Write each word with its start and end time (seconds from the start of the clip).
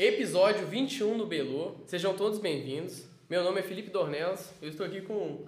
Episódio 0.00 0.64
21 0.64 1.18
do 1.18 1.26
Belô. 1.26 1.72
Sejam 1.84 2.14
todos 2.14 2.38
bem-vindos. 2.38 3.02
Meu 3.28 3.42
nome 3.42 3.58
é 3.58 3.62
Felipe 3.64 3.90
Dornelas. 3.90 4.48
Eu 4.62 4.68
estou 4.68 4.86
aqui 4.86 5.00
com 5.00 5.44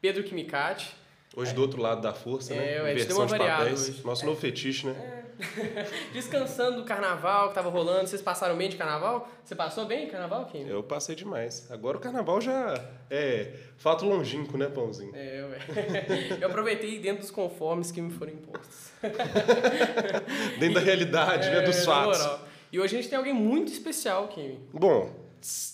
Pedro 0.00 0.24
Kimicati. 0.24 0.96
Hoje 1.36 1.52
do 1.52 1.60
outro 1.60 1.82
lado 1.82 2.00
da 2.00 2.14
força, 2.14 2.54
É, 2.54 2.56
né? 2.56 2.66
deu 2.76 2.92
Inversão 2.92 3.26
de 3.26 3.36
papéis. 3.36 3.88
hoje. 3.90 4.00
Nosso 4.02 4.24
novo 4.24 4.40
fetiche, 4.40 4.86
né? 4.86 5.24
Descansando 6.14 6.78
do 6.78 6.84
carnaval 6.84 7.50
que 7.50 7.54
tava 7.56 7.68
rolando. 7.68 8.08
Vocês 8.08 8.22
passaram 8.22 8.56
bem 8.56 8.70
de 8.70 8.76
carnaval? 8.76 9.28
Você 9.44 9.54
passou 9.54 9.84
bem 9.84 10.06
de 10.06 10.10
carnaval, 10.12 10.46
Kim? 10.46 10.66
Eu 10.66 10.82
passei 10.82 11.14
demais. 11.14 11.70
Agora 11.70 11.98
o 11.98 12.00
carnaval 12.00 12.40
já 12.40 12.82
é 13.10 13.52
fato 13.76 14.06
longínquo, 14.06 14.56
né, 14.56 14.66
Pãozinho? 14.68 15.12
É, 15.14 15.44
ué. 15.44 16.38
Eu 16.40 16.48
aproveitei 16.48 16.98
dentro 16.98 17.20
dos 17.20 17.30
conformes 17.30 17.92
que 17.92 18.00
me 18.00 18.10
foram 18.10 18.32
impostos. 18.32 18.92
Dentro 20.58 20.74
da 20.74 20.80
realidade, 20.80 21.50
né? 21.50 21.60
Dos 21.60 21.76
É, 21.76 21.84
fatos. 21.84 22.18
moral. 22.18 22.48
E 22.72 22.78
hoje 22.78 22.96
a 22.96 23.00
gente 23.00 23.08
tem 23.10 23.18
alguém 23.18 23.32
muito 23.34 23.72
especial, 23.72 24.28
Kim. 24.28 24.58
Bom, 24.72 25.10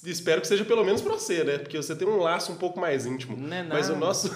espero 0.04 0.40
que 0.40 0.46
seja 0.46 0.64
pelo 0.64 0.82
menos 0.84 1.02
pra 1.02 1.12
você, 1.12 1.44
né? 1.44 1.58
Porque 1.58 1.76
você 1.76 1.94
tem 1.94 2.08
um 2.08 2.16
laço 2.18 2.52
um 2.52 2.56
pouco 2.56 2.80
mais 2.80 3.04
íntimo. 3.04 3.36
Não 3.36 3.54
é 3.56 3.62
Mas 3.62 3.88
o 3.88 3.92
nada. 3.92 4.06
nosso, 4.06 4.34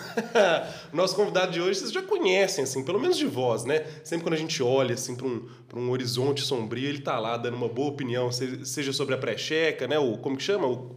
o 0.92 0.96
nosso 0.96 1.16
convidado 1.16 1.52
de 1.52 1.60
hoje 1.60 1.78
vocês 1.80 1.92
já 1.92 2.02
conhecem, 2.02 2.64
assim, 2.64 2.84
pelo 2.84 3.00
menos 3.00 3.16
de 3.16 3.26
voz, 3.26 3.64
né? 3.64 3.86
Sempre 4.04 4.24
quando 4.24 4.34
a 4.34 4.38
gente 4.38 4.62
olha, 4.62 4.94
assim, 4.94 5.16
pra 5.16 5.26
um, 5.26 5.48
pra 5.68 5.78
um 5.78 5.90
horizonte 5.90 6.42
sombrio, 6.42 6.88
ele 6.88 7.00
tá 7.00 7.18
lá 7.18 7.36
dando 7.36 7.54
uma 7.56 7.68
boa 7.68 7.88
opinião, 7.88 8.30
se- 8.30 8.64
seja 8.66 8.92
sobre 8.92 9.14
a 9.14 9.18
pré-checa, 9.18 9.88
né? 9.88 9.98
O, 9.98 10.18
como 10.18 10.36
que 10.36 10.42
chama? 10.42 10.66
O, 10.66 10.96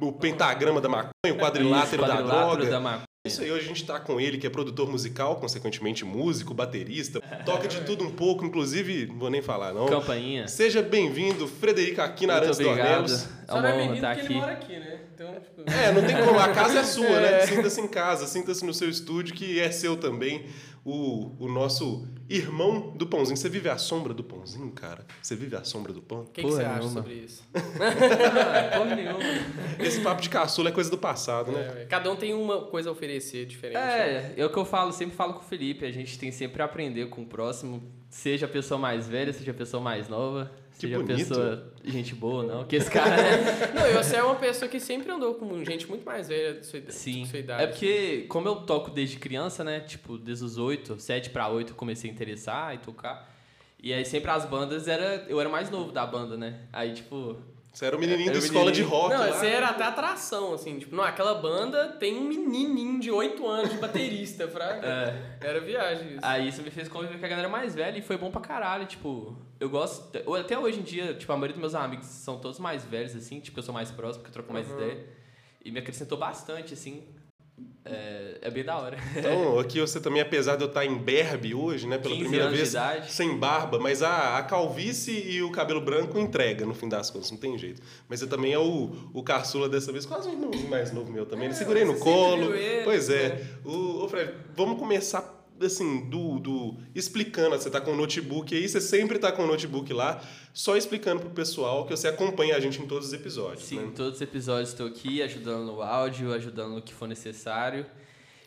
o 0.00 0.12
pentagrama 0.12 0.80
da 0.80 0.88
maconha, 0.88 1.12
o 1.34 1.38
quadrilátero, 1.38 2.02
Isso, 2.02 2.06
da 2.06 2.16
quadrilátero 2.16 2.56
droga. 2.56 2.70
da 2.70 2.80
maconha. 2.80 3.02
Isso 3.28 3.42
aí, 3.42 3.52
hoje 3.52 3.64
a 3.64 3.68
gente 3.68 3.84
tá 3.84 4.00
com 4.00 4.20
ele, 4.20 4.38
que 4.38 4.46
é 4.46 4.50
produtor 4.50 4.90
musical, 4.90 5.36
consequentemente 5.36 6.04
músico, 6.04 6.54
baterista, 6.54 7.20
toca 7.44 7.68
de 7.68 7.82
tudo 7.82 8.04
um 8.04 8.10
pouco, 8.10 8.44
inclusive, 8.44 9.06
não 9.06 9.18
vou 9.18 9.30
nem 9.30 9.42
falar 9.42 9.72
não. 9.72 9.86
Campainha. 9.86 10.48
Seja 10.48 10.82
bem-vindo, 10.82 11.46
Frederico 11.46 12.00
Aquino 12.00 12.32
Arantes 12.32 12.58
obrigado. 12.58 12.76
Dornelos. 12.76 13.12
É 13.12 13.52
Só 13.52 13.58
uma 13.58 13.68
é 13.68 13.72
honra 13.72 13.76
bem-vindo 13.76 13.94
estar 13.94 14.08
porque 14.14 14.24
aqui. 14.24 14.32
ele 14.32 14.40
mora 14.40 14.52
aqui, 14.52 14.72
né? 14.72 15.00
Então, 15.14 15.34
tipo... 15.34 15.70
É, 15.70 15.92
não 15.92 16.06
tem 16.06 16.24
como, 16.24 16.38
a 16.38 16.48
casa 16.48 16.78
é 16.78 16.82
sua, 16.84 17.20
né? 17.20 17.40
Sinta-se 17.46 17.80
em 17.80 17.88
casa, 17.88 18.26
sinta-se 18.26 18.64
no 18.64 18.72
seu 18.72 18.88
estúdio, 18.88 19.34
que 19.34 19.60
é 19.60 19.70
seu 19.70 19.96
também. 19.96 20.46
O, 20.90 21.34
o 21.38 21.48
nosso 21.48 22.08
irmão 22.30 22.94
do 22.96 23.06
pãozinho. 23.06 23.36
Você 23.36 23.48
vive 23.50 23.68
à 23.68 23.76
sombra 23.76 24.14
do 24.14 24.24
pãozinho, 24.24 24.70
cara? 24.72 25.06
Você 25.20 25.36
vive 25.36 25.54
à 25.54 25.62
sombra 25.62 25.92
do 25.92 26.00
pão? 26.00 26.22
O 26.22 26.24
que, 26.24 26.40
que 26.40 26.48
você 26.48 26.62
acha 26.62 26.88
sobre 26.88 27.12
isso? 27.12 27.42
Porra 27.52 28.94
nenhuma. 28.96 29.18
Esse 29.78 30.00
papo 30.00 30.22
de 30.22 30.30
caçula 30.30 30.70
é 30.70 30.72
coisa 30.72 30.90
do 30.90 30.96
passado, 30.96 31.52
né? 31.52 31.82
É, 31.82 31.84
cada 31.84 32.10
um 32.10 32.16
tem 32.16 32.32
uma 32.32 32.62
coisa 32.62 32.88
a 32.88 32.92
oferecer 32.92 33.44
diferente. 33.44 33.78
né? 33.78 34.34
É, 34.36 34.40
é 34.40 34.46
o 34.46 34.50
que 34.50 34.56
eu 34.58 34.64
falo, 34.64 34.90
sempre 34.92 35.14
falo 35.14 35.34
com 35.34 35.40
o 35.40 35.44
Felipe, 35.44 35.84
a 35.84 35.92
gente 35.92 36.18
tem 36.18 36.32
sempre 36.32 36.62
a 36.62 36.64
aprender 36.64 37.10
com 37.10 37.20
o 37.22 37.26
próximo, 37.26 37.82
seja 38.08 38.46
a 38.46 38.48
pessoa 38.48 38.78
mais 38.78 39.06
velha, 39.06 39.32
seja 39.32 39.50
a 39.50 39.54
pessoa 39.54 39.82
mais 39.82 40.08
nova, 40.08 40.50
Que 40.78 40.86
seja 40.86 40.96
bonito. 40.98 41.12
a 41.12 41.16
pessoa 41.16 41.72
gente 41.84 42.14
boa, 42.14 42.44
não, 42.44 42.64
que 42.64 42.76
esse 42.76 42.90
cara 42.90 43.14
é... 43.20 43.72
Não, 43.74 43.86
e 43.88 43.92
você 43.94 44.16
é 44.16 44.22
uma 44.22 44.34
pessoa 44.36 44.68
que 44.68 44.78
sempre 44.78 45.10
andou 45.10 45.34
com 45.34 45.64
gente 45.64 45.88
muito 45.88 46.04
mais 46.04 46.28
velha 46.28 46.54
da 46.54 46.62
sua, 46.62 46.80
Sim, 46.88 47.22
da 47.24 47.28
sua 47.30 47.38
idade. 47.38 47.62
é 47.62 47.66
porque 47.66 48.26
como 48.28 48.46
eu 48.48 48.56
toco 48.56 48.90
desde 48.90 49.16
criança, 49.16 49.64
né, 49.64 49.80
tipo, 49.80 50.16
desde 50.18 50.44
os 50.44 50.56
8, 50.58 51.00
7 51.00 51.30
pra 51.30 51.48
8 51.48 51.70
eu 51.72 51.76
comecei 51.76 52.08
a 52.08 52.12
interessar 52.12 52.74
e 52.74 52.78
tocar, 52.78 53.28
e 53.82 53.92
aí 53.92 54.04
sempre 54.04 54.30
as 54.30 54.44
bandas, 54.44 54.86
era 54.86 55.24
eu 55.28 55.40
era 55.40 55.48
mais 55.48 55.68
novo 55.70 55.90
da 55.92 56.06
banda, 56.06 56.36
né, 56.36 56.60
aí 56.72 56.92
tipo... 56.92 57.36
Você 57.72 57.84
era 57.86 57.96
o 57.96 58.00
menininho 58.00 58.30
Era 58.30 58.38
da 58.40 58.44
escola 58.44 58.72
de 58.72 58.80
menininho. 58.82 59.02
rock 59.02 59.14
Não, 59.14 59.20
lá. 59.20 59.32
você 59.38 59.46
era 59.46 59.68
até 59.68 59.84
atração, 59.84 60.52
assim. 60.54 60.80
Tipo, 60.80 60.96
não, 60.96 61.04
aquela 61.04 61.34
banda 61.34 61.86
tem 62.00 62.16
um 62.16 62.24
menininho 62.24 62.98
de 62.98 63.08
8 63.08 63.46
anos 63.46 63.70
de 63.70 63.76
baterista, 63.76 64.48
fraga. 64.48 64.80
É, 65.40 65.46
Era 65.48 65.60
viagem 65.60 66.08
isso. 66.14 66.18
Aí 66.22 66.48
isso 66.48 66.60
me 66.62 66.70
fez 66.70 66.88
conviver 66.88 67.18
com 67.20 67.24
a 67.24 67.28
galera 67.28 67.48
mais 67.48 67.76
velha 67.76 67.96
e 67.96 68.02
foi 68.02 68.16
bom 68.16 68.32
pra 68.32 68.40
caralho, 68.40 68.84
tipo, 68.84 69.36
eu 69.60 69.68
gosto, 69.70 70.16
até 70.38 70.58
hoje 70.58 70.80
em 70.80 70.82
dia, 70.82 71.14
tipo, 71.14 71.32
a 71.32 71.36
maioria 71.36 71.54
dos 71.54 71.60
meus 71.60 71.74
amigos 71.74 72.06
são 72.06 72.38
todos 72.38 72.58
mais 72.58 72.84
velhos, 72.84 73.14
assim, 73.16 73.40
tipo, 73.40 73.58
eu 73.58 73.62
sou 73.62 73.74
mais 73.74 73.90
próximo, 73.90 74.22
porque 74.24 74.30
eu 74.30 74.42
troco 74.42 74.52
mais 74.52 74.68
Uhum. 74.68 74.76
ideia, 74.76 75.06
e 75.64 75.70
me 75.70 75.78
acrescentou 75.80 76.16
bastante, 76.16 76.74
assim, 76.74 77.02
é, 77.84 78.38
é 78.42 78.50
bem 78.50 78.62
da 78.64 78.76
hora. 78.78 78.96
Então, 79.16 79.58
aqui 79.58 79.80
você 79.80 80.00
também, 80.00 80.20
apesar 80.22 80.54
de 80.56 80.62
eu 80.62 80.68
estar 80.68 80.84
em 80.84 80.96
berbe 80.96 81.54
hoje, 81.54 81.86
né? 81.88 81.98
Pela 81.98 82.14
15 82.14 82.28
primeira 82.28 82.50
vez, 82.50 82.72
sem 83.08 83.36
barba, 83.36 83.78
mas 83.80 84.00
a, 84.02 84.38
a 84.38 84.42
calvície 84.44 85.28
e 85.28 85.42
o 85.42 85.50
cabelo 85.50 85.80
branco 85.80 86.18
entrega, 86.18 86.64
no 86.64 86.74
fim 86.74 86.88
das 86.88 87.10
contas, 87.10 87.30
não 87.32 87.38
tem 87.38 87.58
jeito. 87.58 87.82
Mas 88.08 88.22
eu 88.22 88.28
também 88.28 88.52
é 88.52 88.58
o, 88.58 89.10
o 89.12 89.22
caçula 89.24 89.68
dessa 89.68 89.90
vez, 89.90 90.06
quase 90.06 90.28
um 90.28 90.32
irmãozinho 90.34 90.68
mais 90.70 90.92
novo 90.92 91.10
meu 91.10 91.26
também. 91.26 91.48
É, 91.48 91.52
Segurei 91.52 91.84
no 91.84 91.98
colo. 91.98 92.54
ele, 92.54 92.84
pois 92.84 93.10
é. 93.10 93.30
né? 93.30 93.46
O, 93.64 94.04
ô, 94.04 94.08
Fred, 94.08 94.34
vamos 94.54 94.78
começar 94.78 95.37
assim, 95.62 96.08
do, 96.08 96.38
do 96.38 96.76
explicando, 96.94 97.56
você 97.56 97.70
tá 97.70 97.80
com 97.80 97.92
o 97.92 97.96
notebook 97.96 98.54
aí, 98.54 98.68
você 98.68 98.80
sempre 98.80 99.18
tá 99.18 99.30
com 99.32 99.44
o 99.44 99.46
notebook 99.46 99.92
lá, 99.92 100.22
só 100.52 100.76
explicando 100.76 101.20
pro 101.20 101.30
pessoal 101.30 101.84
que 101.86 101.90
você 101.96 102.08
acompanha 102.08 102.56
a 102.56 102.60
gente 102.60 102.80
em 102.80 102.86
todos 102.86 103.08
os 103.08 103.12
episódios, 103.12 103.64
Sim, 103.64 103.76
né? 103.78 103.84
em 103.86 103.90
todos 103.90 104.14
os 104.16 104.20
episódios 104.20 104.70
estou 104.70 104.86
aqui, 104.86 105.22
ajudando 105.22 105.64
no 105.66 105.82
áudio, 105.82 106.32
ajudando 106.32 106.74
no 106.74 106.82
que 106.82 106.92
for 106.94 107.06
necessário. 107.08 107.84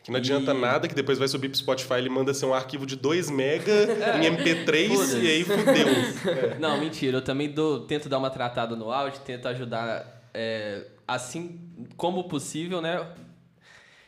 Que 0.04 0.10
não 0.10 0.18
adianta 0.18 0.52
E- 0.52 0.60
nada, 0.60 0.88
que 0.88 0.94
depois 0.96 1.16
vai 1.16 1.28
subir 1.28 1.48
pro 1.48 1.56
Spotify, 1.56 1.94
ele 1.94 2.08
manda 2.08 2.34
ser 2.34 2.44
um 2.46 2.52
arquivo 2.52 2.84
de 2.84 2.96
2 2.96 3.30
mega 3.30 3.72
em 4.20 4.26
MP3 4.36 4.88
Foda-se. 4.88 5.16
e 5.18 5.28
aí 5.28 5.44
fudeu. 5.44 5.86
Não, 6.58 6.76
mentira, 6.80 7.18
eu 7.18 7.22
também 7.22 7.48
dou, 7.48 7.86
tento 7.86 8.08
dar 8.08 8.18
uma 8.18 8.28
tratada 8.30 8.74
no 8.74 8.90
áudio, 8.90 9.20
tento 9.24 9.46
ajudar 9.46 10.28
é, 10.34 10.86
assim 11.06 11.60
como 11.96 12.24
possível, 12.24 12.80
né? 12.82 13.06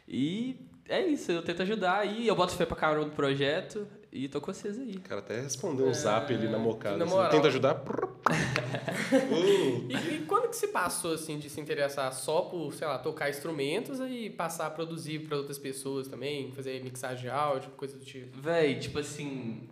E 0.09 0.57
é 0.89 1.07
isso, 1.07 1.33
eu 1.33 1.43
tento 1.43 1.63
ajudar 1.63 1.99
aí, 1.99 2.27
eu 2.27 2.35
boto 2.37 2.55
fé 2.55 2.65
pra 2.67 2.77
caramba 2.77 3.07
no 3.07 3.13
projeto 3.13 3.87
e 4.13 4.29
tô 4.29 4.41
com 4.41 4.53
vocês 4.53 4.79
aí. 4.79 4.95
O 4.97 5.01
cara 5.01 5.21
até 5.21 5.41
respondeu 5.41 5.87
um 5.87 5.95
zap 5.95 6.33
ali 6.33 6.49
na 6.49 6.59
mocada. 6.59 6.97
na 6.97 7.05
assim, 7.05 7.15
moral. 7.15 7.31
Tenta 7.31 7.49
ajudar. 7.49 7.83
E, 9.89 10.15
e 10.17 10.19
quando 10.27 10.49
que 10.49 10.57
se 10.57 10.69
passou, 10.69 11.13
assim, 11.15 11.39
de 11.39 11.49
se 11.51 11.61
interessar 11.61 12.13
só 12.13 12.43
por, 12.43 12.73
sei 12.75 12.87
lá, 12.87 12.99
tocar 12.99 13.29
instrumentos 13.31 13.99
e 14.01 14.31
passar 14.31 14.67
a 14.67 14.71
produzir 14.71 15.21
para 15.21 15.37
outras 15.37 15.59
pessoas 15.59 16.09
também, 16.09 16.51
fazer 16.53 16.83
mixagem 16.83 17.23
de 17.25 17.29
áudio, 17.31 17.71
coisa 17.77 17.97
do 17.99 18.05
tipo? 18.05 18.41
Véi, 18.41 18.77
tipo 18.79 18.99
assim. 18.99 19.63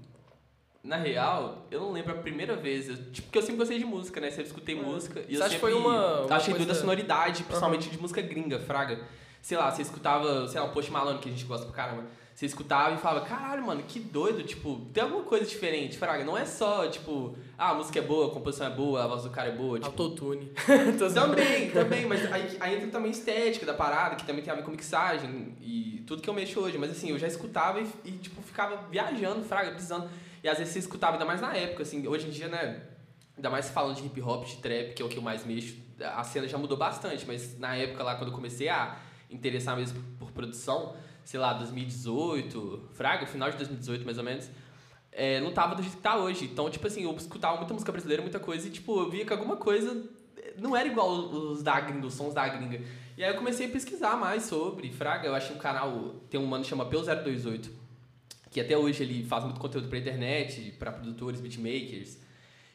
Na 0.82 0.96
real, 0.96 1.66
eu 1.70 1.80
não 1.80 1.92
lembro 1.92 2.12
a 2.12 2.16
primeira 2.16 2.56
vez. 2.56 2.88
Eu, 2.88 2.96
tipo, 3.12 3.26
porque 3.28 3.38
eu 3.38 3.42
sempre 3.42 3.56
gostei 3.58 3.78
de 3.78 3.84
música, 3.84 4.20
né? 4.20 4.30
Sempre 4.30 4.46
escutei 4.46 4.74
música. 4.74 5.20
E 5.28 5.36
Você 5.36 5.40
eu 5.40 5.44
acha 5.46 5.54
que 5.54 5.60
sempre 5.60 5.60
foi 5.60 5.74
uma- 5.74 6.22
uma 6.22 6.36
achei 6.36 6.52
coisa- 6.52 6.58
doida 6.58 6.72
a 6.72 6.74
sonoridade, 6.74 7.44
principalmente 7.44 7.88
de 7.88 7.98
música 7.98 8.20
gringa, 8.20 8.58
Fraga. 8.58 9.00
Sei 9.42 9.58
lá, 9.58 9.70
você 9.70 9.82
escutava, 9.82 10.46
sei 10.46 10.60
lá, 10.60 10.66
o 10.66 10.70
Post 10.70 10.90
Malone, 10.92 11.18
que 11.18 11.28
a 11.28 11.32
gente 11.32 11.44
gosta 11.44 11.66
pra 11.66 11.74
caramba. 11.74 12.04
Você 12.32 12.46
escutava 12.46 12.94
e 12.94 12.98
falava, 12.98 13.26
caralho, 13.26 13.66
mano, 13.66 13.82
que 13.82 13.98
doido, 13.98 14.42
tipo, 14.44 14.86
tem 14.94 15.02
alguma 15.02 15.24
coisa 15.24 15.44
diferente, 15.44 15.98
Fraga. 15.98 16.24
Não 16.24 16.38
é 16.38 16.46
só, 16.46 16.88
tipo, 16.88 17.36
ah, 17.58 17.70
a 17.70 17.74
música 17.74 17.98
é 17.98 18.02
boa, 18.02 18.28
a 18.28 18.30
composição 18.30 18.68
é 18.68 18.70
boa, 18.70 19.02
a 19.02 19.06
voz 19.06 19.24
do 19.24 19.30
cara 19.30 19.48
é 19.48 19.52
boa, 19.52 19.78
tipo. 19.80 20.02
Autotune. 20.02 20.52
Também, 21.12 21.70
também, 21.70 22.06
mas 22.06 22.32
aí, 22.32 22.56
aí 22.60 22.76
entra 22.76 22.88
também 22.88 23.08
a 23.08 23.14
estética 23.14 23.66
da 23.66 23.74
parada, 23.74 24.16
que 24.16 24.24
também 24.24 24.42
tem 24.42 24.52
a 24.52 24.56
ver 24.56 24.62
com 24.62 24.70
mixagem 24.70 25.56
e 25.60 26.02
tudo 26.06 26.22
que 26.22 26.30
eu 26.30 26.34
mexo 26.34 26.60
hoje. 26.60 26.78
Mas 26.78 26.92
assim, 26.92 27.10
eu 27.10 27.18
já 27.18 27.26
escutava 27.26 27.80
e, 27.80 27.86
e, 28.04 28.12
tipo, 28.12 28.40
ficava 28.42 28.88
viajando, 28.90 29.44
fraga, 29.44 29.72
precisando. 29.72 30.08
E 30.42 30.48
às 30.48 30.58
vezes 30.58 30.72
você 30.72 30.78
escutava, 30.78 31.14
ainda 31.14 31.24
mais 31.24 31.40
na 31.40 31.54
época, 31.54 31.82
assim, 31.82 32.06
hoje 32.06 32.28
em 32.28 32.30
dia, 32.30 32.48
né? 32.48 32.82
Ainda 33.36 33.50
mais 33.50 33.70
falando 33.70 33.96
de 33.96 34.06
hip 34.06 34.20
hop, 34.22 34.46
de 34.46 34.56
trap, 34.56 34.94
que 34.94 35.02
é 35.02 35.04
o 35.04 35.08
que 35.08 35.16
eu 35.16 35.22
mais 35.22 35.44
mexo, 35.44 35.76
a 36.00 36.24
cena 36.24 36.48
já 36.48 36.58
mudou 36.58 36.76
bastante, 36.76 37.26
mas 37.26 37.58
na 37.58 37.76
época 37.76 38.02
lá, 38.02 38.14
quando 38.14 38.30
eu 38.30 38.34
comecei 38.34 38.68
a 38.68 38.96
interessar 39.32 39.76
mesmo 39.76 40.02
por 40.18 40.30
produção, 40.30 40.94
sei 41.24 41.40
lá, 41.40 41.52
2018, 41.54 42.90
fraga, 42.92 43.26
final 43.26 43.50
de 43.50 43.56
2018 43.56 44.04
mais 44.04 44.18
ou 44.18 44.24
menos, 44.24 44.50
é, 45.10 45.40
não 45.40 45.52
tava 45.52 45.74
do 45.74 45.82
jeito 45.82 45.96
que 45.96 46.02
tá 46.02 46.16
hoje. 46.16 46.44
Então, 46.44 46.68
tipo 46.70 46.86
assim, 46.86 47.04
eu 47.04 47.14
escutava 47.16 47.56
muita 47.56 47.72
música 47.74 47.92
brasileira, 47.92 48.22
muita 48.22 48.40
coisa, 48.40 48.68
e 48.68 48.70
tipo, 48.70 48.98
eu 49.00 49.10
via 49.10 49.24
que 49.24 49.32
alguma 49.32 49.56
coisa 49.56 50.08
não 50.58 50.76
era 50.76 50.88
igual 50.88 51.10
os 51.10 51.62
da 51.62 51.80
gringa, 51.80 52.06
os 52.06 52.14
sons 52.14 52.34
da 52.34 52.48
gringa. 52.48 52.80
E 53.16 53.22
aí 53.22 53.30
eu 53.30 53.36
comecei 53.36 53.66
a 53.66 53.68
pesquisar 53.68 54.16
mais 54.16 54.44
sobre, 54.44 54.90
fraga, 54.90 55.26
eu 55.26 55.34
achei 55.34 55.54
um 55.54 55.58
canal, 55.58 56.16
tem 56.30 56.40
um 56.40 56.46
mano 56.46 56.64
que 56.64 56.70
chama 56.70 56.86
Peu028, 56.86 57.70
que 58.50 58.60
até 58.60 58.76
hoje 58.76 59.02
ele 59.02 59.24
faz 59.24 59.44
muito 59.44 59.60
conteúdo 59.60 59.88
pra 59.88 59.98
internet, 59.98 60.74
pra 60.78 60.92
produtores, 60.92 61.40
beatmakers. 61.40 62.18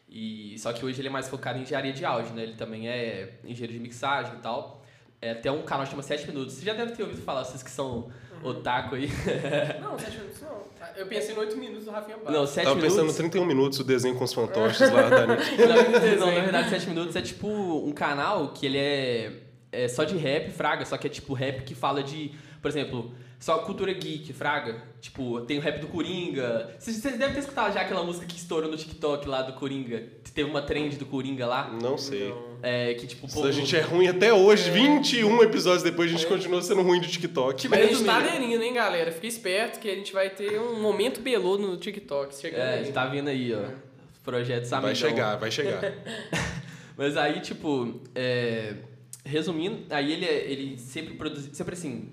E 0.09 0.57
só 0.59 0.71
que 0.71 0.85
hoje 0.85 1.01
ele 1.01 1.09
é 1.09 1.11
mais 1.11 1.27
focado 1.27 1.59
em 1.59 1.63
engenharia 1.63 1.91
de 1.91 2.05
áudio, 2.05 2.33
né? 2.33 2.43
Ele 2.43 2.55
também 2.55 2.87
é 2.87 3.39
engenheiro 3.43 3.73
de 3.73 3.79
mixagem 3.79 4.35
e 4.35 4.37
tal. 4.37 4.85
É 5.21 5.31
até 5.31 5.51
um 5.51 5.63
canal 5.63 5.83
que 5.85 5.91
chama 5.91 6.03
7 6.03 6.27
minutos. 6.27 6.55
Você 6.55 6.65
já 6.65 6.73
deve 6.73 6.91
ter 6.91 7.03
ouvido 7.03 7.21
falar, 7.21 7.43
vocês 7.43 7.63
que 7.63 7.71
são 7.71 8.09
otaku 8.43 8.95
aí. 8.95 9.09
Não, 9.81 9.97
7 9.97 10.17
minutos 10.17 10.41
não. 10.41 10.67
Eu 10.95 11.07
pensei 11.07 11.35
em 11.35 11.37
8 11.37 11.57
minutos 11.57 11.85
do 11.85 11.91
Rafinha 11.91 12.17
Bastos. 12.17 12.35
Não, 12.35 12.45
7 12.45 12.63
Tava 12.63 12.75
minutos. 12.75 12.95
pensando 12.95 13.11
no 13.11 13.17
31 13.17 13.45
minutos 13.45 13.79
o 13.79 13.83
desenho 13.83 14.15
com 14.15 14.23
os 14.23 14.33
fantoches 14.33 14.79
lá 14.91 15.09
da. 15.09 15.25
Não, 15.27 16.19
não, 16.19 16.35
na 16.35 16.41
verdade, 16.41 16.69
7 16.69 16.89
minutos 16.89 17.15
é 17.15 17.21
tipo 17.21 17.47
um 17.47 17.91
canal 17.91 18.49
que 18.53 18.65
ele 18.65 18.77
é, 18.77 19.33
é 19.71 19.87
só 19.87 20.03
de 20.03 20.15
rap, 20.17 20.51
fraga, 20.51 20.85
só 20.85 20.97
que 20.97 21.07
é 21.07 21.09
tipo 21.09 21.33
rap 21.33 21.63
que 21.63 21.73
fala 21.73 22.03
de, 22.03 22.31
por 22.61 22.69
exemplo, 22.69 23.11
só 23.39 23.59
cultura 23.59 23.93
geek, 23.93 24.33
fraga. 24.33 24.81
Tipo, 24.99 25.41
tem 25.41 25.57
o 25.57 25.61
rap 25.61 25.79
do 25.79 25.87
Coringa. 25.87 26.75
Vocês 26.79 26.99
devem 27.01 27.33
ter 27.33 27.39
escutado 27.39 27.73
já 27.73 27.81
aquela 27.81 28.03
música 28.03 28.25
que 28.25 28.35
estourou 28.35 28.69
no 28.69 28.75
TikTok 28.77 29.27
lá 29.27 29.41
do 29.43 29.53
Coringa. 29.53 30.03
Teve 30.33 30.49
uma 30.49 30.61
trend 30.61 30.97
do 30.97 31.05
Coringa 31.05 31.45
lá. 31.47 31.71
Não 31.81 31.97
sei. 31.97 32.33
É, 32.61 32.93
que 32.95 33.07
tipo, 33.07 33.27
Se 33.27 33.41
a 33.41 33.51
gente 33.51 33.75
é 33.75 33.81
ruim 33.81 34.07
até 34.07 34.31
hoje, 34.33 34.69
21 34.69 35.41
episódios 35.43 35.81
depois, 35.83 36.09
a 36.11 36.13
gente 36.13 36.27
continua 36.27 36.61
sendo 36.61 36.81
ruim 36.83 36.99
do 36.99 37.07
TikTok. 37.07 37.67
Mas 37.69 37.79
a 37.79 37.87
gente 37.87 38.03
tá 38.03 38.17
aderindo, 38.17 38.61
hein, 38.63 38.73
galera? 38.73 39.11
Fique 39.11 39.27
esperto 39.27 39.79
que 39.79 39.89
a 39.89 39.95
gente 39.95 40.13
vai 40.13 40.29
ter 40.29 40.59
um 40.59 40.79
momento 40.81 41.21
belô 41.21 41.57
no 41.57 41.75
TikTok 41.77 42.35
chegando 42.35 42.61
É, 42.61 42.63
a 42.63 42.71
aí. 42.73 42.83
gente 42.85 42.93
tá 42.93 43.05
vendo 43.05 43.29
aí, 43.29 43.53
ó. 43.53 43.69
Projetos 44.23 44.69
Vai 44.69 44.79
amigão. 44.79 44.95
chegar, 44.95 45.35
vai 45.37 45.49
chegar. 45.51 45.93
Mas 46.97 47.15
aí, 47.15 47.39
tipo, 47.39 47.99
é, 48.13 48.73
resumindo, 49.23 49.85
aí 49.89 50.11
ele, 50.11 50.25
ele 50.25 50.77
sempre 50.77 51.13
produziu, 51.15 51.53
sempre 51.53 51.73
assim, 51.73 52.09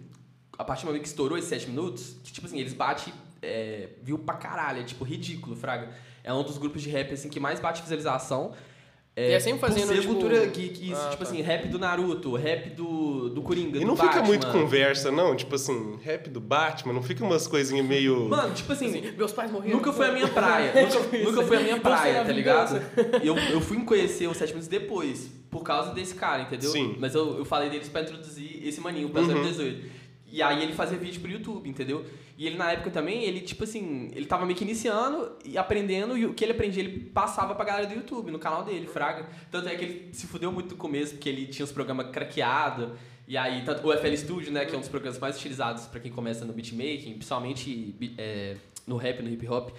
a 0.58 0.64
partir 0.64 0.82
do 0.82 0.86
momento 0.88 1.02
que 1.02 1.08
estourou 1.08 1.36
esses 1.38 1.50
7 1.50 1.68
minutos, 1.68 2.16
que, 2.22 2.32
tipo 2.32 2.46
assim, 2.46 2.58
eles 2.60 2.72
batem, 2.72 3.12
é, 3.42 3.88
viu 4.02 4.18
pra 4.18 4.34
caralho, 4.36 4.80
é 4.80 4.84
tipo 4.84 5.04
ridículo, 5.04 5.56
Fraga. 5.56 5.90
É 6.22 6.32
um 6.32 6.42
dos 6.42 6.56
grupos 6.58 6.82
de 6.82 6.88
rap, 6.90 7.12
assim, 7.12 7.28
que 7.28 7.38
mais 7.40 7.60
bate 7.60 7.82
visualização. 7.82 8.52
E 9.16 9.30
é 9.30 9.38
sempre 9.38 9.60
fazendo, 9.60 9.86
por 9.86 9.94
ser 9.94 10.00
tipo- 10.00 10.12
cultura 10.12 10.44
geek, 10.46 10.90
isso, 10.90 11.00
Ah, 11.00 11.10
tipo 11.10 11.22
tá. 11.24 11.30
assim, 11.30 11.40
rap 11.40 11.68
do 11.68 11.78
Naruto, 11.78 12.34
rap 12.34 12.70
do, 12.70 13.28
do 13.30 13.42
Coringa, 13.42 13.76
E 13.76 13.80
do 13.82 13.86
não 13.86 13.94
fica 13.94 14.08
Batman. 14.08 14.26
muito 14.26 14.46
conversa, 14.48 15.12
não? 15.12 15.36
Tipo 15.36 15.54
assim, 15.54 15.98
rap 16.02 16.28
do 16.30 16.40
Batman, 16.40 16.92
não 16.94 17.02
fica 17.02 17.22
umas 17.22 17.46
coisinhas 17.46 17.86
meio. 17.86 18.28
Mano, 18.28 18.52
tipo 18.54 18.72
assim, 18.72 18.86
Assim, 18.88 19.12
meus 19.16 19.32
pais 19.32 19.52
morreram. 19.52 19.76
Nunca 19.76 19.92
foi 19.92 20.08
a 20.08 20.12
minha 20.12 20.26
praia. 20.26 20.72
nunca, 20.82 21.18
nunca 21.30 21.42
foi 21.46 21.56
a 21.58 21.60
minha 21.60 21.78
praia, 21.80 22.24
tá 22.24 22.32
ligado? 22.32 22.82
Eu, 23.22 23.36
eu 23.38 23.60
fui 23.60 23.80
conhecer 23.84 24.26
os 24.26 24.36
7 24.36 24.48
minutos 24.48 24.66
depois, 24.66 25.30
por 25.48 25.62
causa 25.62 25.92
desse 25.94 26.16
cara, 26.16 26.42
entendeu? 26.42 26.70
Sim. 26.72 26.96
Mas 26.98 27.14
eu, 27.14 27.38
eu 27.38 27.44
falei 27.44 27.70
deles 27.70 27.88
pra 27.88 28.00
introduzir 28.02 28.66
esse 28.66 28.80
maninho, 28.80 29.12
o 29.14 29.16
Uhum. 29.16 29.42
018. 29.44 30.03
E 30.34 30.42
aí 30.42 30.64
ele 30.64 30.72
fazia 30.72 30.98
vídeo 30.98 31.20
pro 31.20 31.30
YouTube, 31.30 31.68
entendeu? 31.68 32.04
E 32.36 32.44
ele 32.44 32.56
na 32.56 32.72
época 32.72 32.90
também, 32.90 33.22
ele 33.22 33.40
tipo 33.40 33.62
assim, 33.62 34.10
ele 34.12 34.26
tava 34.26 34.44
meio 34.44 34.58
que 34.58 34.64
iniciando 34.64 35.30
e 35.44 35.56
aprendendo, 35.56 36.18
e 36.18 36.26
o 36.26 36.34
que 36.34 36.44
ele 36.44 36.50
aprendia 36.50 36.82
ele 36.82 36.98
passava 37.14 37.54
pra 37.54 37.64
galera 37.64 37.86
do 37.86 37.94
YouTube, 37.94 38.32
no 38.32 38.38
canal 38.40 38.64
dele, 38.64 38.88
Fraga. 38.88 39.28
Tanto 39.48 39.68
é 39.68 39.76
que 39.76 39.84
ele 39.84 40.08
se 40.12 40.26
fudeu 40.26 40.50
muito 40.50 40.72
no 40.72 40.76
começo, 40.76 41.12
porque 41.12 41.28
ele 41.28 41.46
tinha 41.46 41.64
os 41.64 41.70
programas 41.70 42.10
craqueados, 42.10 42.98
e 43.28 43.36
aí, 43.36 43.62
tanto, 43.64 43.86
o 43.86 43.96
FL 43.96 44.16
Studio, 44.16 44.50
né, 44.50 44.64
que 44.64 44.74
é 44.74 44.76
um 44.76 44.80
dos 44.80 44.88
programas 44.88 45.20
mais 45.20 45.36
utilizados 45.36 45.86
pra 45.86 46.00
quem 46.00 46.10
começa 46.10 46.44
no 46.44 46.52
beatmaking, 46.52 47.12
principalmente 47.12 47.94
é, 48.18 48.56
no 48.88 48.96
rap, 48.96 49.22
no 49.22 49.30
hip 49.30 49.46
hop, 49.46 49.70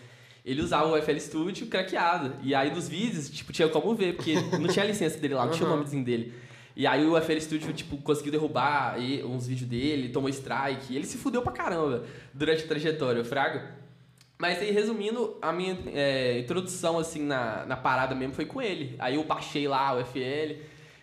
ele 0.46 0.62
usava 0.62 0.88
o 0.88 1.02
FL 1.02 1.20
Studio 1.20 1.68
craqueado. 1.68 2.34
E 2.42 2.56
aí 2.56 2.74
nos 2.74 2.88
vídeos, 2.88 3.30
tipo, 3.30 3.52
tinha 3.52 3.68
como 3.68 3.94
ver, 3.94 4.16
porque 4.16 4.36
não 4.58 4.70
tinha 4.70 4.86
a 4.86 4.88
licença 4.88 5.20
dele 5.20 5.34
lá, 5.34 5.46
não 5.46 5.52
tinha 5.52 5.68
o 5.68 5.70
nomezinho 5.70 6.06
dele. 6.06 6.34
E 6.76 6.86
aí 6.86 7.06
o 7.06 7.20
FL 7.22 7.40
Studio, 7.40 7.72
tipo, 7.74 7.98
conseguiu 7.98 8.32
derrubar 8.34 8.98
uns 9.26 9.48
vídeos 9.48 9.70
dele, 9.70 10.10
tomou 10.10 10.30
strike. 10.30 10.94
Ele 10.96 11.06
se 11.06 11.18
fudeu 11.18 11.42
pra 11.42 11.52
caramba 11.54 12.04
durante 12.34 12.64
a 12.64 12.68
trajetória, 12.68 13.24
Fraga. 13.24 13.76
Mas 14.38 14.60
aí, 14.60 14.72
resumindo, 14.72 15.38
a 15.42 15.54
minha 15.54 15.78
é, 15.94 16.40
introdução, 16.40 17.00
assim, 17.00 17.24
na, 17.24 17.66
na 17.66 17.78
parada 17.78 18.14
mesmo 18.14 18.34
foi 18.34 18.46
com 18.46 18.62
ele. 18.62 18.94
Aí 19.00 19.16
eu 19.16 19.24
baixei 19.24 19.66
lá 19.70 19.96
o 19.98 20.04
FL 20.04 20.56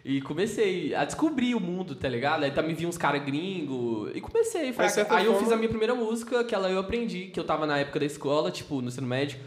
e 0.04 0.20
comecei 0.20 0.94
a 0.94 1.06
descobrir 1.06 1.54
o 1.54 1.60
mundo, 1.60 1.94
tá 1.94 2.08
ligado? 2.10 2.42
Aí 2.44 2.50
também 2.50 2.74
vi 2.74 2.84
uns 2.84 2.98
caras 2.98 3.24
gringos 3.24 4.10
e 4.14 4.20
comecei. 4.20 4.74
Fraga. 4.74 4.88
de 4.88 4.94
certa 4.94 5.14
Aí 5.16 5.24
eu 5.24 5.32
forma- 5.32 5.46
fiz 5.46 5.52
a 5.54 5.56
minha 5.56 5.70
primeira 5.70 5.94
música, 5.94 6.44
que 6.44 6.54
ela 6.54 6.68
eu 6.70 6.78
aprendi, 6.78 7.28
que 7.28 7.40
eu 7.40 7.44
tava 7.44 7.66
na 7.66 7.78
época 7.78 7.98
da 7.98 8.04
escola, 8.04 8.50
tipo, 8.50 8.82
no 8.82 8.88
ensino 8.88 9.06
médio. 9.06 9.38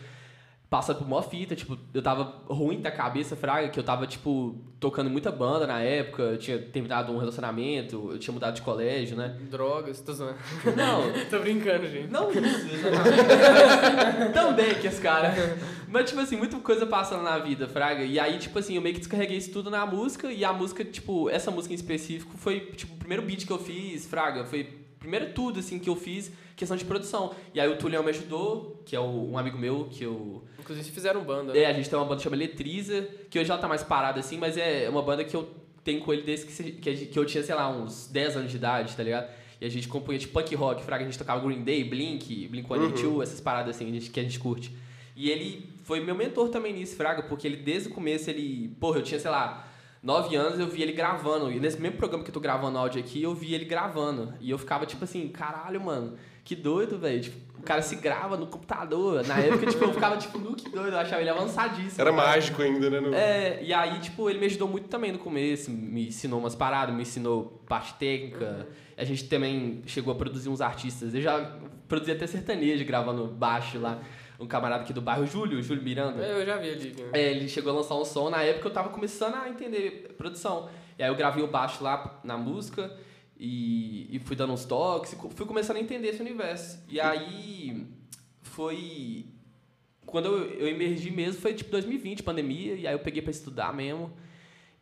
Passando 0.70 0.98
por 0.98 1.06
uma 1.06 1.22
fita, 1.22 1.56
tipo, 1.56 1.78
eu 1.94 2.02
tava 2.02 2.42
ruim 2.48 2.82
da 2.82 2.92
cabeça, 2.92 3.36
fraga, 3.36 3.70
que 3.70 3.80
eu 3.80 3.84
tava, 3.84 4.08
tipo, 4.08 4.56
tocando 4.80 5.10
muita 5.10 5.32
banda 5.32 5.68
na 5.68 5.80
época, 5.80 6.24
eu 6.24 6.38
tinha 6.38 6.60
terminado 6.60 7.12
um 7.12 7.18
relacionamento, 7.18 8.10
eu 8.12 8.20
tinha 8.20 8.34
mudado 8.34 8.56
de 8.56 8.62
colégio, 8.62 9.16
né? 9.16 9.38
Drogas, 9.50 10.02
tô 10.02 10.14
zoando. 10.14 10.38
Não, 10.76 11.04
tô 11.30 11.40
brincando, 11.40 11.88
gente. 11.88 12.12
não 12.12 12.30
isso. 12.32 12.40
Também 14.34 14.76
que 14.76 14.88
esse 14.88 15.02
cara. 15.02 15.34
Mas, 15.88 16.10
tipo 16.10 16.22
assim, 16.22 16.36
muita 16.36 16.58
coisa 16.58 16.86
passando 16.86 17.24
na 17.24 17.38
vida, 17.38 17.68
Fraga. 17.68 18.04
E 18.04 18.20
aí, 18.20 18.38
tipo 18.38 18.58
assim, 18.60 18.76
eu 18.76 18.82
meio 18.82 18.94
que 18.96 19.00
descarreguei 19.00 19.38
isso 19.38 19.52
tudo 19.52 19.70
na 19.70 19.86
música. 19.86 20.32
E 20.32 20.44
a 20.44 20.52
música, 20.52 20.84
tipo, 20.84 21.30
essa 21.30 21.52
música 21.52 21.74
em 21.74 21.76
específico 21.76 22.36
foi, 22.38 22.60
tipo, 22.76 22.94
o 22.96 22.98
primeiro 22.98 23.24
beat 23.24 23.46
que 23.46 23.52
eu 23.52 23.60
fiz, 23.60 24.06
Fraga. 24.06 24.46
Foi 24.46 24.85
primeiro 25.06 25.34
tudo, 25.34 25.60
assim, 25.60 25.78
que 25.80 25.90
eu 25.90 25.96
fiz, 25.96 26.32
questão 26.56 26.76
de 26.76 26.84
produção. 26.84 27.34
E 27.54 27.60
aí 27.60 27.70
o 27.70 27.78
Tulião 27.78 28.04
me 28.04 28.10
ajudou, 28.10 28.82
que 28.86 28.96
é 28.96 29.00
o- 29.00 29.30
um 29.32 29.38
amigo 29.38 29.58
meu, 29.58 29.86
que 29.92 30.04
eu 30.04 30.44
Inclusive 30.60 30.90
fizeram 30.92 31.24
banda. 31.24 31.54
né? 31.54 31.60
é, 31.60 31.66
a 31.68 31.74
gente 31.74 31.90
tem 31.90 31.98
uma 31.98 32.06
banda 32.06 32.18
que 32.18 32.24
chama 32.24 32.36
Letriza, 32.36 33.08
que 33.30 33.40
hoje 33.40 33.50
ela 33.52 33.60
tá 33.60 33.68
mais 33.68 33.84
parada 33.84 34.20
assim, 34.20 34.38
mas 34.38 34.58
é 34.58 34.90
uma 34.90 35.02
banda 35.02 35.24
que 35.24 35.36
eu 35.36 35.48
tenho 35.84 36.02
com 36.02 36.12
ele 36.12 36.24
desde 36.24 36.48
que, 36.48 36.72
que, 36.74 37.06
que 37.06 37.20
eu 37.20 37.26
tinha, 37.26 37.44
sei 37.44 37.54
lá, 37.54 37.70
uns 37.70 38.08
10 38.08 38.38
anos 38.38 38.50
de 38.52 38.58
idade, 38.58 38.96
tá 38.96 39.04
ligado? 39.04 39.30
E 39.62 39.66
a 39.66 39.70
gente 39.70 39.88
compunha 39.88 40.18
tipo 40.18 40.34
punk 40.34 40.54
rock, 40.56 40.84
fraga, 40.84 41.04
a 41.04 41.08
gente 41.08 41.18
tocava 41.18 41.40
Green 41.48 41.64
Day, 41.64 41.84
Blink, 41.84 42.48
Blink-182, 42.50 43.22
essas 43.24 43.40
paradas 43.40 43.76
assim 43.76 43.86
que 44.12 44.20
a 44.20 44.24
gente 44.24 44.40
curte. 44.40 44.76
E 45.16 45.30
ele 45.30 45.70
foi 45.84 46.00
meu 46.02 46.16
mentor 46.16 46.50
também 46.50 46.74
nisso, 46.74 46.96
fraga, 46.96 47.22
porque 47.24 47.48
ele 47.48 47.56
desde 47.58 47.88
o 47.90 47.92
começo, 47.92 48.30
ele... 48.30 48.76
Porra, 48.80 48.98
eu 49.00 49.04
tinha, 49.04 49.20
sei 49.20 49.30
lá, 49.32 49.66
9 50.06 50.36
anos, 50.36 50.60
eu 50.60 50.68
vi 50.68 50.84
ele 50.84 50.92
gravando. 50.94 51.52
E 51.52 51.60
nesse 51.60 51.82
mesmo 51.82 51.98
programa 51.98 52.24
que 52.24 52.30
eu 52.30 52.34
tô 52.34 52.40
gravando 52.40 52.78
áudio 52.78 53.00
aqui, 53.02 53.24
eu 53.24 53.34
vi 53.34 53.54
ele 53.56 53.66
gravando. 53.66 54.34
E 54.40 54.52
eu 54.52 54.58
ficava 54.58 54.86
tipo 54.86 55.04
assim, 55.04 55.28
caralho, 55.30 55.82
mano, 55.84 56.14
que 56.44 56.56
doido, 56.56 57.00
velho. 57.00 57.20
Tipo, 57.22 57.38
o 57.58 57.64
cara 57.64 57.82
se 57.82 57.96
grava 57.96 58.38
no 58.38 58.46
computador. 58.46 59.26
Na 59.26 59.40
época, 59.40 59.66
tipo, 59.66 59.84
eu 59.84 59.92
ficava 59.94 60.16
tipo, 60.18 60.38
nu, 60.38 60.56
que 60.56 60.70
doido, 60.70 60.94
eu 60.94 61.00
achava 61.00 61.22
ele 61.22 61.30
avançadíssimo. 61.32 62.00
Era 62.00 62.14
cara. 62.14 62.28
mágico 62.28 62.62
ainda, 62.62 62.88
né? 62.88 63.00
no- 63.00 63.16
É, 63.16 63.64
e 63.64 63.74
aí, 63.74 64.00
tipo, 64.00 64.30
ele 64.30 64.38
me 64.38 64.46
ajudou 64.46 64.68
muito 64.68 64.88
também 64.88 65.12
no 65.12 65.18
começo, 65.18 65.72
me 65.72 66.08
ensinou 66.10 66.40
umas 66.40 66.54
paradas, 66.54 66.94
me 66.96 67.02
ensinou 67.02 67.60
parte 67.68 67.96
técnica. 67.96 68.68
A 68.96 69.04
gente 69.04 69.24
também 69.28 69.82
chegou 69.88 70.14
a 70.14 70.16
produzir 70.16 70.50
uns 70.50 70.62
artistas. 70.62 71.16
Eu 71.16 71.22
já 71.22 71.58
produzi 71.88 72.12
até 72.12 72.28
sertanejo 72.28 72.86
gravando 72.86 73.26
baixo 73.26 73.80
lá. 73.80 74.00
Um 74.40 74.48
camarada 74.48 74.84
aqui 74.84 74.92
do 74.94 75.02
bairro, 75.02 75.26
Júlio, 75.26 75.62
Júlio 75.62 75.82
Miranda. 75.84 76.22
Eu 76.22 76.46
já 76.46 76.58
vi 76.58 76.70
ali. 76.70 76.90
né? 77.02 77.10
É, 77.14 77.32
ele 77.32 77.48
chegou 77.48 77.72
a 77.72 77.76
lançar 77.78 77.96
um 77.96 78.04
som, 78.06 78.30
na 78.30 78.42
época 78.44 78.68
eu 78.68 78.74
tava 78.74 78.90
começando 78.90 79.36
a 79.36 79.50
entender 79.50 80.14
produção. 80.18 80.70
E 80.98 81.04
aí 81.04 81.10
eu 81.10 81.16
gravei 81.16 81.44
o 81.44 81.48
baixo 81.48 81.84
lá 81.84 82.20
na 82.24 82.38
música 82.38 82.92
e, 83.38 84.08
e 84.16 84.20
fui 84.20 84.36
dando 84.36 84.54
uns 84.54 84.66
toques, 84.66 85.14
e 85.14 85.16
fui 85.16 85.46
começando 85.46 85.78
a 85.78 85.80
entender 85.80 86.10
esse 86.10 86.22
universo. 86.22 86.84
E 86.90 87.00
aí 87.00 87.86
foi. 88.42 89.26
Quando 90.06 90.26
eu, 90.28 90.46
eu 90.52 90.68
emergi 90.68 91.10
mesmo 91.12 91.42
foi 91.42 91.54
tipo 91.54 91.72
2020, 91.72 92.24
pandemia, 92.24 92.76
e 92.76 92.86
aí 92.88 92.94
eu 92.94 93.00
peguei 93.00 93.22
pra 93.22 93.32
estudar 93.32 93.74
mesmo. 93.74 94.12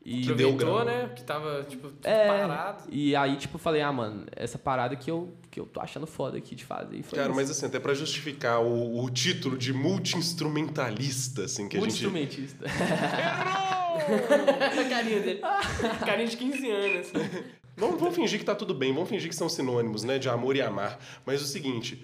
E, 0.06 0.22
Que 0.22 0.34
deu 0.34 0.50
Aproveitou, 0.50 0.84
grana. 0.86 1.04
né? 1.08 1.14
Que 1.16 1.24
tava, 1.24 1.64
tipo, 1.64 1.88
tudo 1.88 2.06
É. 2.06 2.28
parado. 2.28 2.84
e 2.92 3.16
aí, 3.16 3.38
tipo, 3.38 3.58
falei, 3.58 3.82
ah, 3.82 3.92
mano, 3.94 4.26
essa 4.36 4.58
parada 4.60 4.98
que 4.98 5.10
eu, 5.10 5.34
que 5.50 5.58
eu 5.60 5.66
tô 5.66 5.80
achando 5.80 6.06
foda 6.06 6.38
aqui 6.38 6.56
de 6.56 6.66
fazer. 6.66 6.98
E 6.98 7.04
foi 7.04 7.16
Cara, 7.18 7.30
isso. 7.30 7.36
mas 7.38 7.50
assim, 7.50 7.66
até 7.68 7.80
pra 7.80 7.94
justificar 7.94 8.62
o, 8.62 9.02
o 9.02 9.10
título 9.10 9.58
de 9.58 9.72
multi-instrumentalista, 9.72 11.46
assim, 11.46 11.70
que 11.70 11.78
a 11.78 11.80
gente. 11.80 12.06
Multi-instrumentista. 12.06 12.66
a 13.64 14.84
carinha 14.90 15.20
dele. 15.22 15.42
carinha 16.06 16.28
de 16.28 16.38
15 16.38 16.70
anos. 16.70 17.08
assim. 17.16 17.44
Vamos, 17.78 18.00
vamos 18.00 18.16
fingir 18.16 18.40
que 18.40 18.46
tá 18.46 18.56
tudo 18.56 18.74
bem, 18.74 18.94
vamos 18.94 19.10
fingir 19.10 19.30
que 19.30 19.36
são 19.36 19.50
sinônimos, 19.50 20.04
né? 20.04 20.20
De 20.20 20.30
amor 20.30 20.56
e 20.56 20.62
amar. 20.62 21.00
Mas 21.26 21.42
o 21.42 21.46
seguinte. 21.46 22.04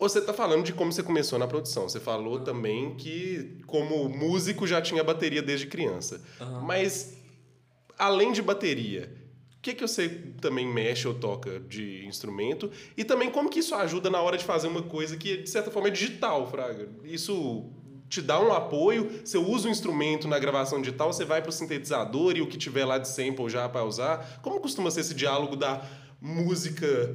Você 0.00 0.20
tá 0.22 0.32
falando 0.32 0.64
de 0.64 0.72
como 0.72 0.90
você 0.90 1.02
começou 1.02 1.38
na 1.38 1.46
produção. 1.46 1.88
Você 1.88 2.00
falou 2.00 2.40
também 2.40 2.94
que, 2.94 3.58
como 3.66 4.08
músico, 4.08 4.66
já 4.66 4.80
tinha 4.80 5.04
bateria 5.04 5.42
desde 5.42 5.66
criança. 5.66 6.22
Mas, 6.62 7.18
além 7.98 8.32
de 8.32 8.40
bateria, 8.40 9.14
o 9.58 9.60
que, 9.60 9.74
que 9.74 9.82
você 9.82 10.08
também 10.40 10.66
mexe 10.66 11.06
ou 11.06 11.12
toca 11.12 11.60
de 11.60 12.06
instrumento? 12.06 12.70
E 12.96 13.04
também 13.04 13.30
como 13.30 13.50
que 13.50 13.58
isso 13.58 13.74
ajuda 13.74 14.08
na 14.08 14.22
hora 14.22 14.38
de 14.38 14.44
fazer 14.44 14.68
uma 14.68 14.82
coisa 14.82 15.18
que, 15.18 15.36
de 15.36 15.50
certa 15.50 15.70
forma, 15.70 15.88
é 15.88 15.90
digital, 15.90 16.50
Fraga? 16.50 16.88
Isso 17.04 17.70
te 18.08 18.22
dá 18.22 18.40
um 18.40 18.52
apoio, 18.52 19.20
você 19.22 19.36
usa 19.36 19.68
o 19.68 19.70
instrumento 19.70 20.26
na 20.26 20.38
gravação 20.38 20.80
digital, 20.80 21.12
você 21.12 21.26
vai 21.26 21.42
pro 21.42 21.52
sintetizador 21.52 22.36
e 22.36 22.40
o 22.40 22.46
que 22.46 22.56
tiver 22.56 22.86
lá 22.86 22.96
de 22.96 23.06
sample 23.06 23.50
já 23.50 23.68
para 23.68 23.84
usar. 23.84 24.40
Como 24.40 24.60
costuma 24.60 24.90
ser 24.90 25.00
esse 25.00 25.14
diálogo 25.14 25.54
da 25.56 25.82
música 26.20 27.14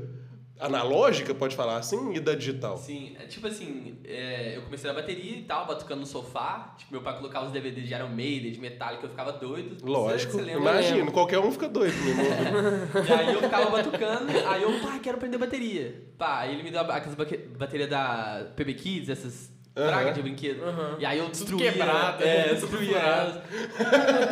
analógica, 0.60 1.34
pode 1.34 1.56
falar 1.56 1.78
assim, 1.78 2.14
e 2.14 2.20
da 2.20 2.34
digital? 2.34 2.78
Sim, 2.78 3.16
é 3.20 3.26
tipo 3.26 3.46
assim, 3.48 3.98
é, 4.06 4.58
eu 4.58 4.62
comecei 4.64 4.90
na 4.90 4.96
bateria 4.96 5.38
e 5.38 5.44
tal, 5.44 5.66
batucando 5.66 6.02
no 6.02 6.06
sofá. 6.06 6.76
Tipo, 6.78 6.94
meu 6.94 7.02
pai 7.02 7.18
colocava 7.18 7.46
os 7.46 7.52
DVDs 7.52 7.88
de 7.88 7.94
Iron 7.94 8.10
Maiden, 8.10 8.52
de 8.52 8.60
Metallica, 8.60 9.06
eu 9.06 9.10
ficava 9.10 9.34
doido. 9.34 9.78
Lógico, 9.84 10.40
imagino, 10.40 11.12
qualquer 11.12 11.40
um 11.40 11.52
fica 11.52 11.68
doido 11.68 11.96
mesmo. 11.96 12.16
E 13.06 13.14
aí 13.14 13.34
eu 13.34 13.42
ficava 13.42 13.70
batucando, 13.70 14.32
aí 14.48 14.62
eu, 14.64 14.80
pá, 14.82 15.00
quero 15.00 15.18
aprender 15.18 15.38
bateria. 15.38 16.04
Pá, 16.18 16.40
aí 16.40 16.54
ele 16.54 16.64
me 16.64 16.72
deu 16.72 16.82
aquelas 16.82 17.16
baterias 17.16 17.90
da 17.90 18.52
PB 18.56 18.74
Kids, 18.74 19.10
essas 19.10 19.55
Aham. 19.76 19.88
pragas 19.88 20.16
de 20.16 20.22
brinquedo. 20.22 20.64
Aham. 20.64 20.96
E 21.00 21.06
aí 21.06 21.18
eu 21.18 21.26
Tudo 21.26 21.32
destruía. 21.34 21.72
quebrado, 21.74 22.24
É, 22.24 22.50
eu 22.52 22.56
destruía 22.56 22.98
elas. 22.98 23.36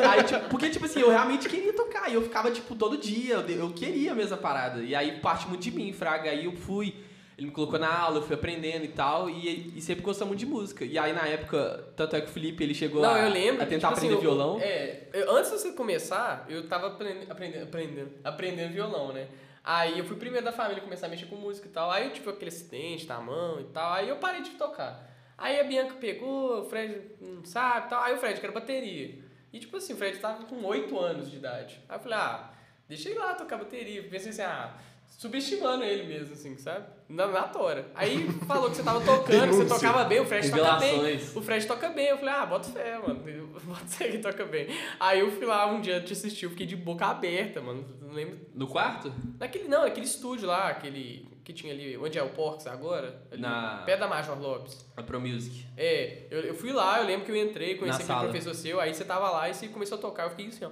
aí, 0.09 0.23
tipo, 0.23 0.49
porque, 0.49 0.69
tipo 0.69 0.85
assim, 0.85 1.01
eu 1.01 1.09
realmente 1.09 1.49
queria 1.49 1.73
tocar. 1.73 2.09
E 2.09 2.13
eu 2.13 2.21
ficava, 2.21 2.49
tipo, 2.51 2.75
todo 2.75 2.97
dia. 2.97 3.35
Eu, 3.35 3.49
eu 3.49 3.69
queria 3.73 4.13
a 4.31 4.37
parada. 4.37 4.81
E 4.81 4.95
aí 4.95 5.19
parte 5.19 5.47
muito 5.47 5.61
de 5.61 5.71
mim, 5.71 5.91
Fraga. 5.93 6.29
Aí 6.29 6.45
eu 6.45 6.53
fui. 6.53 6.95
Ele 7.35 7.47
me 7.47 7.53
colocou 7.53 7.79
na 7.79 7.91
aula, 7.91 8.17
eu 8.19 8.21
fui 8.21 8.35
aprendendo 8.35 8.85
e 8.85 8.89
tal. 8.89 9.27
E, 9.29 9.73
e 9.75 9.81
sempre 9.81 10.03
gostou 10.03 10.27
muito 10.27 10.39
de 10.39 10.45
música. 10.45 10.85
E 10.85 10.97
aí 10.99 11.11
na 11.13 11.27
época, 11.27 11.83
tanto 11.95 12.15
é 12.15 12.21
que 12.21 12.27
o 12.27 12.31
Felipe 12.31 12.63
ele 12.63 12.75
chegou 12.75 13.01
Não, 13.01 13.11
a, 13.13 13.19
eu 13.21 13.29
lembro. 13.29 13.63
a 13.63 13.65
tentar 13.65 13.87
tipo 13.89 13.97
assim, 13.99 14.07
aprender 14.07 14.13
eu- 14.15 14.21
violão. 14.21 14.59
É, 14.61 15.07
eu- 15.13 15.35
antes 15.35 15.51
de 15.51 15.57
você 15.59 15.71
começar, 15.71 16.45
eu 16.47 16.67
tava 16.67 16.87
aprendendo, 16.87 17.31
aprendendo, 17.31 17.63
aprendendo, 17.63 18.11
aprendendo 18.23 18.71
violão, 18.73 19.11
né? 19.11 19.27
Aí 19.63 19.97
eu 19.97 20.05
fui 20.05 20.15
primeiro 20.15 20.45
da 20.45 20.51
família 20.51 20.81
começar 20.83 21.07
a 21.07 21.09
mexer 21.09 21.25
com 21.25 21.35
música 21.35 21.67
e 21.67 21.71
tal. 21.71 21.89
Aí 21.89 22.05
eu 22.05 22.11
tive 22.13 22.29
aquele 22.29 22.49
acidente 22.49 23.07
na 23.07 23.19
mão 23.19 23.59
e 23.59 23.63
tal. 23.65 23.93
Aí 23.93 24.09
eu 24.09 24.17
parei 24.17 24.41
de 24.41 24.51
tocar. 24.51 25.11
Aí 25.43 25.59
a 25.59 25.63
Bianca 25.65 25.95
pegou, 25.95 26.61
o 26.61 26.63
Fred 26.63 27.17
não 27.19 27.43
sabe 27.43 27.89
tal. 27.89 28.01
Aí 28.01 28.13
o 28.13 28.17
Fred 28.17 28.39
quer 28.39 28.49
bateria. 28.49 29.19
E 29.51 29.59
tipo 29.59 29.75
assim, 29.75 29.91
o 29.91 29.97
Fred 29.97 30.17
tava 30.17 30.45
com 30.45 30.63
8 30.63 30.97
anos 30.97 31.29
de 31.29 31.35
idade. 31.35 31.81
Aí 31.89 31.97
eu 31.97 31.99
falei, 31.99 32.17
ah, 32.17 32.53
deixa 32.87 33.09
ir 33.09 33.15
lá 33.15 33.33
tocar 33.33 33.57
bateria. 33.57 34.07
Pensei 34.07 34.29
assim, 34.29 34.41
ah, 34.41 34.73
subestimando 35.17 35.83
ele 35.83 36.03
mesmo, 36.03 36.33
assim, 36.33 36.57
sabe? 36.57 36.85
Na, 37.07 37.27
na 37.27 37.43
tora. 37.43 37.85
Aí 37.95 38.27
falou 38.47 38.69
que 38.69 38.75
você 38.77 38.83
tava 38.83 38.99
tocando, 39.01 39.47
que 39.49 39.53
você 39.55 39.65
tocava 39.65 40.03
bem, 40.05 40.19
o 40.19 40.25
Fred 40.25 40.49
toca 40.51 40.75
bem. 40.79 41.15
O 41.35 41.41
Fred 41.41 41.65
toca 41.67 41.89
bem. 41.89 42.07
Eu 42.07 42.17
falei, 42.17 42.33
ah, 42.33 42.45
bota 42.45 42.69
fé, 42.69 42.97
mano. 42.99 43.23
Bota 43.63 43.85
fé 43.87 44.09
que 44.09 44.17
toca 44.17 44.45
bem. 44.45 44.67
Aí 44.99 45.19
eu 45.21 45.31
fui 45.31 45.45
lá 45.45 45.65
um 45.67 45.79
dia 45.79 46.01
te 46.01 46.11
assistir, 46.13 46.45
eu 46.45 46.49
fiquei 46.49 46.65
de 46.65 46.75
boca 46.75 47.05
aberta, 47.05 47.61
mano. 47.61 47.85
Não 48.01 48.11
lembro. 48.13 48.39
No 48.53 48.67
quarto? 48.67 49.13
Naquele, 49.39 49.67
não, 49.69 49.83
naquele 49.83 50.05
estúdio 50.05 50.47
lá, 50.47 50.67
aquele 50.69 51.31
que 51.43 51.53
tinha 51.53 51.73
ali, 51.73 51.97
onde 51.97 52.17
é 52.17 52.23
o 52.23 52.29
Porks 52.29 52.67
agora? 52.67 53.21
Ali, 53.31 53.41
Na- 53.41 53.83
Pé 53.85 53.95
da 53.97 54.07
Major 54.07 54.37
Lopes. 54.39 54.85
A 54.97 55.03
Pro 55.03 55.19
Music. 55.21 55.65
É, 55.77 56.27
eu, 56.31 56.39
eu 56.41 56.53
fui 56.55 56.71
lá, 56.73 56.99
eu 56.99 57.05
lembro 57.05 57.25
que 57.25 57.31
eu 57.31 57.35
entrei, 57.37 57.75
conheci 57.75 58.01
aquele 58.01 58.31
professor 58.31 58.53
seu, 58.55 58.79
aí 58.79 58.93
você 58.93 59.03
tava 59.05 59.29
lá 59.29 59.49
e 59.49 59.53
você 59.53 59.67
começou 59.67 59.97
a 59.97 60.01
tocar, 60.01 60.23
eu 60.23 60.29
fiquei 60.31 60.47
assim, 60.47 60.65
ó. 60.65 60.71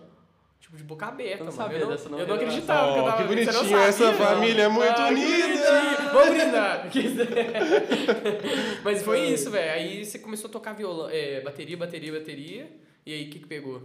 Tipo, 0.61 0.77
de 0.77 0.83
boca 0.83 1.07
aberta, 1.07 1.43
Eu 1.43 1.51
sabia 1.51 1.79
eu 1.79 1.85
não, 1.87 1.91
dessa 1.91 2.07
não, 2.07 2.19
eu 2.19 2.27
não 2.27 2.35
acreditava 2.35 2.93
que 2.93 2.99
eu 2.99 3.03
Oh, 3.03 3.05
tava 3.07 3.17
que 3.17 3.23
você 3.23 3.45
não 3.51 3.51
bonitinho, 3.51 3.69
sabia, 3.71 3.87
essa 3.87 4.11
não. 4.11 4.13
família 4.13 4.61
é 4.61 4.67
muito 4.67 4.89
Ah, 4.89 5.07
que 5.07 5.13
unida. 5.13 6.11
Vamos 6.13 6.29
brindar. 6.29 6.87
Mas 8.83 9.01
foi 9.03 9.21
isso, 9.29 9.49
velho. 9.49 9.71
Aí 9.73 10.05
você 10.05 10.19
começou 10.19 10.49
a 10.49 10.51
tocar 10.51 10.73
violão, 10.73 11.09
é, 11.09 11.41
bateria, 11.41 11.75
bateria, 11.75 12.11
bateria. 12.13 12.71
E 13.05 13.11
aí, 13.13 13.27
o 13.27 13.29
que 13.31 13.39
que 13.39 13.47
pegou? 13.47 13.81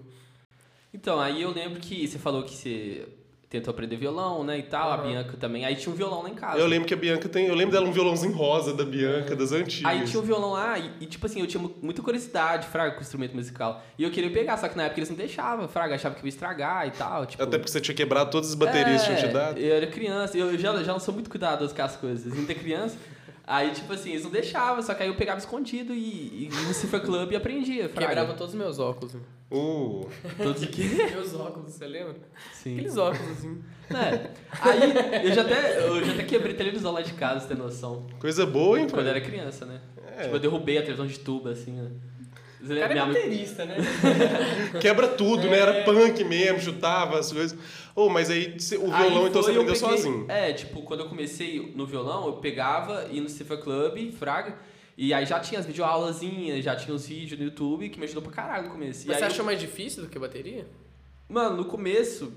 Então, 0.93 1.19
aí 1.19 1.41
eu 1.43 1.51
lembro 1.51 1.81
que 1.81 2.07
você 2.07 2.19
falou 2.19 2.43
que 2.45 2.55
você 2.55 3.07
tentou 3.49 3.71
aprender 3.71 3.97
violão, 3.97 4.43
né, 4.43 4.59
e 4.59 4.63
tal, 4.65 4.91
a 4.91 4.95
Aham. 4.97 5.09
Bianca 5.09 5.37
também. 5.37 5.65
Aí 5.65 5.77
tinha 5.77 5.93
um 5.93 5.97
violão 5.97 6.23
lá 6.23 6.29
em 6.29 6.35
casa. 6.35 6.59
Eu 6.59 6.67
lembro 6.67 6.87
que 6.89 6.93
a 6.95 6.97
Bianca 6.97 7.29
tem. 7.29 7.47
Eu 7.47 7.55
lembro 7.55 7.73
dela 7.73 7.87
um 7.89 7.93
violãozinho 7.93 8.33
rosa 8.35 8.75
da 8.75 8.85
Bianca, 8.85 9.37
das 9.37 9.53
antigas. 9.53 9.85
Aí 9.91 10.05
tinha 10.05 10.21
um 10.21 10.25
violão 10.25 10.51
lá 10.53 10.79
e, 10.79 10.91
e, 11.01 11.07
tipo 11.07 11.25
assim, 11.27 11.41
eu 11.41 11.47
tinha 11.47 11.63
mu- 11.63 11.75
muita 11.81 12.03
curiosidade, 12.03 12.67
Fraga, 12.67 12.93
com 12.93 12.99
o 12.99 13.03
instrumento 13.03 13.35
musical. 13.37 13.83
E 13.97 14.03
eu 14.03 14.11
queria 14.11 14.31
pegar, 14.33 14.57
só 14.57 14.69
que 14.69 14.77
na 14.77 14.85
época 14.85 14.99
eles 14.99 15.09
não 15.11 15.17
deixavam, 15.17 15.69
Fraga, 15.69 15.95
achava 15.95 16.15
que 16.17 16.25
ia 16.25 16.29
estragar 16.29 16.89
e 16.89 16.91
tal. 16.91 17.25
Tipo, 17.25 17.43
Até 17.43 17.57
porque 17.57 17.71
você 17.71 17.81
tinha 17.81 17.95
quebrado 17.95 18.31
todas 18.31 18.49
as 18.51 18.55
baterias 18.57 19.05
que 19.07 19.13
é, 19.13 19.15
tinham 19.17 19.29
te 19.29 19.33
dado. 19.33 19.59
Eu 19.59 19.75
era 19.77 19.87
criança, 19.87 20.37
eu 20.37 20.59
já, 20.59 20.83
já 20.83 20.93
não 20.93 21.01
sou 21.01 21.15
muito 21.15 21.31
cuidadoso 21.31 21.75
com 21.75 21.83
as 21.83 21.97
coisas. 21.97 22.33
Ainda 22.37 22.55
criança. 22.55 22.97
Aí, 23.47 23.71
tipo 23.71 23.93
assim, 23.93 24.11
eles 24.11 24.25
não 24.25 24.31
deixavam, 24.31 24.83
só 24.83 24.93
que 24.93 25.05
aí 25.05 25.09
eu 25.09 25.15
pegava 25.15 25.39
escondido 25.39 25.95
e, 25.95 25.99
e 25.99 26.51
ia 26.53 26.63
no 26.63 26.75
Cifra 26.75 26.99
Club 26.99 27.31
e 27.31 27.37
aprendia, 27.37 27.89
Fraga. 27.89 28.09
Quebrava 28.09 28.35
todos 28.35 28.55
os 28.55 28.59
meus 28.59 28.79
óculos. 28.81 29.15
Uh, 29.49 30.09
Todos 30.43 30.65
aqui. 30.65 30.83
meus 31.15 31.33
óculos, 31.33 31.73
você 31.73 31.87
lembra? 31.87 32.17
Sim. 32.53 32.73
Aqueles 32.75 32.97
óculos, 32.97 33.31
assim. 33.31 33.63
É. 33.91 34.31
Aí 34.61 35.27
eu 35.29 35.33
já 35.33 35.43
até, 35.43 35.79
eu 35.87 36.05
já 36.05 36.13
até 36.15 36.25
quebrei 36.25 36.55
televisão 36.55 36.91
lá 36.91 37.03
de 37.03 37.13
casa, 37.13 37.41
você 37.41 37.55
tem 37.55 37.57
noção. 37.57 38.09
coisa 38.19 38.45
boa, 38.45 38.81
hein, 38.81 38.89
Quando 38.91 39.07
eu 39.07 39.11
era 39.11 39.21
criança, 39.21 39.65
né? 39.65 39.81
É. 40.19 40.25
Tipo, 40.25 40.35
eu 40.37 40.41
derrubei 40.41 40.79
a 40.79 40.81
televisão 40.81 41.07
de 41.07 41.21
tuba, 41.21 41.51
assim, 41.51 41.71
né? 41.71 41.91
Você 42.61 42.73
O 42.73 42.75
lembra? 42.75 42.89
cara 42.89 43.01
é 43.01 43.07
baterista, 43.15 43.65
né? 43.65 43.77
Quebra 44.81 45.07
tudo, 45.09 45.49
né? 45.49 45.59
Era 45.59 45.85
punk 45.85 46.25
mesmo, 46.25 46.61
chutava 46.61 47.19
as 47.21 47.33
coisas. 47.33 47.57
Oh, 47.99 48.11
mas 48.11 48.29
aí 48.31 48.55
o 48.79 48.93
Aí 48.93 49.09
violão 49.09 49.27
então 49.27 49.43
você 49.43 49.53
foi, 49.53 49.57
eu 49.57 49.63
aprendeu 49.63 49.65
peguei- 49.65 49.97
sozinho. 49.97 50.27
É, 50.29 50.53
tipo, 50.53 50.83
quando 50.83 51.01
eu 51.01 51.09
comecei 51.09 51.73
no 51.75 51.87
violão, 51.87 52.27
eu 52.27 52.35
pegava, 52.35 53.07
ia 53.11 53.23
no 53.23 53.29
Cifra 53.31 53.57
Club, 53.57 54.13
Fraga, 54.13 54.59
e 54.99 55.15
aí 55.15 55.25
já 55.25 55.41
tinha 55.41 55.59
as 55.59 55.65
videoaulazinhas, 55.67 56.63
já 56.63 56.77
tinha 56.77 56.95
os 56.95 57.07
vídeos 57.07 57.39
no 57.41 57.47
YouTube, 57.47 57.89
que 57.89 57.99
me 57.99 58.05
ajudou 58.05 58.23
pra 58.23 58.33
caralho 58.33 58.65
no 58.67 58.71
começo. 58.71 59.05
E 59.05 59.09
Mas 59.09 59.17
aí 59.17 59.21
você 59.23 59.25
eu- 59.25 59.31
achou 59.33 59.45
mais 59.47 59.59
difícil 59.59 60.03
do 60.03 60.11
que 60.11 60.19
bateria? 60.19 60.69
Mano, 61.29 61.57
no 61.57 61.65
começo, 61.65 62.33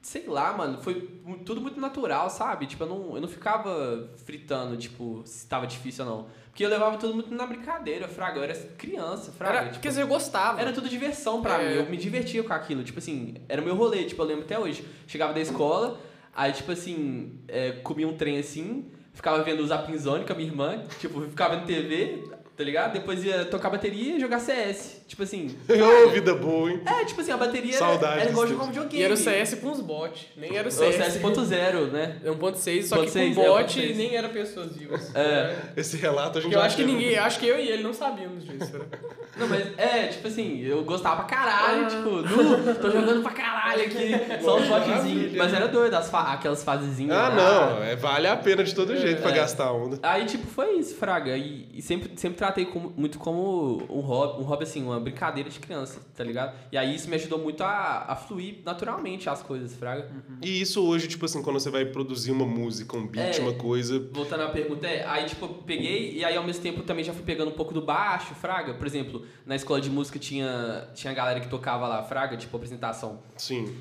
sei 0.00 0.26
lá, 0.26 0.52
mano, 0.56 0.80
foi 0.82 1.08
tudo 1.44 1.60
muito 1.60 1.80
natural, 1.80 2.30
sabe? 2.30 2.66
Tipo, 2.66 2.84
eu 2.84 2.88
não, 2.88 3.14
eu 3.16 3.20
não 3.20 3.28
ficava 3.28 4.08
fritando, 4.24 4.76
tipo, 4.76 5.22
se 5.24 5.46
tava 5.46 5.66
difícil 5.66 6.04
ou 6.06 6.10
não. 6.10 6.26
Porque 6.52 6.66
eu 6.66 6.68
levava 6.68 6.98
tudo 6.98 7.14
muito 7.14 7.34
na 7.34 7.46
brincadeira, 7.46 8.06
Fraga, 8.06 8.38
eu 8.38 8.42
era 8.44 8.54
criança, 8.76 9.32
Fraga. 9.32 9.56
Era, 9.58 9.68
tipo, 9.70 9.80
quer 9.80 9.88
dizer, 9.88 10.02
eu 10.02 10.06
gostava. 10.06 10.60
Era 10.60 10.70
tudo 10.70 10.86
diversão 10.86 11.40
pra 11.40 11.58
É. 11.62 11.70
mim, 11.70 11.74
eu 11.76 11.86
me 11.90 11.96
divertia 11.96 12.42
com 12.42 12.52
aquilo. 12.52 12.84
Tipo 12.84 12.98
assim, 12.98 13.36
era 13.48 13.62
o 13.62 13.64
meu 13.64 13.74
rolê, 13.74 14.04
tipo, 14.04 14.20
eu 14.20 14.26
lembro 14.26 14.44
até 14.44 14.58
hoje. 14.58 14.84
Chegava 15.06 15.32
da 15.32 15.40
escola, 15.40 15.98
aí, 16.36 16.52
tipo 16.52 16.70
assim, 16.70 17.38
é, 17.48 17.72
comia 17.82 18.06
um 18.06 18.14
trem 18.18 18.38
assim, 18.38 18.84
ficava 19.14 19.42
vendo 19.42 19.60
o 19.62 19.66
Zapinzone 19.66 20.26
com 20.26 20.32
a 20.34 20.36
minha 20.36 20.48
irmã, 20.50 20.84
tipo, 21.00 21.22
ficava 21.22 21.56
vendo 21.56 21.66
TV, 21.66 22.24
tá 22.54 22.62
ligado? 22.62 22.92
Depois 22.92 23.24
ia 23.24 23.46
tocar 23.46 23.70
bateria 23.70 24.16
e 24.16 24.20
jogar 24.20 24.38
CS. 24.38 25.01
Tipo 25.12 25.24
assim. 25.24 25.54
Ô, 25.68 26.08
vida 26.08 26.34
boa, 26.34 26.70
hein? 26.70 26.80
É, 26.86 27.04
tipo 27.04 27.20
assim, 27.20 27.30
a 27.32 27.36
bateria 27.36 27.72
era, 27.76 27.78
Saudades 27.78 28.22
era 28.22 28.30
igual 28.30 28.46
jogar 28.46 28.64
um 28.64 28.66
videogame. 28.68 28.98
E 29.02 29.04
era 29.04 29.12
o 29.12 29.16
CS 29.16 29.54
com 29.56 29.70
os 29.70 29.80
bots, 29.80 30.26
nem 30.38 30.56
era 30.56 30.64
o 30.66 30.68
O 30.68 30.72
CS. 30.72 30.96
CS.0, 31.20 31.90
né? 31.92 32.16
É 32.24 32.30
1.6, 32.30 32.84
só 32.84 32.96
que 32.96 33.10
1.6, 33.10 33.34
com 33.34 33.42
é, 33.42 33.46
bot 33.46 33.78
1.6. 33.78 33.94
nem 33.96 34.16
era 34.16 34.28
pessoas 34.30 34.74
vivas. 34.74 35.14
É. 35.14 35.54
Esse 35.76 35.98
relato 35.98 36.38
a 36.38 36.40
gente 36.40 36.44
Porque 36.50 36.56
eu 36.56 36.62
acho 36.62 36.76
que 36.76 36.84
ninguém, 36.84 37.18
acho 37.18 37.38
que 37.38 37.46
eu 37.46 37.58
e 37.60 37.68
ele 37.68 37.82
não 37.82 37.92
sabíamos 37.92 38.42
disso. 38.42 38.72
né? 38.78 38.84
Não, 39.34 39.48
mas 39.48 39.66
é, 39.78 40.08
tipo 40.08 40.28
assim, 40.28 40.60
eu 40.60 40.84
gostava 40.84 41.22
pra 41.22 41.24
caralho, 41.24 41.86
Ah. 41.86 41.88
tipo, 41.88 42.10
nu, 42.10 42.74
tô 42.74 42.90
jogando 42.90 43.22
pra 43.22 43.32
caralho 43.32 43.82
aqui, 43.82 44.10
só 44.44 44.58
uns 44.58 44.68
botezinhos. 44.68 45.04
Maravilha. 45.04 45.38
Mas 45.38 45.54
era 45.54 45.68
doido, 45.68 45.94
as 45.94 46.10
fa- 46.10 46.34
aquelas 46.34 46.62
fasezinhas. 46.62 47.16
Ah, 47.16 47.28
lá. 47.28 47.34
não. 47.76 47.82
É, 47.82 47.96
vale 47.96 48.26
a 48.28 48.36
pena 48.36 48.62
de 48.62 48.74
todo 48.74 48.94
jeito 48.94 49.22
pra 49.22 49.30
É. 49.30 49.34
gastar 49.36 49.72
onda. 49.72 49.98
Aí, 50.02 50.26
tipo, 50.26 50.46
foi 50.46 50.72
isso, 50.76 50.94
Fraga. 50.96 51.34
E, 51.34 51.66
e 51.72 51.80
sempre, 51.80 52.10
sempre 52.16 52.36
tratei 52.36 52.66
como- 52.66 52.92
muito 52.94 53.18
como 53.18 53.82
um 53.88 54.00
hobby, 54.00 54.42
um 54.42 54.44
hobby, 54.44 54.64
assim, 54.64 54.82
uma 54.84 55.00
brincadeira 55.02 55.50
de 55.50 55.58
criança, 55.60 56.00
tá 56.16 56.24
ligado? 56.24 56.56
E 56.70 56.78
aí 56.78 56.94
isso 56.94 57.08
me 57.08 57.16
ajudou 57.16 57.38
muito 57.38 57.62
a, 57.62 58.06
a 58.08 58.16
fluir 58.16 58.56
naturalmente 58.64 59.28
as 59.28 59.42
coisas, 59.42 59.74
Fraga. 59.74 60.08
E 60.40 60.60
isso 60.60 60.82
hoje, 60.86 61.08
tipo 61.08 61.24
assim, 61.24 61.42
quando 61.42 61.60
você 61.60 61.68
vai 61.70 61.84
produzir 61.84 62.30
uma 62.30 62.46
música, 62.46 62.96
um 62.96 63.06
beat, 63.06 63.38
É. 63.38 63.42
uma 63.42 63.54
coisa. 63.54 63.98
Voltando 64.12 64.42
à 64.44 64.48
pergunta, 64.48 64.86
é, 64.86 65.06
aí, 65.06 65.26
tipo, 65.26 65.46
peguei 65.48 66.14
e 66.14 66.24
aí 66.24 66.36
ao 66.36 66.44
mesmo 66.44 66.62
tempo 66.62 66.82
também 66.82 67.04
já 67.04 67.12
fui 67.12 67.22
pegando 67.22 67.50
um 67.50 67.54
pouco 67.54 67.74
do 67.74 67.82
baixo, 67.82 68.34
Fraga. 68.34 68.74
Por 68.74 68.86
exemplo, 68.86 69.26
na 69.44 69.56
escola 69.56 69.80
de 69.80 69.90
música 69.90 70.18
tinha, 70.18 70.88
tinha 70.94 71.12
galera 71.12 71.40
que 71.40 71.48
tocava 71.48 71.86
lá, 71.86 72.02
Fraga, 72.02 72.36
tipo, 72.36 72.56
apresentação. 72.56 73.20
Sim. 73.36 73.74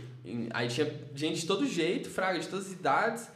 Aí 0.51 0.67
tinha 0.67 0.91
gente 1.15 1.41
de 1.41 1.47
todo 1.47 1.65
jeito, 1.65 2.09
fraga, 2.09 2.39
de 2.39 2.47
todas 2.47 2.67
as 2.67 2.71
idades. 2.73 3.29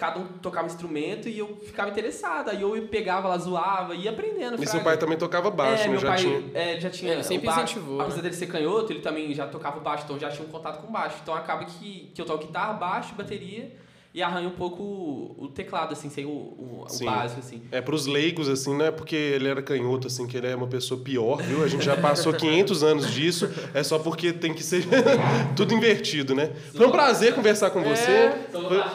Cada 0.00 0.18
um 0.18 0.26
tocava 0.26 0.66
um 0.66 0.70
instrumento 0.70 1.28
e 1.28 1.38
eu 1.38 1.58
ficava 1.58 1.90
interessado. 1.90 2.48
Aí 2.48 2.62
eu 2.62 2.88
pegava 2.88 3.28
lá, 3.28 3.36
zoava 3.36 3.94
e 3.94 4.04
ia 4.04 4.10
aprendendo. 4.10 4.54
E 4.54 4.56
fraga. 4.56 4.70
seu 4.70 4.80
pai 4.80 4.96
também 4.96 5.18
tocava 5.18 5.50
baixo, 5.50 5.82
é, 5.82 5.84
né? 5.84 5.90
meu 5.90 6.00
Já 6.00 6.08
pai 6.08 6.16
tinha. 6.16 6.42
é, 6.54 6.80
já 6.80 6.88
tinha. 6.88 7.12
Ele 7.12 7.22
sempre 7.22 7.46
o 7.46 7.50
baixo, 7.50 7.64
incentivou, 7.64 7.98
né? 7.98 8.04
Apesar 8.04 8.22
dele 8.22 8.34
ser 8.34 8.46
canhoto, 8.46 8.90
ele 8.94 9.00
também 9.00 9.34
já 9.34 9.46
tocava 9.46 9.76
o 9.76 9.82
baixo, 9.82 10.04
então 10.04 10.18
já 10.18 10.30
tinha 10.30 10.48
um 10.48 10.50
contato 10.50 10.80
com 10.80 10.90
baixo. 10.90 11.18
Então 11.22 11.34
acaba 11.34 11.66
que, 11.66 12.10
que 12.14 12.22
eu 12.22 12.24
toco 12.24 12.46
guitarra, 12.46 12.72
baixo, 12.72 13.14
bateria 13.14 13.70
e 14.12 14.22
arranho 14.22 14.48
um 14.48 14.52
pouco 14.52 14.82
o, 14.82 15.44
o 15.44 15.48
teclado, 15.48 15.92
assim, 15.92 16.10
sem 16.10 16.24
o, 16.24 16.30
o, 16.30 16.86
o 16.88 17.04
básico, 17.04 17.38
assim. 17.38 17.62
É, 17.70 17.80
pros 17.80 18.06
leigos, 18.06 18.48
assim, 18.48 18.76
não 18.76 18.86
é 18.86 18.90
porque 18.90 19.14
ele 19.14 19.48
era 19.48 19.62
canhoto, 19.62 20.08
assim, 20.08 20.26
que 20.26 20.36
ele 20.36 20.48
é 20.48 20.56
uma 20.56 20.66
pessoa 20.66 21.00
pior, 21.00 21.40
viu? 21.40 21.62
A 21.62 21.68
gente 21.68 21.84
já 21.84 21.96
passou 21.96 22.32
500 22.32 22.82
anos 22.82 23.10
disso, 23.12 23.48
é 23.72 23.82
só 23.84 24.00
porque 24.00 24.32
tem 24.32 24.52
que 24.52 24.64
ser 24.64 24.84
tudo 25.54 25.72
invertido, 25.74 26.34
né? 26.34 26.50
Foi 26.74 26.86
um 26.86 26.90
prazer 26.90 27.34
conversar 27.34 27.70
com 27.70 27.82
você. 27.82 28.10
É. 28.10 28.46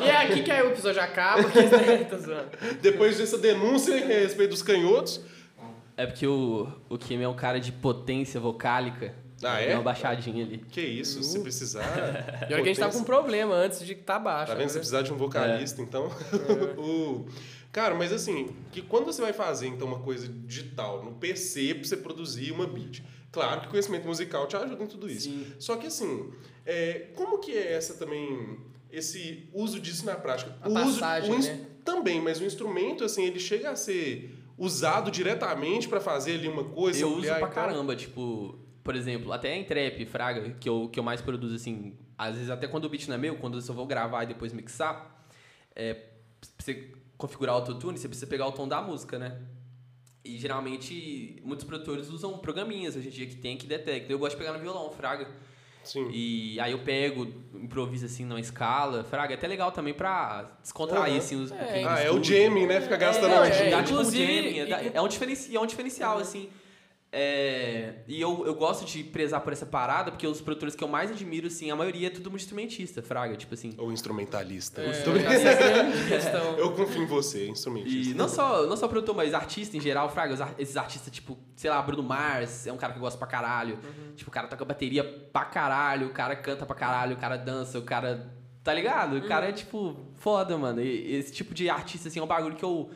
E 0.01 0.09
é 0.09 0.17
aqui 0.17 0.43
que 0.43 0.51
aí 0.51 0.61
o 0.63 0.71
episódio 0.71 1.01
acaba, 1.01 1.43
porque 1.43 1.61
tô 2.09 2.17
zoando. 2.17 2.49
Depois 2.81 3.17
dessa 3.17 3.37
denúncia 3.37 3.95
a 3.95 4.07
respeito 4.07 4.49
dos 4.49 4.61
canhotos. 4.61 5.21
É 5.97 6.05
porque 6.05 6.27
o, 6.27 6.67
o 6.89 6.97
Kim 6.97 7.21
é 7.21 7.27
um 7.27 7.33
cara 7.33 7.57
de 7.57 7.71
potência 7.71 8.37
vocálica. 8.37 9.15
Ah, 9.43 9.59
é? 9.59 9.67
Deu 9.67 9.77
uma 9.77 9.83
baixadinha 9.83 10.45
ali. 10.45 10.57
Que 10.59 10.81
isso, 10.81 11.21
se 11.23 11.39
precisar. 11.41 11.83
E 12.49 12.53
olha 12.53 12.63
que 12.63 12.69
a 12.69 12.73
gente 12.73 12.79
tava 12.79 12.93
com 12.93 12.99
um 12.99 13.03
problema 13.03 13.53
antes 13.55 13.85
de 13.85 13.93
estar 13.93 14.17
baixo. 14.19 14.51
Tá 14.51 14.57
vendo? 14.57 14.67
Né? 14.67 14.73
precisar 14.73 15.01
de 15.01 15.11
um 15.13 15.17
vocalista, 15.17 15.81
então. 15.81 16.09
O- 16.77 17.25
Cara, 17.71 17.93
mas 17.93 18.13
assim, 18.13 18.55
que 18.71 18.81
quando 18.81 19.05
você 19.05 19.21
vai 19.21 19.33
fazer 19.33 19.67
então 19.67 19.85
uma 19.85 19.99
coisa 19.99 20.29
digital 20.29 21.03
no 21.03 21.11
PC 21.15 21.73
pra 21.75 21.83
você 21.83 21.97
produzir 21.97 22.51
uma 22.53 22.65
beat, 22.65 23.03
claro 23.33 23.59
que 23.61 23.67
o 23.67 23.69
conhecimento 23.69 24.07
musical 24.07 24.47
te 24.47 24.55
ajuda 24.55 24.81
em 24.81 24.87
tudo 24.87 25.09
isso. 25.11 25.29
Sim. 25.29 25.45
Só 25.59 25.75
que 25.75 25.87
assim, 25.87 26.31
é, 26.65 27.07
como 27.15 27.39
que 27.39 27.51
é 27.51 27.73
essa 27.73 27.95
também 27.95 28.57
esse 28.89 29.49
uso 29.53 29.77
disso 29.81 30.05
na 30.05 30.15
prática? 30.15 30.55
A 30.61 30.69
o 30.69 30.71
uso 30.71 30.93
passagem, 30.99 31.31
o 31.31 31.35
ins- 31.35 31.47
né? 31.47 31.65
Também, 31.83 32.21
mas 32.21 32.39
o 32.39 32.45
instrumento 32.45 33.03
assim, 33.03 33.25
ele 33.25 33.41
chega 33.41 33.71
a 33.71 33.75
ser 33.75 34.33
usado 34.57 35.11
diretamente 35.11 35.89
pra 35.89 35.99
fazer 35.99 36.35
ali 36.35 36.47
uma 36.47 36.63
coisa, 36.63 37.01
Eu 37.01 37.09
uso 37.09 37.27
pra 37.27 37.47
caramba, 37.49 37.93
tipo, 37.93 38.57
por 38.85 38.95
exemplo, 38.95 39.33
até 39.33 39.53
em 39.55 39.63
trap, 39.65 40.05
fraga, 40.05 40.51
que 40.51 40.69
eu, 40.69 40.87
que 40.87 40.99
eu 40.99 41.03
mais 41.03 41.19
produzo, 41.19 41.55
assim, 41.55 41.93
às 42.17 42.35
vezes 42.35 42.49
até 42.51 42.67
quando 42.67 42.85
o 42.85 42.89
beat 42.89 43.07
não 43.07 43.15
é 43.15 43.17
meu, 43.17 43.35
quando 43.35 43.57
eu 43.57 43.61
só 43.61 43.73
vou 43.73 43.85
gravar 43.87 44.23
e 44.23 44.27
depois 44.27 44.53
mixar, 44.53 45.25
é, 45.75 45.95
pra 45.95 46.05
você 46.59 46.91
configurar 47.17 47.55
o 47.55 47.57
autotune, 47.57 47.97
você 47.97 48.07
precisa 48.07 48.27
pegar 48.27 48.45
o 48.47 48.51
tom 48.51 48.67
da 48.67 48.81
música, 48.83 49.17
né? 49.17 49.41
E 50.23 50.37
geralmente, 50.37 51.41
muitos 51.43 51.65
produtores 51.65 52.09
usam 52.09 52.37
programinhas 52.37 52.95
hoje 52.95 53.07
em 53.07 53.11
dia 53.11 53.25
que 53.25 53.35
tem 53.35 53.57
que 53.57 53.65
detecta. 53.65 54.11
Eu 54.11 54.19
gosto 54.19 54.33
de 54.33 54.37
pegar 54.43 54.53
no 54.53 54.59
violão, 54.59 54.89
fraga. 54.91 55.27
Sim. 55.83 56.09
E 56.11 56.59
aí 56.59 56.71
eu 56.71 56.79
pego, 56.79 57.27
improviso 57.55 58.05
assim 58.05 58.23
numa 58.25 58.39
escala, 58.39 59.03
fraga. 59.03 59.33
É 59.33 59.37
até 59.37 59.47
legal 59.47 59.71
também 59.71 59.93
pra 59.93 60.57
descontrair, 60.61 61.13
Uhum. 61.13 61.17
assim, 61.19 61.35
os 61.41 61.51
É. 61.51 61.83
Ah, 61.87 61.99
é 62.01 62.11
o 62.11 62.23
jamming, 62.23 62.65
né? 62.67 62.81
Fica 62.81 62.97
gastando 62.97 63.33
a 63.33 63.47
é, 63.47 63.69
dá 63.69 63.83
tipo 63.83 63.97
um 63.97 64.01
inclusive- 64.01 64.25
jamming, 64.25 64.59
é, 64.71 64.91
é 64.95 65.01
um, 65.01 65.07
diferenci, 65.07 65.55
é 65.55 65.59
um 65.59 65.65
diferencial, 65.67 66.17
assim. 66.19 66.49
É, 67.17 67.93
e 68.09 68.19
eu, 68.19 68.45
eu 68.45 68.53
gosto 68.55 68.83
de 68.85 69.01
prezar 69.01 69.39
por 69.39 69.53
essa 69.53 69.65
parada, 69.65 70.11
porque 70.11 70.27
os 70.27 70.41
produtores 70.41 70.75
que 70.75 70.83
eu 70.83 70.87
mais 70.89 71.09
admiro, 71.09 71.47
assim, 71.47 71.71
a 71.71 71.75
maioria 71.75 72.07
é 72.07 72.09
tudo 72.09 72.29
multi-instrumentista, 72.29 73.01
fraga, 73.01 73.37
tipo 73.37 73.53
assim. 73.53 73.73
Ou 73.77 73.89
instrumentalista. 73.89 74.81
É, 74.81 74.89
essa 76.13 76.29
é. 76.29 76.55
Eu 76.59 76.73
confio 76.73 77.03
em 77.03 77.05
você, 77.05 77.47
instrumentista. 77.47 78.11
E 78.11 78.13
não 78.13 78.27
só, 78.27 78.65
não 78.65 78.75
só 78.75 78.89
produtor, 78.89 79.15
mas 79.15 79.33
artista 79.33 79.77
em 79.77 79.79
geral, 79.79 80.09
fraga, 80.09 80.53
esses 80.57 80.75
artistas, 80.75 81.13
tipo, 81.13 81.37
sei 81.55 81.69
lá, 81.69 81.81
Bruno 81.81 82.03
Mars, 82.03 82.67
é 82.67 82.73
um 82.73 82.77
cara 82.77 82.91
que 82.91 82.99
eu 82.99 83.01
gosto 83.01 83.17
pra 83.17 83.27
caralho. 83.27 83.79
Tipo, 84.17 84.29
o 84.29 84.33
cara 84.33 84.49
toca 84.49 84.65
bateria 84.65 85.01
pra 85.01 85.45
caralho, 85.45 86.07
o 86.07 86.11
cara 86.11 86.35
canta 86.35 86.65
pra 86.65 86.75
caralho, 86.75 87.15
o 87.15 87.17
cara 87.17 87.37
dança, 87.37 87.79
o 87.79 87.83
cara 87.83 88.29
Tá 88.61 88.73
ligado? 88.73 89.17
O 89.17 89.27
cara 89.27 89.47
é, 89.47 89.51
tipo, 89.51 89.95
foda, 90.15 90.57
mano. 90.57 90.81
E 90.81 91.15
esse 91.15 91.31
tipo 91.31 91.53
de 91.53 91.69
artista, 91.69 92.07
assim, 92.07 92.19
é 92.19 92.23
um 92.23 92.27
bagulho 92.27 92.55
que 92.55 92.65
eu, 92.65 92.89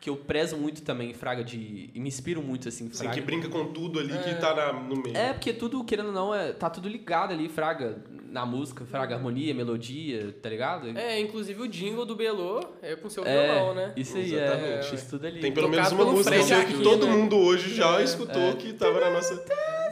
que 0.00 0.08
eu 0.08 0.16
prezo 0.16 0.56
muito 0.56 0.80
também, 0.82 1.12
Fraga, 1.12 1.44
de. 1.44 1.90
E 1.94 2.00
me 2.00 2.08
inspiro 2.08 2.40
muito, 2.42 2.66
assim, 2.68 2.86
Assim, 2.86 2.96
Fraga. 3.04 3.12
que 3.14 3.20
brinca 3.20 3.48
com 3.48 3.66
tudo 3.66 4.00
ali 4.00 4.16
que 4.18 4.34
tá 4.40 4.54
na- 4.54 4.72
no 4.72 4.96
meio. 4.96 5.14
É, 5.16 5.32
porque 5.34 5.52
tudo, 5.52 5.84
querendo 5.84 6.06
ou 6.06 6.12
não, 6.12 6.34
é, 6.34 6.52
tá 6.52 6.70
tudo 6.70 6.88
ligado 6.88 7.32
ali, 7.32 7.48
Fraga, 7.50 8.02
na 8.30 8.46
música, 8.46 8.84
Fraga, 8.86 9.16
harmonia, 9.16 9.52
melodia, 9.52 10.34
tá 10.40 10.48
ligado? 10.48 10.96
É, 10.96 11.20
inclusive 11.20 11.60
o 11.60 11.68
jingle 11.68 12.06
do 12.06 12.16
Belô 12.16 12.60
é 12.80 12.96
com 12.96 13.10
seu 13.10 13.24
É, 13.26 13.46
violão, 13.56 13.74
né? 13.74 13.92
Isso 13.96 14.16
aí, 14.16 14.32
Exatamente. 14.34 14.90
é. 14.90 14.94
Isso 14.94 15.10
tudo 15.10 15.26
ali. 15.26 15.40
Tem 15.40 15.52
pelo 15.52 15.68
Tocado 15.68 15.94
menos 15.96 16.04
uma 16.06 16.12
música 16.12 16.42
sua 16.44 16.64
que 16.64 16.82
todo 16.82 17.06
né? 17.06 17.12
mundo 17.12 17.36
hoje 17.36 17.74
já 17.74 18.00
É, 18.00 18.04
escutou 18.04 18.56
que 18.56 18.72
tava 18.72 19.00
na 19.00 19.10
nossa. 19.10 19.34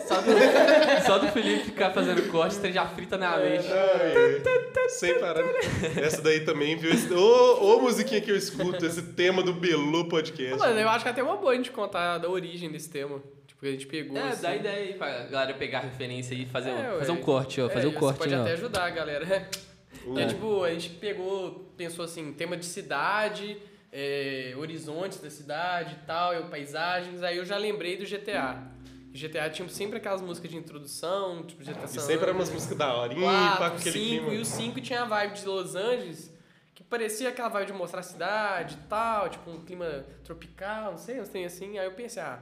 Só 0.08 0.20
do, 0.22 1.06
só 1.06 1.18
do 1.18 1.28
Felipe 1.28 1.64
ficar 1.66 1.90
fazendo 1.90 2.30
corte, 2.30 2.54
você 2.54 2.72
já 2.72 2.86
frita 2.86 3.16
na 3.18 3.36
mente. 3.36 3.66
Ai, 3.70 4.14
ai. 4.16 4.88
Sem 4.88 5.18
parar. 5.20 5.42
Essa 6.02 6.22
daí 6.22 6.40
também, 6.40 6.76
viu? 6.76 6.90
Esse- 6.90 7.12
Ô, 7.12 7.76
ô, 7.76 7.80
musiquinha 7.80 8.20
que 8.20 8.30
eu 8.30 8.36
escuto, 8.36 8.84
esse 8.86 9.02
tema 9.12 9.42
do 9.42 9.52
Belu 9.52 10.08
Podcast. 10.08 10.58
Mano, 10.58 10.80
eu 10.80 10.88
acho 10.88 11.04
que 11.04 11.08
é 11.08 11.12
até 11.12 11.22
uma 11.22 11.36
boa 11.36 11.52
a 11.52 11.56
gente 11.56 11.70
contar 11.70 12.18
da 12.18 12.28
origem 12.28 12.70
desse 12.70 12.88
tema. 12.88 13.22
Tipo, 13.46 13.60
que 13.60 13.66
a 13.68 13.72
gente 13.72 13.86
pegou. 13.86 14.16
É, 14.16 14.28
assim. 14.30 14.42
dá 14.42 14.56
ideia 14.56 14.86
aí 14.88 14.94
pra 14.94 15.24
galera 15.26 15.54
pegar 15.54 15.78
a 15.78 15.82
referência 15.82 16.34
e 16.34 16.46
fazer, 16.46 16.70
um, 16.70 16.78
É, 16.78 16.92
ué. 16.92 16.98
fazer 17.00 17.12
um 17.12 17.20
corte, 17.20 17.60
ó. 17.60 17.66
É, 17.66 17.70
Fazer 17.70 17.86
um 17.88 17.92
você 17.92 17.98
corte, 17.98 18.18
pode 18.18 18.34
ó. 18.34 18.40
até 18.40 18.52
ajudar 18.52 18.84
a 18.84 18.90
galera. 18.90 19.48
Uh. 20.06 20.18
É, 20.18 20.26
tipo, 20.26 20.62
a 20.64 20.70
gente 20.70 20.90
pegou, 20.90 21.72
pensou 21.76 22.04
assim, 22.04 22.32
tema 22.32 22.56
de 22.56 22.64
cidade, 22.66 23.56
é, 23.90 24.52
horizontes 24.56 25.18
da 25.18 25.28
cidade 25.30 25.96
e 26.02 26.06
tal, 26.06 26.34
e 26.38 26.42
paisagens. 26.44 27.22
Aí 27.22 27.38
eu 27.38 27.44
já 27.44 27.56
lembrei 27.56 27.96
do 27.96 28.04
GTA. 28.06 28.58
GTA 29.18 29.50
tinha 29.50 29.68
sempre 29.68 29.98
aquelas 29.98 30.20
músicas 30.22 30.50
de 30.50 30.56
introdução, 30.56 31.42
tipo 31.44 31.62
GTA 31.62 31.84
E 31.84 31.88
San 31.88 32.00
sempre 32.00 32.25
eram 32.25 32.34
umas 32.38 32.50
músicas 32.50 32.76
da 32.78 32.94
horinha, 32.96 33.54
com 33.58 33.64
aquele 33.64 33.90
cinco, 33.92 34.25
clima. 34.26 34.34
e 34.34 34.38
o 34.40 34.44
5 34.44 34.80
tinha 34.80 35.02
a 35.02 35.04
vibe 35.04 35.34
de 35.34 35.46
Los 35.46 35.75
Angeles, 35.75 36.32
que 36.75 36.84
parecia 36.84 37.28
aquela 37.28 37.48
vibe 37.48 37.66
de 37.68 37.72
mostrar 37.72 38.00
a 38.00 38.02
cidade 38.04 38.75
e 38.75 38.88
tal, 38.88 39.28
tipo 39.28 39.50
um 39.50 39.64
clima 39.64 40.04
tropical, 40.25 40.92
não 40.92 40.98
sei, 40.98 41.20
uns 41.20 41.28
tem 41.28 41.44
assim. 41.44 41.78
Aí 41.78 41.87
eu 41.87 41.92
pensei, 41.92 42.22
ah, 42.22 42.40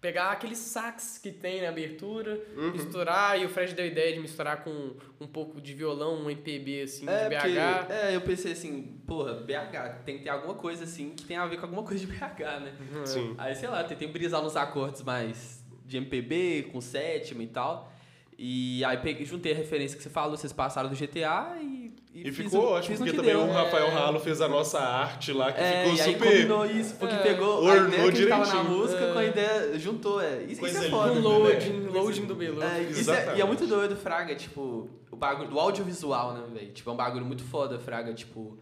pegar 0.00 0.32
aqueles 0.32 0.58
sax 0.58 1.16
que 1.18 1.30
tem 1.30 1.62
na 1.62 1.68
abertura, 1.68 2.40
Uhum. 2.56 2.72
misturar, 2.72 3.40
e 3.40 3.44
o 3.44 3.48
Fred 3.48 3.72
deu 3.72 3.84
a 3.84 3.88
ideia 3.88 4.12
de 4.12 4.18
misturar 4.18 4.64
com 4.64 4.94
um 5.20 5.26
pouco 5.28 5.60
de 5.60 5.72
violão, 5.74 6.16
um 6.16 6.28
MPB 6.30 6.82
assim, 6.82 7.08
É, 7.08 7.28
de 7.28 7.28
BH. 7.36 7.40
porque, 7.78 7.92
é, 7.92 8.16
eu 8.16 8.20
pensei 8.20 8.50
assim, 8.52 9.00
porra, 9.06 9.34
BH, 9.34 10.02
tem 10.04 10.18
que 10.18 10.24
ter 10.24 10.30
alguma 10.30 10.54
coisa 10.54 10.82
assim 10.84 11.10
que 11.10 11.24
tem 11.24 11.36
a 11.36 11.46
ver 11.46 11.56
com 11.56 11.66
alguma 11.66 11.84
coisa 11.84 12.04
de 12.04 12.06
BH, 12.12 12.60
né? 12.60 12.72
Sim. 13.04 13.34
Aí, 13.38 13.54
sei 13.54 13.68
lá, 13.68 13.84
tentei 13.84 14.08
brisar 14.08 14.42
nos 14.42 14.56
acordes 14.56 15.02
mais 15.02 15.61
de 15.86 15.96
MPB, 15.96 16.68
com 16.72 16.80
sétima 16.80 17.42
e 17.42 17.46
tal. 17.46 17.90
E 18.38 18.84
aí 18.84 18.96
peguei, 18.96 19.24
juntei 19.24 19.52
a 19.52 19.54
referência 19.56 19.96
que 19.96 20.02
você 20.02 20.10
falou, 20.10 20.36
vocês 20.36 20.52
passaram 20.52 20.88
do 20.88 20.96
GTA 20.96 21.56
e. 21.60 21.92
E 22.14 22.24
fiz 22.30 22.44
ficou 22.50 22.64
o- 22.66 22.72
ótimo, 22.72 22.96
porque 22.98 23.10
que 23.12 23.16
também 23.16 23.34
deu. 23.34 23.44
o 23.46 23.50
Rafael 23.52 23.88
Ralo 23.90 24.20
fez 24.20 24.40
a 24.42 24.48
nossa 24.48 24.78
arte 24.78 25.32
lá, 25.32 25.50
que 25.50 25.60
É, 25.62 25.84
ficou 25.84 25.96
e 25.96 26.00
aí 26.02 26.12
super. 26.12 26.28
combinou 26.28 26.66
isso, 26.66 26.94
porque 26.96 27.14
É. 27.14 27.18
pegou 27.18 27.52
a 27.52 27.72
Ornou 27.72 27.88
ideia 27.88 28.12
que 28.12 28.26
tava 28.26 28.44
na 28.46 28.50
direitinho. 28.52 28.78
música 28.78 29.12
com 29.12 29.18
a 29.18 29.24
ideia, 29.24 29.78
juntou, 29.78 30.20
é. 30.20 30.42
Isso, 30.42 30.60
Coisa 30.60 30.76
isso 30.78 30.86
é 30.88 30.90
foda. 30.90 31.12
Um 31.12 31.14
né? 31.14 31.20
loading, 31.22 31.86
loading 31.86 32.26
do 32.26 32.34
Belo. 32.34 32.62
É, 32.62 32.82
isso 32.82 33.10
é, 33.10 33.36
e 33.38 33.40
é 33.40 33.44
muito 33.46 33.66
doido, 33.66 33.96
Fraga, 33.96 34.34
tipo, 34.34 34.90
o 35.10 35.16
bagulho 35.16 35.48
do 35.48 35.58
audiovisual, 35.58 36.34
né, 36.34 36.42
velho? 36.52 36.72
Tipo, 36.72 36.90
é 36.90 36.92
um 36.92 36.96
bagulho 36.96 37.24
muito 37.24 37.44
foda, 37.44 37.78
Fraga, 37.78 38.12
tipo. 38.12 38.58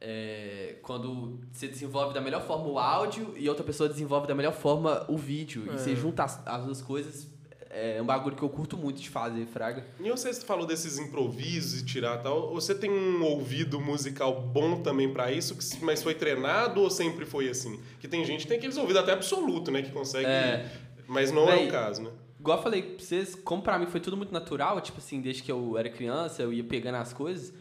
É, 0.00 0.76
quando 0.82 1.38
você 1.52 1.68
desenvolve 1.68 2.14
da 2.14 2.20
melhor 2.20 2.42
forma 2.42 2.66
o 2.66 2.78
áudio 2.78 3.34
e 3.36 3.48
outra 3.48 3.62
pessoa 3.64 3.88
desenvolve 3.88 4.26
da 4.26 4.34
melhor 4.34 4.52
forma 4.52 5.04
o 5.08 5.16
vídeo. 5.16 5.64
E 5.66 5.70
É. 5.70 5.78
você 5.78 5.94
junta 5.94 6.24
as, 6.24 6.40
as 6.46 6.64
duas 6.64 6.80
coisas, 6.80 7.28
é 7.72 8.00
um 8.02 8.04
bagulho 8.06 8.34
que 8.34 8.42
eu 8.42 8.48
curto 8.48 8.76
muito 8.76 9.00
de 9.00 9.08
fazer, 9.08 9.46
Fraga. 9.46 9.86
E 10.00 10.10
você 10.10 10.32
falou 10.34 10.66
desses 10.66 10.98
improvisos 10.98 11.82
e 11.82 11.84
tirar 11.84 12.18
tal. 12.18 12.52
Você 12.54 12.74
tem 12.74 12.90
um 12.90 13.22
ouvido 13.22 13.80
musical 13.80 14.40
bom 14.40 14.80
também 14.82 15.12
pra 15.12 15.30
isso, 15.30 15.56
mas 15.82 16.02
foi 16.02 16.14
treinado 16.14 16.80
ou 16.80 16.90
sempre 16.90 17.24
foi 17.26 17.48
assim? 17.48 17.78
Que 18.00 18.08
tem 18.08 18.24
gente 18.24 18.42
que 18.42 18.48
tem 18.48 18.58
aqueles 18.58 18.76
ouvidos 18.76 19.00
até 19.02 19.12
absoluto, 19.12 19.70
né? 19.70 19.82
Que 19.82 19.90
consegue. 19.92 20.26
É. 20.26 20.68
Mas 21.06 21.30
não 21.30 21.48
é 21.48 21.56
Véi, 21.56 21.68
o 21.68 21.70
caso, 21.70 22.02
né? 22.02 22.10
Igual 22.38 22.56
eu 22.58 22.62
falei 22.62 22.82
pra 22.82 23.04
vocês, 23.04 23.34
como 23.34 23.62
pra 23.62 23.78
mim 23.78 23.86
foi 23.86 24.00
tudo 24.00 24.16
muito 24.16 24.32
natural, 24.32 24.80
tipo 24.80 24.98
assim, 24.98 25.20
desde 25.20 25.42
que 25.42 25.52
eu 25.52 25.76
era 25.76 25.90
criança, 25.90 26.42
eu 26.42 26.52
ia 26.52 26.64
pegando 26.64 26.94
as 26.96 27.12
coisas. 27.12 27.52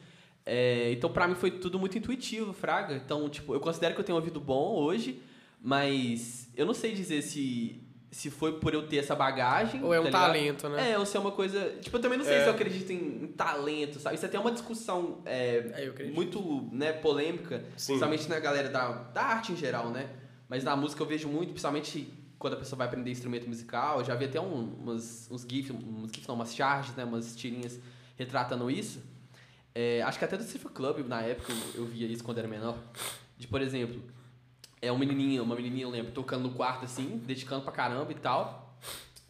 É, 0.49 0.91
então 0.91 1.11
pra 1.11 1.27
mim 1.27 1.35
foi 1.35 1.51
tudo 1.51 1.77
muito 1.77 1.97
intuitivo, 1.97 2.51
Fraga. 2.53 2.95
Então, 2.95 3.29
tipo, 3.29 3.53
eu 3.53 3.59
considero 3.59 3.93
que 3.93 4.01
eu 4.01 4.05
tenho 4.05 4.17
um 4.17 4.19
ouvido 4.19 4.39
bom 4.39 4.75
hoje, 4.75 5.21
mas 5.61 6.49
eu 6.55 6.65
não 6.65 6.73
sei 6.73 6.93
dizer 6.93 7.21
se, 7.21 7.79
se 8.09 8.29
foi 8.31 8.59
por 8.59 8.73
eu 8.73 8.87
ter 8.87 8.97
essa 8.97 9.15
bagagem. 9.15 9.83
Ou 9.83 9.93
é 9.93 9.99
um 9.99 10.05
tá 10.05 10.21
talento, 10.21 10.67
né? 10.69 10.91
É, 10.91 10.97
ou 10.97 11.05
se 11.05 11.15
é 11.15 11.19
uma 11.19 11.31
coisa. 11.31 11.75
Tipo, 11.81 11.97
eu 11.97 12.01
também 12.01 12.17
não 12.17 12.25
sei 12.25 12.37
É. 12.37 12.41
se 12.41 12.47
eu 12.47 12.53
acredito 12.53 12.91
em, 12.91 13.23
em 13.23 13.27
talento, 13.27 13.99
sabe? 13.99 14.15
Isso 14.15 14.25
até 14.25 14.37
é 14.37 14.39
uma 14.39 14.51
discussão 14.51 15.19
é, 15.25 15.91
É, 15.97 16.03
muito 16.11 16.67
né, 16.71 16.93
polêmica, 16.93 17.59
Sim. 17.77 17.93
principalmente 17.93 18.27
na 18.27 18.39
galera 18.39 18.69
da, 18.69 18.91
da 18.91 19.21
arte 19.21 19.51
em 19.51 19.55
geral, 19.55 19.89
né? 19.91 20.09
Mas 20.47 20.63
na 20.63 20.75
música 20.75 21.03
eu 21.03 21.07
vejo 21.07 21.27
muito, 21.27 21.49
principalmente 21.49 22.11
quando 22.39 22.53
a 22.53 22.57
pessoa 22.57 22.77
vai 22.77 22.87
aprender 22.87 23.11
instrumento 23.11 23.47
musical. 23.47 23.99
Eu 23.99 24.05
já 24.05 24.15
vi 24.15 24.25
até 24.25 24.41
um, 24.41 24.73
umas, 24.81 25.29
uns 25.29 25.45
GIFs, 25.47 25.71
uns 25.71 26.09
GIFs 26.11 26.27
não, 26.27 26.35
umas 26.35 26.55
charges, 26.55 26.95
né? 26.95 27.03
Umas 27.03 27.35
tirinhas 27.35 27.79
retratando 28.17 28.71
isso. 28.71 28.99
É, 29.81 30.01
acho 30.01 30.19
que 30.19 30.25
até 30.25 30.35
do 30.35 30.43
Cifra 30.43 30.69
Club, 30.69 31.07
na 31.07 31.21
época, 31.21 31.53
eu, 31.53 31.83
eu 31.83 31.85
via 31.85 32.05
isso 32.05 32.21
quando 32.21 32.37
era 32.37 32.47
menor. 32.49 32.77
De, 33.37 33.47
por 33.47 33.61
exemplo, 33.61 34.03
é 34.81 34.91
um 34.91 34.97
menininho, 34.97 35.41
uma 35.41 35.55
menininha, 35.55 35.85
eu 35.85 35.89
lembro, 35.89 36.11
tocando 36.11 36.49
no 36.49 36.53
quarto 36.53 36.83
assim, 36.83 37.21
dedicando 37.25 37.63
pra 37.63 37.71
caramba 37.71 38.11
e 38.11 38.15
tal. 38.15 38.77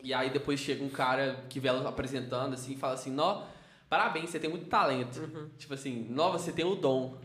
E 0.01 0.11
aí 0.11 0.31
depois 0.31 0.59
chega 0.59 0.83
um 0.83 0.89
cara 0.89 1.45
que 1.49 1.59
vê 1.59 1.67
ela 1.67 1.87
apresentando 1.87 2.55
assim 2.55 2.73
e 2.73 2.77
fala 2.77 2.95
assim: 2.95 3.11
Nó, 3.11 3.43
parabéns, 3.87 4.31
você 4.31 4.39
tem 4.39 4.49
muito 4.49 4.65
talento. 4.65 5.21
Tipo 5.55 5.75
assim, 5.75 6.07
Nó, 6.09 6.31
você 6.31 6.51
tem 6.51 6.65
o 6.65 6.73
dom. 6.73 7.15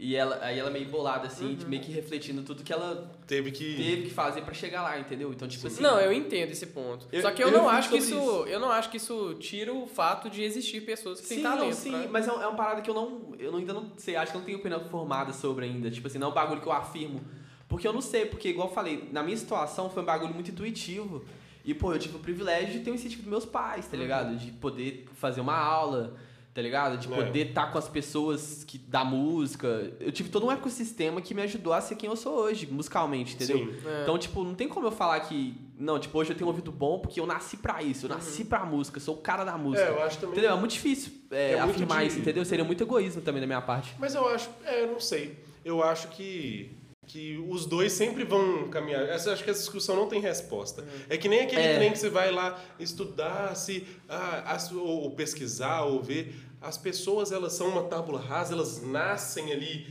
E 0.00 0.14
ela, 0.14 0.38
aí 0.42 0.56
ela 0.56 0.70
meio 0.70 0.88
bolada 0.88 1.26
assim, 1.26 1.58
meio 1.66 1.82
que 1.82 1.90
refletindo 1.90 2.42
tudo 2.44 2.62
que 2.62 2.72
ela 2.72 3.10
Teve 3.26 3.50
que. 3.50 3.74
teve 3.74 4.02
que 4.02 4.10
fazer 4.10 4.42
pra 4.42 4.54
chegar 4.54 4.80
lá, 4.82 4.96
entendeu? 4.96 5.32
Então, 5.32 5.48
tipo 5.48 5.66
assim. 5.66 5.82
Não, 5.82 5.98
eu 5.98 6.12
entendo 6.12 6.52
esse 6.52 6.66
ponto. 6.66 7.08
Eu- 7.10 7.20
Só 7.20 7.32
que 7.32 7.42
eu, 7.42 7.48
eu 7.48 7.58
não 7.58 7.68
acho 7.68 7.90
que 7.90 8.00
sobre 8.00 8.16
isso, 8.24 8.44
eu 8.46 8.60
não 8.60 8.70
acho 8.70 8.90
que 8.90 8.96
isso 8.96 9.34
tira 9.40 9.74
o 9.74 9.88
fato 9.88 10.30
de 10.30 10.40
existir 10.44 10.82
pessoas 10.82 11.20
que 11.20 11.26
Sim, 11.26 11.34
têm 11.36 11.42
não, 11.44 11.56
talento. 11.58 11.74
sim, 11.74 11.90
né? 11.90 12.08
mas 12.12 12.28
é, 12.28 12.32
um- 12.32 12.40
é 12.40 12.46
uma 12.46 12.56
parada 12.56 12.80
que 12.80 12.88
eu 12.88 12.94
não, 12.94 13.34
eu 13.40 13.50
não- 13.50 13.58
ainda 13.58 13.72
não 13.74 13.90
sei, 13.96 14.14
acho 14.14 14.30
que 14.30 14.36
eu 14.36 14.40
não 14.40 14.46
tenho 14.46 14.58
opinião 14.58 14.84
formada 14.84 15.32
sobre 15.32 15.64
ainda. 15.64 15.90
Tipo 15.90 16.06
assim, 16.06 16.18
não 16.18 16.28
é 16.28 16.30
um 16.30 16.34
bagulho 16.34 16.60
que 16.60 16.68
eu 16.68 16.72
afirmo. 16.72 17.20
Porque 17.68 17.86
eu 17.86 17.92
não 17.92 18.00
sei, 18.00 18.24
porque 18.24 18.50
igual 18.50 18.68
eu 18.68 18.74
falei, 18.74 19.08
na 19.12 19.22
minha 19.24 19.36
situação 19.36 19.90
foi 19.90 20.04
um 20.04 20.06
bagulho 20.06 20.32
muito 20.32 20.50
intuitivo. 20.52 21.24
E, 21.64 21.74
pô, 21.74 21.92
eu 21.92 21.98
tive 21.98 22.14
o 22.16 22.20
privilégio 22.20 22.72
de 22.78 22.80
ter 22.84 22.90
um 22.92 22.94
incentivo 22.94 23.22
dos 23.22 23.30
meus 23.30 23.44
pais, 23.44 23.86
tá 23.88 23.96
ligado? 23.96 24.36
De 24.36 24.52
poder 24.52 25.06
fazer 25.14 25.40
uma 25.40 25.56
aula, 25.58 26.14
tá 26.58 26.62
ligado? 26.62 26.98
De 26.98 27.06
É. 27.12 27.16
poder 27.16 27.46
estar 27.50 27.70
com 27.70 27.78
as 27.78 27.88
pessoas 27.88 28.64
que 28.64 28.78
da 28.78 29.04
música. 29.04 29.92
Eu 30.00 30.10
tive 30.10 30.28
todo 30.28 30.44
um 30.44 30.50
ecossistema 30.50 31.22
que 31.22 31.32
me 31.32 31.40
ajudou 31.42 31.72
a 31.72 31.80
ser 31.80 31.94
quem 31.94 32.10
eu 32.10 32.16
sou 32.16 32.34
hoje, 32.34 32.66
musicalmente, 32.66 33.36
entendeu? 33.36 33.58
Sim. 33.58 33.76
É. 33.86 34.02
Então, 34.02 34.18
tipo, 34.18 34.42
não 34.42 34.56
tem 34.56 34.66
como 34.68 34.84
eu 34.88 34.90
falar 34.90 35.20
que. 35.20 35.54
Não, 35.78 36.00
tipo, 36.00 36.18
hoje 36.18 36.32
eu 36.32 36.36
tenho 36.36 36.46
um 36.48 36.50
ouvido 36.50 36.72
bom 36.72 36.98
porque 36.98 37.20
eu 37.20 37.26
nasci 37.26 37.56
pra 37.58 37.80
isso. 37.80 38.06
Eu 38.06 38.10
nasci 38.10 38.44
pra 38.44 38.66
música, 38.66 38.98
sou 38.98 39.14
o 39.14 39.18
cara 39.18 39.44
da 39.44 39.56
música. 39.56 39.86
É, 39.86 39.90
eu 39.90 40.02
acho 40.02 40.18
também. 40.18 40.32
Entendeu? 40.32 40.50
É 40.56 40.58
muito 40.58 40.72
difícil 40.72 41.12
é, 41.30 41.52
É 41.52 41.56
muito 41.62 41.76
afirmar 41.76 42.00
de- 42.00 42.08
isso, 42.08 42.18
entendeu? 42.18 42.44
Seria 42.44 42.64
muito 42.64 42.82
egoísmo 42.82 43.22
também 43.22 43.40
da 43.40 43.46
minha 43.46 43.62
parte. 43.62 43.94
Mas 43.96 44.16
eu 44.16 44.26
acho, 44.28 44.50
é, 44.64 44.82
eu 44.82 44.88
não 44.88 44.98
sei. 44.98 45.38
Eu 45.64 45.80
acho 45.80 46.08
que 46.08 46.72
que 47.10 47.42
os 47.48 47.64
dois 47.64 47.92
sempre 47.94 48.22
vão 48.22 48.68
caminhar. 48.68 49.00
Essa, 49.08 49.32
acho 49.32 49.42
que 49.42 49.48
essa 49.48 49.60
discussão 49.60 49.96
não 49.96 50.08
tem 50.08 50.20
resposta. 50.20 50.84
É 51.08 51.16
que 51.16 51.26
nem 51.26 51.40
aquele 51.40 51.62
É. 51.62 51.76
trem 51.76 51.90
que 51.90 51.98
você 51.98 52.10
vai 52.10 52.30
lá 52.30 52.60
estudar, 52.78 53.54
se 53.56 53.82
ah, 54.06 54.58
ou 54.74 55.10
pesquisar, 55.12 55.84
ou 55.84 56.02
ver. 56.02 56.34
As 56.60 56.76
pessoas, 56.76 57.30
elas 57.30 57.52
são 57.52 57.68
uma 57.68 57.84
tábula 57.84 58.20
rasa, 58.20 58.52
elas 58.52 58.82
nascem 58.82 59.52
ali 59.52 59.86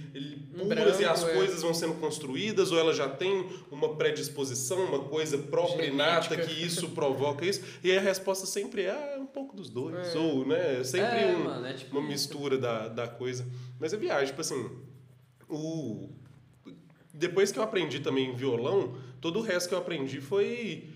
puras 0.57 0.99
e 0.99 1.05
as 1.05 1.23
é. 1.23 1.33
coisas 1.33 1.61
vão 1.61 1.73
sendo 1.73 1.93
construídas, 1.93 2.73
ou 2.73 2.77
elas 2.77 2.97
já 2.97 3.07
têm 3.07 3.47
uma 3.71 3.95
predisposição, 3.95 4.83
uma 4.83 4.99
coisa 4.99 5.37
própria, 5.37 5.85
inata, 5.85 6.35
que 6.35 6.51
isso 6.51 6.89
provoca 6.91 7.45
isso. 7.45 7.61
E 7.81 7.89
aí 7.89 7.97
a 7.97 8.01
resposta 8.01 8.45
sempre 8.45 8.83
é 8.83 8.91
ah, 8.91 9.17
um 9.17 9.25
pouco 9.25 9.55
dos 9.55 9.69
dois. 9.69 10.13
É. 10.13 10.17
Ou, 10.17 10.45
né? 10.45 10.83
Sempre 10.83 11.19
É, 11.19 11.35
um, 11.37 11.45
mano, 11.45 11.65
é 11.65 11.73
tipo 11.73 11.91
uma 11.97 12.01
isso. 12.01 12.09
mistura 12.09 12.57
da, 12.57 12.89
da 12.89 13.07
coisa. 13.07 13.47
Mas 13.79 13.93
é 13.93 13.97
viagem, 13.97 14.27
tipo 14.27 14.41
assim, 14.41 14.69
o... 15.47 16.09
depois 17.13 17.49
que 17.49 17.59
eu 17.59 17.63
aprendi 17.63 18.01
também 18.01 18.35
violão, 18.35 18.97
todo 19.21 19.39
o 19.39 19.41
resto 19.41 19.69
que 19.69 19.75
eu 19.75 19.79
aprendi 19.79 20.19
foi. 20.19 20.89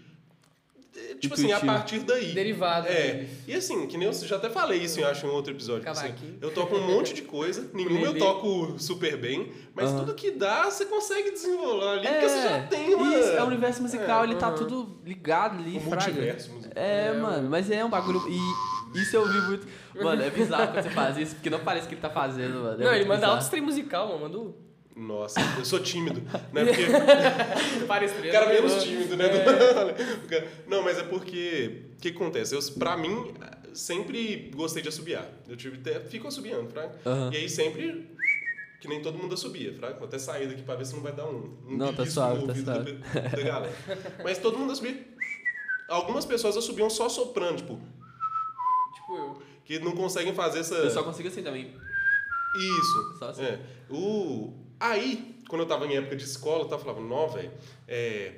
Tipo 1.21 1.35
assim, 1.35 1.45
a 1.53 1.57
Intuitivo. 1.57 1.65
partir 1.73 1.99
daí. 1.99 2.33
Derivado 2.33 2.87
É. 2.87 3.13
deles. 3.13 3.29
E 3.47 3.53
assim, 3.53 3.87
que 3.87 3.97
nem 3.97 4.07
eu 4.07 4.13
já 4.13 4.35
até 4.35 4.49
falei 4.49 4.79
isso, 4.81 4.99
eu 4.99 5.07
acho, 5.07 5.25
em 5.25 5.29
outro 5.29 5.53
episódio. 5.53 5.79
tipo 5.85 5.91
assim, 5.91 6.13
eu 6.41 6.51
toco 6.53 6.75
um 6.75 6.85
monte 6.85 7.13
de 7.13 7.21
coisa, 7.21 7.69
nenhuma 7.73 8.07
eu 8.07 8.17
toco 8.17 8.75
super 8.77 9.15
bem, 9.17 9.51
mas 9.73 9.91
tudo 9.93 10.13
que 10.13 10.31
dá, 10.31 10.65
você 10.69 10.85
consegue 10.85 11.31
desenrolar 11.31 11.93
ali, 11.93 12.07
porque 12.07 12.27
você 12.29 12.41
já 12.41 12.63
tem 12.67 12.93
uma. 12.93 13.17
Isso, 13.17 13.29
é 13.29 13.41
o 13.43 13.47
universo 13.47 13.81
musical, 13.81 14.21
É, 14.21 14.27
ele 14.27 14.35
tá 14.35 14.51
tudo 14.51 14.99
ligado 15.05 15.59
ali, 15.59 15.77
um 15.77 15.81
fraga. 15.81 16.05
multiverso 16.07 16.51
musical. 16.51 16.83
É, 16.83 17.07
É, 17.07 17.13
mano, 17.13 17.49
mas 17.49 17.71
é 17.71 17.85
um 17.85 17.89
bagulho. 17.89 18.21
E 18.27 18.99
isso 19.01 19.15
eu 19.15 19.25
vi 19.25 19.41
muito. 19.47 19.67
Mano, 19.95 20.21
é 20.21 20.29
bizarro 20.29 20.73
quando 20.73 20.83
você 20.83 20.89
faz 20.89 21.17
isso, 21.17 21.35
porque 21.35 21.49
não 21.49 21.59
parece 21.61 21.87
que 21.87 21.93
ele 21.93 22.01
tá 22.01 22.09
fazendo, 22.09 22.55
mano. 22.63 22.81
É 22.81 22.85
não, 22.85 22.93
ele 22.93 23.05
manda 23.05 23.15
bizarro. 23.15 23.33
alto 23.33 23.43
stream 23.43 23.63
musical, 23.65 24.07
mano. 24.09 24.19
Manda 24.21 24.37
o. 24.37 24.70
Nossa, 24.95 25.39
eu 25.57 25.63
sou 25.65 25.79
tímido, 25.79 26.21
né? 26.51 26.65
Porque 26.65 26.83
O 26.83 28.05
estrela. 28.05 28.31
cara 28.31 28.47
menos 28.53 28.71
Belô. 28.73 28.83
tímido, 28.83 29.17
né? 29.17 29.29
Cara- 30.27 30.47
Não, 30.67 30.83
mas 30.83 30.97
é 30.99 31.03
porque. 31.03 31.83
O 31.97 32.01
que 32.01 32.09
acontece? 32.09 32.53
Eu, 32.55 32.59
pra 32.77 32.97
mim, 32.97 33.33
sempre 33.73 34.51
gostei 34.53 34.81
de 34.81 34.89
assobiar. 34.89 35.27
Eu 35.47 35.55
tive 35.55 35.77
até, 35.77 35.99
fico 36.01 36.27
assobiando. 36.27 36.69
Aham. 37.05 37.29
E 37.33 37.37
aí 37.37 37.49
sempre, 37.49 38.09
que 38.81 38.87
nem 38.87 39.01
todo 39.01 39.17
mundo 39.17 39.33
assobia, 39.33 39.73
fraga. 39.73 39.97
Vou 39.97 40.07
até 40.07 40.19
sair 40.19 40.47
daqui 40.47 40.61
pra 40.61 40.75
ver 40.75 40.85
se 40.85 40.93
não 40.93 41.01
vai 41.01 41.13
dar 41.13 41.25
um, 41.25 41.57
um 41.67 41.77
Não, 41.77 41.93
tá 41.93 42.05
suave, 42.05 42.39
no 42.41 42.47
tá 42.47 42.51
ouvido 42.53 42.65
suave. 42.73 42.91
Da, 42.93 43.21
da 43.21 43.43
galera. 43.43 43.73
Mas 44.23 44.37
todo 44.39 44.57
mundo 44.57 44.73
assobia. 44.73 45.07
Algumas 45.87 46.25
pessoas 46.25 46.55
assobiam 46.57 46.89
só 46.89 47.07
soprando, 47.09 47.57
tipo, 47.57 47.79
Tipo 48.95 49.15
eu. 49.17 49.41
que 49.65 49.79
não 49.79 49.91
conseguem 49.93 50.33
fazer 50.33 50.59
essa... 50.59 50.75
Eu 50.75 50.89
só 50.89 51.03
consigo 51.03 51.27
assim 51.27 51.43
também. 51.43 51.73
Isso. 52.55 53.19
Só 53.19 53.29
assim. 53.29 53.43
É. 53.43 53.59
O... 53.89 54.53
Aí, 54.81 55.35
quando 55.47 55.61
eu 55.61 55.67
tava 55.67 55.85
em 55.85 55.95
época 55.95 56.15
de 56.15 56.23
escola, 56.23 56.63
eu 56.63 56.67
tava 56.67 56.83
falando, 56.83 57.07
não, 57.07 57.29
velho, 57.29 57.51
é... 57.87 58.33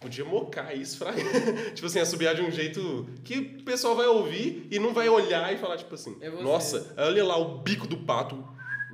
podia 0.00 0.24
mocar 0.24 0.74
isso, 0.74 0.98
fraga. 0.98 1.22
tipo 1.72 1.86
assim, 1.86 2.00
assobiar 2.00 2.34
de 2.34 2.42
um 2.42 2.50
jeito 2.50 3.06
que 3.22 3.58
o 3.60 3.62
pessoal 3.62 3.94
vai 3.94 4.06
ouvir 4.06 4.66
e 4.70 4.78
não 4.80 4.92
vai 4.92 5.08
olhar 5.08 5.54
e 5.54 5.56
falar, 5.56 5.76
tipo 5.76 5.94
assim, 5.94 6.16
É 6.20 6.28
nossa, 6.30 6.92
olha 6.98 7.24
lá 7.24 7.36
o 7.38 7.58
bico 7.58 7.86
do 7.86 7.98
pato 7.98 8.44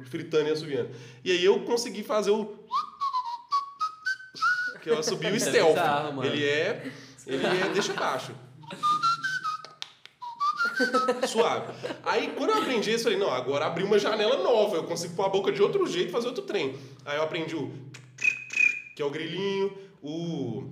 fritando 0.05 0.49
e 0.49 0.53
assobiando. 0.53 0.91
E 1.25 1.33
aí 1.33 1.45
eu 1.45 1.61
consegui 1.61 2.03
fazer 2.03 2.31
o... 2.31 2.59
Que 4.83 4.91
eu 4.91 4.99
assobio 4.99 5.35
É 5.35 5.39
stealth. 5.39 5.75
bizarro. 5.75 6.25
Ele 6.25 6.45
é... 6.45 6.91
Ele 7.27 7.47
é... 7.47 7.69
Deixa 7.73 7.93
baixo. 7.93 8.33
Suave. 11.27 11.73
Aí, 12.03 12.33
quando 12.37 12.51
eu 12.51 12.59
aprendi 12.59 12.91
isso, 12.91 13.09
eu 13.09 13.13
falei, 13.13 13.19
não, 13.19 13.33
agora 13.33 13.67
abri 13.67 13.85
uma 13.85 13.99
janela 13.99 14.37
nova, 14.43 14.77
eu 14.77 14.85
consigo 14.85 15.15
pôr 15.15 15.25
a 15.25 15.29
boca 15.29 15.53
de 15.53 15.63
outro 15.63 15.87
jeito 15.87 16.09
e 16.09 16.13
fazer 16.13 16.29
outro 16.29 16.43
trem. 16.43 16.77
Aí 17.05 17.17
eu 17.17 17.23
aprendi 17.23 17.55
o... 17.57 17.73
Que 18.95 19.03
é 19.03 19.05
o 19.05 19.11
grilinho, 19.11 19.73
o... 20.03 20.71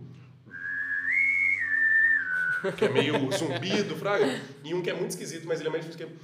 Que 2.77 2.87
é 2.87 2.89
meio 2.89 3.15
zumbido, 3.33 3.97
fraga. 3.97 4.41
E 4.65 4.75
um 4.75 4.83
que 4.83 4.91
é 4.91 4.95
muito 4.95 5.11
esquisito, 5.11 5.47
mas 5.47 5.61
ele 5.61 5.69
é 5.69 5.73
mais 5.73 5.85
difícil 5.85 6.07
que 6.07 6.13
é... 6.13 6.17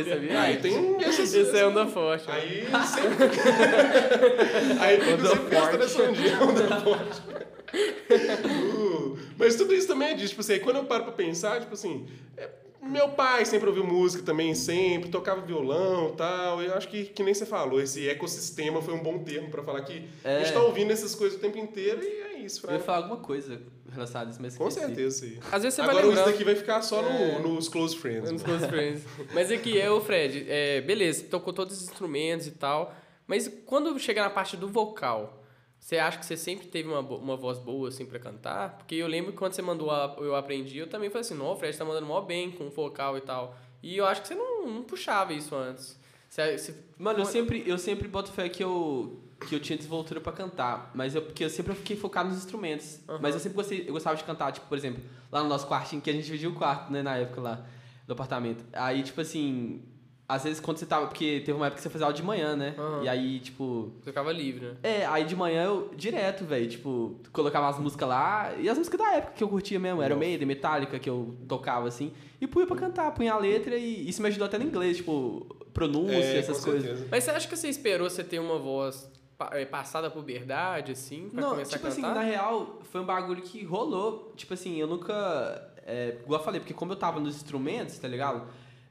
Esse 0.00 0.32
é 0.32 0.36
Aí 0.36 0.56
tem 0.56 1.00
esses... 1.02 1.34
Esse 1.34 1.58
é 1.58 1.66
onda 1.66 1.86
forte. 1.86 2.28
Aí 2.30 2.66
sempre... 2.86 3.26
Aí 4.80 5.12
Onda 5.12 5.28
sempre 5.28 5.56
forte. 5.56 5.76
prestando 5.76 6.10
atenção, 6.10 6.48
onda 6.48 6.80
forte. 6.80 7.22
Uh, 7.72 9.18
Mas 9.38 9.56
tudo 9.56 9.74
isso 9.74 9.86
também 9.88 10.08
é 10.10 10.14
disso, 10.14 10.30
tipo 10.30 10.40
assim, 10.40 10.54
aí 10.54 10.60
quando 10.60 10.76
eu 10.76 10.84
paro 10.84 11.04
pra 11.04 11.12
pensar, 11.12 11.60
tipo 11.60 11.74
assim, 11.74 12.06
é, 12.36 12.48
meu 12.82 13.10
pai 13.10 13.44
sempre 13.44 13.68
ouviu 13.68 13.84
música 13.84 14.22
também, 14.22 14.54
sempre, 14.54 15.10
tocava 15.10 15.40
violão 15.40 16.10
e 16.10 16.16
tal, 16.16 16.62
e 16.62 16.66
eu 16.66 16.74
acho 16.74 16.88
que, 16.88 17.04
que 17.04 17.22
nem 17.22 17.34
você 17.34 17.44
falou, 17.46 17.80
esse 17.80 18.08
ecossistema 18.08 18.80
foi 18.80 18.94
um 18.94 19.02
bom 19.02 19.18
termo 19.18 19.50
pra 19.50 19.62
falar 19.62 19.80
que 19.82 20.08
a 20.24 20.30
É. 20.30 20.44
gente 20.44 20.52
tá 20.54 20.62
ouvindo 20.62 20.92
essas 20.92 21.14
coisas 21.14 21.38
o 21.38 21.40
tempo 21.40 21.58
inteiro 21.58 22.02
e 22.02 22.06
é 22.06 22.38
isso, 22.38 22.64
Eu 22.66 22.70
ia 22.72 22.76
Fran. 22.78 22.84
falar 22.84 22.98
alguma 22.98 23.16
coisa 23.18 23.60
relacionada 23.92 24.30
a 24.30 24.32
isso, 24.32 24.42
mas 24.42 24.56
Com 24.56 24.68
esqueci. 24.68 24.86
certeza, 24.86 25.18
sim. 25.26 25.38
Às 25.50 25.62
vezes 25.62 25.74
você 25.74 25.80
Agora 25.82 25.96
vai 25.96 26.04
isso 26.06 26.14
lembrar. 26.16 26.30
daqui 26.32 26.44
vai 26.44 26.54
ficar 26.54 26.82
só 26.82 27.02
no- 27.02 27.08
É. 27.08 27.38
nos 27.40 27.68
close 27.68 27.96
friends. 27.96 28.30
Nos 28.30 28.42
mano. 28.42 28.58
close 28.58 28.68
friends. 28.72 29.02
Mas 29.32 29.50
aqui 29.50 29.80
é 29.80 29.90
o 29.90 30.00
Fred. 30.00 30.44
É, 30.48 30.80
beleza, 30.82 31.24
tocou 31.24 31.52
todos 31.52 31.76
os 31.76 31.84
instrumentos 31.84 32.46
e 32.46 32.50
tal. 32.52 32.94
Mas 33.26 33.50
quando 33.64 33.98
chega 33.98 34.22
na 34.22 34.30
parte 34.30 34.56
do 34.56 34.68
vocal, 34.68 35.42
você 35.86 35.98
acha 35.98 36.18
que 36.18 36.26
você 36.26 36.36
sempre 36.36 36.66
teve 36.66 36.88
uma, 36.88 36.98
uma 36.98 37.36
voz 37.36 37.60
boa 37.60 37.88
assim 37.90 38.04
pra 38.04 38.18
cantar? 38.18 38.76
Porque 38.78 38.96
eu 38.96 39.06
lembro 39.06 39.30
que 39.30 39.38
quando 39.38 39.52
você 39.52 39.62
mandou 39.62 39.88
a, 39.92 40.16
eu 40.18 40.34
aprendi, 40.34 40.78
eu 40.78 40.88
também 40.88 41.08
falei 41.10 41.20
assim, 41.20 41.34
não, 41.34 41.46
o 41.52 41.54
Fred 41.56 41.78
tá 41.78 41.84
mandando 41.84 42.06
mó 42.06 42.20
bem 42.20 42.50
com 42.50 42.64
o 42.66 42.70
vocal 42.70 43.16
e 43.16 43.20
tal. 43.20 43.56
E 43.80 43.96
eu 43.96 44.04
acho 44.04 44.22
que 44.22 44.26
você 44.26 44.34
não, 44.34 44.66
não 44.66 44.82
puxava 44.82 45.32
isso 45.32 45.54
antes. 45.54 45.96
Você, 46.28 46.58
você- 46.58 46.74
Mano, 46.98 47.20
eu 47.20 47.24
sempre, 47.24 47.62
eu 47.64 47.78
sempre 47.78 48.08
boto 48.08 48.32
fé 48.32 48.48
que 48.48 48.64
eu, 48.64 49.20
que 49.48 49.54
eu 49.54 49.60
tinha 49.60 49.76
desenvoltura 49.76 50.20
pra 50.20 50.32
cantar, 50.32 50.90
mas 50.92 51.14
eu, 51.14 51.22
porque 51.22 51.44
eu 51.44 51.50
sempre 51.50 51.72
fiquei 51.76 51.96
focado 51.96 52.30
nos 52.30 52.38
instrumentos. 52.38 52.98
Mas 53.22 53.34
eu 53.34 53.40
sempre 53.40 53.54
gostei, 53.54 53.84
eu 53.88 53.92
gostava 53.92 54.16
de 54.16 54.24
cantar, 54.24 54.50
tipo, 54.50 54.66
por 54.66 54.76
exemplo, 54.76 55.00
lá 55.30 55.40
no 55.40 55.48
nosso 55.48 55.68
quartinho, 55.68 56.02
que 56.02 56.10
a 56.10 56.12
gente 56.12 56.24
dividia 56.24 56.48
o 56.48 56.54
quarto, 56.54 56.90
né, 56.92 57.00
na 57.00 57.16
época 57.16 57.40
lá, 57.40 57.64
do 58.08 58.12
apartamento. 58.12 58.64
Aí, 58.72 59.04
tipo 59.04 59.20
assim, 59.20 59.84
às 60.28 60.42
vezes 60.44 60.58
quando 60.60 60.78
você 60.78 60.86
tava, 60.86 61.06
porque 61.06 61.40
teve 61.44 61.52
uma 61.52 61.66
época 61.66 61.76
que 61.76 61.82
você 61.82 61.88
fazia 61.90 62.06
aula 62.06 62.14
de 62.16 62.22
manhã, 62.22 62.56
né? 62.56 62.74
Aham. 62.78 63.04
E 63.04 63.08
aí, 63.08 63.38
tipo, 63.40 63.92
você 64.00 64.10
ficava 64.10 64.32
livre, 64.32 64.66
né? 64.66 64.74
é, 64.82 65.06
aí 65.06 65.24
de 65.24 65.36
manhã 65.36 65.64
eu, 65.64 65.90
direto, 65.96 66.44
velho, 66.44 66.68
tipo, 66.68 67.16
colocava 67.32 67.68
as 67.68 67.78
músicas 67.78 68.08
lá, 68.08 68.52
e 68.58 68.68
as 68.68 68.76
músicas 68.76 68.98
da 68.98 69.12
época 69.14 69.34
que 69.34 69.44
eu 69.44 69.48
curtia 69.48 69.78
mesmo, 69.78 70.02
era 70.02 70.14
o 70.14 70.18
Maiden, 70.18 70.46
Metallica, 70.46 70.98
que 70.98 71.08
eu 71.08 71.36
tocava, 71.46 71.86
assim, 71.86 72.12
e 72.40 72.46
punha 72.46 72.66
pra 72.66 72.76
cantar, 72.76 73.10
punha 73.12 73.32
a 73.34 73.38
letra, 73.38 73.76
e 73.76 74.08
isso 74.08 74.20
me 74.20 74.28
ajudou 74.28 74.46
até 74.46 74.58
no 74.58 74.64
inglês, 74.64 74.96
tipo, 74.96 75.46
pronúncia, 75.72 76.14
É, 76.16 76.38
essas 76.38 76.64
coisas. 76.64 76.82
certeza. 76.82 77.08
Mas 77.10 77.22
você 77.24 77.30
acha 77.30 77.46
que 77.48 77.56
você 77.56 77.68
esperou 77.68 78.08
você 78.10 78.24
ter 78.24 78.38
uma 78.40 78.58
voz 78.58 79.08
eh, 79.52 79.64
passada 79.66 80.10
por 80.10 80.24
verdade, 80.24 80.90
assim, 80.92 81.28
pra 81.28 81.40
Não, 81.40 81.50
começar 81.50 81.76
tipo 81.76 81.86
a 81.86 81.90
assim, 81.90 82.00
cantar? 82.02 82.14
na 82.16 82.22
real, 82.22 82.80
foi 82.90 83.00
um 83.00 83.04
bagulho 83.04 83.42
que 83.42 83.62
rolou. 83.62 84.32
Tipo 84.34 84.54
assim, 84.54 84.76
eu 84.80 84.86
nunca. 84.86 85.70
É, 85.86 86.16
igual 86.24 86.40
eu 86.40 86.44
falei, 86.44 86.58
porque 86.60 86.72
como 86.74 86.92
eu 86.92 86.96
tava 86.96 87.20
nos 87.20 87.36
instrumentos, 87.36 87.96
tá 87.98 88.08
ligado? 88.08 88.44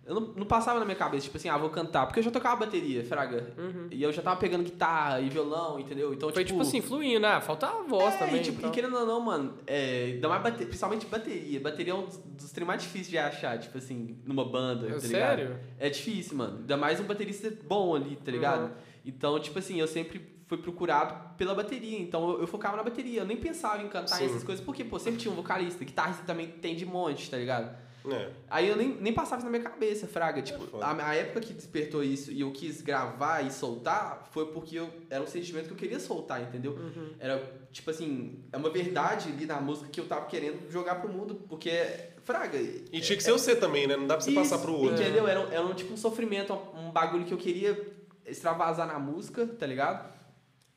Eu 0.05 0.13
não, 0.13 0.21
não 0.35 0.45
passava 0.45 0.77
na 0.77 0.85
minha 0.85 0.95
cabeça, 0.95 1.23
tipo 1.23 1.35
assim, 1.37 1.49
ah, 1.49 1.57
vou 1.57 1.69
cantar. 1.71 2.05
Porque 2.05 2.19
eu 2.19 2.23
já 2.23 2.29
tocava 2.29 2.57
bateria, 2.57 3.03
fraga. 3.03 3.53
Uhum. 3.57 3.87
E 3.89 4.03
eu 4.03 4.11
já 4.13 4.21
tava 4.21 4.39
pegando 4.39 4.63
guitarra 4.63 5.19
e 5.19 5.29
violão, 5.29 5.79
entendeu? 5.79 6.13
Então, 6.13 6.31
Foi 6.31 6.45
tipo 6.45 6.61
assim, 6.61 6.79
fluindo, 6.79 7.25
ah, 7.25 7.41
falta 7.41 7.65
a 7.65 7.81
voz 7.81 8.13
é, 8.13 8.17
também. 8.19 8.39
E, 8.39 8.43
tipo, 8.43 8.59
então. 8.59 8.69
e 8.69 8.73
querendo 8.73 8.95
ou 8.95 9.05
não, 9.05 9.19
mano, 9.19 9.57
é, 9.65 10.11
ainda 10.13 10.29
mais 10.29 10.43
bate- 10.43 10.65
principalmente 10.65 11.07
bateria. 11.07 11.59
Bateria 11.59 11.93
é 11.93 11.95
um 11.95 12.05
dos, 12.05 12.17
dos 12.17 12.51
trem 12.51 12.67
mais 12.67 12.83
difíceis 12.83 13.09
de 13.09 13.17
achar, 13.17 13.57
tipo 13.57 13.77
assim, 13.79 14.19
numa 14.23 14.45
banda, 14.45 14.81
tá 14.81 14.93
ligado? 14.93 15.01
Sério? 15.01 15.59
É 15.79 15.89
difícil, 15.89 16.37
mano. 16.37 16.59
Ainda 16.59 16.77
mais 16.77 16.99
um 16.99 17.05
baterista 17.05 17.51
bom 17.67 17.95
ali, 17.95 18.15
tá 18.17 18.31
ligado? 18.31 18.65
Uhum. 18.65 18.71
Então, 19.05 19.39
tipo 19.39 19.57
assim, 19.57 19.79
eu 19.79 19.87
sempre 19.87 20.35
fui 20.47 20.59
procurado 20.59 21.35
pela 21.35 21.55
bateria. 21.55 21.99
Então 21.99 22.29
eu, 22.29 22.41
eu 22.41 22.47
focava 22.47 22.77
na 22.77 22.83
bateria. 22.83 23.21
Eu 23.21 23.25
nem 23.25 23.37
pensava 23.37 23.81
em 23.81 23.87
cantar 23.87 24.17
Sim. 24.17 24.25
essas 24.25 24.43
coisas, 24.43 24.63
porque, 24.63 24.83
pô, 24.83 24.99
sempre 24.99 25.19
tinha 25.19 25.31
um 25.31 25.35
vocalista. 25.35 25.83
Guitarrista 25.83 26.23
também 26.25 26.47
tem 26.47 26.75
de 26.75 26.85
monte, 26.85 27.29
tá 27.29 27.37
ligado? 27.37 27.84
É. 28.13 28.29
Aí 28.49 28.67
eu 28.69 28.75
nem, 28.75 28.89
nem 28.95 29.13
passava 29.13 29.37
isso 29.37 29.45
na 29.45 29.57
minha 29.57 29.63
cabeça, 29.63 30.07
Fraga. 30.07 30.41
Tipo, 30.41 30.65
foda. 30.65 30.85
a, 30.85 31.09
a 31.09 31.15
época 31.15 31.41
que 31.41 31.53
despertou 31.53 32.03
isso 32.03 32.31
e 32.31 32.41
eu 32.41 32.51
quis 32.51 32.81
gravar 32.81 33.41
e 33.41 33.51
soltar 33.51 34.27
foi 34.31 34.47
porque 34.47 34.77
eu, 34.77 34.89
era 35.09 35.23
um 35.23 35.27
sentimento 35.27 35.67
que 35.67 35.73
eu 35.73 35.77
queria 35.77 35.99
soltar, 35.99 36.41
entendeu? 36.41 36.73
Uhum. 36.73 37.09
Era, 37.19 37.41
tipo 37.71 37.89
assim, 37.89 38.43
é 38.51 38.57
uma 38.57 38.69
verdade 38.69 39.29
ali 39.29 39.45
na 39.45 39.59
música 39.59 39.89
que 39.89 39.99
eu 39.99 40.07
tava 40.07 40.25
querendo 40.25 40.69
jogar 40.71 40.95
pro 40.95 41.11
mundo, 41.11 41.35
porque, 41.47 41.71
Fraga. 42.23 42.57
E 42.57 43.01
tinha 43.01 43.17
que 43.17 43.23
ser 43.23 43.31
você 43.31 43.55
também, 43.55 43.87
né? 43.87 43.95
Não 43.95 44.07
dá 44.07 44.15
pra 44.15 44.23
você 44.23 44.31
Isso, 44.31 44.39
passar 44.39 44.57
pro 44.59 44.73
outro. 44.73 45.01
Entendeu? 45.01 45.27
Era, 45.27 45.41
era 45.53 45.65
um, 45.65 45.73
tipo 45.73 45.93
um 45.93 45.97
sofrimento, 45.97 46.53
um 46.73 46.91
bagulho 46.91 47.25
que 47.25 47.33
eu 47.33 47.37
queria 47.37 47.95
extravasar 48.25 48.87
na 48.87 48.97
música, 48.97 49.45
tá 49.45 49.65
ligado? 49.65 50.14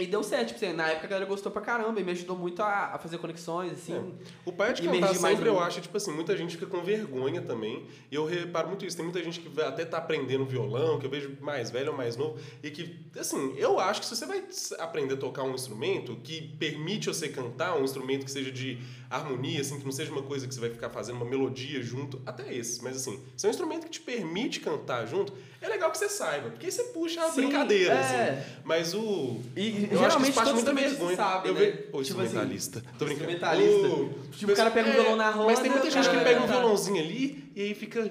E 0.00 0.06
deu 0.06 0.22
certo, 0.22 0.54
tipo 0.54 0.64
assim, 0.64 0.72
na 0.76 0.90
época 0.90 1.08
a 1.08 1.10
galera 1.10 1.28
gostou 1.28 1.50
pra 1.50 1.60
caramba 1.60 2.00
e 2.00 2.04
me 2.04 2.12
ajudou 2.12 2.36
muito 2.36 2.62
a, 2.62 2.94
a 2.94 2.98
fazer 3.00 3.18
conexões, 3.18 3.72
assim. 3.72 3.96
É. 3.96 4.28
O 4.44 4.52
pai 4.52 4.72
de 4.72 4.84
Imergir 4.84 5.08
cantar 5.08 5.14
sempre, 5.16 5.48
eu 5.48 5.58
acho, 5.58 5.80
tipo 5.80 5.96
assim, 5.96 6.12
muita 6.12 6.36
gente 6.36 6.52
fica 6.56 6.66
com 6.66 6.80
vergonha 6.84 7.42
também. 7.42 7.84
E 8.08 8.14
eu 8.14 8.24
reparo 8.24 8.68
muito 8.68 8.86
isso. 8.86 8.96
Tem 8.96 9.04
muita 9.04 9.20
gente 9.24 9.40
que 9.40 9.60
até 9.60 9.84
tá 9.84 9.98
aprendendo 9.98 10.44
violão, 10.44 11.00
que 11.00 11.06
eu 11.06 11.10
vejo 11.10 11.36
mais 11.40 11.72
velho 11.72 11.90
ou 11.90 11.96
mais 11.96 12.16
novo, 12.16 12.38
e 12.62 12.70
que, 12.70 12.96
assim, 13.18 13.56
eu 13.56 13.80
acho 13.80 13.98
que 13.98 14.06
se 14.06 14.14
você 14.14 14.24
vai 14.24 14.44
aprender 14.78 15.14
a 15.14 15.16
tocar 15.16 15.42
um 15.42 15.52
instrumento 15.52 16.14
que 16.22 16.42
permite 16.60 17.08
você 17.08 17.28
cantar, 17.28 17.76
um 17.76 17.82
instrumento 17.82 18.24
que 18.24 18.30
seja 18.30 18.52
de 18.52 18.78
harmonia, 19.10 19.60
assim, 19.60 19.78
que 19.78 19.84
não 19.84 19.92
seja 19.92 20.10
uma 20.12 20.22
coisa 20.22 20.46
que 20.46 20.54
você 20.54 20.60
vai 20.60 20.70
ficar 20.70 20.90
fazendo 20.90 21.16
uma 21.16 21.24
melodia 21.24 21.82
junto, 21.82 22.20
até 22.26 22.52
esse, 22.54 22.82
mas 22.82 22.96
assim, 22.96 23.18
se 23.36 23.46
é 23.46 23.48
um 23.48 23.50
instrumento 23.50 23.84
que 23.84 23.90
te 23.90 24.00
permite 24.00 24.60
cantar 24.60 25.06
junto, 25.06 25.32
é 25.60 25.68
legal 25.68 25.90
que 25.90 25.98
você 25.98 26.08
saiba, 26.08 26.50
porque 26.50 26.66
aí 26.66 26.72
você 26.72 26.84
puxa 26.84 27.20
a 27.24 27.30
Sim, 27.30 27.40
brincadeira, 27.42 27.94
é. 27.94 28.30
assim. 28.30 28.50
Mas 28.64 28.94
o. 28.94 29.40
E 29.56 29.88
Eu 29.90 30.04
acho 30.04 30.16
que 30.18 30.30
isso 30.30 30.54
muita 30.54 30.72
vergonha. 30.72 31.16
sabe, 31.16 31.48
eu 31.48 31.54
né? 31.54 31.60
vejo. 31.60 31.76
Tipo 31.78 31.96
assim, 31.98 32.00
instrumentalista. 32.02 32.80
Tô 32.98 33.04
brincando. 33.06 33.32
instrumentalista. 33.32 33.88
O- 33.88 34.28
Tipo, 34.38 34.52
o 34.52 34.54
cara 34.54 34.70
pega 34.70 34.88
um 34.88 34.92
violão 34.92 35.16
na 35.16 35.30
roda 35.30 35.46
Mas 35.50 35.58
tem 35.58 35.68
muita 35.70 35.90
gente 35.90 36.08
que 36.08 36.16
pega 36.18 36.38
um 36.38 36.42
canta. 36.46 36.52
violãozinho 36.60 37.00
ali 37.02 37.50
e 37.56 37.62
aí 37.62 37.74
fica. 37.74 38.08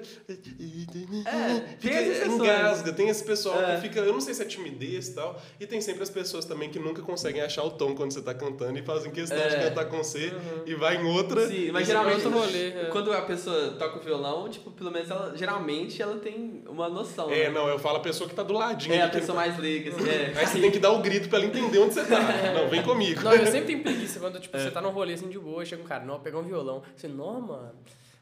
É, 1.26 1.76
fica 1.80 1.96
tem 1.96 2.32
engasga. 2.34 2.94
Tem 2.94 3.10
esse 3.10 3.24
pessoal 3.24 3.62
É. 3.62 3.76
que 3.76 3.82
fica. 3.84 4.00
Eu 4.00 4.14
não 4.14 4.22
sei 4.22 4.34
se 4.34 4.42
é 4.42 4.46
timidez 4.46 5.10
e 5.10 5.14
tal. 5.16 5.42
E 5.60 5.66
tem 5.66 5.80
sempre 5.82 6.04
as 6.04 6.10
pessoas 6.10 6.46
também 6.46 6.70
que 6.70 6.80
nunca 6.80 7.02
conseguem 7.02 7.42
achar 7.42 7.64
o 7.64 7.72
tom 7.72 7.96
quando 7.96 8.12
você 8.12 8.22
tá 8.22 8.34
cantando 8.34 8.78
e 8.78 8.84
fazem 8.84 9.12
questão 9.12 9.38
de 9.38 9.56
É. 9.56 9.70
cantar 9.70 9.86
com 9.86 9.98
você 9.98 10.34
e 10.66 10.76
vai 10.76 10.87
em 10.96 11.04
outra. 11.06 11.48
Sim, 11.48 11.72
mas 11.72 11.86
você 11.88 11.94
geralmente 11.94 12.28
rolê, 12.28 12.68
é. 12.70 12.90
quando 12.92 13.12
a 13.14 13.22
pessoa 13.22 13.72
toca 13.80 13.98
o 13.98 14.02
violão, 14.02 14.50
tipo, 14.50 14.72
pelo 14.72 14.92
menos 14.92 15.10
ela, 15.10 15.34
geralmente 15.36 16.02
ela 16.02 16.18
tem 16.20 16.64
uma 16.68 16.90
noção. 16.90 17.30
É, 17.32 17.46
né? 17.46 17.50
não, 17.50 17.68
eu 17.68 17.78
falo 17.80 17.98
a 17.98 18.02
pessoa 18.02 18.30
que 18.30 18.36
tá 18.36 18.44
do 18.44 18.54
ladinho. 18.54 18.96
É 18.96 19.02
a 19.04 19.10
pessoa 19.10 19.36
não- 19.36 19.48
mais 19.48 19.58
leiga, 19.60 19.90
assim, 19.92 20.10
é. 20.10 20.34
Aí 20.36 20.46
você 20.48 20.60
tem 20.60 20.72
que 20.72 20.80
dar 20.80 20.92
o 20.92 21.00
grito 21.00 21.30
pra 21.30 21.40
ela 21.40 21.48
entender 21.48 21.80
onde 21.80 21.94
você 21.94 22.06
tá. 22.06 22.18
Não, 22.54 22.70
vem 22.70 22.82
comigo. 22.84 23.22
Não, 23.24 23.34
eu 23.34 23.46
sempre 23.48 23.68
tenho 23.68 23.84
preguiça 23.84 24.20
quando, 24.20 24.38
É. 24.38 24.40
tipo, 24.40 24.58
você 24.58 24.72
tá 24.72 24.82
num 24.82 24.90
rolê 24.90 25.14
assim 25.14 25.30
de 25.30 25.38
boa, 25.40 25.64
chega 25.66 25.82
um 25.82 25.86
cara, 25.86 26.04
não, 26.06 26.20
pegar 26.20 26.38
um 26.40 26.44
violão. 26.44 26.82
Você, 26.96 27.08
não, 27.08 27.42
mano, 27.42 27.72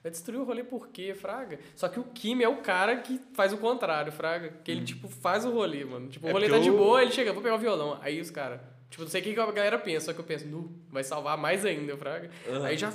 vai 0.04 0.12
destruir 0.12 0.40
o 0.40 0.44
rolê 0.44 0.64
por 0.64 0.88
quê, 0.90 1.14
Fraga? 1.14 1.60
Só 1.76 1.88
que 1.88 2.00
o 2.00 2.04
Kimi 2.04 2.44
é 2.44 2.50
o 2.50 2.58
cara 2.58 2.98
que 2.98 3.20
faz 3.34 3.52
o 3.54 3.58
contrário, 3.58 4.12
Fraga. 4.12 4.54
Que 4.64 4.72
ele, 4.72 4.84
tipo, 4.84 5.08
faz 5.08 5.46
o 5.46 5.52
rolê, 5.52 5.84
mano. 5.86 6.08
Tipo, 6.08 6.28
o 6.28 6.30
É 6.30 6.34
rolê 6.34 6.50
tá 6.50 6.60
de 6.60 6.68
eu- 6.68 6.78
boa, 6.78 7.02
ele 7.02 7.12
chega, 7.12 7.34
vou 7.34 7.42
pegar 7.42 7.56
o 7.56 7.60
violão. 7.60 7.98
Aí 8.02 8.20
os 8.22 8.30
caras. 8.30 8.60
Tipo, 8.90 9.04
não 9.04 9.10
sei 9.10 9.20
o 9.20 9.24
que 9.24 9.38
a 9.40 9.52
galera 9.52 9.78
pensa, 9.78 10.06
só 10.06 10.14
que 10.14 10.20
eu 10.20 10.24
penso, 10.24 10.46
nu, 10.48 10.72
vai 10.90 11.04
salvar 11.04 11.38
mais 11.38 11.66
ainda, 11.66 11.98
Fraga. 11.98 12.30
Aí 12.64 12.78
já 12.78 12.94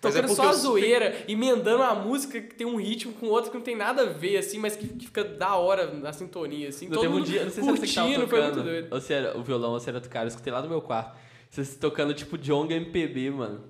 tocando 0.00 0.26
é 0.26 0.28
só 0.28 0.42
a 0.42 0.46
eu- 0.46 0.52
zoeira, 0.52 1.24
emendando 1.26 1.82
uma 1.82 1.94
música 1.94 2.40
que 2.40 2.54
tem 2.54 2.66
um 2.66 2.76
ritmo 2.76 3.12
com 3.14 3.26
outro 3.26 3.50
que 3.50 3.56
não 3.56 3.64
tem 3.64 3.74
nada 3.74 4.02
a 4.02 4.06
ver, 4.06 4.36
assim, 4.36 4.58
mas 4.58 4.76
que, 4.76 4.86
que 4.86 5.06
fica 5.06 5.24
da 5.24 5.56
hora 5.56 5.92
na 5.92 6.12
sintonia, 6.12 6.68
assim. 6.68 6.86
Não 6.86 6.92
todo 6.94 7.00
teve 7.02 7.12
um 7.14 7.16
mundo 7.18 7.26
dia, 7.26 7.44
não 7.44 7.50
sei 7.50 7.64
se 7.64 7.68
curtindo, 7.68 8.28
foi 8.28 8.42
muito 8.42 8.62
doido. 8.62 8.88
ou 8.92 9.00
se 9.00 9.12
era 9.12 9.36
o 9.36 9.42
violão, 9.42 9.72
ou 9.72 9.80
se 9.80 9.88
era 9.88 9.96
outro 9.96 10.10
cara, 10.10 10.26
eu 10.26 10.28
escutei 10.28 10.52
lá 10.52 10.62
no 10.62 10.68
meu 10.68 10.80
quarto. 10.80 11.16
Vocês 11.50 11.74
tocando 11.76 12.14
tipo 12.14 12.36
Jonga 12.38 12.74
MPB, 12.74 13.30
mano. 13.30 13.64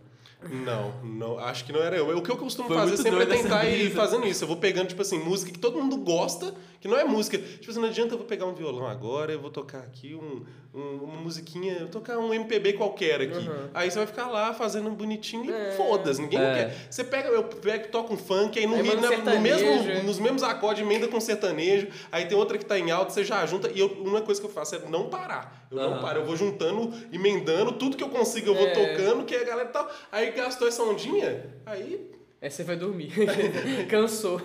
Não, 0.50 1.02
não, 1.02 1.38
acho 1.38 1.64
que 1.64 1.72
não 1.72 1.80
era 1.80 1.96
eu. 1.96 2.06
O 2.18 2.22
que 2.22 2.30
eu 2.30 2.36
costumo 2.36 2.68
Foi 2.68 2.76
fazer 2.76 2.98
sempre 2.98 3.22
é 3.22 3.26
tentar 3.26 3.64
ir 3.64 3.90
fazendo 3.90 4.26
isso. 4.26 4.44
Eu 4.44 4.48
vou 4.48 4.58
pegando, 4.58 4.88
tipo 4.88 5.00
assim, 5.00 5.18
música 5.18 5.50
que 5.50 5.58
todo 5.58 5.80
mundo 5.80 5.96
gosta, 5.96 6.54
que 6.84 6.88
não 6.88 6.98
é 6.98 7.04
música. 7.04 7.38
Tipo 7.38 7.70
assim, 7.70 7.80
não 7.80 7.88
adianta 7.88 8.12
eu 8.12 8.18
vou 8.18 8.26
pegar 8.26 8.44
um 8.44 8.52
violão 8.52 8.86
agora, 8.86 9.32
eu 9.32 9.40
vou 9.40 9.50
tocar 9.50 9.78
aqui 9.78 10.14
um, 10.14 10.44
um- 10.78 10.96
uma 11.04 11.16
musiquinha, 11.16 11.72
eu 11.72 11.78
vou 11.80 11.88
tocar 11.88 12.18
um 12.18 12.34
MPB 12.34 12.74
qualquer 12.74 13.22
aqui. 13.22 13.38
Uhum. 13.38 13.70
Aí 13.72 13.90
você 13.90 13.96
vai 13.96 14.06
ficar 14.06 14.26
lá 14.26 14.52
fazendo 14.52 14.90
bonitinho 14.90 15.46
e 15.46 15.50
É. 15.50 15.70
foda-se, 15.72 16.20
ninguém 16.20 16.38
É. 16.42 16.52
quer. 16.54 16.86
Você 16.90 17.02
pega, 17.02 17.28
eu 17.30 17.42
pego, 17.42 17.88
toco 17.88 18.12
um 18.12 18.18
funk, 18.18 18.58
aí 18.58 18.66
no, 18.66 18.74
Aí 18.74 18.82
manda 18.82 19.00
na- 19.16 19.34
no 19.34 19.40
mesmo, 19.40 20.02
nos 20.02 20.18
mesmos 20.18 20.42
acordes 20.42 20.84
emenda 20.84 21.08
com 21.08 21.18
sertanejo, 21.18 21.88
aí 22.12 22.26
tem 22.26 22.36
outra 22.36 22.58
que 22.58 22.66
tá 22.66 22.78
em 22.78 22.90
alto, 22.90 23.14
você 23.14 23.24
já 23.24 23.46
junta. 23.46 23.70
E 23.74 23.80
eu, 23.80 23.86
uma 24.04 24.20
coisa 24.20 24.38
que 24.38 24.46
eu 24.46 24.50
faço 24.52 24.74
é 24.74 24.80
não 24.80 25.08
parar. 25.08 25.66
Eu 25.70 25.78
não 25.78 25.92
Aham. 25.94 26.02
paro, 26.02 26.20
eu 26.20 26.26
vou 26.26 26.36
juntando, 26.36 26.92
emendando, 27.10 27.72
tudo 27.72 27.96
que 27.96 28.04
eu 28.04 28.10
consigo 28.10 28.50
eu 28.50 28.54
vou 28.54 28.66
É. 28.66 28.72
tocando, 28.72 29.24
que 29.24 29.34
a 29.34 29.42
galera 29.42 29.70
tal. 29.70 29.90
Aí 30.12 30.32
gastou 30.32 30.68
essa 30.68 30.82
ondinha, 30.82 31.46
aí. 31.64 32.12
Aí 32.44 32.50
você 32.50 32.62
vai 32.62 32.76
dormir. 32.76 33.10
Cansou. 33.88 34.38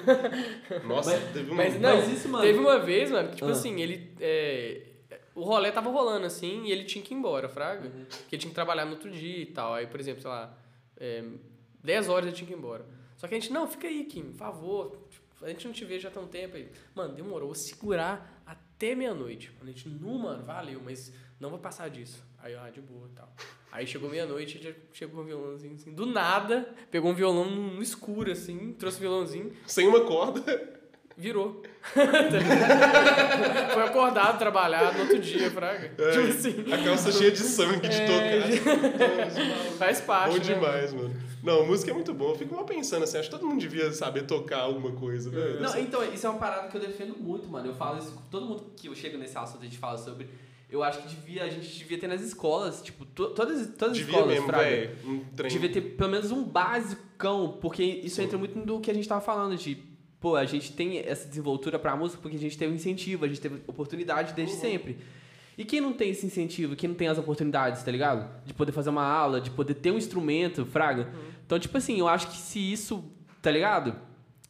Nossa, 0.87 1.19
teve 1.33 1.51
um. 1.51 1.55
Mas 1.55 1.79
não, 1.79 1.97
Mas 1.97 2.07
isso, 2.11 2.29
mano- 2.29 2.43
teve 2.45 2.57
uma 2.59 2.79
vez, 2.79 3.11
mano, 3.11 3.27
que 3.29 3.35
tipo 3.35 3.47
Ah. 3.49 3.51
assim, 3.51 3.81
ele. 3.81 4.13
é, 4.21 4.83
o 5.35 5.43
rolê 5.43 5.69
tava 5.71 5.89
rolando 5.89 6.25
assim 6.25 6.65
e 6.65 6.71
ele 6.71 6.85
tinha 6.85 7.03
que 7.03 7.13
ir 7.13 7.17
embora, 7.17 7.49
fraga. 7.49 7.87
Uhum. 7.89 8.05
Porque 8.05 8.35
ele 8.35 8.39
tinha 8.41 8.49
que 8.49 8.55
trabalhar 8.55 8.85
no 8.85 8.91
outro 8.91 9.11
dia 9.11 9.39
e 9.41 9.45
tal. 9.47 9.73
Aí, 9.73 9.85
por 9.87 9.99
exemplo, 9.99 10.21
sei 10.21 10.29
lá, 10.31 10.57
é, 10.97 11.23
10 11.83 12.07
horas 12.09 12.27
ele 12.27 12.35
tinha 12.35 12.47
que 12.47 12.53
ir 12.53 12.57
embora. 12.57 12.85
Só 13.17 13.27
que 13.27 13.35
a 13.35 13.39
gente, 13.39 13.51
não, 13.51 13.67
fica 13.67 13.87
aí, 13.87 14.05
Kim, 14.05 14.31
por 14.31 14.37
favor. 14.37 14.91
Tipo, 15.09 15.45
A 15.45 15.49
gente 15.49 15.65
não 15.67 15.73
te 15.73 15.83
vê 15.85 15.99
já 15.99 16.09
tem 16.09 16.21
um 16.23 16.27
tempo 16.27 16.55
aí. 16.55 16.69
Mano, 16.95 17.13
demorou. 17.15 17.47
Vou 17.47 17.55
segurar 17.55 18.41
até 18.45 18.95
meia-noite. 18.95 19.51
A 19.61 19.65
gente, 19.65 19.87
não, 19.89 20.17
mano, 20.17 20.43
valeu, 20.43 20.81
mas 20.83 21.13
não 21.39 21.49
vou 21.49 21.59
passar 21.59 21.89
disso. 21.89 22.23
Aí, 22.37 22.53
eu, 22.53 22.59
ah, 22.61 22.69
de 22.69 22.79
boa 22.81 23.07
e 23.11 23.15
tal. 23.15 23.33
Aí 23.71 23.85
chegou 23.85 24.09
meia-noite, 24.09 24.57
ele 24.57 24.75
chegou 24.91 25.17
com 25.17 25.21
um 25.21 25.25
violãozinho 25.25 25.75
assim. 25.75 25.93
Do 25.93 26.05
nada, 26.05 26.67
pegou 26.89 27.11
um 27.11 27.13
violão 27.13 27.45
no 27.49 27.81
escuro, 27.81 28.31
assim, 28.31 28.73
trouxe 28.73 28.97
o 28.97 29.01
violãozinho. 29.01 29.51
Sem 29.67 29.87
uma 29.87 30.01
corda. 30.01 30.79
Virou. 31.15 31.61
Foi 33.73 33.83
acordado, 33.83 34.39
trabalhar 34.39 34.93
no 34.93 35.01
outro 35.01 35.19
dia, 35.19 35.51
Fraga. 35.51 35.91
É, 35.97 36.11
Tipo 36.11 36.27
assim. 36.29 36.65
A 36.71 36.83
calça 36.83 37.11
cheia 37.11 37.29
de 37.29 37.39
sangue 37.39 37.89
de 37.89 37.99
tocar. 38.07 39.71
Faz 39.77 39.99
parte. 39.99 40.39
Bom 40.39 40.47
né, 40.47 40.53
demais, 40.55 40.93
mano. 40.93 41.13
Não, 41.43 41.65
música 41.65 41.91
é 41.91 41.93
muito 41.93 42.13
bom. 42.13 42.29
Eu 42.29 42.35
fico 42.37 42.55
mal 42.55 42.63
pensando 42.65 43.03
assim, 43.03 43.17
acho 43.17 43.29
que 43.29 43.35
todo 43.35 43.45
mundo 43.45 43.59
devia 43.59 43.91
saber 43.91 44.23
tocar 44.23 44.59
alguma 44.59 44.91
coisa, 44.93 45.29
velho. 45.29 45.61
Não, 45.61 45.77
então, 45.77 46.03
isso 46.13 46.25
é 46.25 46.29
uma 46.29 46.39
parada 46.39 46.69
que 46.69 46.77
eu 46.77 46.81
defendo 46.81 47.17
muito, 47.17 47.49
mano. 47.49 47.67
Eu 47.67 47.75
falo 47.75 47.99
isso 47.99 48.11
com 48.11 48.21
todo 48.29 48.45
mundo 48.45 48.71
que 48.77 48.87
eu 48.87 48.95
chego 48.95 49.17
nesse 49.17 49.37
assunto, 49.37 49.61
a 49.61 49.65
gente 49.65 49.77
fala 49.77 49.97
sobre. 49.97 50.29
Eu 50.71 50.83
acho 50.83 51.01
que 51.01 51.07
devia, 51.15 51.43
a 51.43 51.49
gente 51.49 51.67
devia 51.77 51.97
ter 51.97 52.07
nas 52.07 52.21
escolas, 52.21 52.81
tipo, 52.81 53.03
to- 53.05 53.29
todas, 53.31 53.67
todas 53.75 53.91
as 53.93 53.97
devia 53.97 54.11
escolas, 54.13 54.27
mesmo, 54.35 54.47
Fraga. 54.47 54.91
Um 55.05 55.19
trem. 55.35 55.51
Devia 55.51 55.69
ter 55.71 55.81
pelo 55.81 56.11
menos 56.11 56.31
um 56.31 56.43
basicão, 56.43 57.57
porque 57.59 57.83
isso 57.83 58.21
entra 58.21 58.37
muito 58.37 58.59
do 58.59 58.79
que 58.79 58.91
a 58.91 58.93
gente 58.93 59.07
tava 59.07 59.21
falando, 59.21 59.57
de, 59.57 59.75
pô, 60.19 60.35
a 60.35 60.45
gente 60.45 60.71
tem 60.73 60.99
essa 60.99 61.27
desenvoltura 61.27 61.79
pra 61.79 61.95
música 61.95 62.21
porque 62.21 62.37
a 62.37 62.39
gente 62.39 62.57
teve 62.57 62.73
incentivo, 62.73 63.25
a 63.25 63.27
gente 63.27 63.41
teve 63.41 63.61
oportunidade 63.67 64.33
desde 64.33 64.53
Uhum. 64.55 64.61
sempre. 64.61 64.97
E 65.57 65.65
quem 65.65 65.81
não 65.81 65.91
tem 65.91 66.11
esse 66.11 66.25
incentivo, 66.25 66.75
quem 66.75 66.87
não 66.87 66.95
tem 66.95 67.07
as 67.07 67.17
oportunidades, 67.17 67.81
tá 67.83 67.91
ligado? 67.91 68.29
De 68.45 68.53
poder 68.53 68.71
fazer 68.71 68.91
uma 68.91 69.03
aula, 69.03 69.41
de 69.41 69.49
poder 69.51 69.73
ter 69.73 69.91
um 69.91 69.97
instrumento, 69.97 70.65
fraga. 70.65 71.11
Então, 71.45 71.59
tipo 71.59 71.77
assim, 71.77 71.99
eu 71.99 72.07
acho 72.07 72.27
que 72.29 72.37
se 72.37 72.59
isso, 72.71 73.03
tá 73.41 73.49
ligado? 73.51 73.95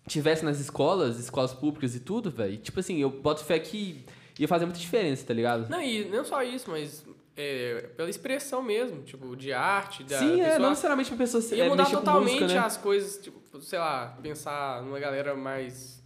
Tivesse 0.07 0.43
nas 0.43 0.59
escolas, 0.59 1.17
escolas 1.17 1.53
públicas 1.53 1.95
e 1.95 1.99
tudo, 1.99 2.29
velho, 2.29 2.57
tipo 2.57 2.79
assim, 2.79 2.97
eu 2.99 3.09
boto 3.09 3.43
fé 3.43 3.57
que 3.57 4.03
ia 4.39 4.47
fazer 4.47 4.65
muita 4.65 4.79
diferença, 4.79 5.25
tá 5.25 5.33
ligado? 5.33 5.69
Não, 5.69 5.81
e 5.81 6.05
não 6.05 6.23
só 6.23 6.41
isso, 6.41 6.71
mas 6.71 7.05
é, 7.35 7.89
pela 7.95 8.09
expressão 8.09 8.61
mesmo, 8.61 9.03
tipo, 9.03 9.35
de 9.35 9.51
arte, 9.51 10.03
da 10.03 10.17
Sim, 10.17 10.39
é, 10.39 10.45
pessoa. 10.45 10.59
não 10.59 10.69
necessariamente 10.69 11.09
pra 11.09 11.17
pessoa 11.17 11.43
Ia 11.55 11.65
é, 11.65 11.69
mudar 11.69 11.89
totalmente 11.91 12.41
música, 12.41 12.47
né? 12.47 12.59
as 12.59 12.77
coisas, 12.77 13.17
tipo, 13.17 13.61
sei 13.61 13.79
lá, 13.79 14.17
pensar 14.21 14.81
numa 14.83 14.99
galera 14.99 15.35
mais. 15.35 16.01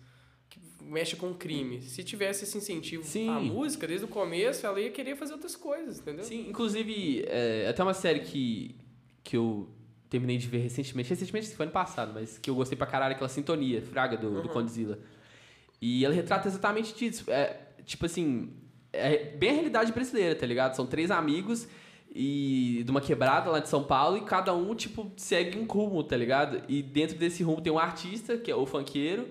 que 0.49 0.59
mexe 0.81 1.15
com 1.15 1.33
crime. 1.33 1.81
Se 1.81 2.03
tivesse 2.03 2.43
esse 2.43 2.57
incentivo 2.57 3.03
Sim. 3.03 3.29
à 3.29 3.39
música 3.39 3.87
desde 3.87 4.05
o 4.05 4.07
começo, 4.07 4.65
ela 4.65 4.79
ia 4.81 4.89
querer 4.89 5.15
fazer 5.15 5.33
outras 5.33 5.55
coisas, 5.55 5.99
entendeu? 5.99 6.23
Sim, 6.23 6.47
inclusive, 6.49 7.23
é, 7.27 7.67
até 7.69 7.83
uma 7.83 7.93
série 7.93 8.21
que, 8.21 8.75
que 9.23 9.37
eu 9.37 9.69
terminei 10.09 10.37
de 10.37 10.47
ver 10.47 10.59
recentemente, 10.59 11.09
recentemente 11.09 11.47
foi 11.55 11.65
ano 11.65 11.73
passado, 11.73 12.13
mas 12.13 12.37
que 12.37 12.49
eu 12.49 12.55
gostei 12.55 12.77
pra 12.77 12.85
caralho, 12.85 13.13
aquela 13.15 13.29
sintonia, 13.29 13.81
Fraga, 13.81 14.17
do, 14.17 14.41
do 14.41 14.49
Condzilla. 14.49 14.99
E 15.81 16.05
ela 16.05 16.13
retrata 16.13 16.47
exatamente 16.47 16.93
disso. 16.95 17.29
É, 17.29 17.59
tipo 17.85 18.05
assim, 18.05 18.49
é 18.91 19.25
bem 19.35 19.49
a 19.49 19.53
realidade 19.53 19.91
brasileira, 19.91 20.35
tá 20.35 20.45
ligado? 20.45 20.75
São 20.75 20.85
três 20.85 21.09
amigos 21.11 21.67
e 22.15 22.83
de 22.85 22.91
uma 22.91 23.01
quebrada 23.01 23.49
lá 23.49 23.59
de 23.59 23.67
São 23.67 23.83
Paulo 23.83 24.17
e 24.17 24.21
cada 24.21 24.53
um, 24.53 24.75
tipo, 24.75 25.11
segue 25.17 25.57
um 25.57 25.65
rumo, 25.65 26.03
tá 26.03 26.15
ligado? 26.15 26.61
E 26.67 26.83
dentro 26.83 27.17
desse 27.17 27.41
rumo 27.41 27.61
tem 27.61 27.73
um 27.73 27.79
artista, 27.79 28.37
que 28.37 28.51
é 28.51 28.55
o 28.55 28.65
funkeiro, 28.65 29.27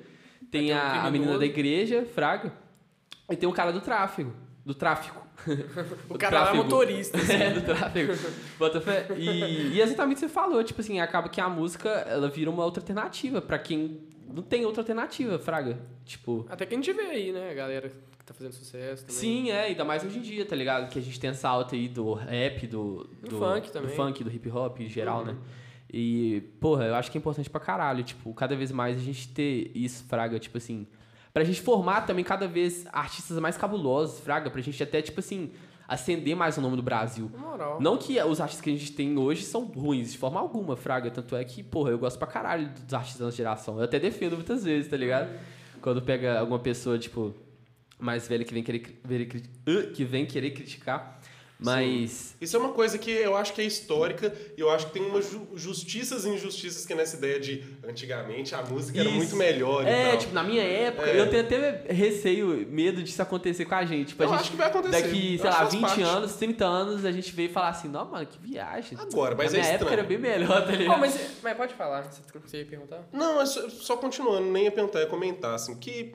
tem 0.50 0.72
um 0.72 0.76
a, 0.76 1.06
a 1.06 1.10
menina 1.10 1.38
da 1.38 1.46
igreja, 1.46 2.04
Fraga, 2.04 2.52
e 3.30 3.36
tem 3.36 3.48
o 3.48 3.52
cara 3.52 3.72
do 3.72 3.80
tráfico. 3.80 4.32
Do 4.64 4.74
tráfico. 4.74 5.22
O 6.08 6.16
cara 6.16 6.36
é 6.36 6.40
tráfego. 6.40 6.62
motorista. 6.62 7.18
assim. 7.18 7.32
É, 7.34 7.50
do 7.50 7.62
tráfego. 7.62 8.12
Bota 8.58 8.80
fé. 8.80 9.08
E, 9.16 9.72
e 9.74 9.80
exatamente 9.80 10.18
o 10.18 10.20
que 10.20 10.26
você 10.26 10.28
falou, 10.28 10.62
tipo 10.62 10.80
assim, 10.80 11.00
acaba 11.00 11.28
que 11.28 11.40
a 11.40 11.48
música, 11.48 11.88
ela 11.88 12.28
vira 12.28 12.50
uma 12.50 12.64
outra 12.64 12.80
alternativa 12.80 13.40
pra 13.40 13.58
quem 13.58 14.00
não 14.32 14.42
tem 14.42 14.64
outra 14.64 14.82
alternativa, 14.82 15.38
fraga. 15.38 15.78
Tipo, 16.04 16.46
Até 16.48 16.64
que 16.64 16.74
a 16.74 16.76
gente 16.76 16.92
vê 16.92 17.02
aí, 17.02 17.32
né, 17.32 17.54
galera 17.54 17.90
tá 18.32 18.38
fazendo 18.38 18.52
sucesso 18.52 19.04
também. 19.04 19.16
sim, 19.20 19.50
é, 19.50 19.64
ainda 19.64 19.84
mais 19.84 20.04
hoje 20.04 20.18
em 20.18 20.22
dia, 20.22 20.44
tá 20.44 20.56
ligado? 20.56 20.88
Que 20.90 20.98
a 20.98 21.02
gente 21.02 21.18
tem 21.20 21.30
essa 21.30 21.48
alta 21.48 21.74
aí 21.76 21.88
do 21.88 22.12
rap, 22.14 22.66
do... 22.66 23.06
Do 23.22 23.38
funk 23.38 23.70
também. 23.70 23.90
Do 23.90 23.96
funk, 23.96 24.24
do 24.24 24.30
hip 24.30 24.48
hop 24.50 24.80
em 24.80 24.88
geral, 24.88 25.20
Uhum. 25.20 25.24
né? 25.26 25.36
E, 25.92 26.40
porra, 26.60 26.86
eu 26.86 26.94
acho 26.94 27.10
que 27.10 27.18
é 27.18 27.20
importante 27.20 27.50
pra 27.50 27.60
caralho, 27.60 28.02
tipo, 28.02 28.32
cada 28.32 28.56
vez 28.56 28.72
mais 28.72 28.96
a 28.96 29.00
gente 29.00 29.28
ter 29.28 29.70
isso, 29.74 30.04
fraga, 30.04 30.38
tipo 30.38 30.56
assim... 30.58 30.86
Pra 31.34 31.44
gente 31.44 31.60
formar 31.62 32.02
também 32.02 32.24
cada 32.24 32.46
vez 32.46 32.86
artistas 32.92 33.38
mais 33.38 33.56
cabulosos, 33.56 34.20
fraga, 34.20 34.50
pra 34.50 34.60
gente 34.60 34.82
até, 34.82 35.00
tipo 35.00 35.18
assim, 35.20 35.50
acender 35.88 36.36
mais 36.36 36.58
o 36.58 36.60
nome 36.60 36.76
do 36.76 36.82
Brasil. 36.82 37.30
Na 37.32 37.38
moral. 37.38 37.80
Não 37.80 37.96
que 37.96 38.22
os 38.22 38.38
artistas 38.38 38.62
que 38.62 38.68
a 38.70 38.72
gente 38.76 38.92
tem 38.92 39.16
hoje 39.18 39.42
são 39.42 39.64
ruins 39.64 40.12
de 40.12 40.18
forma 40.18 40.38
alguma, 40.38 40.76
Fraga. 40.76 41.10
Tanto 41.10 41.34
é 41.34 41.42
que, 41.42 41.62
porra, 41.62 41.90
eu 41.90 41.98
gosto 41.98 42.18
pra 42.18 42.26
caralho 42.28 42.68
dos 42.84 42.92
artistas 42.92 43.18
da 43.20 43.24
nossa 43.26 43.36
geração. 43.36 43.78
Eu 43.78 43.84
até 43.84 43.98
defendo 43.98 44.34
muitas 44.34 44.62
vezes, 44.64 44.90
tá 44.90 44.96
ligado? 44.96 45.30
Quando 45.80 46.02
pega 46.02 46.38
alguma 46.38 46.58
pessoa, 46.58 46.98
tipo, 46.98 47.34
mais 48.02 48.26
velha 48.28 48.44
que 48.44 48.52
vem 48.52 48.62
querer, 48.62 48.80
que 49.94 50.04
vem 50.04 50.26
querer 50.26 50.50
criticar. 50.50 51.20
Mas. 51.64 52.34
Isso 52.40 52.56
é 52.56 52.58
uma 52.58 52.72
coisa 52.72 52.98
que 52.98 53.08
eu 53.08 53.36
acho 53.36 53.52
que 53.52 53.60
é 53.60 53.64
histórica 53.64 54.34
e 54.56 54.60
eu 54.60 54.68
acho 54.68 54.86
que 54.86 54.94
tem 54.94 55.02
umas 55.04 55.30
ju- 55.30 55.46
justiças 55.54 56.24
e 56.24 56.28
injustiças 56.30 56.84
que 56.84 56.92
é 56.92 56.96
nessa 56.96 57.16
ideia 57.16 57.38
de 57.38 57.62
antigamente 57.88 58.52
a 58.52 58.62
música 58.62 58.98
era 58.98 59.08
Isso. 59.08 59.16
muito 59.18 59.36
melhor 59.36 59.84
e 59.86 59.88
É, 59.88 60.16
tipo, 60.16 60.34
na 60.34 60.42
minha 60.42 60.62
época, 60.64 61.08
É. 61.08 61.20
eu 61.20 61.30
tenho 61.30 61.42
até 61.44 61.84
receio, 61.92 62.66
medo 62.68 63.00
disso 63.00 63.22
acontecer 63.22 63.64
com 63.64 63.76
a 63.76 63.84
gente. 63.84 64.08
Tipo, 64.08 64.24
a 64.24 64.26
Eu 64.26 64.30
gente 64.30 64.40
acho 64.40 64.50
que 64.50 64.56
vai 64.56 64.66
acontecer. 64.66 65.02
daqui, 65.02 65.34
Eu 65.34 65.38
sei 65.38 65.50
lá, 65.50 65.56
que 65.66 65.70
20 65.76 65.80
faz 65.82 65.92
parte. 65.92 66.02
anos, 66.02 66.34
30 66.34 66.64
anos, 66.64 67.04
a 67.04 67.12
gente 67.12 67.32
veio 67.32 67.50
falar 67.50 67.68
assim, 67.68 67.86
não, 67.88 68.06
mano, 68.10 68.26
que 68.26 68.38
viagem. 68.40 68.98
Agora, 68.98 69.36
mas 69.36 69.52
na 69.52 69.58
é 69.58 69.60
minha 69.62 69.72
época 69.74 69.84
estranho. 69.92 70.00
era 70.00 70.02
bem 70.02 70.18
melhor, 70.18 70.66
tá 70.66 70.72
ligado? 70.72 70.94
Pô, 70.94 71.00
mas, 71.00 71.16
mas 71.44 71.56
pode 71.56 71.74
falar, 71.74 72.02
você, 72.02 72.22
você 72.44 72.56
ia 72.58 72.66
perguntar? 72.66 73.08
Não, 73.12 73.40
é 73.40 73.46
só, 73.46 73.68
só 73.70 73.96
continuando, 73.96 74.50
nem 74.50 74.64
ia 74.64 74.72
perguntar, 74.72 74.98
ia 74.98 75.06
comentar, 75.06 75.54
assim, 75.54 75.76
que 75.78 76.12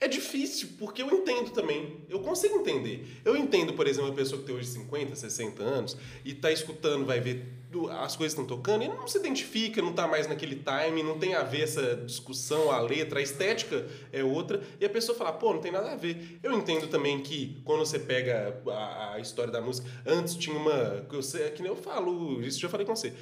é 0.00 0.08
difícil, 0.08 0.70
porque 0.78 1.02
eu 1.02 1.10
entendo 1.10 1.50
também. 1.50 1.98
Eu 2.08 2.20
consigo 2.20 2.56
entender. 2.56 3.06
Eu 3.24 3.36
entendo, 3.36 3.74
por 3.74 3.86
exemplo, 3.86 4.08
uma 4.08 4.16
pessoa 4.16 4.40
que 4.40 4.46
tem 4.46 4.56
hoje 4.56 4.68
50, 4.68 5.14
60 5.14 5.62
anos 5.62 5.96
e 6.24 6.32
tá 6.32 6.50
escutando, 6.50 7.04
vai 7.04 7.20
ver 7.20 7.60
as 8.02 8.16
coisas 8.16 8.32
estão 8.32 8.44
tocando 8.44 8.82
e 8.82 8.88
não 8.88 9.06
se 9.06 9.16
identifica, 9.16 9.80
não 9.80 9.92
tá 9.92 10.08
mais 10.08 10.26
naquele 10.26 10.56
time, 10.56 11.04
não 11.04 11.18
tem 11.18 11.34
a 11.34 11.42
ver 11.44 11.62
essa 11.62 11.94
discussão, 11.96 12.70
a 12.72 12.80
letra, 12.80 13.20
a 13.20 13.22
estética 13.22 13.86
é 14.12 14.24
outra, 14.24 14.60
e 14.80 14.84
a 14.84 14.90
pessoa 14.90 15.16
fala, 15.16 15.32
pô, 15.32 15.52
não 15.52 15.60
tem 15.60 15.70
nada 15.70 15.92
a 15.92 15.96
ver. 15.96 16.40
Eu 16.42 16.52
entendo 16.52 16.88
também 16.88 17.20
que 17.20 17.62
quando 17.64 17.80
você 17.80 17.98
pega 17.98 18.60
a, 18.66 19.14
a 19.14 19.20
história 19.20 19.52
da 19.52 19.60
música, 19.60 19.88
antes 20.04 20.34
tinha 20.34 20.56
uma. 20.56 21.06
Eu 21.12 21.22
sei, 21.22 21.48
que 21.50 21.62
nem 21.62 21.70
eu 21.70 21.76
falo, 21.76 22.42
isso 22.42 22.58
já 22.58 22.68
falei 22.68 22.84
com 22.84 22.96
você 22.96 23.12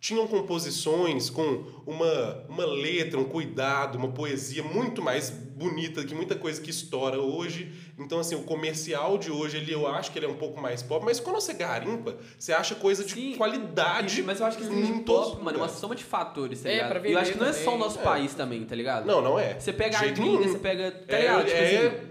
tinham 0.00 0.26
composições 0.28 1.30
com 1.30 1.64
uma, 1.86 2.44
uma 2.46 2.66
letra, 2.66 3.18
um 3.18 3.24
cuidado, 3.24 3.96
uma 3.96 4.12
poesia 4.12 4.62
muito 4.62 5.00
mais 5.00 5.30
bonita 5.56 6.04
que 6.04 6.14
muita 6.14 6.34
coisa 6.34 6.60
que 6.60 6.70
estoura 6.70 7.20
hoje. 7.20 7.72
Então, 7.98 8.18
assim, 8.18 8.34
o 8.34 8.42
comercial 8.42 9.16
de 9.18 9.30
hoje, 9.30 9.56
ele, 9.56 9.72
eu 9.72 9.86
acho 9.86 10.10
que 10.10 10.18
ele 10.18 10.26
é 10.26 10.28
um 10.28 10.34
pouco 10.36 10.60
mais 10.60 10.82
pop, 10.82 11.04
mas 11.04 11.20
quando 11.20 11.36
você 11.36 11.54
garimpa, 11.54 12.16
você 12.38 12.52
acha 12.52 12.74
coisa 12.74 13.04
de 13.04 13.12
Sim, 13.12 13.36
qualidade. 13.36 14.22
Mas 14.22 14.40
eu 14.40 14.46
acho 14.46 14.58
que 14.58 14.64
em 14.64 14.98
pop, 15.02 15.42
mano, 15.42 15.58
é 15.58 15.62
uma 15.62 15.68
soma 15.68 15.94
de 15.94 16.04
fatores, 16.04 16.62
tá 16.62 16.68
É, 16.68 16.72
ligado? 16.74 16.88
pra 17.00 17.08
E 17.08 17.12
eu 17.12 17.18
acho 17.18 17.32
que 17.32 17.38
não 17.38 17.46
é 17.46 17.52
só 17.52 17.74
o 17.74 17.78
nosso 17.78 17.98
É. 18.00 18.02
país 18.02 18.34
também, 18.34 18.64
tá 18.64 18.74
ligado? 18.74 19.06
Não, 19.06 19.22
não 19.22 19.38
é. 19.38 19.58
Você 19.58 19.72
pega 19.72 19.98
a 19.98 20.06
gringa, 20.06 20.48
você 20.48 20.58
pega. 20.58 20.90
Tá 20.90 21.16
É? 21.16 21.44
Tipo 21.44 21.50
é, 21.56 21.86
assim, 21.86 22.04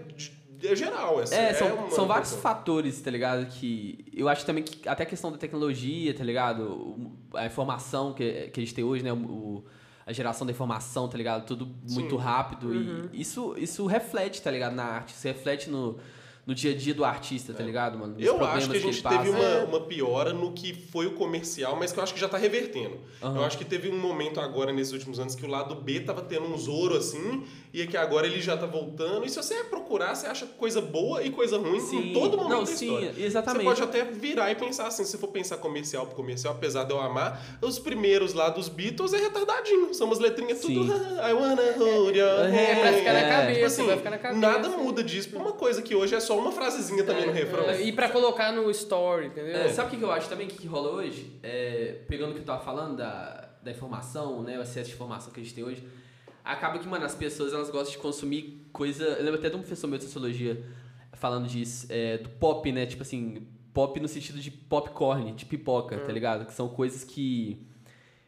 é 0.66 0.76
geral. 0.76 1.20
essa 1.20 1.34
É, 1.34 1.52
são, 1.52 1.74
uma- 1.74 1.90
são 1.90 2.06
vários 2.06 2.32
fatores, 2.36 3.00
tá 3.02 3.10
ligado? 3.10 3.46
Que 3.46 4.04
eu 4.14 4.28
acho 4.28 4.46
também 4.46 4.64
que 4.64 4.88
até 4.88 5.02
a 5.02 5.06
questão 5.06 5.30
da 5.30 5.36
tecnologia, 5.36 6.14
tá 6.14 6.24
ligado? 6.24 6.96
A 7.34 7.44
informação 7.46 8.14
que, 8.14 8.48
que 8.48 8.60
a 8.60 8.62
gente 8.64 8.74
tem 8.74 8.82
hoje, 8.84 9.04
né? 9.04 9.12
O, 9.12 9.16
o- 9.16 9.64
a 10.06 10.12
geração 10.12 10.46
da 10.46 10.52
informação, 10.52 11.08
tá 11.08 11.16
ligado? 11.16 11.46
Tudo 11.46 11.68
muito 11.90 12.16
rápido. 12.16 12.68
Uhum. 12.68 13.08
E 13.12 13.20
isso, 13.20 13.54
isso 13.56 13.86
reflete, 13.86 14.42
tá 14.42 14.50
ligado? 14.50 14.74
Na 14.74 14.84
arte. 14.84 15.14
Isso 15.14 15.26
reflete 15.26 15.70
no, 15.70 15.98
no 16.46 16.54
dia 16.54 16.72
a 16.72 16.76
dia 16.76 16.92
do 16.94 17.04
artista, 17.04 17.54
tá 17.54 17.62
ligado, 17.62 17.98
mano? 17.98 18.14
Eu 18.18 18.32
acho 18.34 18.38
problemas 18.38 18.68
que 18.68 18.76
a 18.76 18.80
gente 18.80 18.98
ele 19.06 19.08
teve 19.08 19.30
passa. 19.32 19.64
uma, 19.64 19.64
uma 19.78 19.80
piora 19.80 20.32
no 20.32 20.52
que 20.52 20.74
foi 20.74 21.06
o 21.06 21.12
comercial, 21.12 21.74
mas 21.76 21.90
que 21.92 21.98
eu 21.98 22.02
acho 22.02 22.12
que 22.12 22.20
já 22.20 22.28
tá 22.28 22.36
revertendo. 22.36 22.98
Aham. 23.22 23.36
Eu 23.38 23.44
acho 23.44 23.56
que 23.56 23.64
teve 23.64 23.88
um 23.88 23.98
momento 23.98 24.40
agora, 24.40 24.72
nesses 24.72 24.92
últimos 24.92 25.18
anos, 25.18 25.34
que 25.34 25.44
o 25.44 25.48
lado 25.48 25.74
B 25.74 26.00
tava 26.00 26.20
tendo 26.22 26.44
uns 26.46 26.68
ouro 26.68 26.96
assim, 26.96 27.44
e 27.72 27.80
é 27.82 27.86
que 27.86 27.96
agora 27.96 28.26
ele 28.26 28.40
já 28.40 28.56
tá 28.56 28.66
voltando. 28.66 29.24
E 29.24 29.30
se 29.30 29.36
você 29.36 29.64
procurar, 29.64 30.14
você 30.14 30.26
acha 30.26 30.44
coisa 30.46 30.80
boa 30.80 31.22
e 31.22 31.30
coisa 31.30 31.56
ruim 31.58 31.80
Sim. 31.80 32.10
em 32.10 32.12
todo 32.12 32.36
momento 32.36 32.50
Não, 32.52 32.60
da 32.60 32.66
sim, 32.66 32.86
história. 32.86 33.14
exatamente. 33.16 33.62
Você 33.64 33.68
pode 33.68 33.82
até 33.82 34.04
virar 34.04 34.50
e 34.50 34.54
pensar 34.54 34.86
assim, 34.86 35.04
se 35.04 35.16
for 35.18 35.28
pensar 35.28 35.56
comercial 35.56 36.06
por 36.06 36.14
comercial, 36.14 36.52
apesar 36.54 36.84
de 36.84 36.92
eu 36.92 37.00
amar, 37.00 37.58
os 37.62 37.78
primeiros 37.78 38.34
lá 38.34 38.50
dos 38.50 38.68
Beatles 38.68 39.12
é 39.14 39.18
retardadinho. 39.18 39.94
São 39.94 40.06
umas 40.06 40.18
letrinhas 40.18 40.60
tudo. 40.60 40.84
Sim. 40.86 40.92
I 40.92 41.32
wanna 41.32 41.62
hold 41.78 42.14
your 42.16 42.28
É, 42.28 42.48
hand. 42.48 42.54
É 42.54 42.74
pra 42.80 42.92
ficar 42.92 43.12
na 43.14 43.18
É. 43.20 43.28
cabeça, 43.30 43.54
Tipo 43.54 43.66
assim, 43.66 43.86
vai 43.86 43.96
ficar 43.96 44.10
na 44.10 44.18
cabeça. 44.18 44.40
nada 44.40 44.68
muda 44.68 45.02
disso 45.02 45.30
pra 45.30 45.38
uma 45.40 45.52
coisa 45.52 45.80
que 45.82 45.94
hoje 45.94 46.14
é 46.14 46.20
só 46.20 46.33
uma 46.38 46.52
frasezinha 46.52 47.04
também 47.04 47.26
no 47.26 47.32
refrão. 47.32 47.64
É, 47.70 47.82
e 47.82 47.92
pra 47.92 48.08
colocar 48.08 48.52
no 48.52 48.70
story, 48.70 49.26
entendeu? 49.26 49.56
É, 49.56 49.68
sabe 49.68 49.88
o 49.88 49.90
que 49.90 49.96
que 49.98 50.04
eu 50.04 50.12
acho 50.12 50.28
também 50.28 50.46
que, 50.48 50.56
que 50.56 50.66
rola 50.66 50.90
hoje? 50.90 51.38
É, 51.42 52.00
pegando 52.08 52.30
o 52.30 52.34
que 52.34 52.40
eu 52.40 52.44
tava 52.44 52.62
falando 52.64 52.96
da, 52.96 53.48
da 53.62 53.70
informação, 53.70 54.42
né? 54.42 54.58
O 54.58 54.62
excesso 54.62 54.88
de 54.90 54.94
informação 54.94 55.32
que 55.32 55.40
a 55.40 55.42
gente 55.42 55.54
tem 55.54 55.64
hoje. 55.64 55.82
Acaba 56.44 56.78
que, 56.78 56.86
mano, 56.86 57.04
as 57.04 57.14
pessoas 57.14 57.52
elas 57.54 57.70
gostam 57.70 57.92
de 57.92 57.98
consumir 57.98 58.66
coisa. 58.72 59.02
Eu 59.04 59.24
lembro 59.24 59.38
até 59.40 59.48
de 59.48 59.56
um 59.56 59.60
professor 59.60 59.86
meu 59.88 59.96
de 59.98 60.04
sociologia 60.04 60.62
falando 61.14 61.46
disso, 61.46 61.86
é, 61.88 62.18
do 62.18 62.28
pop, 62.28 62.70
né? 62.70 62.84
Tipo 62.84 63.02
assim, 63.02 63.46
pop 63.72 63.98
no 63.98 64.06
sentido 64.08 64.38
de 64.38 64.50
popcorn, 64.50 65.32
de 65.32 65.46
pipoca, 65.46 65.96
tá 65.98 66.12
ligado? 66.12 66.44
Que 66.46 66.52
são 66.52 66.68
coisas 66.68 67.02
que. 67.04 67.58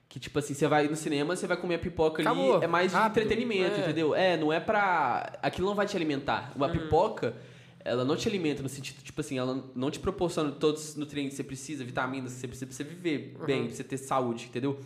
Que, 0.09 0.21
tipo 0.21 0.39
assim, 0.39 0.55
você 0.55 0.67
vai 0.67 0.87
no 0.89 0.97
cinema, 0.97 1.37
você 1.37 1.47
vai 1.47 1.57
comer 1.59 1.75
a 1.75 1.79
pipoca 1.79 2.23
Acabou. 2.23 2.55
ali, 2.57 2.65
é 2.65 2.69
mais 2.69 2.93
de 2.93 2.97
Rápido. 2.97 3.23
entretenimento, 3.23 3.75
É. 3.77 3.81
entendeu? 3.81 4.15
É, 4.15 4.37
não 4.37 4.51
é 4.53 4.61
pra. 4.61 5.39
Aquilo 5.43 5.67
não 5.67 5.75
vai 5.75 5.85
te 5.85 5.95
alimentar. 5.97 6.53
Uma 6.57 6.69
Uhum. 6.69 6.73
pipoca, 6.73 7.35
ela 7.87 8.05
não 8.05 8.17
te 8.17 8.29
alimenta 8.29 8.63
no 8.63 8.69
sentido, 8.69 9.03
tipo 9.03 9.21
assim, 9.21 9.39
ela 9.39 9.65
não 9.75 9.91
te 9.91 9.99
proporciona 9.99 10.51
todos 10.53 10.91
os 10.91 10.97
nutrientes 10.97 11.31
que 11.33 11.37
você 11.37 11.45
precisa, 11.45 11.85
vitaminas 11.85 12.35
que 12.35 12.41
você 12.41 12.49
precisa 12.49 12.67
pra 12.67 12.75
você 12.77 12.85
viver 12.85 13.37
Uhum. 13.39 13.47
bem, 13.47 13.67
pra 13.67 13.75
você 13.77 13.85
ter 13.85 13.97
saúde, 13.97 14.47
entendeu? 14.47 14.79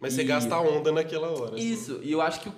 Mas 0.00 0.12
você 0.14 0.22
E- 0.22 0.24
gasta 0.24 0.54
a 0.54 0.60
onda 0.60 0.92
naquela 0.92 1.28
hora. 1.30 1.56
assim. 1.56 1.68
Isso, 1.68 2.00
e 2.02 2.12
eu 2.12 2.20
acho 2.20 2.40
que 2.40 2.48
o, 2.48 2.52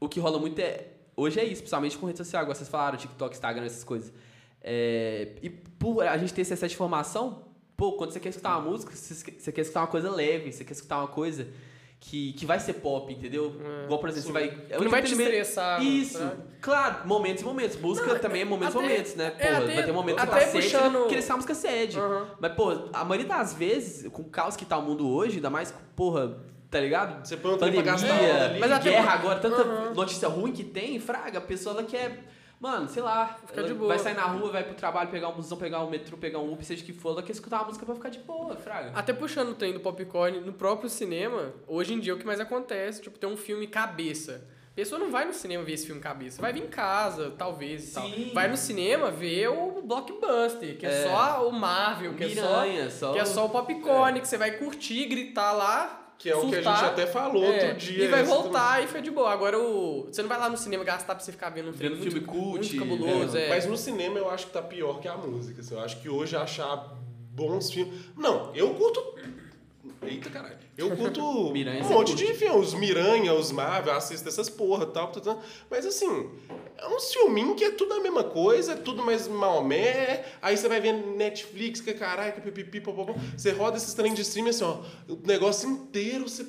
o 0.00 0.08
que 0.08 0.18
rola 0.18 0.38
muito 0.38 0.58
é. 0.60 0.88
Hoje 1.16 1.38
é 1.40 1.44
isso, 1.44 1.62
principalmente 1.62 1.96
com 1.96 2.06
rede 2.06 2.18
social, 2.18 2.42
igual 2.42 2.54
vocês 2.54 2.68
falaram, 2.68 2.96
TikTok, 2.98 3.34
Instagram, 3.34 3.64
essas 3.66 3.84
coisas. 3.84 4.12
É, 4.60 5.32
e 5.42 5.48
por 5.50 6.02
a 6.02 6.16
gente 6.18 6.32
ter 6.34 6.42
esse 6.42 6.52
excesso 6.52 6.68
de 6.70 6.74
informação, 6.74 7.44
pô, 7.76 7.92
quando 7.92 8.10
você 8.12 8.20
quer 8.20 8.30
escutar 8.30 8.58
uma 8.58 8.70
música, 8.70 8.94
você, 8.94 9.14
você 9.38 9.52
quer 9.52 9.60
escutar 9.62 9.80
uma 9.82 9.86
coisa 9.86 10.10
leve, 10.10 10.52
você 10.52 10.64
quer 10.64 10.72
escutar 10.72 10.98
uma 10.98 11.08
coisa 11.08 11.46
que, 11.98 12.32
que 12.34 12.46
vai 12.46 12.60
ser 12.60 12.74
pop, 12.74 13.12
entendeu? 13.12 13.54
Igual, 13.84 13.98
por 13.98 14.08
exemplo, 14.08 14.26
você 14.28 14.32
vai. 14.32 14.44
É 14.44 14.74
Que 14.74 14.78
um 14.80 14.84
não 14.84 14.90
vai 14.90 15.02
te 15.02 15.12
estressar. 15.12 15.82
Isso, 15.82 16.18
sabe? 16.18 16.36
claro, 16.60 17.06
momentos 17.08 17.42
e 17.42 17.44
momentos. 17.44 17.76
Música 17.80 18.18
também 18.18 18.42
é 18.42 18.44
momentos 18.44 18.74
e 18.74 18.78
momentos, 18.78 19.14
né? 19.16 19.32
é, 19.38 19.46
Porra, 19.46 19.58
até- 19.64 19.74
vai 19.74 19.84
ter 19.84 19.92
momentos 19.92 20.22
que 20.22 20.28
até 20.30 20.40
tá 20.44 20.46
sede, 20.50 20.64
puxando- 20.70 21.06
que 21.08 21.16
uma 21.20 21.36
música 21.36 21.54
sede. 21.54 21.98
Uhum. 21.98 22.26
Mas, 22.40 22.52
pô, 22.54 22.88
a 22.92 23.04
maioria 23.04 23.26
das 23.28 23.54
vezes, 23.54 24.08
com 24.12 24.22
o 24.22 24.26
caos 24.28 24.56
que 24.56 24.64
tá 24.64 24.78
o 24.78 24.82
mundo 24.82 25.08
hoje, 25.08 25.36
ainda 25.36 25.50
mais, 25.50 25.74
porra, 25.96 26.38
tá 26.70 26.78
ligado? 26.80 27.26
Você 27.26 27.36
põe 27.36 27.54
um 27.54 27.58
trem 27.58 27.72
pra 27.72 27.82
Pandemia, 27.82 28.08
gastar 28.10 28.44
ali. 28.44 28.60
Mas 28.60 28.72
até 28.72 28.90
guerra 28.90 29.12
agora, 29.12 29.38
tanta 29.40 29.62
Uhum. 29.64 29.94
notícia 29.94 30.28
ruim 30.28 30.52
que 30.52 30.62
tem, 30.64 31.00
fraga, 31.00 31.38
a 31.38 31.42
pessoa 31.42 31.74
ela 31.78 31.82
quer. 31.84 32.24
Mano, 32.58 32.88
sei 32.88 33.02
lá, 33.02 33.36
Fica 33.46 33.60
ela 33.60 33.68
de 33.68 33.74
boa. 33.74 33.88
vai 33.88 33.98
sair 33.98 34.14
na 34.14 34.24
rua, 34.24 34.50
vai 34.50 34.64
pro 34.64 34.74
trabalho, 34.74 35.10
pegar 35.10 35.28
um 35.28 35.34
busão, 35.34 35.58
pegar 35.58 35.84
um 35.84 35.90
metrô, 35.90 36.16
pegar 36.16 36.38
um 36.38 36.50
Uber, 36.52 36.64
seja 36.64 36.82
o 36.82 36.86
que 36.86 36.92
for, 36.92 37.10
ela 37.10 37.22
quer 37.22 37.32
escutar 37.32 37.58
uma 37.58 37.66
música 37.66 37.84
pra 37.84 37.94
ficar 37.94 38.08
de 38.08 38.18
boa, 38.20 38.56
fraga. 38.56 38.92
Até 38.94 39.12
puxando 39.12 39.50
o 39.50 39.54
trem 39.54 39.74
do 39.74 39.80
popcorn, 39.80 40.40
no 40.40 40.52
próprio 40.54 40.88
cinema, 40.88 41.52
hoje 41.66 41.92
em 41.92 42.00
dia 42.00 42.14
o 42.14 42.18
que 42.18 42.24
mais 42.26 42.40
acontece, 42.40 43.02
tipo, 43.02 43.18
tem 43.18 43.28
um 43.28 43.36
filme 43.36 43.66
cabeça. 43.66 44.42
A 44.72 44.74
pessoa 44.76 44.98
não 44.98 45.10
vai 45.10 45.24
no 45.24 45.32
cinema 45.32 45.64
ver 45.64 45.72
esse 45.72 45.86
filme 45.86 46.00
cabeça, 46.00 46.40
vai 46.40 46.52
vir 46.52 46.62
em 46.62 46.66
casa, 46.66 47.30
talvez 47.36 47.90
e 47.90 47.94
tal. 47.94 48.06
Sim. 48.08 48.30
Vai 48.34 48.48
no 48.48 48.56
cinema 48.56 49.10
ver 49.10 49.48
o 49.48 49.82
blockbuster, 49.82 50.78
que 50.78 50.86
é, 50.86 50.90
É. 51.04 51.08
só 51.08 51.48
o 51.48 51.52
Marvel, 51.52 52.14
que 52.14 52.24
é 52.24 52.28
só, 52.28 52.34
Miranha, 52.34 52.90
só. 52.90 53.12
que 53.12 53.18
é 53.18 53.24
só 53.24 53.46
o 53.46 53.48
popcorn, 53.50 54.20
que 54.20 54.28
você 54.28 54.36
vai 54.38 54.52
curtir, 54.52 55.06
gritar 55.06 55.52
lá. 55.52 56.05
Que 56.18 56.30
é 56.30 56.36
o 56.36 56.40
que 56.48 56.54
a 56.54 56.62
gente 56.62 56.64
surtar, 56.64 56.84
até 56.86 57.06
falou 57.06 57.44
é, 57.44 57.62
outro 57.68 57.76
dia. 57.78 58.04
E 58.04 58.08
vai 58.08 58.22
voltar 58.22 58.82
e 58.82 58.86
fica 58.86 59.02
de 59.02 59.10
boa. 59.10 59.30
Agora 59.30 59.58
o. 59.58 60.06
Você 60.10 60.22
não 60.22 60.28
vai 60.28 60.38
lá 60.38 60.48
no 60.48 60.56
cinema 60.56 60.82
gastar 60.82 61.14
pra 61.14 61.22
você 61.22 61.30
ficar 61.30 61.50
vendo 61.50 61.68
um 61.68 61.72
Vendo 61.72 61.96
filme, 61.96 62.10
filme 62.10 62.20
muito, 62.26 62.32
cult, 62.32 62.76
muito 62.76 62.78
cabuloso. 62.78 63.36
é. 63.36 63.46
É. 63.46 63.48
Mas 63.50 63.66
no 63.66 63.76
cinema 63.76 64.18
eu 64.18 64.30
acho 64.30 64.46
que 64.46 64.52
tá 64.52 64.62
pior 64.62 64.98
que 65.00 65.06
a 65.08 65.16
música. 65.16 65.60
assim. 65.60 65.74
Eu 65.74 65.80
acho 65.80 66.00
que 66.00 66.08
hoje 66.08 66.34
achar 66.36 66.96
bons 67.32 67.70
filmes. 67.70 67.94
Não, 68.16 68.50
eu 68.54 68.72
curto. 68.74 69.14
Eita 70.02 70.30
caralho. 70.30 70.56
Eu 70.76 70.96
curto 70.96 71.50
Miranha 71.52 71.82
um 71.84 71.88
monte 71.88 72.12
curte. 72.12 72.26
de 72.26 72.34
filmes. 72.34 72.68
Os 72.68 72.74
Miranha, 72.74 73.32
os 73.34 73.50
Marvel, 73.52 73.92
eu 73.92 73.98
assisto 73.98 74.28
essas 74.28 74.48
porra 74.48 74.84
e 74.84 74.88
tal, 74.88 75.08
tal, 75.08 75.22
tal. 75.22 75.42
Mas 75.70 75.84
assim, 75.86 76.30
é 76.78 76.86
um 76.88 77.00
filminho 77.00 77.54
que 77.54 77.64
é 77.64 77.70
tudo 77.70 77.94
a 77.94 78.00
mesma 78.00 78.24
coisa, 78.24 78.72
é 78.72 78.76
tudo 78.76 79.02
mais 79.02 79.26
malmé. 79.28 80.24
Aí 80.42 80.56
você 80.56 80.68
vai 80.68 80.80
ver 80.80 80.92
Netflix, 80.92 81.80
que 81.80 81.92
caralho, 81.94 82.32
que 82.34 82.40
pipipi, 82.40 82.80
popopó. 82.80 83.14
Você 83.36 83.50
roda 83.52 83.76
esses 83.76 83.94
trem 83.94 84.12
de 84.14 84.22
streaming 84.22 84.50
assim, 84.50 84.64
ó. 84.64 84.78
O 85.08 85.20
negócio 85.26 85.68
inteiro, 85.68 86.28
você. 86.28 86.46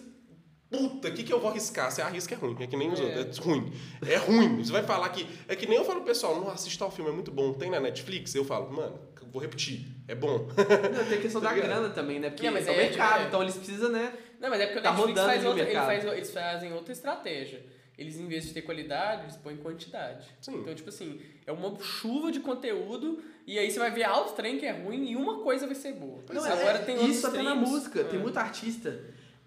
Puta, 0.70 1.08
o 1.08 1.14
que, 1.14 1.24
que 1.24 1.32
eu 1.32 1.40
vou 1.40 1.50
arriscar? 1.50 1.90
Você 1.90 2.02
arrisca 2.02 2.36
é 2.36 2.38
ruim, 2.38 2.56
é 2.60 2.68
que 2.68 2.76
nem 2.76 2.92
os 2.92 3.00
É. 3.00 3.20
outros. 3.20 3.38
É 3.40 3.42
ruim. 3.42 3.74
É 4.06 4.16
ruim. 4.18 4.58
Você 4.64 4.72
vai 4.72 4.84
falar 4.84 5.08
que. 5.10 5.26
É 5.48 5.56
que 5.56 5.66
nem 5.66 5.78
eu 5.78 5.86
falo 5.86 6.00
pro 6.02 6.08
pessoal, 6.10 6.36
não 6.36 6.50
assista 6.50 6.86
o 6.86 6.92
filme, 6.92 7.10
é 7.10 7.14
muito 7.14 7.32
bom. 7.32 7.54
Tem 7.54 7.70
na 7.70 7.80
Netflix? 7.80 8.36
Eu 8.36 8.44
falo, 8.44 8.70
mano, 8.74 9.00
vou 9.32 9.42
repetir. 9.42 9.86
É 10.10 10.14
bom. 10.16 10.46
Não, 10.94 11.06
tem 11.06 11.18
a 11.20 11.22
questão 11.22 11.40
Tá 11.42 11.50
da 11.50 11.56
ligado? 11.56 11.70
grana 11.70 11.90
também, 11.92 12.20
né? 12.20 12.30
Porque 12.32 12.46
Não, 12.46 12.54
mas 12.54 12.68
é 12.68 12.72
o 12.72 12.74
é, 12.74 12.78
mercado, 12.78 13.24
é. 13.24 13.28
então 13.28 13.42
eles 13.42 13.56
precisam, 13.56 13.90
né? 13.90 14.12
Não, 14.42 14.50
mas 14.50 14.60
é 14.60 14.66
porque 14.66 14.80
o 14.80 14.82
Tá 14.84 14.92
Netflix 14.92 15.18
rodando 15.20 15.34
faz 15.34 15.46
outra, 15.46 15.86
faz, 15.86 16.06
eles 16.06 16.32
fazem 16.32 16.74
outra 16.74 16.92
estratégia. 16.92 17.66
Eles, 17.98 18.18
em 18.20 18.28
vez 18.28 18.46
de 18.46 18.54
ter 18.54 18.62
qualidade, 18.62 19.24
eles 19.24 19.36
põem 19.38 19.58
quantidade. 19.58 20.28
Sim. 20.40 20.60
Então, 20.60 20.76
tipo 20.76 20.90
assim, 20.90 21.20
é 21.46 21.52
uma 21.52 21.78
chuva 21.80 22.32
de 22.32 22.40
conteúdo 22.40 23.24
e 23.48 23.58
aí 23.58 23.72
você 23.72 23.80
vai 23.80 23.90
ver 23.90 24.04
alto 24.04 24.34
trem 24.36 24.60
que 24.60 24.66
é 24.68 24.72
ruim 24.72 25.10
e 25.12 25.16
uma 25.16 25.40
coisa 25.40 25.66
vai 25.66 25.76
ser 25.76 25.94
boa. 25.94 26.24
Não, 26.32 26.44
Agora 26.44 26.78
é, 26.78 26.84
tem 26.86 26.96
outros 26.98 27.18
Isso 27.18 27.28
até 27.28 27.42
na 27.42 27.56
música. 27.56 28.04
Tem 28.04 28.20
É. 28.20 28.22
muito 28.22 28.38
artista. 28.38 29.00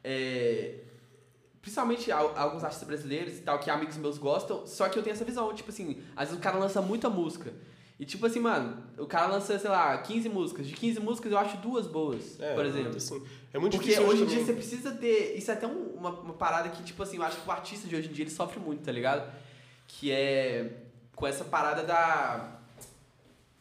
é, 0.02 0.76
principalmente 1.62 2.10
al- 2.10 2.34
alguns 2.36 2.64
artistas 2.64 2.88
brasileiros 2.88 3.36
e 3.38 3.42
tal, 3.42 3.58
que 3.58 3.70
amigos 3.70 3.96
meus 3.98 4.16
gostam. 4.18 4.66
Só 4.66 4.88
que 4.88 4.98
eu 4.98 5.02
tenho 5.02 5.14
essa 5.14 5.24
visão. 5.26 5.52
Tipo 5.54 5.70
assim, 5.70 6.02
às 6.16 6.28
vezes 6.28 6.38
o 6.38 6.42
cara 6.42 6.56
lança 6.58 6.80
muita 6.80 7.10
música. 7.10 7.52
E 8.00 8.06
tipo 8.06 8.24
assim, 8.24 8.40
mano, 8.40 8.82
o 8.98 9.04
cara 9.06 9.26
lança, 9.26 9.58
sei 9.58 9.68
lá, 9.68 9.96
15 9.98 10.28
músicas. 10.30 10.66
De 10.66 10.72
15 10.72 10.98
músicas 11.00 11.30
eu 11.30 11.36
acho 11.38 11.58
duas 11.58 11.86
boas, 11.86 12.40
É, 12.40 12.54
por 12.54 12.64
exemplo. 12.64 12.96
Assim, 12.96 13.22
é 13.52 13.58
muito 13.58 13.74
Porque 13.76 13.90
difícil 13.90 14.08
hoje 14.10 14.22
em 14.22 14.26
dia 14.26 14.42
você 14.44 14.52
precisa 14.54 14.90
ter. 14.92 15.36
Isso 15.36 15.50
é 15.50 15.54
até 15.54 15.66
um- 15.66 15.90
uma, 15.98 16.08
uma 16.10 16.32
parada 16.32 16.70
que, 16.70 16.82
tipo 16.82 17.02
assim, 17.02 17.18
eu 17.18 17.22
acho 17.22 17.36
que 17.38 17.46
o 17.46 17.52
artista 17.52 17.86
de 17.86 17.94
hoje 17.94 18.08
em 18.08 18.12
dia 18.12 18.24
ele 18.24 18.30
sofre 18.30 18.58
muito, 18.58 18.82
tá 18.82 18.90
ligado? 18.90 19.30
Que 19.86 20.10
é 20.10 20.78
com 21.14 21.26
essa 21.26 21.44
parada 21.44 21.82
da. 21.82 22.58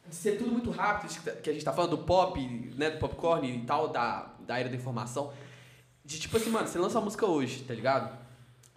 de 0.07 0.15
ser 0.15 0.37
tudo 0.37 0.49
muito 0.51 0.71
rápido, 0.71 1.13
que 1.41 1.49
a 1.49 1.53
gente 1.53 1.65
tá 1.65 1.73
falando 1.73 1.91
do 1.97 2.03
pop, 2.05 2.39
né? 2.77 2.91
Do 2.91 2.97
popcorn 2.97 3.45
e 3.47 3.61
tal, 3.65 3.89
da, 3.89 4.33
da 4.39 4.57
era 4.57 4.69
da 4.69 4.75
informação. 4.75 5.33
De 6.05 6.17
tipo 6.17 6.37
assim, 6.37 6.49
mano, 6.49 6.65
você 6.65 6.79
lança 6.79 6.97
uma 6.97 7.03
música 7.05 7.25
hoje, 7.25 7.63
tá 7.63 7.73
ligado? 7.73 8.17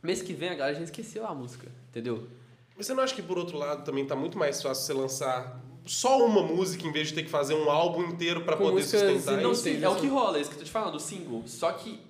Mês 0.03 0.21
que 0.21 0.33
vem 0.35 0.49
a 0.51 0.55
galera 0.57 0.77
já 0.77 0.83
esqueceu 0.83 1.25
a 1.25 1.33
música, 1.33 1.69
entendeu? 1.89 2.27
Mas 2.77 2.87
você 2.87 2.95
não 2.95 3.03
acha 3.03 3.15
que, 3.15 3.23
por 3.23 3.39
outro 3.39 3.59
lado, 3.59 3.85
também 3.85 4.05
tá 4.07 4.17
muito 4.17 4.39
mais 4.39 4.63
fácil 4.63 4.85
você 4.85 4.93
lançar 4.93 5.63
só 5.85 6.25
uma 6.25 6.43
música 6.43 6.87
em 6.87 6.93
vez 6.93 7.09
de 7.09 7.15
ter 7.15 7.23
que 7.25 7.31
fazer 7.31 7.55
um 7.55 7.71
álbum 7.71 8.05
inteiro 8.05 8.43
pra 8.43 8.57
Com 8.57 8.65
poder 8.65 8.83
sustentar 8.83 9.37
não 9.37 9.43
Não, 9.43 9.53
isso? 9.53 9.63
sei, 9.63 9.77
sim, 9.79 9.85
é 9.85 9.89
o 9.89 9.97
que 9.97 10.07
rola, 10.07 10.39
é 10.39 10.41
isso 10.41 10.51
que 10.51 10.57
eu 10.57 10.61
tô 10.61 10.65
te 10.65 10.71
falando, 10.71 10.95
o 10.95 11.01
single. 11.01 11.43
Só 11.47 11.73
que 11.73 12.01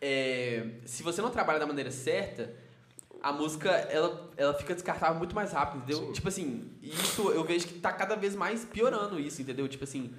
é, 0.00 0.66
se 0.84 1.02
você 1.02 1.20
não 1.20 1.30
trabalha 1.30 1.58
da 1.58 1.66
maneira 1.66 1.90
certa, 1.90 2.54
a 3.22 3.32
música 3.32 3.68
ela, 3.70 4.30
ela 4.36 4.54
fica 4.54 4.74
descartável 4.74 5.18
muito 5.18 5.34
mais 5.34 5.52
rápido, 5.52 5.82
entendeu? 5.82 6.06
Sim. 6.06 6.12
Tipo 6.12 6.28
assim, 6.28 6.70
isso 6.82 7.30
eu 7.30 7.44
vejo 7.44 7.66
que 7.66 7.74
tá 7.74 7.92
cada 7.92 8.14
vez 8.14 8.34
mais 8.34 8.64
piorando 8.64 9.18
isso, 9.20 9.42
entendeu? 9.42 9.68
Tipo 9.68 9.84
assim, 9.84 10.14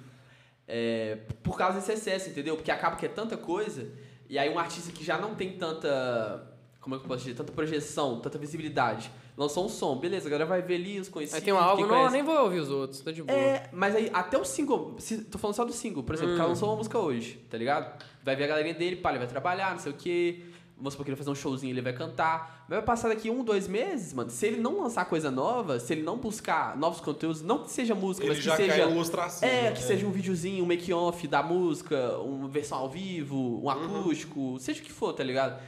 é, 0.68 1.16
por 1.42 1.56
causa 1.56 1.78
desse 1.80 1.92
excesso, 1.92 2.30
entendeu? 2.30 2.56
Porque 2.56 2.70
acaba 2.70 2.96
que 2.96 3.06
é 3.06 3.08
tanta 3.08 3.36
coisa, 3.36 3.90
e 4.28 4.38
aí 4.38 4.48
um 4.48 4.58
artista 4.58 4.92
que 4.92 5.02
já 5.04 5.18
não 5.18 5.34
tem 5.34 5.56
tanta. 5.56 6.46
Como 6.80 6.94
é 6.94 6.98
que 6.98 7.04
eu 7.04 7.08
posso 7.08 7.24
dizer? 7.24 7.36
Tanta 7.36 7.52
projeção, 7.52 8.20
tanta 8.20 8.38
visibilidade. 8.38 9.10
Lançou 9.36 9.64
um 9.64 9.68
som, 9.68 9.96
beleza, 9.96 10.26
a 10.28 10.30
galera 10.30 10.48
vai 10.48 10.60
ver 10.62 10.74
ali 10.74 11.00
os 11.00 11.08
conhecidos. 11.08 11.38
Aí 11.38 11.44
tem 11.44 11.52
um 11.54 11.58
álbum, 11.58 11.82
não, 11.82 11.88
conhece. 11.88 12.12
nem 12.12 12.22
vou 12.22 12.36
ouvir 12.44 12.60
os 12.60 12.70
outros, 12.70 13.00
tá 13.00 13.10
de 13.10 13.22
boa. 13.22 13.38
É, 13.38 13.68
mas 13.72 13.94
aí 13.96 14.10
até 14.12 14.36
o 14.36 14.44
single, 14.44 14.96
se- 14.98 15.24
tô 15.24 15.38
falando 15.38 15.56
só 15.56 15.64
do 15.64 15.72
single, 15.72 16.02
por 16.02 16.14
exemplo, 16.14 16.34
o 16.34 16.36
cara 16.36 16.48
Hum. 16.48 16.52
lançou 16.52 16.68
uma 16.68 16.76
música 16.76 16.98
hoje, 16.98 17.38
tá 17.48 17.56
ligado? 17.56 18.02
Vai 18.22 18.36
ver 18.36 18.44
a 18.44 18.48
galerinha 18.48 18.74
dele, 18.74 18.96
pá, 18.96 19.10
ele 19.10 19.18
vai 19.18 19.28
trabalhar, 19.28 19.72
não 19.72 19.78
sei 19.78 19.92
o 19.92 19.94
quê. 19.94 20.40
Vamos 20.76 20.94
supor 20.94 21.04
que 21.04 21.10
ele 21.10 21.16
vai 21.16 21.18
fazer 21.24 21.30
um 21.30 21.34
showzinho, 21.34 21.72
ele 21.74 21.82
vai 21.82 21.92
cantar. 21.92 22.64
Mas 22.66 22.78
vai 22.78 22.82
passar 22.82 23.08
daqui 23.08 23.28
um, 23.30 23.44
dois 23.44 23.68
meses, 23.68 24.14
mano. 24.14 24.30
Se 24.30 24.46
ele 24.46 24.58
não 24.58 24.80
lançar 24.80 25.04
coisa 25.04 25.30
nova, 25.30 25.78
se 25.78 25.92
ele 25.92 26.00
não 26.02 26.16
buscar 26.16 26.74
novos 26.74 27.00
conteúdos, 27.02 27.42
não 27.42 27.58
que 27.64 27.70
seja 27.70 27.94
música, 27.94 28.24
Ele 28.26 28.34
mas 28.34 28.42
que 28.42 28.56
seja. 28.56 28.86
ostracismo. 28.88 29.46
É, 29.46 29.72
que 29.72 29.80
né? 29.80 29.86
seja 29.86 30.06
um 30.06 30.10
videozinho, 30.10 30.64
um 30.64 30.66
make-off 30.66 31.28
da 31.28 31.42
música, 31.42 32.16
uma 32.20 32.48
versão 32.48 32.78
ao 32.78 32.88
vivo, 32.88 33.36
um 33.36 33.64
Uhum. 33.64 33.70
acústico, 33.70 34.56
seja 34.58 34.80
o 34.80 34.82
que 34.82 34.90
for, 34.90 35.12
tá 35.12 35.22
ligado? 35.22 35.60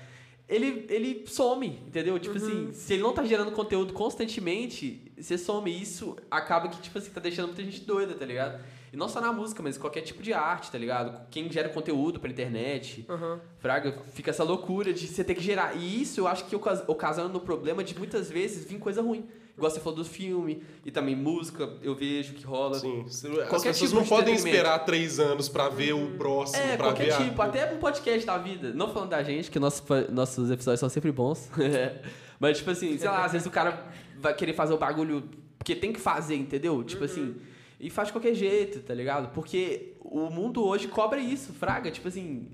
Ele, 0.55 0.87
ele 0.89 1.25
some, 1.27 1.67
entendeu? 1.87 2.19
Tipo 2.19 2.39
Uhum. 2.39 2.45
assim, 2.47 2.73
se 2.73 2.93
ele 2.93 3.03
não 3.03 3.13
tá 3.13 3.25
gerando 3.25 3.51
conteúdo 3.53 3.93
constantemente, 3.93 5.13
você 5.19 5.39
some. 5.39 5.71
E 5.71 5.81
isso 5.83 6.17
acaba 6.31 6.69
que, 6.69 6.81
tipo 6.81 6.99
assim, 6.99 7.11
tá 7.11 7.21
deixando 7.21 7.47
muita 7.49 7.63
gente 7.63 7.81
doida, 7.83 8.15
tá 8.15 8.25
ligado? 8.27 8.63
E 8.93 8.97
não 8.97 9.09
só 9.09 9.21
na 9.21 9.33
música, 9.33 9.63
mas 9.63 9.79
qualquer 9.79 10.03
tipo 10.03 10.23
de 10.23 10.33
arte, 10.35 10.71
tá 10.71 10.77
ligado? 10.77 11.27
Quem 11.31 11.51
gera 11.51 11.69
conteúdo 11.71 12.21
pra 12.21 12.31
internet, 12.31 13.07
Uhum. 13.09 13.39
Fraga, 13.59 13.97
fica 14.13 14.31
essa 14.31 14.45
loucura 14.45 14.93
de 14.93 15.07
você 15.07 15.25
ter 15.25 15.35
que 15.35 15.41
gerar. 15.43 15.75
E 15.77 16.03
isso 16.03 16.21
eu 16.21 16.27
acho 16.27 16.45
que 16.47 16.55
ocas- 16.55 16.85
ocasiona 16.87 17.29
no 17.29 17.41
problema 17.41 17.83
de 17.83 17.97
muitas 17.99 18.31
vezes 18.31 18.65
vir 18.69 18.79
coisa 18.79 19.01
ruim. 19.01 19.27
Igual 19.57 19.71
você 19.71 19.81
falou 19.81 19.99
do 19.99 20.05
filme, 20.05 20.63
e 20.85 20.91
também 20.91 21.15
música, 21.15 21.69
eu 21.83 21.95
vejo 21.95 22.35
que 22.35 22.45
rola. 22.45 22.79
Sim. 22.79 23.03
As 23.07 23.21
Qualquer 23.23 23.49
pessoas 23.69 23.79
tipo 23.91 23.95
não 23.95 24.03
de 24.03 24.09
podem 24.09 24.35
esperar 24.35 24.79
três 24.81 25.19
anos 25.21 25.49
pra 25.49 25.69
ver 25.69 25.93
o 25.95 26.13
próximo, 26.17 26.63
É, 26.63 26.77
pra 26.77 26.87
qualquer 26.87 27.05
ver 27.07 27.13
a- 27.13 27.25
tipo, 27.25 27.43
até 27.43 27.73
um 27.75 27.79
podcast 27.79 28.27
da 28.27 28.39
vida. 28.39 28.73
Não 28.73 28.93
falando 28.93 29.11
da 29.11 29.23
gente, 29.23 29.51
que 29.51 29.59
nossos, 29.59 29.83
nossos 30.11 30.51
episódios 30.51 30.81
são 30.81 30.89
sempre 30.89 31.13
bons. 31.13 31.51
Mas, 32.41 32.59
tipo 32.59 32.71
assim, 32.71 32.97
sei 32.99 33.09
lá, 33.09 33.25
às 33.25 33.33
vezes 33.33 33.47
o 33.47 33.51
cara 33.51 33.87
vai 34.19 34.35
querer 34.35 34.53
fazer 34.55 34.73
o 34.75 34.79
bagulho 34.79 35.29
porque 35.59 35.77
tem 35.77 35.93
que 35.93 36.01
fazer, 36.01 36.35
entendeu? 36.35 36.83
Tipo 36.83 37.05
assim, 37.05 37.37
e 37.79 37.89
faz 37.89 38.09
de 38.09 38.13
qualquer 38.15 38.35
jeito, 38.35 38.81
tá 38.81 38.93
ligado? 38.95 39.33
Porque 39.33 39.93
o 40.01 40.29
mundo 40.29 40.65
hoje 40.65 40.89
cobra 40.89 41.21
isso, 41.21 41.53
fraga. 41.53 41.89
Tipo 41.91 42.09
assim, 42.09 42.49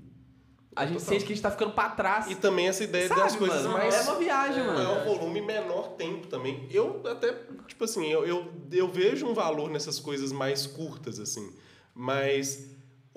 a 0.75 0.85
gente 0.85 0.99
Total. 0.99 1.09
sente 1.09 1.25
que 1.25 1.31
a 1.33 1.35
gente 1.35 1.43
tá 1.43 1.51
ficando 1.51 1.73
pra 1.73 1.89
trás. 1.89 2.29
E 2.29 2.35
também 2.35 2.67
essa 2.67 2.83
ideia 2.83 3.07
Sabe, 3.07 3.21
das 3.21 3.35
coisas 3.35 3.63
mano? 3.63 3.77
mais. 3.77 3.95
É 3.95 4.01
uma 4.01 4.19
viagem, 4.19 4.63
mano. 4.63 4.77
Maior 4.77 5.03
volume 5.05 5.41
menor 5.41 5.89
tempo 5.89 6.27
também. 6.27 6.67
Eu 6.71 7.01
até, 7.05 7.35
tipo 7.67 7.83
assim, 7.83 8.07
eu, 8.07 8.25
eu, 8.25 8.51
eu 8.71 8.87
vejo 8.87 9.25
um 9.25 9.33
valor 9.33 9.69
nessas 9.69 9.99
coisas 9.99 10.31
mais 10.31 10.67
curtas, 10.67 11.19
assim. 11.19 11.53
Mas 11.93 12.69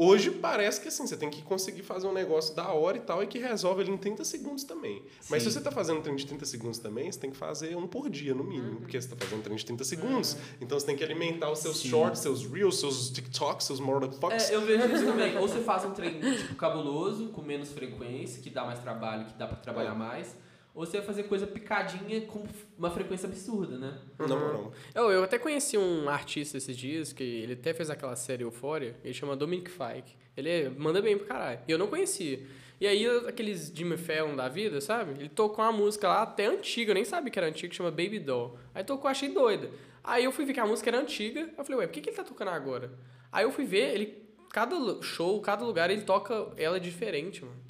hoje 0.03 0.30
parece 0.30 0.80
que 0.80 0.88
assim, 0.88 1.07
você 1.07 1.16
tem 1.16 1.30
que 1.30 1.42
conseguir 1.42 1.82
fazer 1.82 2.07
um 2.07 2.12
negócio 2.12 2.55
da 2.55 2.72
hora 2.72 2.96
e 2.96 3.00
tal, 3.00 3.22
e 3.22 3.26
que 3.26 3.38
resolve 3.38 3.82
ali 3.82 3.90
em 3.90 3.96
30 3.96 4.24
segundos 4.24 4.64
também. 4.64 5.03
Mas 5.30 5.42
Sim. 5.42 5.50
se 5.50 5.55
você 5.55 5.61
tá 5.61 5.70
fazendo 5.70 5.98
um 5.98 6.03
trem 6.03 6.16
de 6.16 6.26
30 6.26 6.44
segundos 6.46 6.78
também, 6.78 7.11
você 7.11 7.18
tem 7.18 7.30
que 7.30 7.36
fazer 7.36 7.76
um 7.76 7.86
por 7.86 8.09
dia, 8.11 8.34
no 8.34 8.44
mínimo. 8.44 8.80
Porque 8.80 9.00
você 9.00 9.09
tá 9.09 9.16
fazendo 9.16 9.38
um 9.40 9.42
trem 9.42 9.57
de 9.57 9.64
30 9.66 9.84
segundos. 9.84 10.36
Então 10.61 10.78
você 10.78 10.86
tem 10.86 10.96
que 10.96 11.05
alimentar 11.05 11.50
os 11.50 11.59
seus 11.61 11.78
Sim. 11.80 11.88
shorts, 11.88 12.20
seus 12.20 12.44
reels, 12.46 12.78
seus 12.80 13.11
TikToks, 13.11 13.66
seus 13.66 13.80
motherfuckers. 13.80 14.50
É, 14.50 14.55
eu 14.55 14.61
vejo 14.62 14.86
isso 14.92 15.05
também. 15.05 15.36
Ou 15.38 15.46
você 15.48 15.61
faz 15.61 15.84
um 15.84 15.90
treino 15.92 16.20
tipo, 16.36 16.55
cabuloso, 16.57 17.28
com 17.28 17.42
menos 17.42 17.70
frequência, 17.72 18.42
que 18.42 18.50
dá 18.50 18.64
mais 18.64 18.78
trabalho, 18.80 19.26
que 19.26 19.34
dá 19.34 19.46
pra 19.46 19.57
trabalhar 19.57 19.92
É. 19.92 19.94
mais. 19.94 20.36
Ou 20.75 20.87
você 20.87 20.97
vai 20.99 21.07
fazer 21.07 21.25
coisa 21.25 21.47
picadinha 21.47 22.23
com 22.23 22.43
uma 22.79 22.91
frequência 22.91 23.29
absurda, 23.29 23.77
né? 23.77 23.99
Na 24.18 24.27
moral. 24.29 24.73
Eu, 24.95 25.11
eu 25.11 25.25
até 25.25 25.39
conheci 25.39 25.77
um 25.77 26.09
artista 26.09 26.57
esses 26.57 26.77
dias, 26.77 27.12
que 27.12 27.23
ele 27.23 27.53
até 27.53 27.75
fez 27.75 27.91
aquela 27.91 28.16
série 28.16 28.43
Euphoria, 28.43 28.97
ele 29.05 29.12
chama 29.12 29.37
Dominic 29.37 29.70
Fike. 29.70 30.16
Ele 30.37 30.49
é- 30.49 30.68
manda 30.70 31.03
bem 31.03 31.18
pro 31.18 31.27
caralho. 31.27 31.61
E 31.68 31.70
eu 31.73 31.77
não 31.79 31.89
conhecia. 31.89 32.41
E 32.81 32.87
aí, 32.87 33.07
aqueles 33.29 33.70
Jimmy 33.75 33.97
Fallon 33.99 34.35
da 34.35 34.49
vida, 34.49 34.81
sabe? 34.81 35.12
Ele 35.20 35.29
tocou 35.29 35.64
uma 35.64 35.70
música 35.73 36.09
lá, 36.09 36.23
até 36.23 36.47
antiga, 36.47 36.91
eu 36.91 36.95
nem 36.95 37.05
sabia 37.05 37.31
que 37.31 37.39
era 37.39 37.47
antiga, 37.49 37.68
que 37.68 37.77
chama 37.77 37.91
Baby 37.91 38.18
Doll. 38.18 38.59
Aí 38.75 38.83
tocou, 38.83 39.09
achei 39.11 39.29
doida. 39.29 39.70
Aí 40.03 40.25
eu 40.25 40.33
fui 40.33 40.45
ver 40.45 40.53
que 40.55 40.59
a 40.59 40.66
música 40.66 40.91
era 40.91 40.99
antiga, 40.99 41.49
eu 41.57 41.64
falei, 41.64 41.79
ué, 41.81 41.87
por 41.87 41.93
que, 41.93 42.01
que 42.01 42.09
ele 42.09 42.16
tá 42.16 42.25
tocando 42.25 42.49
agora? 42.49 42.91
Aí 43.31 43.45
eu 43.45 43.53
fui 43.53 43.64
ver, 43.64 43.95
ele, 43.95 44.25
cada 44.51 44.75
show, 45.01 45.41
cada 45.41 45.64
lugar, 45.64 45.91
ele 45.91 46.03
toca 46.03 46.49
ela 46.57 46.81
diferente, 46.81 47.45
mano. 47.45 47.62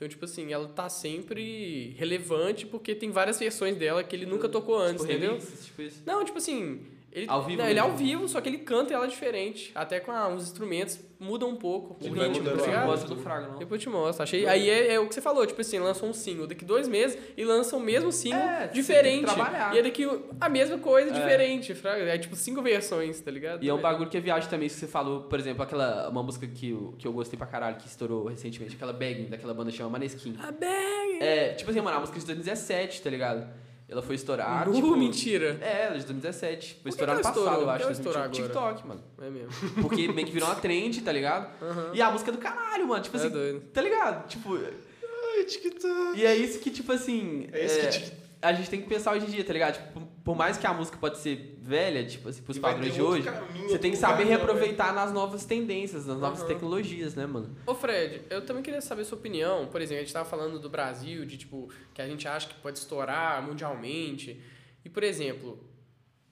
Então, 0.00 0.08
tipo 0.08 0.24
assim, 0.24 0.50
ela 0.50 0.66
tá 0.66 0.88
sempre 0.88 1.94
relevante 1.98 2.64
porque 2.64 2.94
tem 2.94 3.10
várias 3.10 3.38
versões 3.38 3.76
dela 3.76 4.02
que 4.02 4.16
ele 4.16 4.24
nunca 4.24 4.48
tocou 4.48 4.78
antes, 4.78 5.02
tipo, 5.02 5.12
entendeu? 5.12 5.32
remixes, 5.32 5.66
tipo 5.66 5.82
isso. 5.82 6.02
Não, 6.06 6.24
tipo 6.24 6.38
assim. 6.38 6.80
Ele, 7.12 7.26
Ao 7.28 7.42
vivo 7.42 7.60
não, 7.60 7.68
ele 7.68 7.78
é 7.78 7.82
ao 7.82 7.90
vivo, 7.96 8.28
só 8.28 8.40
que 8.40 8.48
ele 8.48 8.58
canta 8.58 8.94
ela 8.94 9.08
diferente. 9.08 9.72
Até 9.74 9.98
com 9.98 10.12
ah, 10.12 10.28
os 10.28 10.44
instrumentos 10.44 11.00
mudam 11.18 11.48
um 11.48 11.56
pouco. 11.56 11.96
Ele 12.00 12.12
o 12.12 12.14
vai 12.14 12.28
ritmo, 12.28 12.44
mudando 12.44 12.60
tá 12.60 12.66
ligado? 12.66 13.04
do 13.08 13.16
Fraga, 13.16 13.48
não. 13.48 13.58
Depois 13.58 13.80
eu 13.80 13.82
te 13.82 13.88
mostro. 13.90 14.22
Achei, 14.22 14.46
aí 14.46 14.70
é, 14.70 14.94
é 14.94 15.00
o 15.00 15.08
que 15.08 15.14
você 15.14 15.20
falou, 15.20 15.44
tipo 15.44 15.60
assim, 15.60 15.80
lançou 15.80 16.08
um 16.08 16.12
single 16.12 16.46
daqui 16.46 16.64
dois 16.64 16.86
meses 16.86 17.18
e 17.36 17.44
lança 17.44 17.76
o 17.76 17.80
mesmo 17.80 18.12
single 18.12 18.38
É, 18.40 18.44
você 18.44 18.58
tem 18.60 18.68
que 18.68 18.74
diferente. 18.74 19.24
trabalhar. 19.24 19.74
E 19.74 19.78
é 19.80 19.82
daqui 19.82 20.08
a 20.40 20.48
mesma 20.48 20.78
coisa 20.78 21.10
É. 21.10 21.12
diferente. 21.12 21.74
fraga. 21.74 22.02
É 22.04 22.16
tipo 22.16 22.36
cinco 22.36 22.62
versões, 22.62 23.20
tá 23.20 23.30
ligado? 23.30 23.64
E 23.64 23.68
é 23.68 23.74
um 23.74 23.80
bagulho 23.80 24.08
que 24.08 24.16
é 24.16 24.20
viagem 24.20 24.48
também, 24.48 24.66
isso 24.68 24.76
que 24.76 24.80
você 24.86 24.86
falou, 24.92 25.22
por 25.22 25.38
exemplo, 25.38 25.64
aquela 25.64 26.08
uma 26.10 26.22
música 26.22 26.46
que, 26.46 26.70
eu- 26.70 26.94
que 26.96 27.08
eu 27.08 27.12
gostei 27.12 27.36
pra 27.36 27.46
caralho, 27.48 27.74
que 27.76 27.88
estourou 27.88 28.28
recentemente, 28.28 28.76
aquela 28.76 28.92
Begging, 28.92 29.24
daquela 29.30 29.52
banda 29.52 29.72
que 29.72 29.76
chama 29.76 29.90
Maneskin. 29.90 30.36
A 30.40 30.52
bag! 30.52 31.18
É, 31.20 31.54
tipo 31.54 31.70
assim, 31.72 31.80
mano, 31.80 31.96
a 31.96 32.00
música 32.00 32.18
de 32.20 32.24
2017, 32.26 33.02
tá 33.02 33.10
ligado? 33.10 33.46
Ela 33.90 34.02
foi 34.02 34.14
estourar, 34.14 34.68
Uh, 34.68 34.72
tipo... 34.74 34.96
mentira. 34.96 35.58
É, 35.60 35.86
ela 35.86 35.94
é 35.96 35.98
de 35.98 36.04
2017. 36.04 36.74
Foi 36.74 36.82
que 36.84 36.88
estourar 36.90 37.16
no 37.16 37.22
passado, 37.22 37.38
estourou? 37.40 37.62
eu 37.62 37.70
acho. 37.70 37.86
que 37.86 37.92
estourou 37.92 38.22
2018, 38.22 38.58
agora? 38.58 38.74
TikTok, 38.74 38.88
mano. 38.88 39.04
É 39.20 39.30
mesmo. 39.30 39.82
Porque 39.82 40.08
meio 40.12 40.26
que 40.26 40.32
virou 40.32 40.48
uma 40.48 40.54
trend, 40.54 41.00
tá 41.02 41.10
ligado? 41.12 41.50
Aham. 41.60 41.90
E 41.92 42.00
a 42.00 42.10
música 42.10 42.30
é 42.30 42.32
do 42.32 42.38
caralho, 42.38 42.86
mano. 42.86 43.02
Tipo 43.02 43.16
É 43.16 43.20
assim, 43.20 43.28
doido. 43.30 43.60
tá 43.72 43.82
ligado? 43.82 44.28
Tipo, 44.28 44.54
Ai, 44.56 45.44
TikTok. 45.44 46.18
e 46.18 46.24
é 46.24 46.36
isso 46.36 46.58
que, 46.60 46.70
tipo 46.70 46.92
assim. 46.92 47.48
É 47.52 47.64
isso 47.64 47.80
que 47.80 47.86
é, 47.86 47.88
tic- 47.88 48.12
A 48.42 48.52
gente 48.54 48.70
tem 48.70 48.80
que 48.80 48.88
pensar 48.88 49.12
hoje 49.12 49.26
em 49.26 49.30
dia, 49.30 49.44
tá 49.44 49.52
ligado? 49.52 49.74
Tipo, 49.74 50.00
por- 50.00 50.08
por 50.24 50.36
mais 50.36 50.56
que 50.56 50.66
a 50.66 50.72
música 50.72 50.96
pode 50.96 51.18
ser 51.18 51.58
velha, 51.60 52.02
tipo 52.06 52.28
assim, 52.28 52.40
pros 52.42 52.56
E 52.56 52.60
padrões 52.60 52.94
de 52.94 53.02
hoje, 53.02 53.22
caminho, 53.30 53.68
você 53.68 53.78
tem 53.78 53.90
que 53.90 53.98
saber 53.98 54.24
né, 54.24 54.30
reaproveitar 54.30 54.94
nas 54.94 55.12
novas 55.12 55.44
tendências, 55.44 56.06
nas 56.06 56.18
novas 56.18 56.40
Uhum. 56.40 56.46
tecnologias, 56.48 57.14
né, 57.14 57.26
mano? 57.26 57.54
Ô 57.66 57.74
Fred, 57.74 58.22
eu 58.30 58.44
também 58.46 58.62
queria 58.62 58.80
saber 58.80 59.04
sua 59.04 59.18
opinião. 59.18 59.66
Por 59.66 59.82
exemplo, 59.82 60.00
a 60.00 60.04
gente 60.04 60.12
tava 60.14 60.28
falando 60.28 60.58
do 60.58 60.70
Brasil, 60.70 61.26
de 61.26 61.36
tipo, 61.36 61.68
que 61.92 62.00
a 62.00 62.06
gente 62.08 62.26
acha 62.26 62.48
que 62.48 62.54
pode 62.54 62.78
estourar 62.78 63.42
mundialmente. 63.42 64.40
E, 64.84 64.88
por 64.88 65.02
exemplo, 65.02 65.62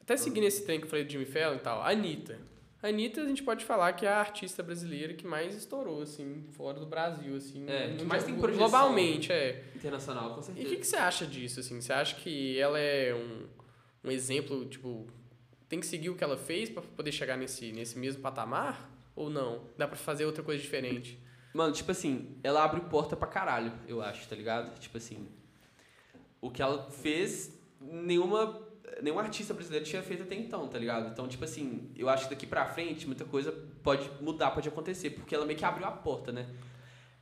até 0.00 0.16
seguindo 0.16 0.44
esse 0.44 0.64
trem 0.64 0.78
que 0.80 0.86
eu 0.86 0.90
falei 0.90 1.04
do 1.04 1.10
Jimmy 1.12 1.26
Fallon 1.26 1.56
e 1.56 1.60
tal, 1.60 1.82
a 1.82 1.90
Anitta. 1.90 2.38
A 2.80 2.88
Anitta, 2.88 3.22
a 3.22 3.26
gente 3.26 3.42
pode 3.42 3.64
falar 3.64 3.92
que 3.94 4.06
é 4.06 4.08
a 4.08 4.20
artista 4.20 4.62
brasileira 4.62 5.12
que 5.12 5.26
mais 5.26 5.56
estourou, 5.56 6.00
assim, 6.02 6.44
fora 6.52 6.78
do 6.78 6.86
Brasil, 6.86 7.34
assim. 7.34 7.68
É, 7.68 7.94
que 7.96 8.04
mais 8.04 8.22
tem 8.22 8.36
projeção. 8.38 8.68
Globalmente, 8.68 9.32
é. 9.32 9.64
Internacional, 9.74 10.30
com 10.34 10.36
E 10.36 10.40
o 10.40 10.42
certeza. 10.44 10.76
que, 10.76 10.84
você 10.86 10.96
acha 10.96 11.26
disso, 11.26 11.58
assim? 11.58 11.80
Você 11.80 11.92
acha 11.92 12.14
que 12.16 12.56
ela 12.58 12.78
é 12.78 13.12
um, 13.14 13.46
um 14.04 14.10
exemplo, 14.12 14.64
tipo, 14.66 15.08
tem 15.68 15.80
que 15.80 15.86
seguir 15.86 16.10
o 16.10 16.14
que 16.14 16.22
ela 16.22 16.36
fez 16.36 16.70
pra 16.70 16.80
poder 16.82 17.10
chegar 17.10 17.36
nesse, 17.36 17.72
nesse 17.72 17.98
mesmo 17.98 18.22
patamar? 18.22 18.88
Ou 19.16 19.28
não? 19.28 19.62
Dá 19.76 19.88
pra 19.88 19.96
fazer 19.96 20.24
outra 20.24 20.44
coisa 20.44 20.62
diferente? 20.62 21.18
Mano, 21.52 21.72
tipo 21.72 21.90
assim, 21.90 22.36
ela 22.44 22.62
abre 22.62 22.80
porta 22.82 23.16
pra 23.16 23.26
caralho, 23.26 23.72
eu 23.88 24.00
acho, 24.00 24.28
tá 24.28 24.36
ligado? 24.36 24.78
Tipo 24.78 24.98
assim, 24.98 25.26
o 26.40 26.48
que 26.48 26.62
ela 26.62 26.88
fez, 26.92 27.52
nenhuma, 27.80 28.60
nenhum 29.02 29.18
artista 29.18 29.52
brasileiro 29.54 29.84
tinha 29.84 30.02
feito 30.02 30.22
até 30.22 30.34
então, 30.34 30.66
tá 30.68 30.78
ligado? 30.78 31.08
Então, 31.08 31.26
tipo 31.28 31.44
assim, 31.44 31.90
eu 31.96 32.08
acho 32.08 32.24
que 32.24 32.34
daqui 32.34 32.46
pra 32.46 32.66
frente 32.66 33.06
muita 33.06 33.24
coisa 33.24 33.52
pode 33.82 34.10
mudar, 34.20 34.50
pode 34.50 34.68
acontecer, 34.68 35.10
porque 35.10 35.34
ela 35.34 35.44
meio 35.46 35.58
que 35.58 35.64
abriu 35.64 35.86
a 35.86 35.90
porta, 35.90 36.32
né? 36.32 36.46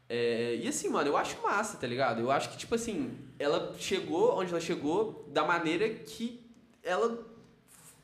É, 0.09 0.57
e 0.63 0.69
assim, 0.69 0.89
mano, 0.89 1.09
eu 1.09 1.17
acho 1.17 1.41
massa, 1.43 1.77
tá 1.77 1.87
ligado? 1.87 2.21
Eu 2.21 2.31
acho 2.31 2.51
que, 2.51 2.57
tipo 2.57 2.75
assim, 2.75 3.17
ela 3.39 3.75
chegou 3.79 4.39
onde 4.39 4.51
ela 4.53 4.61
chegou 4.61 5.25
da 5.33 5.45
maneira 5.45 5.89
que 5.89 6.41
ela 6.83 7.27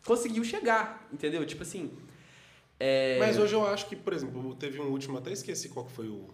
conseguiu 0.05 0.43
chegar, 0.45 1.07
entendeu? 1.13 1.45
Tipo 1.47 1.63
assim. 1.63 1.93
é, 2.81 3.19
Mas 3.21 3.39
hoje 3.39 3.55
eu 3.55 3.65
acho 3.67 3.87
que, 3.89 3.95
por 3.95 4.13
exemplo, 4.13 4.55
teve 4.57 4.81
um 4.81 4.89
último, 4.91 5.17
até 5.19 5.31
esqueci 5.33 5.69
qual 5.69 5.87
que 5.87 5.93
foi 5.93 6.09
o, 6.09 6.29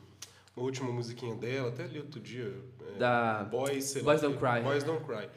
a 0.57 0.61
última 0.61 0.91
musiquinha 0.91 1.35
dela, 1.35 1.69
até 1.69 1.85
ali 1.85 1.99
outro 1.99 2.19
dia. 2.19 2.51
é, 2.95 2.99
Da. 2.99 3.45
Boys, 3.45 3.93
Boys 3.93 4.23
lá, 4.23 4.29
Don't 4.29 4.39
Cry. 4.39 4.63
Boys 4.63 4.83
Don't 4.85 5.05
Cry. 5.05 5.29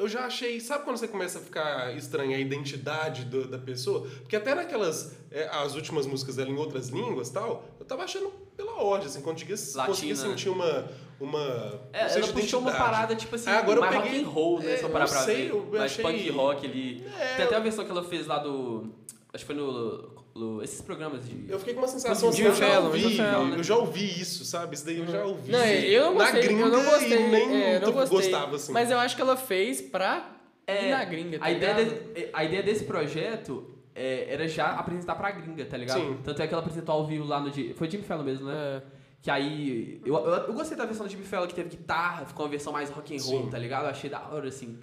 Eu 0.00 0.08
já 0.08 0.24
achei, 0.24 0.58
sabe 0.60 0.84
quando 0.84 0.96
você 0.96 1.06
começa 1.06 1.38
a 1.38 1.42
ficar 1.42 1.94
estranha 1.94 2.34
a 2.36 2.40
identidade 2.40 3.26
do- 3.26 3.46
da 3.46 3.58
pessoa? 3.58 4.06
Porque 4.22 4.34
até 4.34 4.54
naquelas, 4.54 5.14
é, 5.30 5.46
as 5.52 5.74
últimas 5.74 6.06
músicas 6.06 6.36
dela 6.36 6.48
em 6.48 6.56
outras 6.56 6.88
línguas 6.88 7.28
e 7.28 7.32
tal, 7.34 7.64
eu 7.78 7.84
tava 7.84 8.04
achando 8.04 8.30
pela 8.56 8.72
ordem, 8.82 9.06
assim, 9.08 9.20
conseguia, 9.20 9.54
Latina, 9.56 9.86
conseguia 9.86 10.14
né? 10.14 10.20
sentir 10.22 10.48
uma, 10.48 10.88
uma 11.20 11.80
É, 11.92 12.00
ela 12.16 12.26
puxou 12.28 12.60
uma 12.60 12.70
identidade. 12.70 12.76
parada, 12.78 13.14
tipo 13.14 13.34
assim, 13.36 13.50
Ah, 13.50 13.58
agora 13.58 13.76
eu 13.76 13.80
mais 13.82 13.94
peguei- 13.96 14.10
rock 14.22 14.24
and 14.24 14.28
roll, 14.32 14.58
né? 14.60 14.72
é, 14.72 14.84
eu 14.84 14.88
parar 14.90 15.04
eu 15.04 15.08
pra 15.10 15.20
sei, 15.22 15.36
ver. 15.36 15.50
eu 15.50 15.66
mais 15.70 15.82
achei- 15.92 16.02
punk 16.04 16.30
rock 16.30 16.66
ali. 16.66 17.06
É, 17.18 17.34
Tem 17.36 17.44
até 17.44 17.56
a 17.56 17.60
versão 17.60 17.84
que 17.84 17.90
ela 17.90 18.02
fez 18.04 18.26
lá 18.26 18.38
do... 18.38 18.90
Acho 19.34 19.44
que 19.44 19.52
foi 19.52 19.54
no... 19.54 20.19
esses 20.62 20.80
programas 20.80 21.26
de... 21.28 21.44
Eu 21.50 21.58
fiquei 21.58 21.74
com 21.74 21.80
uma 21.80 21.88
sensação 21.88 22.28
assim, 22.28 22.42
eu 22.42 22.54
já 22.54 22.80
ouvi, 22.80 23.16
né? 23.18 23.54
eu 23.56 23.62
já 23.64 23.76
ouvi 23.76 24.20
isso, 24.20 24.44
sabe? 24.44 24.74
Isso 24.74 24.84
daí 24.86 24.98
eu 24.98 25.06
já 25.06 25.24
ouvi. 25.24 25.50
Não, 25.52 25.64
eu 25.64 26.04
não 26.06 26.14
Na 26.14 26.24
gostei, 26.24 26.42
gringa 26.42 26.62
eu 26.62 26.68
não 26.70 26.84
gostei. 26.84 27.28
nem 27.28 27.62
é, 27.62 27.76
eu 27.76 27.80
não 27.80 27.92
gostei. 27.92 28.16
gostava, 28.18 28.56
assim. 28.56 28.72
Mas 28.72 28.90
eu 28.90 28.98
acho 28.98 29.16
que 29.16 29.22
ela 29.22 29.36
fez 29.36 29.80
pra 29.80 30.36
É, 30.66 30.86
ir 30.88 30.90
na 30.90 31.04
gringa, 31.04 31.38
tá 31.38 31.44
a, 31.46 31.50
ideia 31.50 31.74
ligado? 31.74 32.14
de- 32.14 32.28
a 32.32 32.44
ideia 32.44 32.62
desse 32.62 32.84
projeto 32.84 33.74
é, 33.94 34.32
era 34.32 34.46
já 34.48 34.70
apresentar 34.72 35.14
pra 35.16 35.30
gringa, 35.32 35.64
tá 35.66 35.76
ligado? 35.76 36.00
Sim. 36.00 36.18
Tanto 36.24 36.40
é 36.40 36.46
que 36.46 36.54
ela 36.54 36.62
apresentou 36.62 36.94
ao 36.94 37.06
vivo 37.06 37.24
lá 37.24 37.40
no... 37.40 37.52
Foi 37.74 37.90
Jimmy 37.90 38.04
Fallon 38.04 38.22
mesmo, 38.22 38.46
né? 38.46 38.54
É. 38.56 38.82
Que 39.22 39.30
aí. 39.30 40.00
Eu, 40.06 40.14
eu, 40.14 40.32
eu 40.32 40.54
gostei 40.54 40.76
da 40.78 40.86
versão 40.86 41.04
do 41.04 41.10
Jimmy 41.12 41.24
Fallon 41.24 41.46
que 41.46 41.54
teve 41.54 41.68
guitarra, 41.68 42.24
ficou 42.24 42.46
uma 42.46 42.50
versão 42.50 42.72
mais 42.72 42.88
rock 42.88 43.14
and 43.14 43.20
roll, 43.22 43.44
Sim. 43.44 43.50
tá 43.50 43.58
ligado? 43.58 43.84
Eu 43.84 43.90
achei 43.90 44.08
da 44.08 44.20
hora, 44.20 44.48
assim. 44.48 44.78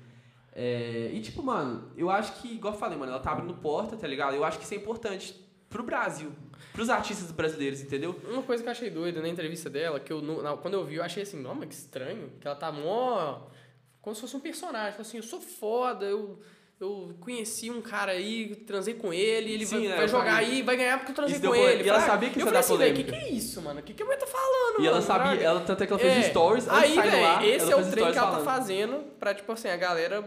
É, 0.59 1.11
e 1.13 1.21
tipo, 1.21 1.43
mano, 1.43 1.91
eu 1.95 2.09
acho 2.09 2.41
que, 2.41 2.47
igual 2.55 2.73
eu 2.73 2.79
falei, 2.79 2.97
mano, 2.97 3.11
ela 3.11 3.21
tá 3.21 3.31
abrindo 3.31 3.53
porta, 3.53 3.95
tá 3.95 4.07
ligado? 4.07 4.33
Eu 4.35 4.43
acho 4.43 4.57
que 4.57 4.63
isso 4.65 4.73
é 4.73 4.77
importante 4.77 5.35
pro 5.69 5.83
Brasil, 5.83 6.31
pros 6.73 6.89
artistas 6.89 7.31
brasileiros, 7.31 7.79
entendeu? 7.81 8.19
Uma 8.27 8.41
coisa 8.41 8.63
que 8.63 8.67
eu 8.67 8.71
achei 8.71 8.89
doida 8.89 9.21
na 9.21 9.29
entrevista 9.29 9.69
dela, 9.69 9.99
que 9.99 10.11
eu, 10.11 10.19
na- 10.19 10.57
quando 10.57 10.73
eu 10.73 10.83
vi, 10.83 10.95
eu 10.95 11.03
achei 11.03 11.21
assim, 11.21 11.39
mas 11.39 11.69
que 11.69 11.75
estranho, 11.75 12.31
que 12.41 12.47
ela 12.47 12.55
tá 12.55 12.71
mó... 12.71 13.41
Como 14.01 14.15
se 14.15 14.21
fosse 14.21 14.35
um 14.37 14.39
personagem, 14.39 14.99
assim, 14.99 15.17
eu 15.17 15.23
sou 15.23 15.39
foda, 15.41 16.05
eu, 16.05 16.39
eu 16.79 17.15
conheci 17.19 17.71
um 17.71 17.81
cara 17.81 18.11
aí, 18.11 18.55
transei 18.67 18.93
com 18.93 19.11
ele, 19.11 19.51
ele 19.51 19.65
Sim, 19.65 19.77
vai, 19.79 19.87
é, 19.87 19.95
vai 19.95 20.03
eu 20.03 20.07
jogar 20.07 20.35
aí, 20.35 20.61
vai 20.61 20.75
ganhar 20.77 20.97
porque 20.99 21.11
eu 21.11 21.15
transei 21.15 21.39
com 21.39 21.55
ele. 21.55 21.83
E 21.83 21.89
ela 21.89 21.99
Fraga. 21.99 22.13
sabia 22.13 22.29
que 22.29 22.37
isso 22.37 22.47
ia 22.47 22.53
dar 22.53 22.59
assim, 22.59 22.77
velho, 22.77 22.95
que 22.95 23.03
que 23.03 23.15
é 23.15 23.29
isso, 23.29 23.61
mano? 23.63 23.79
O 23.79 23.83
que, 23.83 23.93
que 23.95 24.03
a 24.03 24.05
mulher 24.05 24.17
tá 24.19 24.27
falando, 24.27 24.79
E 24.79 24.85
ela 24.85 24.95
mano, 25.01 25.07
sabia, 25.07 25.41
ela, 25.41 25.59
tanto 25.61 25.83
é 25.83 25.87
que 25.87 25.93
ela 25.93 25.99
fez 25.99 26.13
É, 26.25 26.29
stories 26.29 26.67
Aí, 26.69 26.95
velho, 26.95 27.43
esse 27.45 27.71
é 27.71 27.75
o 27.75 27.89
trem 27.89 28.11
que 28.11 28.17
ela 28.17 28.27
tá 28.27 28.31
falando. 28.39 28.45
fazendo 28.45 29.03
pra, 29.19 29.33
tipo 29.33 29.51
assim, 29.51 29.69
a 29.69 29.77
galera 29.77 30.21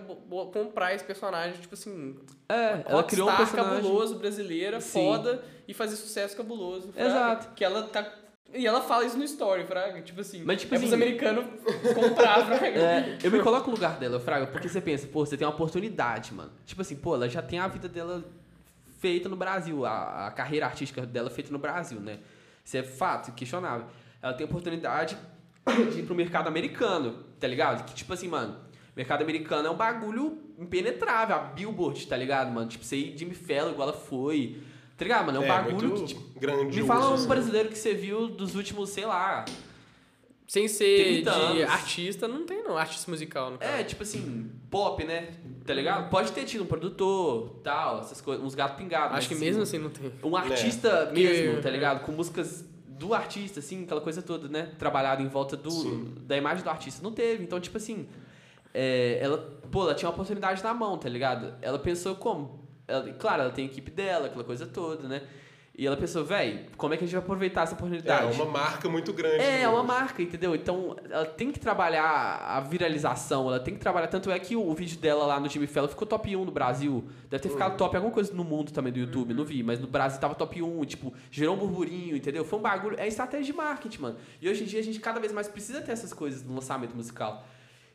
comprar 0.52 0.92
esse 0.94 1.04
personagem, 1.04 1.60
tipo 1.60 1.74
assim, 1.74 2.16
É, 2.48 2.82
ela 2.84 3.04
criou 3.04 3.30
um 3.30 3.36
personagem. 3.36 3.76
cabuloso, 3.82 4.16
brasileira, 4.16 4.80
Sim. 4.80 5.04
foda, 5.04 5.44
e 5.68 5.72
fazer 5.72 5.94
sucesso 5.94 6.36
cabuloso. 6.36 6.92
Exato. 6.96 7.54
Que 7.54 7.64
ela 7.64 7.84
tá 7.84 8.02
E 8.52 8.66
ela 8.66 8.80
fala 8.82 9.04
isso 9.04 9.16
no 9.16 9.24
story, 9.24 9.64
Fraga. 9.64 10.00
Tipo 10.02 10.20
assim, 10.20 10.42
Mas, 10.44 10.60
tipo 10.60 10.74
é 10.74 10.78
assim- 10.78 10.92
americanos 10.94 11.44
comprar, 11.94 12.44
Fraga. 12.46 12.66
É, 12.80 13.18
eu 13.22 13.30
me 13.30 13.40
coloco 13.40 13.68
no 13.70 13.74
lugar 13.76 13.98
dela, 13.98 14.18
Fraga, 14.18 14.46
porque 14.48 14.68
você 14.68 14.80
pensa, 14.80 15.06
pô, 15.06 15.24
você 15.24 15.36
tem 15.36 15.46
uma 15.46 15.54
oportunidade, 15.54 16.34
mano. 16.34 16.50
Tipo 16.66 16.80
assim, 16.82 16.96
pô, 16.96 17.14
ela 17.14 17.28
já 17.28 17.40
tem 17.42 17.58
a 17.58 17.68
vida 17.68 17.88
dela 17.88 18.24
feita 18.98 19.28
no 19.28 19.36
Brasil, 19.36 19.86
a, 19.86 20.26
a 20.26 20.30
carreira 20.30 20.66
artística 20.66 21.06
dela 21.06 21.30
feita 21.30 21.50
no 21.52 21.58
Brasil, 21.58 22.00
né? 22.00 22.18
Isso 22.64 22.76
é 22.76 22.82
fato, 22.82 23.32
questionável. 23.32 23.86
Ela 24.22 24.34
tem 24.34 24.44
a 24.46 24.48
oportunidade 24.48 25.16
de 25.92 26.00
ir 26.00 26.02
pro 26.02 26.14
mercado 26.14 26.48
americano, 26.48 27.24
tá 27.38 27.46
ligado? 27.46 27.84
Que 27.86 27.94
tipo 27.94 28.12
assim, 28.12 28.28
mano, 28.28 28.56
mercado 28.94 29.22
americano 29.22 29.68
é 29.68 29.70
um 29.70 29.76
bagulho 29.76 30.38
impenetrável, 30.58 31.36
a 31.36 31.38
Billboard, 31.38 32.06
tá 32.06 32.16
ligado, 32.16 32.50
mano? 32.50 32.68
Tipo, 32.68 32.84
você 32.84 32.96
ir 32.96 33.16
Jimmy 33.16 33.34
Fallon 33.34 33.70
igual 33.70 33.88
ela 33.88 33.96
foi, 33.96 34.60
tá 35.00 35.04
ligado, 35.04 35.26
mano? 35.26 35.42
É 35.42 35.44
um 35.44 35.48
bagulho 35.48 35.88
muito 35.88 36.02
que, 36.02 36.14
tipo, 36.14 36.38
grandioso. 36.38 36.78
me 36.80 36.86
fala 36.86 37.10
um 37.10 37.14
assim. 37.14 37.26
brasileiro 37.26 37.68
que 37.70 37.78
você 37.78 37.94
viu 37.94 38.28
dos 38.28 38.54
últimos, 38.54 38.90
sei 38.90 39.06
lá, 39.06 39.44
Sem 40.46 40.68
ser 40.68 41.22
30 41.24 41.52
de 41.54 41.62
artista, 41.62 42.28
não 42.28 42.44
tem 42.44 42.62
não. 42.62 42.76
Artista 42.76 43.10
musical, 43.10 43.50
no 43.52 43.58
caso. 43.58 43.72
É, 43.72 43.82
tipo 43.84 44.02
assim, 44.02 44.50
pop, 44.70 45.02
né? 45.04 45.30
Tá 45.64 45.72
ligado? 45.72 46.10
Pode 46.10 46.32
ter 46.32 46.44
tido 46.44 46.64
um 46.64 46.66
produtor, 46.66 47.60
tal, 47.64 48.00
essas 48.00 48.20
coisas, 48.20 48.44
uns 48.44 48.54
gatos 48.54 48.76
pingados. 48.76 49.16
Acho 49.16 49.28
que 49.28 49.34
mas, 49.34 49.42
mesmo 49.44 49.62
assim 49.62 49.78
não 49.78 49.88
tem. 49.90 50.12
Um 50.22 50.36
artista 50.36 51.10
mesmo, 51.12 51.56
Que- 51.56 51.62
tá 51.62 51.70
ligado? 51.70 52.04
Com 52.04 52.12
músicas 52.12 52.64
do 52.86 53.14
artista, 53.14 53.60
assim, 53.60 53.84
aquela 53.84 54.00
coisa 54.02 54.20
toda, 54.20 54.48
né? 54.48 54.70
Trabalhada 54.78 55.22
em 55.22 55.28
volta 55.28 55.56
do, 55.56 55.70
Sim. 55.70 56.14
da 56.26 56.36
imagem 56.36 56.62
do 56.62 56.68
artista. 56.68 57.02
Não 57.02 57.12
teve. 57.12 57.42
Então, 57.42 57.58
tipo 57.58 57.76
assim, 57.78 58.06
é, 58.74 59.18
ela, 59.22 59.38
pô, 59.70 59.84
ela 59.84 59.94
tinha 59.94 60.08
uma 60.08 60.12
oportunidade 60.12 60.62
na 60.62 60.74
mão, 60.74 60.98
tá 60.98 61.08
ligado? 61.08 61.54
Ela 61.62 61.78
pensou 61.78 62.14
como? 62.16 62.59
Ela- 62.90 63.12
claro, 63.14 63.42
ela 63.42 63.50
tem 63.50 63.66
a 63.66 63.68
equipe 63.68 63.90
dela, 63.90 64.26
aquela 64.26 64.44
coisa 64.44 64.66
toda, 64.66 65.06
né? 65.08 65.22
E 65.80 65.86
ela 65.86 65.96
pensou, 65.96 66.22
velho, 66.24 66.66
como 66.76 66.92
é 66.92 66.96
que 66.98 67.04
a 67.04 67.06
gente 67.06 67.14
vai 67.14 67.22
aproveitar 67.22 67.62
essa 67.62 67.72
É 67.72 67.74
oportunidade? 67.74 68.34
uma 68.34 68.44
marca 68.44 68.86
muito 68.86 69.14
grande. 69.14 69.42
É, 69.42 69.62
é 69.62 69.68
uma 69.68 69.82
marca, 69.82 70.20
entendeu? 70.20 70.54
Então, 70.54 70.94
ela 71.08 71.24
tem 71.24 71.50
que 71.50 71.58
trabalhar 71.58 72.04
a 72.04 72.60
viralização, 72.60 73.46
ela 73.48 73.58
tem 73.58 73.72
que 73.72 73.80
trabalhar. 73.80 74.08
Tanto 74.08 74.30
é 74.30 74.38
que 74.38 74.54
o, 74.54 74.74
vídeo 74.74 74.98
dela 74.98 75.24
lá 75.24 75.40
no 75.40 75.48
Jimmy 75.48 75.66
Fallon 75.66 75.88
ficou 75.88 76.06
top 76.06 76.36
1 76.36 76.44
no 76.44 76.50
Brasil. 76.50 77.04
Deve 77.30 77.44
ter 77.44 77.48
ficado 77.48 77.78
top 77.78 77.96
alguma 77.96 78.12
coisa 78.12 78.34
no 78.34 78.44
mundo 78.44 78.72
também 78.72 78.92
do 78.92 78.98
YouTube, 78.98 79.32
não 79.32 79.44
vi, 79.44 79.62
mas 79.62 79.80
no 79.80 79.86
Brasil 79.86 80.20
tava 80.20 80.34
top 80.34 80.60
1, 80.60 80.84
tipo, 80.84 81.14
gerou 81.30 81.54
um 81.54 81.58
burburinho, 81.58 82.14
entendeu? 82.14 82.44
Foi 82.44 82.58
um 82.58 82.62
bagulho. 82.62 82.96
É 82.98 83.08
estratégia 83.08 83.46
de 83.46 83.52
marketing, 83.54 84.02
mano. 84.02 84.16
E 84.42 84.50
hoje 84.50 84.64
em 84.64 84.66
dia 84.66 84.80
a 84.80 84.82
gente 84.82 85.00
cada 85.00 85.18
vez 85.18 85.32
mais 85.32 85.48
precisa 85.48 85.80
ter 85.80 85.92
essas 85.92 86.12
coisas 86.12 86.42
no 86.44 86.56
lançamento 86.56 86.94
musical. 86.94 87.46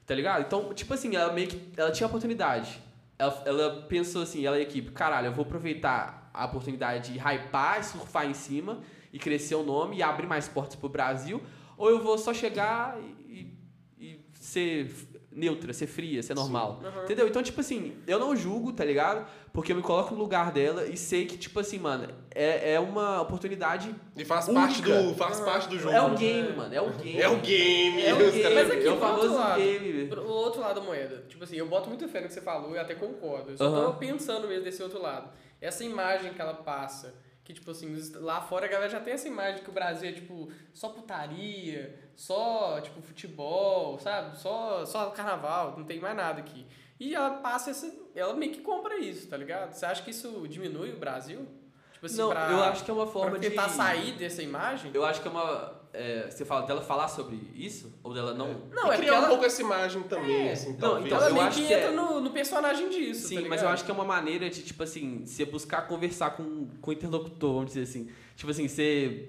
Tá 0.07 0.15
ligado? 0.15 0.41
Então, 0.41 0.73
tipo 0.73 0.91
assim, 0.93 1.15
ela 1.15 1.33
meio 1.33 1.49
que. 1.49 1.61
Ela 1.77 1.91
tinha 1.91 2.07
a 2.07 2.09
oportunidade. 2.09 2.81
Ela, 3.17 3.43
ela 3.45 3.81
pensou 3.83 4.21
assim, 4.23 4.45
ela 4.45 4.57
e 4.57 4.61
a 4.61 4.63
equipe, 4.63 4.91
caralho, 4.91 5.27
eu 5.27 5.33
vou 5.33 5.45
aproveitar 5.45 6.29
a 6.33 6.45
oportunidade 6.45 7.13
de 7.13 7.19
hypar 7.19 7.83
surfar 7.83 8.25
em 8.29 8.33
cima 8.33 8.81
e 9.13 9.17
crescer 9.17 9.55
o 9.55 9.63
nome 9.63 9.97
e 9.97 10.03
abrir 10.03 10.27
mais 10.27 10.47
portas 10.49 10.75
pro 10.75 10.89
Brasil, 10.89 11.41
ou 11.77 11.89
eu 11.89 12.03
vou 12.03 12.17
só 12.17 12.33
chegar 12.33 12.99
e, 12.99 13.57
e- 13.97 14.05
e 14.05 14.19
ser 14.33 14.91
neutra, 15.35 15.73
ser 15.73 15.87
fria, 15.87 16.23
ser 16.23 16.33
normal. 16.33 16.81
Uhum. 16.81 17.03
Entendeu? 17.03 17.27
Então, 17.27 17.43
tipo 17.43 17.59
assim, 17.59 17.97
eu 18.07 18.17
não 18.17 18.35
julgo, 18.35 18.71
tá 18.71 18.85
ligado? 18.85 19.27
Porque 19.51 19.73
eu 19.73 19.75
me 19.75 19.81
coloco 19.81 20.15
no 20.15 20.21
lugar 20.21 20.51
dela 20.51 20.85
e 20.85 20.95
sei 20.95 21.25
que, 21.25 21.37
tipo 21.37 21.59
assim, 21.59 21.77
mano, 21.77 22.07
é, 22.33 22.73
é 22.73 22.79
uma 22.79 23.21
oportunidade. 23.21 23.93
E 24.15 24.23
faz 24.23 24.47
Única. 24.47 24.61
parte 24.61 24.81
do, 24.81 25.15
faz 25.15 25.39
parte 25.41 25.69
do 25.69 25.77
jogo. 25.77 25.93
É 25.93 26.01
o 26.01 26.15
game, 26.15 26.53
mano. 26.53 26.73
É 26.73 26.79
o 26.81 26.89
game. 26.91 27.21
É 27.21 27.27
o 27.27 27.37
game. 27.37 28.01
É 28.01 28.13
o 28.13 28.17
game. 28.17 28.55
Mas 28.55 28.71
aqui, 28.71 28.87
é 28.87 28.91
o 28.91 28.97
famoso 28.97 29.35
lado, 29.35 29.61
game. 29.61 30.07
Pro 30.07 30.25
outro 30.25 30.61
lado 30.61 30.79
da 30.79 30.85
moeda. 30.85 31.25
Tipo 31.27 31.43
assim, 31.43 31.57
eu 31.57 31.67
boto 31.67 31.89
muito 31.89 32.07
fé 32.07 32.21
no 32.21 32.27
que 32.27 32.33
você 32.33 32.41
falou 32.41 32.73
e 32.73 32.79
até 32.79 32.95
concordo. 32.95 33.51
Eu 33.51 33.57
só 33.57 33.91
tô 33.91 33.93
pensando 33.97 34.47
mesmo 34.47 34.63
desse 34.63 34.81
outro 34.81 35.01
lado. 35.01 35.29
Essa 35.61 35.83
imagem 35.83 36.33
que 36.33 36.41
ela 36.41 36.53
passa, 36.53 37.13
que 37.43 37.53
tipo 37.53 37.71
assim, 37.71 37.95
lá 38.15 38.41
fora 38.41 38.65
a 38.65 38.69
galera 38.69 38.89
já 38.89 38.99
tem 38.99 39.13
essa 39.13 39.27
imagem 39.27 39.63
que 39.63 39.69
o 39.69 39.73
Brasil 39.73 40.09
é 40.09 40.11
tipo 40.11 40.49
só 40.73 40.89
putaria, 40.89 41.95
só 42.15 42.79
tipo 42.81 43.01
futebol, 43.01 43.99
sabe? 43.99 44.37
Só, 44.39 44.85
só 44.85 45.09
carnaval, 45.11 45.75
não 45.77 45.83
tem 45.85 45.99
mais 45.99 46.15
nada 46.15 46.39
aqui. 46.39 46.65
E 46.99 47.13
ela 47.13 47.31
passa 47.31 47.71
essa. 47.71 47.93
Ela 48.15 48.33
meio 48.33 48.53
que 48.53 48.61
compra 48.61 48.97
isso, 48.97 49.27
tá 49.27 49.35
ligado? 49.35 49.73
Você 49.73 49.85
acha 49.85 50.01
que 50.01 50.11
isso 50.11 50.47
diminui 50.47 50.91
o 50.93 50.97
Brasil? 50.97 51.45
Tipo 51.93 52.05
assim, 52.05 52.17
não, 52.17 52.29
pra, 52.29 52.51
eu 52.51 52.63
acho 52.63 52.83
que 52.85 52.91
é 52.91 52.93
uma 52.93 53.07
forma 53.07 53.31
pra 53.31 53.39
de. 53.39 53.49
tentar 53.49 53.69
sair 53.69 54.13
dessa 54.13 54.41
imagem? 54.41 54.91
Eu 54.93 55.03
acho 55.05 55.21
que 55.21 55.27
é 55.27 55.31
uma. 55.31 55.81
é, 55.91 56.29
você 56.29 56.45
fala 56.45 56.65
dela 56.65 56.81
falar 56.81 57.07
sobre 57.09 57.35
isso? 57.53 57.91
Ou 58.03 58.13
dela 58.13 58.33
não. 58.33 58.61
Não, 58.71 58.91
e 58.91 58.95
é 58.95 58.97
criar 58.97 59.13
um 59.13 59.15
ela, 59.17 59.27
pouco 59.27 59.43
essa 59.45 59.61
imagem 59.61 60.03
também, 60.03 60.47
É. 60.49 60.51
assim, 60.53 60.71
Não, 60.73 60.77
talvez. 60.79 61.05
então, 61.07 61.17
ela 61.17 61.29
eu 61.29 61.33
meio 61.33 61.47
acho 61.47 61.59
que 61.61 61.67
que 61.67 61.73
é- 61.73 61.79
entra 61.79 61.91
no, 61.91 62.21
no 62.21 62.29
personagem 62.31 62.89
disso. 62.89 63.27
Sim, 63.27 63.41
tá 63.43 63.49
mas 63.49 63.61
eu 63.61 63.67
acho 63.69 63.83
que 63.83 63.91
é 63.91 63.93
uma 63.93 64.05
maneira 64.05 64.49
de, 64.49 64.61
tipo 64.63 64.83
assim, 64.83 65.25
você 65.25 65.43
buscar 65.45 65.87
conversar 65.87 66.31
com, 66.31 66.67
com 66.81 66.89
o 66.91 66.93
interlocutor, 66.93 67.53
vamos 67.55 67.67
dizer 67.73 67.83
assim. 67.83 68.09
Tipo 68.35 68.51
assim, 68.51 68.67
você. 68.69 69.27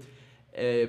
é, 0.53 0.87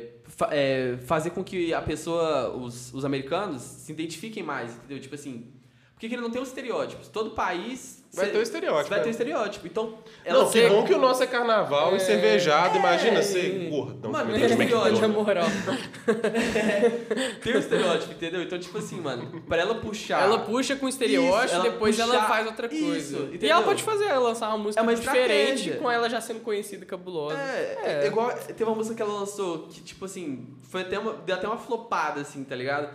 é, 0.52 0.98
fazer 1.06 1.32
com 1.32 1.44
que 1.44 1.74
a 1.74 1.82
pessoa, 1.82 2.56
os, 2.56 2.94
os 2.94 3.06
americanos, 3.06 3.62
se 3.62 3.92
identifiquem 3.92 4.44
mais, 4.44 4.76
entendeu? 4.76 5.00
Tipo 5.00 5.16
assim. 5.16 5.46
Porque 6.00 6.14
ele 6.14 6.22
não 6.22 6.30
tem 6.30 6.40
os 6.40 6.50
estereótipos. 6.50 7.08
Todo 7.08 7.32
país. 7.32 7.98
Vai 8.14 8.28
cê- 8.28 8.32
ter 8.32 8.38
o 8.38 8.42
estereótipo. 8.42 8.90
Vai 8.90 9.00
ter 9.00 9.06
é. 9.06 9.10
o 9.10 9.12
estereótipo. 9.12 9.66
Então. 9.68 9.98
Não, 10.26 10.50
que 10.50 10.70
bom 10.70 10.84
que 10.86 10.94
o 10.94 10.98
nosso 11.00 11.24
é 11.24 11.28
carnaval 11.28 11.94
É. 11.94 11.98
e 11.98 12.00
cervejado. 12.00 12.78
Imagina 12.78 13.20
É. 13.20 13.22
ser 13.24 13.68
gordão. 13.70 14.12
Mano, 14.12 14.32
tem 14.34 14.44
McDonald's. 14.44 14.94
estereótipo. 14.94 15.24
Moral. 15.24 15.46
Tem 17.44 17.54
o 17.56 17.58
estereótipo, 17.60 18.14
entendeu? 18.14 18.42
Então, 18.42 18.60
tipo 18.60 18.78
assim, 18.78 19.00
mano, 19.02 19.42
pra 19.42 19.58
ela 19.58 19.76
puxar. 19.76 20.22
Ela 20.24 20.40
puxa 20.40 20.76
com 20.76 20.88
estereótipo, 20.88 21.46
Isso, 21.46 21.56
ela 21.56 21.64
depois 21.64 22.00
ela 22.00 22.14
puxar- 22.14 22.28
faz 22.28 22.48
outra 22.48 22.70
coisa. 22.70 23.18
Isso, 23.18 23.30
e 23.42 23.50
ela 23.50 23.64
pode 23.64 23.84
fazer, 23.84 24.06
ela 24.06 24.20
lançar 24.30 24.50
uma 24.50 24.58
música 24.58 24.80
É 24.80 24.84
uma 24.84 24.96
diferente 24.96 25.54
estratégia. 25.60 25.76
com 25.78 25.92
ela 25.92 26.10
já 26.10 26.22
sendo 26.22 26.40
conhecida 26.42 26.84
e 26.84 26.88
cabulosa. 26.88 27.38
É, 27.38 27.78
é, 27.84 28.04
é 28.04 28.08
igual. 28.08 28.32
Teve 28.38 28.64
uma 28.64 28.76
música 28.76 28.96
que 28.96 29.02
ela 29.02 29.14
lançou 29.14 29.68
que, 29.68 29.82
tipo 29.82 30.06
assim, 30.06 30.48
foi 30.64 30.82
até 30.82 30.98
uma, 31.00 31.14
deu 31.14 31.36
até 31.36 31.48
uma 31.48 31.58
flopada, 31.58 32.22
assim, 32.22 32.44
tá 32.44 32.56
ligado? 32.56 32.90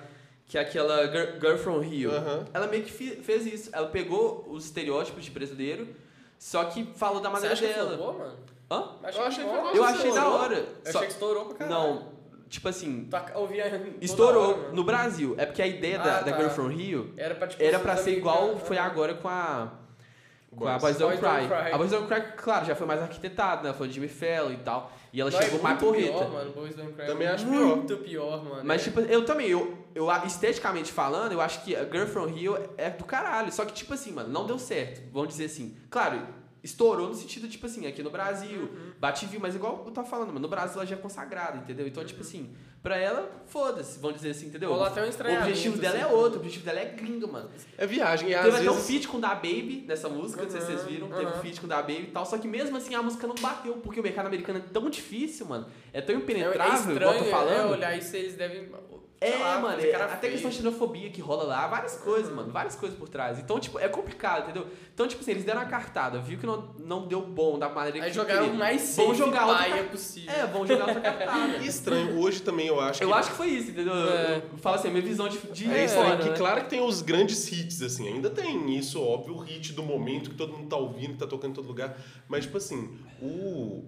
Que 0.46 0.58
é 0.58 0.60
aquela 0.60 1.06
Girl, 1.10 1.38
Girl 1.40 1.56
from 1.56 1.78
Rio. 1.78 2.10
Aham. 2.14 2.44
Ela 2.52 2.66
meio 2.66 2.82
que 2.84 2.92
fez 2.92 3.46
isso. 3.46 3.70
Ela 3.72 3.88
pegou 3.88 4.46
os 4.50 4.64
estereótipos 4.66 5.24
de 5.24 5.30
brasileiro, 5.30 5.88
só 6.38 6.64
que 6.64 6.84
falou 6.96 7.20
da 7.20 7.28
Você 7.30 7.32
maneira 7.48 7.54
acha 7.54 7.66
que 7.66 7.72
dela. 7.72 7.96
flopou, 7.96 8.18
mano? 8.18 8.36
Hã? 8.70 8.88
Eu 9.14 9.22
achei 9.24 9.44
que 9.44 9.76
Eu 9.78 9.84
achei 9.84 10.12
da 10.12 10.28
hora. 10.28 10.56
Eu 10.84 10.92
Só- 10.92 10.98
achei 10.98 11.08
que 11.08 11.12
estourou 11.14 11.44
pra 11.46 11.54
caralho. 11.66 11.74
Não, 11.94 12.06
tipo 12.48 12.68
assim, 12.68 13.08
toda 13.10 13.24
estourou 14.00 14.50
hora, 14.58 14.72
no 14.72 14.84
Brasil. 14.84 15.34
É 15.38 15.46
porque 15.46 15.62
a 15.62 15.66
ideia 15.66 15.98
da, 15.98 16.18
Ah, 16.18 16.20
da 16.22 16.32
tá. 16.32 16.36
Girl 16.38 16.50
from 16.50 16.68
Rio 16.68 17.14
Era 17.16 17.34
pra, 17.34 17.46
tipo, 17.48 17.62
era 17.62 17.78
pra 17.78 17.96
ser 17.96 18.16
igual 18.16 18.56
foi 18.58 18.76
Ah. 18.78 18.84
agora 18.84 19.14
com 19.14 19.28
a. 19.28 19.72
Com 20.54 20.68
a 20.68 20.78
Boys. 20.78 20.98
Don't 20.98 21.16
Boys 21.16 21.20
Don't 21.20 21.48
Cry. 21.48 21.72
A 21.72 21.78
Boys 21.78 21.90
Don't 21.90 22.06
Cry, 22.06 22.22
claro, 22.36 22.66
já 22.66 22.74
foi 22.74 22.86
mais 22.86 23.00
arquitetada, 23.00 23.62
né? 23.68 23.74
Foi 23.74 23.88
de 23.88 23.94
Jimmy 23.94 24.08
Fallon 24.08 24.52
e 24.52 24.56
tal. 24.58 24.92
E 25.10 25.18
ela 25.20 25.30
Não, 25.30 25.38
é 25.38 25.42
chegou 25.42 25.62
mais 25.62 25.80
muito 25.80 25.94
porreta. 25.94 26.18
Pior, 26.18 26.30
mano. 26.30 26.50
Boys 26.52 26.74
Don't 26.74 26.92
Cry. 26.92 27.06
Também 27.06 27.26
é 27.26 27.30
acho 27.30 27.46
muito 27.46 27.96
pior, 27.98 28.44
mano. 28.44 28.60
Mas, 28.64 28.82
É. 28.82 28.84
tipo, 28.84 29.00
eu 29.00 29.24
também, 29.24 29.48
eu, 29.48 29.78
eu 29.94 30.10
esteticamente 30.26 30.90
falando, 30.92 31.32
eu 31.32 31.40
acho 31.40 31.62
que 31.64 31.74
a 31.76 31.84
Girl 31.84 32.06
From 32.06 32.26
Rio 32.26 32.56
é 32.76 32.90
do 32.90 33.04
caralho. 33.04 33.52
Só 33.52 33.64
que, 33.64 33.72
tipo 33.72 33.92
assim, 33.94 34.12
mano, 34.12 34.28
não 34.28 34.46
deu 34.46 34.58
certo. 34.58 35.02
Vamos 35.12 35.28
dizer 35.28 35.46
assim. 35.46 35.76
Claro, 35.90 36.26
estourou 36.62 37.08
no 37.08 37.14
sentido, 37.14 37.48
tipo 37.48 37.66
assim, 37.66 37.86
aqui 37.86 38.02
no 38.02 38.10
Brasil, 38.10 38.60
Uhum. 38.60 38.92
bate 39.00 39.26
view, 39.26 39.40
mas 39.40 39.54
igual 39.56 39.82
eu 39.84 39.90
tava 39.92 40.08
falando, 40.08 40.28
mano, 40.28 40.40
no 40.40 40.48
Brasil 40.48 40.76
ela 40.76 40.86
já 40.86 40.94
é 40.94 40.98
consagrada, 40.98 41.58
entendeu? 41.58 41.86
Então, 41.88 42.04
tipo 42.04 42.20
assim, 42.20 42.54
pra 42.80 42.96
ela, 42.96 43.28
foda-se, 43.46 43.98
vamos 43.98 44.18
dizer 44.18 44.30
assim, 44.30 44.46
entendeu? 44.46 44.72
Até 44.82 45.02
um 45.02 45.04
O 45.06 45.38
objetivo 45.40 45.76
dela 45.78 45.96
assim. 45.96 46.04
é 46.04 46.06
outro, 46.06 46.34
o 46.34 46.40
objetivo 46.40 46.64
dela 46.64 46.78
é 46.78 46.84
gringo, 46.84 47.26
mano. 47.32 47.50
É 47.76 47.84
viagem. 47.84 48.28
E 48.30 48.34
às 48.36 48.44
Teve 48.44 48.56
até 48.58 48.70
um 48.70 48.74
vezes... 48.74 48.86
feat 48.88 49.08
com 49.08 49.16
o 49.16 49.20
da 49.20 49.34
Baby 49.34 49.84
nessa 49.88 50.08
música, 50.08 50.42
não 50.44 50.50
sei 50.50 50.60
se 50.60 50.66
vocês 50.68 50.80
Uhum, 50.82 50.86
viram. 50.86 51.08
Teve 51.08 51.26
um 51.26 51.34
uhum. 51.34 51.40
feat 51.40 51.60
com 51.60 51.66
o 51.66 51.68
da 51.68 51.78
Baby 51.82 52.02
e 52.02 52.10
tal. 52.12 52.24
Só 52.24 52.38
que 52.38 52.46
mesmo 52.46 52.76
assim 52.76 52.94
a 52.94 53.02
música 53.02 53.26
não 53.26 53.34
bateu, 53.34 53.74
porque 53.78 53.98
o 53.98 54.02
mercado 54.02 54.26
americano 54.26 54.60
é 54.60 54.62
tão 54.72 54.88
difícil, 54.88 55.46
mano. 55.46 55.66
É 55.92 56.00
tão 56.00 56.14
É, 56.14 56.18
é 56.18 56.22
impenetrável, 56.22 56.94
igual 56.96 57.12
eu 57.14 57.18
tô 57.18 57.24
estranho 57.24 57.30
falando. 57.30 57.72
é 57.72 57.76
olhar 57.76 57.98
isso 57.98 58.14
eles 58.14 58.34
devem. 58.36 58.68
É, 59.24 59.38
lá, 59.38 59.60
mano, 59.60 59.80
é, 59.80 59.86
cara 59.92 60.04
até 60.06 60.16
feio. 60.16 60.32
questão 60.32 60.50
de 60.50 60.56
xenofobia 60.56 61.08
que 61.10 61.20
rola 61.20 61.44
lá, 61.44 61.66
várias 61.68 61.96
coisas, 61.96 62.28
Uhum. 62.30 62.36
mano, 62.36 62.50
várias 62.52 62.74
coisas 62.74 62.98
por 62.98 63.08
trás. 63.08 63.38
Então, 63.38 63.60
tipo, 63.60 63.78
é 63.78 63.88
complicado, 63.88 64.44
entendeu? 64.44 64.66
Então, 64.92 65.06
tipo 65.06 65.22
assim, 65.22 65.30
eles 65.30 65.44
deram 65.44 65.60
uma 65.60 65.68
cartada, 65.68 66.18
viu 66.18 66.38
que 66.38 66.44
não, 66.46 66.74
não 66.78 67.06
deu 67.06 67.20
bom 67.22 67.58
da 67.58 67.68
maneira 67.68 68.04
Aí 68.04 68.10
que 68.10 68.16
jogaram 68.16 68.42
o 68.42 68.44
queria. 68.46 68.58
mais 68.58 68.96
Vamos 68.96 69.16
jogar 69.16 69.46
outra 69.46 69.68
car- 69.68 69.88
possível. 69.88 70.32
É, 70.32 70.46
vão 70.46 70.66
jogar 70.66 70.86
outra 70.88 71.00
cartada. 71.02 71.56
E 71.58 71.66
estranho. 71.66 72.18
Hoje 72.18 72.42
também 72.42 72.66
eu 72.66 72.80
acho 72.80 72.98
que... 72.98 73.04
Eu 73.04 73.14
acho 73.14 73.30
que 73.30 73.36
foi 73.36 73.48
isso, 73.48 73.70
entendeu? 73.70 73.94
É. 73.94 74.42
Eu 74.52 74.58
falo 74.58 74.76
assim, 74.76 74.88
a 74.88 74.90
minha 74.90 75.02
visão 75.02 75.28
de, 75.28 75.38
de 75.38 75.70
É 75.70 75.84
estranho, 75.84 76.06
fora, 76.10 76.22
que 76.22 76.28
né? 76.30 76.36
claro 76.36 76.64
que 76.64 76.70
tem 76.70 76.80
os 76.80 77.00
grandes 77.02 77.46
hits, 77.50 77.80
assim, 77.82 78.08
ainda 78.08 78.28
tem 78.30 78.76
isso, 78.76 79.00
óbvio, 79.00 79.34
o 79.34 79.38
hit 79.38 79.72
do 79.72 79.82
momento 79.82 80.30
que 80.30 80.36
todo 80.36 80.52
mundo 80.52 80.68
tá 80.68 80.76
ouvindo, 80.76 81.12
que 81.12 81.18
tá 81.18 81.26
tocando 81.26 81.50
em 81.52 81.54
todo 81.54 81.66
lugar. 81.68 81.96
Mas, 82.28 82.44
tipo 82.44 82.56
assim, 82.56 82.90
o. 83.20 83.84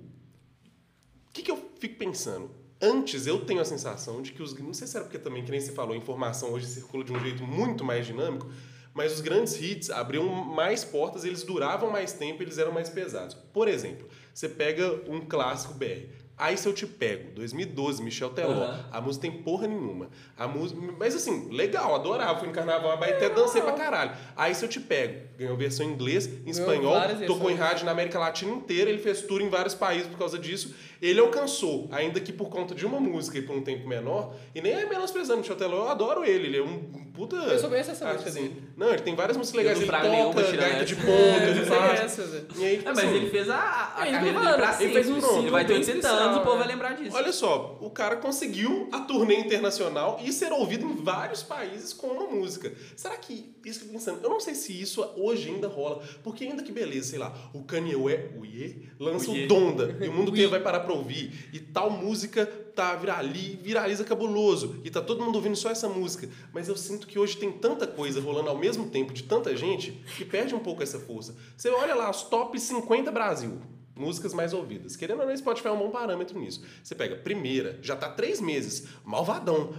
O 1.28 1.32
que, 1.34 1.42
que 1.42 1.50
eu 1.50 1.58
fico 1.80 1.96
pensando? 1.96 2.48
Antes 2.84 3.26
eu 3.26 3.40
tenho 3.40 3.60
a 3.60 3.64
sensação 3.64 4.20
de 4.20 4.32
que 4.32 4.42
os. 4.42 4.54
Não 4.58 4.74
sei 4.74 4.86
se 4.86 4.96
era 4.96 5.04
porque 5.04 5.18
também, 5.18 5.42
que 5.42 5.50
nem 5.50 5.60
você 5.60 5.72
falou, 5.72 5.94
a 5.94 5.96
informação 5.96 6.52
hoje 6.52 6.66
circula 6.66 7.02
de 7.02 7.12
um 7.12 7.20
jeito 7.20 7.42
muito 7.42 7.82
mais 7.82 8.06
dinâmico, 8.06 8.46
mas 8.92 9.14
os 9.14 9.20
grandes 9.20 9.60
hits 9.60 9.90
abriam 9.90 10.26
mais 10.26 10.84
portas, 10.84 11.24
eles 11.24 11.42
duravam 11.42 11.90
mais 11.90 12.12
tempo, 12.12 12.42
eles 12.42 12.58
eram 12.58 12.72
mais 12.72 12.90
pesados. 12.90 13.34
Por 13.52 13.68
exemplo, 13.68 14.06
você 14.32 14.48
pega 14.48 15.00
um 15.08 15.20
clássico 15.22 15.72
BR, 15.74 16.08
Aí 16.36 16.56
se 16.56 16.66
eu 16.66 16.72
te 16.72 16.84
pego, 16.84 17.30
2012, 17.32 18.02
Michel 18.02 18.30
Teló. 18.30 18.50
Aham. 18.50 18.84
A 18.90 19.00
música 19.00 19.22
tem 19.22 19.42
porra 19.42 19.68
nenhuma. 19.68 20.10
A 20.36 20.48
música, 20.48 20.80
mas 20.98 21.14
assim, 21.14 21.48
legal, 21.50 21.94
adorava. 21.94 22.40
Fui 22.40 22.48
no 22.48 22.54
carnaval, 22.54 22.92
até 22.94 23.30
dancei 23.30 23.62
pra 23.62 23.72
caralho. 23.72 24.16
Aí 24.36 24.52
se 24.52 24.64
eu 24.64 24.68
te 24.68 24.80
pego, 24.80 25.28
ganhou 25.38 25.56
versão 25.56 25.86
em 25.86 25.90
inglês, 25.90 26.26
em 26.26 26.50
espanhol, 26.50 26.96
tocou 27.26 27.50
em 27.50 27.54
rádio 27.54 27.84
na 27.86 27.92
América 27.92 28.18
Latina 28.18 28.50
inteira, 28.50 28.90
ele 28.90 28.98
fez 28.98 29.22
tour 29.22 29.40
em 29.40 29.48
vários 29.48 29.74
países 29.74 30.08
por 30.08 30.18
causa 30.18 30.36
disso. 30.36 30.74
Ele 31.00 31.20
alcançou, 31.20 31.88
ainda 31.92 32.20
que 32.20 32.32
por 32.32 32.48
conta 32.48 32.74
de 32.74 32.84
uma 32.86 33.00
música 33.00 33.38
e 33.38 33.42
por 33.42 33.56
um 33.56 33.62
tempo 33.62 33.86
menor, 33.88 34.34
e 34.54 34.60
nem 34.60 34.72
é 34.72 34.86
menosprezando 34.86 35.40
Michel 35.40 35.56
Teló, 35.56 35.84
eu 35.84 35.88
adoro 35.88 36.24
ele, 36.24 36.46
ele 36.46 36.58
é 36.58 36.62
um 36.62 37.04
puta. 37.14 37.36
Eu 37.36 37.58
só 37.58 37.68
conheço 37.68 37.92
essa 37.92 38.12
música 38.12 38.28
assim, 38.28 38.42
dele. 38.42 38.62
Não, 38.76 38.88
ele 38.88 39.02
tem 39.02 39.14
várias 39.14 39.36
músicas 39.36 39.58
legais, 39.58 39.80
ele 39.80 39.90
toca 39.90 40.56
gaita 40.56 40.84
de 40.84 40.96
ponta, 40.96 41.10
É, 41.10 41.50
ele 41.50 41.64
faz. 41.64 41.98
sei 41.98 42.04
essa, 42.04 42.26
Zé. 42.26 42.42
E 42.56 42.64
aí, 42.64 42.76
tipo 42.78 42.88
É, 42.88 42.92
mas 42.94 43.04
assim, 43.04 43.14
ele 43.14 43.30
fez 43.30 43.50
a, 43.50 43.94
a 43.96 44.04
É, 44.04 44.08
ele 44.08 44.16
carreira 44.16 44.40
dele 44.40 44.54
pra 44.54 44.82
ele 44.82 44.92
fez 44.92 45.10
um 45.10 45.38
Ele 45.38 45.50
vai 45.50 45.64
ter 45.64 45.72
bem 45.74 45.78
80 45.80 45.98
especial, 45.98 46.16
anos, 46.16 46.36
o 46.38 46.40
povo 46.40 46.58
vai 46.58 46.66
lembrar 46.66 46.92
disso. 46.94 47.16
Olha 47.16 47.32
só, 47.32 47.78
o 47.80 47.90
cara 47.90 48.16
conseguiu 48.16 48.88
a 48.92 49.00
turnê 49.00 49.36
internacional 49.36 50.20
e 50.24 50.32
ser 50.32 50.52
ouvido 50.52 50.86
em 50.86 50.96
vários 50.96 51.42
países 51.42 51.92
com 51.92 52.08
uma 52.08 52.26
música. 52.26 52.72
Será 52.96 53.16
que, 53.16 53.54
isso 53.64 53.80
que 53.80 53.84
eu 53.86 53.88
tô 53.88 53.94
pensando, 53.98 54.20
eu 54.22 54.30
não 54.30 54.40
sei 54.40 54.54
se 54.54 54.78
isso 54.80 55.04
hoje 55.16 55.50
ainda 55.50 55.68
rola, 55.68 56.02
porque 56.22 56.44
ainda 56.44 56.62
que 56.62 56.72
beleza, 56.72 57.10
sei 57.10 57.18
lá, 57.18 57.32
o 57.52 57.62
Kanye 57.62 57.94
West, 57.94 58.32
o 58.38 58.44
Ye, 58.44 58.88
lança 58.98 59.30
O 59.30 59.34
o, 59.34 59.36
Ye. 59.36 59.46
Donda 59.46 59.96
e 60.00 60.08
o 60.08 60.12
mundo 60.12 60.30
inteiro 60.30 60.50
vai 60.50 60.60
parar 60.60 60.80
pra 60.80 60.93
ouvir 60.94 61.50
e 61.52 61.58
tal 61.58 61.90
música 61.90 62.46
tá 62.74 62.94
virali, 62.96 63.58
viraliza 63.62 64.04
cabuloso 64.04 64.80
e 64.84 64.90
tá 64.90 65.00
todo 65.00 65.22
mundo 65.22 65.36
ouvindo 65.36 65.56
só 65.56 65.70
essa 65.70 65.88
música. 65.88 66.28
Mas 66.52 66.68
eu 66.68 66.76
sinto 66.76 67.06
que 67.06 67.18
hoje 67.18 67.36
tem 67.36 67.52
tanta 67.52 67.86
coisa 67.86 68.20
rolando 68.20 68.50
ao 68.50 68.58
mesmo 68.58 68.90
tempo 68.90 69.12
de 69.12 69.22
tanta 69.22 69.56
gente 69.56 69.92
que 70.16 70.24
perde 70.24 70.54
um 70.54 70.58
pouco 70.58 70.82
essa 70.82 70.98
força. 70.98 71.36
Você 71.56 71.68
olha 71.70 71.94
lá, 71.94 72.10
os 72.10 72.22
top 72.22 72.58
50 72.58 73.10
Brasil. 73.12 73.60
Músicas 73.96 74.34
mais 74.34 74.52
ouvidas. 74.52 74.96
Querendo 74.96 75.20
ou 75.20 75.26
não, 75.26 75.36
Spotify 75.36 75.68
é 75.68 75.70
um 75.70 75.78
bom 75.78 75.90
parâmetro 75.90 76.36
nisso. 76.38 76.62
Você 76.82 76.96
pega 76.96 77.14
primeira, 77.14 77.78
já 77.80 77.94
tá 77.94 78.08
três 78.08 78.40
meses. 78.40 78.88
Malvadão. 79.04 79.74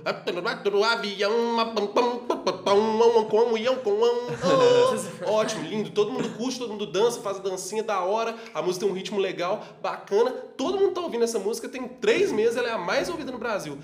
Ótimo, 5.26 5.68
lindo. 5.68 5.90
Todo 5.90 6.12
mundo 6.14 6.30
curte, 6.38 6.58
todo 6.60 6.70
mundo 6.72 6.86
dança, 6.86 7.20
faz 7.20 7.38
a 7.38 7.42
dancinha 7.42 7.84
da 7.84 8.00
hora. 8.02 8.36
A 8.54 8.62
música 8.62 8.86
tem 8.86 8.94
um 8.94 8.96
ritmo 8.98 9.20
legal, 9.20 9.66
bacana. 9.82 10.32
Todo 10.32 10.78
mundo 10.78 10.94
tá 10.94 11.02
ouvindo 11.02 11.24
essa 11.26 11.38
música. 11.40 11.68
Tem 11.68 11.86
três 11.86 12.32
meses, 12.32 12.56
ela 12.56 12.70
é 12.70 12.72
a 12.72 12.78
mais 12.78 13.10
ouvida 13.10 13.32
no 13.34 13.38
Brasil. 13.38 13.78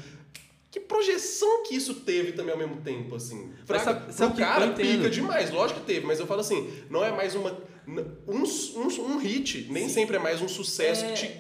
Que 0.72 0.80
projeção 0.80 1.64
que 1.64 1.76
isso 1.76 1.96
teve 1.96 2.32
também 2.32 2.54
ao 2.54 2.58
mesmo 2.58 2.78
tempo, 2.78 3.16
assim. 3.16 3.52
Mas 3.68 3.82
Fraga, 3.84 3.84
sabe- 3.84 4.14
sabe 4.14 4.34
o 4.34 4.38
cara 4.38 4.68
pica 4.70 5.10
demais, 5.10 5.52
lógico 5.52 5.82
que 5.82 5.86
teve, 5.86 6.06
mas 6.06 6.18
eu 6.22 6.26
falo 6.26 6.40
assim, 6.40 6.72
não 6.90 7.04
é 7.04 7.12
mais 7.12 7.36
uma. 7.36 7.58
Um, 7.88 8.36
um, 8.36 9.14
um 9.14 9.18
hit, 9.18 9.68
nem 9.72 9.90
sempre 9.90 10.16
é 10.16 10.20
mais 10.20 10.42
um 10.42 10.48
sucesso 10.48 11.06
que 11.08 11.14
te. 11.14 11.32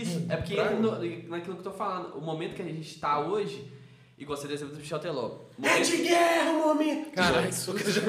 Isso, 0.00 0.24
é 0.28 0.36
porque 0.36 0.54
entra 0.54 0.70
no- 0.76 0.92
naquilo 1.28 1.54
que 1.56 1.60
eu 1.60 1.64
tô 1.64 1.72
falando. 1.72 2.16
O 2.16 2.20
momento 2.20 2.54
que 2.54 2.62
a 2.62 2.64
gente 2.64 2.98
tá 2.98 3.20
hoje, 3.20 3.70
igual 4.16 4.36
você 4.36 4.46
deu 4.46 4.54
exemplo 4.56 4.74
do 4.74 4.80
Michel 4.80 4.98
Teló. 4.98 5.26
O 5.58 5.66
É 5.66 5.70
momento 5.70 5.90
de 5.90 5.96
guerra, 5.98 6.50
o 6.52 6.68
momento! 6.68 7.10
Caralho. 7.12 7.46
que 7.48 7.54
susto, 7.54 8.00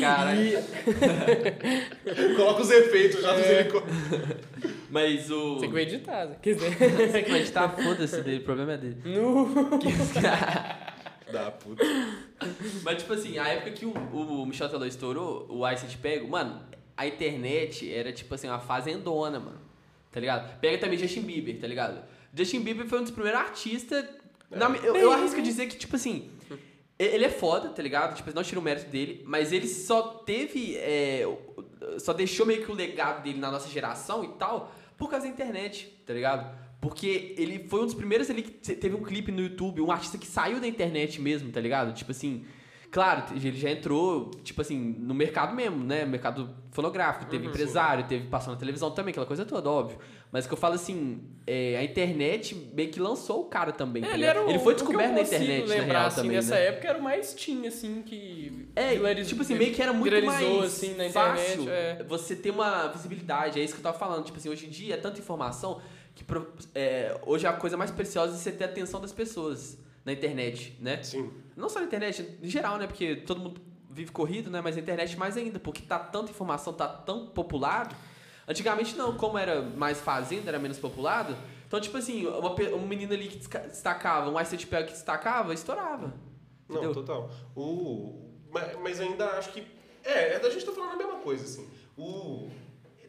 cara. 0.00 0.30
Coloca 2.36 2.62
os 2.62 2.70
efeitos 2.70 3.20
já 3.22 3.32
dos 3.34 3.44
É. 3.44 3.60
helicópteros. 3.60 3.98
Mas 4.90 5.30
o. 5.30 5.56
Tem 5.58 5.68
que 5.68 5.74
vai 5.74 5.82
editar. 5.82 6.26
Quer 6.40 6.54
dizer. 6.54 6.70
Você 6.76 7.22
que 7.22 7.30
vai 7.30 7.40
editar, 7.40 7.68
foda-se 7.68 8.22
dele, 8.22 8.38
o 8.38 8.44
problema 8.44 8.72
é 8.72 8.78
dele. 8.78 8.96
No. 9.04 9.78
Que 9.78 11.32
Da 11.32 11.50
puta. 11.50 11.84
Mas, 12.82 12.98
tipo 12.98 13.12
assim, 13.12 13.38
a 13.38 13.48
época 13.48 13.70
que 13.72 13.84
o, 13.84 13.92
o 13.92 14.46
Michel 14.46 14.68
Teló 14.68 14.84
estourou, 14.86 15.46
o 15.50 15.68
Ice 15.70 15.86
Te 15.86 15.98
Pego, 15.98 16.28
mano, 16.28 16.62
a 16.98 17.06
internet 17.06 17.90
era, 17.90 18.12
tipo 18.12 18.34
assim, 18.34 18.48
uma 18.48 18.58
fazendona, 18.58 19.38
mano. 19.40 19.60
Tá 20.10 20.20
ligado? 20.20 20.58
Pega 20.60 20.78
também 20.78 20.98
Justin 20.98 21.22
Bieber, 21.22 21.58
tá 21.60 21.66
ligado? 21.66 22.02
Justin 22.34 22.60
Bieber 22.60 22.86
foi 22.86 22.98
um 22.98 23.02
dos 23.02 23.10
primeiros 23.12 23.40
artistas. 23.40 24.04
na 24.50 24.68
mi- 24.68 24.80
eu, 24.82 24.94
eu 24.96 25.12
arrisco 25.12 25.40
dizer 25.40 25.66
que, 25.68 25.76
tipo 25.76 25.96
assim, 25.96 26.30
ele 26.98 27.24
é 27.24 27.28
foda, 27.30 27.68
tá 27.68 27.82
ligado? 27.82 28.16
Tipo, 28.16 28.34
não 28.34 28.42
tira 28.42 28.58
o 28.58 28.62
mérito 28.62 28.90
dele, 28.90 29.22
mas 29.26 29.52
ele 29.52 29.68
só 29.68 30.02
teve. 30.26 30.76
é, 30.76 31.22
só 31.98 32.12
deixou 32.12 32.44
meio 32.44 32.64
que 32.64 32.70
o 32.70 32.74
legado 32.74 33.22
dele 33.22 33.38
na 33.38 33.50
nossa 33.50 33.68
geração 33.68 34.24
e 34.24 34.28
tal, 34.38 34.74
por 34.96 35.08
causa 35.10 35.26
da 35.26 35.32
internet, 35.32 35.86
tá 36.04 36.12
ligado? 36.12 36.50
Porque 36.80 37.34
ele 37.36 37.68
foi 37.68 37.80
um 37.82 37.84
dos 37.86 37.94
primeiros 37.94 38.30
ali 38.30 38.42
que 38.42 38.50
te- 38.50 38.74
teve 38.76 38.94
um 38.96 39.02
clipe 39.02 39.30
no 39.32 39.40
YouTube, 39.42 39.80
um 39.80 39.90
artista 39.92 40.16
que 40.18 40.26
saiu 40.26 40.58
da 40.60 40.66
internet 40.66 41.20
mesmo, 41.20 41.50
tá 41.52 41.60
ligado? 41.60 41.92
Tipo 41.94 42.10
assim. 42.12 42.44
Claro, 42.90 43.24
ele 43.34 43.58
já 43.58 43.70
entrou, 43.70 44.30
tipo 44.42 44.62
assim, 44.62 44.78
no 44.98 45.12
mercado 45.12 45.54
mesmo, 45.54 45.84
né? 45.84 46.06
Mercado 46.06 46.48
fonográfico. 46.70 47.26
Teve 47.26 47.46
empresário, 47.46 48.06
teve 48.06 48.26
passou 48.28 48.52
na 48.52 48.58
televisão 48.58 48.90
também, 48.90 49.10
aquela 49.10 49.26
coisa 49.26 49.44
toda, 49.44 49.68
óbvio. 49.68 49.98
Mas 50.32 50.44
o 50.44 50.48
que 50.48 50.54
eu 50.54 50.58
falo 50.58 50.74
assim, 50.74 51.20
é, 51.46 51.76
a 51.76 51.84
internet 51.84 52.54
meio 52.72 52.90
que 52.90 52.98
lançou 52.98 53.42
o 53.42 53.44
cara 53.44 53.72
também. 53.72 54.02
tá 54.02 54.08
É, 54.08 54.10
ele 54.12 54.18
ligado? 54.20 54.36
era 54.38 54.46
o, 54.46 54.50
ele 54.50 54.58
foi 54.58 54.74
descoberto 54.74 55.12
na 55.12 55.20
internet, 55.20 55.60
na 55.68 55.74
lembrar, 55.74 55.86
real, 55.98 56.06
assim, 56.06 56.16
também. 56.16 56.36
nessa 56.36 56.54
né? 56.54 56.64
época 56.66 56.88
era 56.88 56.98
o 56.98 57.02
mais 57.02 57.34
teen, 57.34 57.66
assim, 57.66 58.02
que... 58.02 58.68
É, 58.74 58.94
viraliz- 58.94 59.28
tipo 59.28 59.42
assim, 59.42 59.54
meio 59.54 59.74
que 59.74 59.82
era 59.82 59.92
muito 59.92 60.04
viralizou, 60.04 60.58
mais 60.60 60.72
assim, 60.72 60.94
na 60.94 61.10
fácil 61.10 61.62
internet. 61.62 62.00
É. 62.00 62.04
você 62.04 62.36
ter 62.36 62.50
uma 62.50 62.88
visibilidade, 62.88 63.60
é 63.60 63.64
isso 63.64 63.74
que 63.74 63.80
eu 63.80 63.84
tava 63.84 63.98
falando. 63.98 64.24
Tipo 64.24 64.38
assim, 64.38 64.48
hoje 64.48 64.66
em 64.66 64.70
dia 64.70 64.94
é 64.94 64.96
tanta 64.96 65.18
informação 65.20 65.80
que 66.14 66.24
é, 66.74 67.18
hoje 67.26 67.46
a 67.46 67.52
coisa 67.52 67.76
mais 67.76 67.90
preciosa 67.90 68.34
é 68.34 68.36
você 68.38 68.50
ter 68.50 68.64
a 68.64 68.66
atenção 68.66 68.98
das 69.00 69.12
pessoas 69.12 69.78
na 70.04 70.12
internet, 70.12 70.76
né? 70.80 71.02
Sim. 71.02 71.30
Não 71.56 71.68
só 71.68 71.80
na 71.80 71.86
internet, 71.86 72.38
em 72.42 72.48
geral, 72.48 72.78
né? 72.78 72.86
Porque 72.86 73.16
todo 73.16 73.40
mundo 73.40 73.60
vive 73.90 74.12
corrido, 74.12 74.50
né? 74.50 74.60
Mas 74.60 74.76
na 74.76 74.82
internet 74.82 75.16
mais 75.16 75.36
ainda, 75.36 75.58
porque 75.58 75.82
tá 75.82 75.98
tanta 75.98 76.30
informação, 76.30 76.72
tá 76.72 76.88
tão 76.88 77.26
populado. 77.26 77.94
Antigamente 78.46 78.96
não, 78.96 79.16
como 79.16 79.36
era 79.36 79.60
mais 79.60 80.00
fazenda, 80.00 80.48
era 80.48 80.58
menos 80.58 80.78
populado. 80.78 81.36
Então, 81.66 81.78
tipo 81.80 81.98
assim, 81.98 82.26
uma, 82.26 82.54
um 82.74 82.86
menino 82.86 83.12
ali 83.12 83.28
que 83.28 83.36
destacava, 83.36 84.30
um 84.30 84.34
Pego 84.66 84.86
que 84.86 84.92
destacava, 84.92 85.52
estourava. 85.52 86.14
Não, 86.66 86.76
Entendeu? 86.76 86.94
total. 86.94 87.30
O, 87.54 88.28
mas, 88.50 88.76
mas 88.80 89.00
ainda 89.00 89.26
acho 89.32 89.52
que. 89.52 89.66
É, 90.02 90.34
é 90.34 90.38
da 90.38 90.48
gente 90.48 90.64
tá 90.64 90.72
falando 90.72 90.92
a 90.92 90.96
mesma 90.96 91.16
coisa, 91.16 91.44
assim. 91.44 91.68
O. 91.96 92.48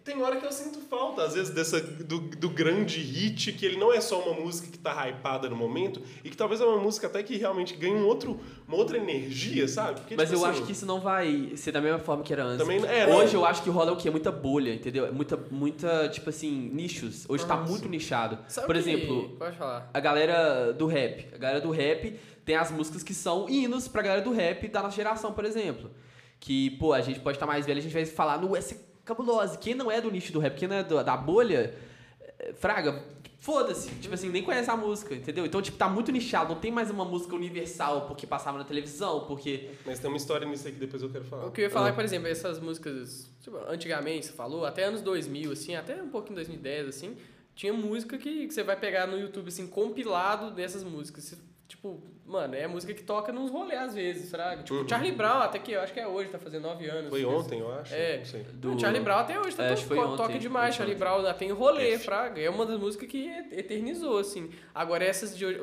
Tem 0.10 0.20
hora 0.24 0.38
que 0.38 0.46
eu 0.46 0.52
sinto 0.52 0.80
falta, 0.80 1.22
às 1.22 1.36
vezes, 1.36 1.54
dessa, 1.54 1.80
do, 1.80 2.18
do 2.20 2.50
grande 2.50 3.00
hit, 3.00 3.54
que 3.54 3.64
ele 3.64 3.78
não 3.78 3.94
é 3.94 4.02
só 4.02 4.20
uma 4.20 4.42
música 4.42 4.68
que 4.68 4.78
tá 4.80 5.08
hypada 5.08 5.48
no 5.48 5.56
momento, 5.56 6.02
e 6.24 6.32
que 6.32 6.36
talvez 6.36 6.60
é 6.60 6.66
uma 6.66 6.80
música 6.80 7.06
até 7.06 7.22
que 7.22 7.38
realmente 7.38 7.76
ganhe 7.76 7.94
um 7.94 8.08
outro, 8.08 8.40
uma 8.68 8.76
outra 8.76 8.98
energia, 8.98 9.68
sabe? 9.68 10.00
Porque, 10.00 10.16
Mas 10.16 10.30
tipo 10.30 10.42
eu 10.42 10.46
assim, 10.46 10.58
acho 10.58 10.66
que 10.66 10.72
isso 10.72 10.86
não 10.88 11.00
vai 11.00 11.52
ser 11.56 11.72
da 11.74 11.80
mesma 11.80 12.00
forma 12.00 12.24
que 12.24 12.34
era 12.34 12.44
antes. 12.44 12.58
Também- 12.58 12.84
é, 12.88 13.06
não. 13.06 13.18
Hoje 13.18 13.36
eu 13.36 13.46
acho 13.46 13.62
que 13.62 13.70
rola 13.70 13.92
o 13.92 13.98
quê? 13.98 14.10
Muita 14.10 14.32
bolha, 14.32 14.74
entendeu? 14.74 15.06
É 15.06 15.12
Muita, 15.12 15.38
muita, 15.52 16.10
tipo 16.10 16.28
assim, 16.32 16.72
nichos. 16.74 17.26
Hoje 17.30 17.46
tá 17.46 17.54
Ah, 17.54 17.58
muito 17.58 17.88
nichado. 17.88 18.40
Sabe 18.48 18.66
Por 18.66 18.74
que- 18.74 18.80
exemplo, 18.82 19.36
Pode 19.38 19.58
falar. 19.58 19.92
a 19.94 20.00
galera 20.00 20.74
do 20.74 20.88
rap. 20.88 21.28
A 21.36 21.38
galera 21.38 21.62
do 21.62 21.70
rap 21.70 22.20
tem 22.44 22.56
as 22.56 22.72
músicas 22.72 23.04
que 23.04 23.14
são 23.14 23.48
hinos 23.48 23.88
pra 23.88 24.02
galera 24.02 24.24
do 24.24 24.32
rap 24.34 24.68
da 24.70 24.82
nossa 24.82 24.96
geração, 24.96 25.34
por 25.34 25.46
exemplo. 25.46 25.92
Que, 26.40 26.72
pô, 26.72 26.94
a 26.94 27.02
gente 27.02 27.20
pode 27.20 27.36
estar 27.36 27.46
mais 27.46 27.68
velho, 27.68 27.78
a 27.78 27.82
gente 27.84 27.94
vai 27.94 28.06
falar, 28.08 28.40
no 28.42 28.56
essa 28.56 28.74
cabulosa. 29.10 29.58
Quem 29.58 29.74
não 29.76 29.92
é 29.92 30.00
do 30.00 30.10
nicho 30.12 30.32
do 30.32 30.40
rap, 30.40 30.56
quem 30.58 30.68
não 30.68 30.76
é 30.78 30.84
do- 30.84 31.04
da 31.04 31.18
bolha, 31.18 31.74
é, 32.40 32.54
fraga, 32.54 33.04
foda-se. 33.40 33.90
Tipo 33.96 34.14
assim, 34.14 34.30
nem 34.30 34.44
conhece 34.44 34.70
a 34.70 34.78
música, 34.78 35.14
entendeu? 35.16 35.46
Então, 35.46 35.62
tipo, 35.62 35.78
tá 35.78 35.88
muito 35.90 36.12
nichado. 36.12 36.54
Não 36.54 36.60
tem 36.62 36.72
mais 36.72 36.90
uma 36.90 37.04
música 37.06 37.36
universal 37.36 38.02
porque 38.08 38.26
passava 38.28 38.58
na 38.58 38.64
televisão, 38.64 39.26
porque... 39.26 39.70
Mas 39.86 40.00
tem 40.00 40.10
uma 40.10 40.18
história 40.18 40.48
nisso 40.48 40.68
aí 40.68 40.74
que 40.74 40.80
depois 40.80 41.02
eu 41.02 41.10
quero 41.10 41.24
falar. 41.26 41.46
O 41.48 41.52
que 41.52 41.62
eu 41.62 41.66
ia 41.66 41.70
falar 41.70 41.90
é, 41.90 41.92
por 41.92 42.04
exemplo, 42.04 42.28
essas 42.28 42.60
músicas, 42.60 43.30
tipo, 43.42 43.58
antigamente, 43.68 44.26
você 44.28 44.34
falou, 44.34 44.66
até 44.66 44.84
anos 44.84 45.02
2000, 45.02 45.52
assim, 45.52 45.76
até 45.76 46.02
um 46.02 46.10
pouquinho 46.10 46.36
2010, 46.36 46.88
assim, 46.90 47.16
tinha 47.56 47.74
música 47.74 48.18
que, 48.18 48.48
que 48.48 48.54
você 48.54 48.64
vai 48.64 48.76
pegar 48.78 49.06
no 49.08 49.18
YouTube, 49.20 49.48
assim, 49.50 49.68
compilado 49.68 50.52
dessas 50.52 50.84
músicas. 50.84 51.36
Tipo, 51.70 52.02
mano, 52.26 52.56
é 52.56 52.66
música 52.68 52.96
que 52.96 53.04
toca 53.04 53.32
nos 53.32 53.52
rolês 53.52 53.80
às 53.80 53.94
vezes, 53.94 54.32
fraga. 54.32 54.64
Tipo, 54.64 54.80
Uhum. 54.80 54.90
Charlie 54.90 55.12
Brown, 55.12 55.38
até 55.38 55.60
que 55.60 55.72
eu 55.72 55.80
acho 55.82 55.94
que 55.94 56.00
é 56.00 56.08
hoje, 56.08 56.28
tá 56.32 56.40
fazendo 56.40 56.64
9 56.64 56.90
anos. 56.90 57.10
Foi 57.12 57.24
ontem, 57.24 57.60
eu 57.60 57.72
acho. 57.72 57.94
É. 57.94 58.18
Não 58.18 58.26
sei. 58.26 58.42
Do... 58.44 58.70
Não, 58.72 58.80
Charlie 58.80 59.02
Brown 59.04 59.20
até 59.20 59.40
hoje 59.40 59.56
tá 59.56 59.64
É, 59.64 59.68
to- 59.68 59.74
acho 59.74 59.82
que 59.84 59.88
foi 59.88 59.98
to- 59.98 60.04
ontem, 60.04 60.18
toca 60.18 60.40
demais, 60.40 60.74
Charlie 60.74 60.96
ontem. 60.96 61.06
Brown, 61.22 61.34
tem 61.36 61.52
rolê, 61.52 61.92
F. 61.94 62.06
fraga. 62.06 62.42
É 62.42 62.50
uma 62.50 62.66
das 62.66 62.80
músicas 62.80 63.08
que 63.08 63.28
eternizou, 63.52 64.18
assim. 64.18 64.50
Agora 64.74 65.06
essas 65.06 65.38
de, 65.38 65.46
hoje- 65.46 65.60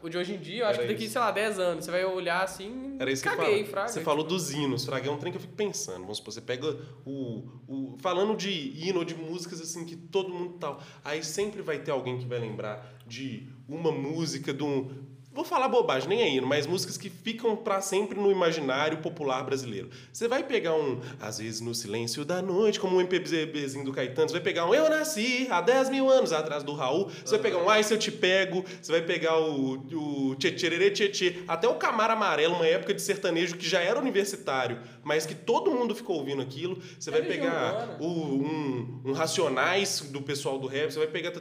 o 0.00 0.08
de 0.08 0.16
hoje 0.16 0.34
em 0.34 0.38
dia, 0.38 0.62
eu 0.62 0.66
acho 0.68 0.78
Era 0.78 0.86
que 0.86 0.92
daqui, 0.94 1.04
isso. 1.06 1.12
sei 1.14 1.20
lá, 1.20 1.30
10 1.32 1.58
anos, 1.58 1.84
você 1.84 1.90
vai 1.90 2.04
olhar 2.04 2.42
assim, 2.44 2.96
Era 3.00 3.10
isso 3.10 3.22
que 3.24 3.28
eu 3.28 3.36
caguei, 3.36 3.58
falo. 3.62 3.66
fraga. 3.70 3.88
Você 3.88 4.00
falou 4.02 4.24
dos 4.24 4.52
hinos, 4.52 4.84
Fraga, 4.84 5.08
é 5.08 5.10
um 5.10 5.18
trem 5.18 5.32
que 5.32 5.38
eu 5.38 5.42
fico 5.42 5.54
pensando. 5.54 6.02
Vamos 6.02 6.18
supor, 6.18 6.32
você 6.34 6.40
pega 6.40 6.68
o, 7.04 7.42
o. 7.66 7.96
Falando 7.98 8.36
de 8.36 8.48
hino, 8.50 9.04
de 9.04 9.16
músicas 9.16 9.60
assim 9.60 9.84
que 9.84 9.96
todo 9.96 10.28
mundo 10.32 10.56
tal. 10.58 10.80
Aí 11.04 11.20
sempre 11.24 11.62
vai 11.62 11.80
ter 11.80 11.90
alguém 11.90 12.16
que 12.16 12.26
vai 12.26 12.38
lembrar 12.38 12.94
de 13.06 13.48
uma 13.68 13.90
música, 13.90 14.54
de 14.54 14.62
um. 14.62 15.08
Vou 15.38 15.44
falar 15.44 15.68
bobagem, 15.68 16.08
nem 16.08 16.20
é 16.20 16.28
hino, 16.28 16.48
mas 16.48 16.66
músicas 16.66 16.98
que 16.98 17.08
ficam 17.08 17.54
pra 17.54 17.80
sempre 17.80 18.18
no 18.18 18.28
imaginário 18.28 18.98
popular 18.98 19.44
brasileiro. 19.44 19.88
Você 20.12 20.26
vai 20.26 20.42
pegar 20.42 20.74
um, 20.74 21.00
às 21.20 21.38
vezes 21.38 21.60
no 21.60 21.76
silêncio 21.76 22.24
da 22.24 22.42
noite, 22.42 22.80
como 22.80 22.96
um 22.96 23.00
MPBzinho 23.00 23.84
do 23.84 23.92
Caetano, 23.92 24.28
você 24.28 24.32
vai 24.32 24.42
pegar 24.42 24.66
um 24.66 24.74
Eu 24.74 24.90
Nasci 24.90 25.46
há 25.48 25.60
10 25.60 25.90
mil 25.90 26.10
anos 26.10 26.32
atrás 26.32 26.64
do 26.64 26.72
Raul, 26.74 27.08
você 27.24 27.36
vai 27.36 27.38
pegar 27.38 27.58
um 27.58 27.70
Ai 27.70 27.84
Se 27.84 27.94
Eu 27.94 27.98
Te 27.98 28.10
Pego, 28.10 28.64
você 28.82 28.90
vai 28.90 29.00
pegar 29.00 29.38
o, 29.38 29.74
o 29.74 30.34
Tchê 30.34 30.50
Tchê 30.50 31.08
Tchê, 31.08 31.36
até 31.46 31.68
o 31.68 31.74
Camar 31.76 32.10
Amarelo, 32.10 32.56
uma 32.56 32.66
época 32.66 32.92
de 32.92 33.00
sertanejo 33.00 33.56
que 33.56 33.68
já 33.68 33.78
era 33.78 33.96
universitário, 33.96 34.80
mas 35.08 35.24
que 35.24 35.34
todo 35.34 35.70
mundo 35.70 35.94
ficou 35.94 36.16
ouvindo 36.16 36.42
aquilo. 36.42 36.78
Você 37.00 37.10
vai 37.10 37.20
É 37.20 37.24
pegar 37.24 37.96
o, 37.98 38.06
um, 38.06 39.00
um 39.06 39.12
Racionais 39.12 40.02
do 40.02 40.20
pessoal 40.20 40.58
do 40.58 40.66
rap, 40.66 40.90
você 40.92 40.98
vai 40.98 41.08
pegar. 41.08 41.32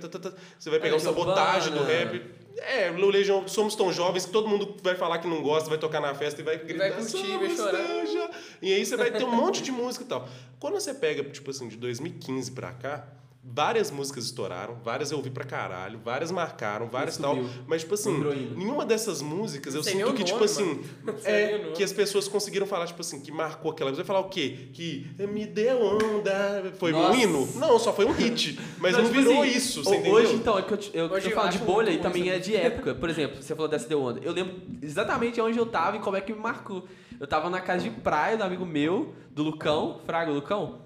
Você 0.57 0.69
vai 0.69 0.79
pegar 0.79 0.95
o 0.95 0.99
sabotagem 1.01 1.73
do 1.73 1.83
rap. 1.83 2.23
É, 2.59 2.89
o 2.89 3.09
Legião, 3.09 3.45
somos 3.47 3.75
tão 3.75 3.91
jovens 3.91 4.25
que 4.25 4.31
todo 4.31 4.47
mundo 4.47 4.77
vai 4.81 4.95
falar 4.95 5.19
que 5.19 5.27
não 5.27 5.43
gosta, 5.43 5.69
vai 5.69 5.77
tocar 5.77 5.99
na 5.99 6.15
festa 6.15 6.39
e 6.41 6.43
vai 6.45 6.57
gritar. 6.57 6.89
vai 6.89 6.91
curtir, 6.97 7.37
vai 7.37 7.49
"Somos 7.49 7.57
chorar." 7.57 7.71
tão 7.85 8.05
jo-" 8.05 8.29
E 8.61 8.73
aí 8.73 8.85
você 8.85 8.95
vai 8.95 9.11
ter 9.11 9.25
um 9.25 9.29
monte 9.35 9.61
de 9.61 9.71
música 9.71 10.05
e 10.05 10.07
tal. 10.07 10.27
Quando 10.59 10.73
você 10.75 10.93
pega, 10.93 11.23
tipo 11.25 11.51
assim, 11.51 11.67
de 11.67 11.75
2015 11.75 12.51
pra 12.53 12.71
cá, 12.71 13.05
várias 13.43 13.89
músicas 13.91 14.25
estouraram, 14.25 14.75
várias 14.83 15.11
eu 15.11 15.17
ouvi 15.17 15.29
pra 15.29 15.43
caralho, 15.45 15.99
várias 16.03 16.31
marcaram, 16.31 16.87
várias 16.87 17.17
tal. 17.17 17.37
Mas, 17.65 17.81
tipo 17.81 17.93
assim, 17.93 18.13
nenhuma 18.55 18.85
dessas 18.85 19.21
músicas 19.21 19.73
eu 19.73 19.79
Não 19.79 19.83
sei 19.83 19.93
sinto 19.93 20.05
que, 20.13 20.19
nome, 20.19 20.23
tipo 20.25 20.43
assim. 20.43 20.83
Não 21.03 21.15
é, 21.23 21.71
que 21.73 21.83
as 21.83 21.93
pessoas 21.93 22.27
conseguiram 22.27 22.67
falar, 22.67 22.85
tipo 22.87 23.01
assim, 23.01 23.21
que 23.21 23.31
marcou 23.31 23.71
aquela. 23.71 23.89
Você 23.91 23.97
vai 23.97 24.05
falar 24.05 24.19
o 24.19 24.29
quê? 24.29 24.67
Que 24.73 25.07
me 25.19 25.45
deu 25.45 25.81
onda. 25.81 26.73
Foi 26.77 26.93
um 26.93 27.01
Nossa. 27.01 27.15
hino? 27.17 27.47
Não, 27.55 27.79
só 27.79 27.93
foi 27.93 28.05
um 28.05 28.11
hit. 28.11 28.59
Mas 28.79 28.93
não, 28.97 29.03
tipo 29.05 29.15
virou 29.15 29.41
assim, 29.43 29.51
isso, 29.51 29.83
você 29.83 29.89
ho- 29.89 29.93
entendeu? 29.95 30.13
Hoje, 30.13 30.33
então, 30.35 30.59
é 30.59 30.61
que 30.61 30.73
eu, 30.73 30.77
te- 30.77 30.91
eu, 30.93 31.05
Hoje 31.05 31.29
eu 31.29 31.35
falo 31.35 31.49
de 31.49 31.59
bolha 31.59 31.89
e 31.91 31.99
também 31.99 32.29
é 32.29 32.39
de 32.39 32.55
época. 32.55 32.93
Por 32.95 33.09
exemplo, 33.09 33.41
você 33.41 33.55
falou 33.55 33.69
dessa 33.69 33.87
The 33.87 33.95
Onda. 33.95 34.19
Eu 34.23 34.33
lembro 34.33 34.55
exatamente 34.81 35.39
onde 35.41 35.57
eu 35.57 35.65
tava 35.65 35.97
e 35.97 35.99
como 35.99 36.17
é 36.17 36.21
que 36.21 36.33
me 36.33 36.39
marcou. 36.39 36.85
Eu 37.19 37.25
tava 37.25 37.49
na 37.49 37.59
casa 37.61 37.83
de 37.83 37.89
praia 37.89 38.37
do 38.37 38.43
amigo 38.43 38.65
meu, 38.65 39.13
do 39.31 39.41
Lucão, 39.41 40.01
Fraga, 40.05 40.31
Lucão. 40.31 40.85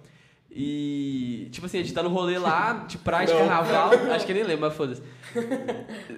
E, 0.53 1.47
tipo 1.51 1.65
assim, 1.65 1.79
a 1.79 1.81
gente 1.81 1.93
tá 1.93 2.03
no 2.03 2.09
rolê 2.09 2.37
lá, 2.37 2.83
de 2.85 2.97
praia 2.97 3.25
de 3.25 3.31
carnaval. 3.33 3.91
Acho 4.13 4.25
que 4.25 4.33
ele 4.33 4.39
nem 4.39 4.49
lembra, 4.49 4.67
mas 4.67 4.75
foda-se. 4.77 5.01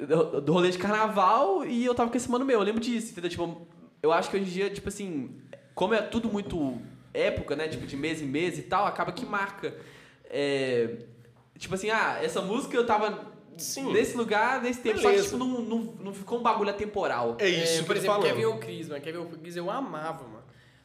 Do, 0.08 0.42
do 0.42 0.54
rolê 0.54 0.72
de 0.72 0.78
carnaval 0.80 1.64
e 1.66 1.86
eu 1.86 1.94
tava 1.94 2.10
com 2.10 2.18
esse 2.18 2.30
mano 2.32 2.44
meu. 2.44 2.60
Eu 2.60 2.64
lembro 2.66 2.82
disso, 2.82 3.12
entendeu? 3.12 3.30
Tipo, 3.30 3.68
eu 4.02 4.12
acho 4.12 4.30
que 4.32 4.36
hoje 4.38 4.46
em 4.50 4.52
dia, 4.52 4.70
tipo 4.72 4.90
assim, 4.90 5.40
como 5.76 5.94
é 5.94 6.02
tudo 6.02 6.30
muito 6.30 6.82
época, 7.14 7.56
né? 7.56 7.68
Tipo, 7.68 7.86
de 7.86 7.96
mês 7.96 8.22
em 8.24 8.26
mês 8.26 8.58
e 8.58 8.64
tal, 8.64 8.88
acaba 8.88 9.12
que 9.12 9.24
marca. 9.24 9.76
É, 10.26 10.98
tipo 11.60 11.76
assim, 11.76 11.92
ah, 11.92 12.18
essa 12.20 12.42
música 12.42 12.76
eu 12.76 12.88
tava 12.88 13.32
Sim. 13.56 13.94
nesse 13.94 14.18
lugar, 14.18 14.64
nesse 14.64 14.82
tempo, 14.82 14.98
só 14.98 15.10
que 15.10 15.16
Beleza. 15.18 15.26
tipo, 15.26 15.38
não, 15.38 15.62
não, 15.62 15.78
não 16.00 16.14
ficou 16.14 16.40
um 16.40 16.42
bagulho 16.42 16.72
atemporal. 16.72 17.38
É 17.40 17.48
isso 17.48 17.76
É, 17.76 17.80
que 17.82 17.84
por 17.86 17.96
eu 17.96 18.02
exemplo, 18.02 18.16
falando. 18.22 18.36
Kevin 18.36 18.46
O'Chris, 18.46 18.90
mano. 18.90 19.02
Kevin 19.02 19.18
O'Chris 19.20 19.56
eu 19.56 19.70
amava, 19.70 20.24
mano. 20.24 20.43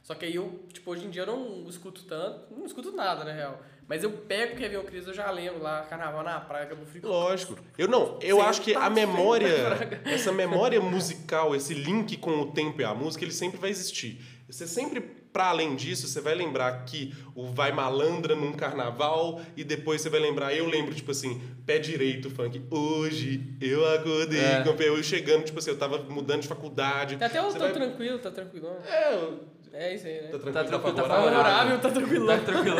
Só 0.09 0.15
que 0.15 0.25
aí 0.25 0.37
eu, 0.37 0.65
tipo, 0.73 0.91
hoje 0.91 1.05
em 1.05 1.11
dia 1.11 1.21
eu 1.21 1.27
não 1.27 1.69
escuto 1.69 2.03
tanto. 2.05 2.41
Não 2.51 2.65
escuto 2.65 2.93
nada, 2.93 3.25
na 3.27 3.33
real. 3.33 3.61
Mas 3.87 4.03
eu 4.03 4.11
pego 4.11 4.57
Kevin 4.57 4.77
O'Chris, 4.77 5.07
eu 5.07 5.13
já 5.13 5.31
lembro 5.31 5.63
lá, 5.63 5.83
carnaval 5.83 6.23
na 6.25 6.41
praia, 6.41 6.65
Cabo 6.65 6.87
Frio. 6.87 7.07
Lógico. 7.07 7.59
Eu 7.77 7.87
não, 7.89 8.19
eu 8.23 8.37
Você 8.39 8.43
acho 8.47 8.63
que 8.63 8.73
tá 8.73 8.87
a 8.87 8.89
memória, 8.89 9.47
essa 10.07 10.33
memória 10.33 10.81
musical, 10.81 11.55
esse 11.55 11.75
link 11.75 12.17
com 12.17 12.41
o 12.41 12.53
tempo 12.53 12.81
e 12.81 12.85
a 12.85 12.95
música, 12.95 13.23
ele 13.23 13.35
sempre 13.35 13.59
vai 13.61 13.69
existir. 13.69 14.19
Você 14.49 14.67
sempre, 14.67 15.03
para 15.31 15.49
além 15.51 15.77
disso, 15.77 16.09
você 16.09 16.23
vai 16.23 16.35
lembrar 16.35 16.87
que 16.87 17.15
o 17.35 17.45
Vai 17.49 17.71
Malandra 17.71 18.35
num 18.35 18.53
carnaval 18.53 19.43
e 19.55 19.63
depois 19.63 20.01
você 20.01 20.09
vai 20.09 20.21
lembrar, 20.21 20.55
eu 20.55 20.67
lembro, 20.67 20.95
tipo 20.95 21.11
assim, 21.11 21.39
pé 21.67 21.79
direito, 21.79 22.31
funk. 22.31 22.63
Hoje 22.71 23.55
eu 23.61 23.87
acordei 23.95 24.41
É. 24.41 24.63
com 24.65 24.71
eu 24.83 25.03
chegando, 25.03 25.45
tipo 25.45 25.59
assim, 25.59 25.69
eu 25.69 25.77
tava 25.79 25.99
mudando 26.05 26.41
de 26.41 26.49
faculdade. 26.49 27.19
Tá 27.19 27.27
até 27.27 27.43
Você 27.43 27.59
Tô 27.59 27.65
vai- 27.65 27.75
Tranquilo, 27.75 28.19
tá 28.19 28.31
tranquilão. 28.31 28.79
É, 28.87 29.13
eu- 29.15 29.58
É 29.73 29.95
isso 29.95 30.07
aí, 30.07 30.15
né? 30.15 30.29
tá 30.33 30.39
tranquilo, 30.39 30.53
Tá 30.53 30.65
tranquilo, 30.65 30.95
tá 30.95 31.03
favorável. 31.03 31.31
Favorável, 31.31 31.79
tá 31.79 31.91
tranquilão. 31.91 32.39
Tá 32.39 32.45
tranquilo. 32.45 32.77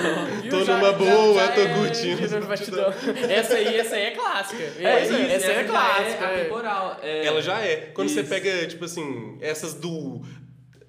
Tô 0.51 0.73
numa 0.73 0.93
boa, 0.93 1.35
já 1.35 1.53
tô 1.53 1.61
é 1.61 1.75
curtindo. 1.75 2.23
Essa 3.31 3.55
aí, 3.55 3.77
essa 3.77 3.95
aí 3.95 4.03
é 4.03 4.11
clássica. 4.13 4.63
É, 4.79 5.03
essa, 5.03 5.13
isso, 5.13 5.33
essa 5.33 5.47
aí 5.51 5.57
é 5.57 5.65
clássica. 5.65 6.25
é. 6.25 6.49
É, 7.03 7.27
Ela 7.27 7.43
já 7.43 7.61
é. 7.61 7.77
Quando 7.95 8.09
você 8.09 8.21
Isso. 8.21 8.31
pega, 8.31 8.67
tipo 8.67 8.85
assim, 8.85 9.39
essas 9.41 9.75
do. 9.75 10.23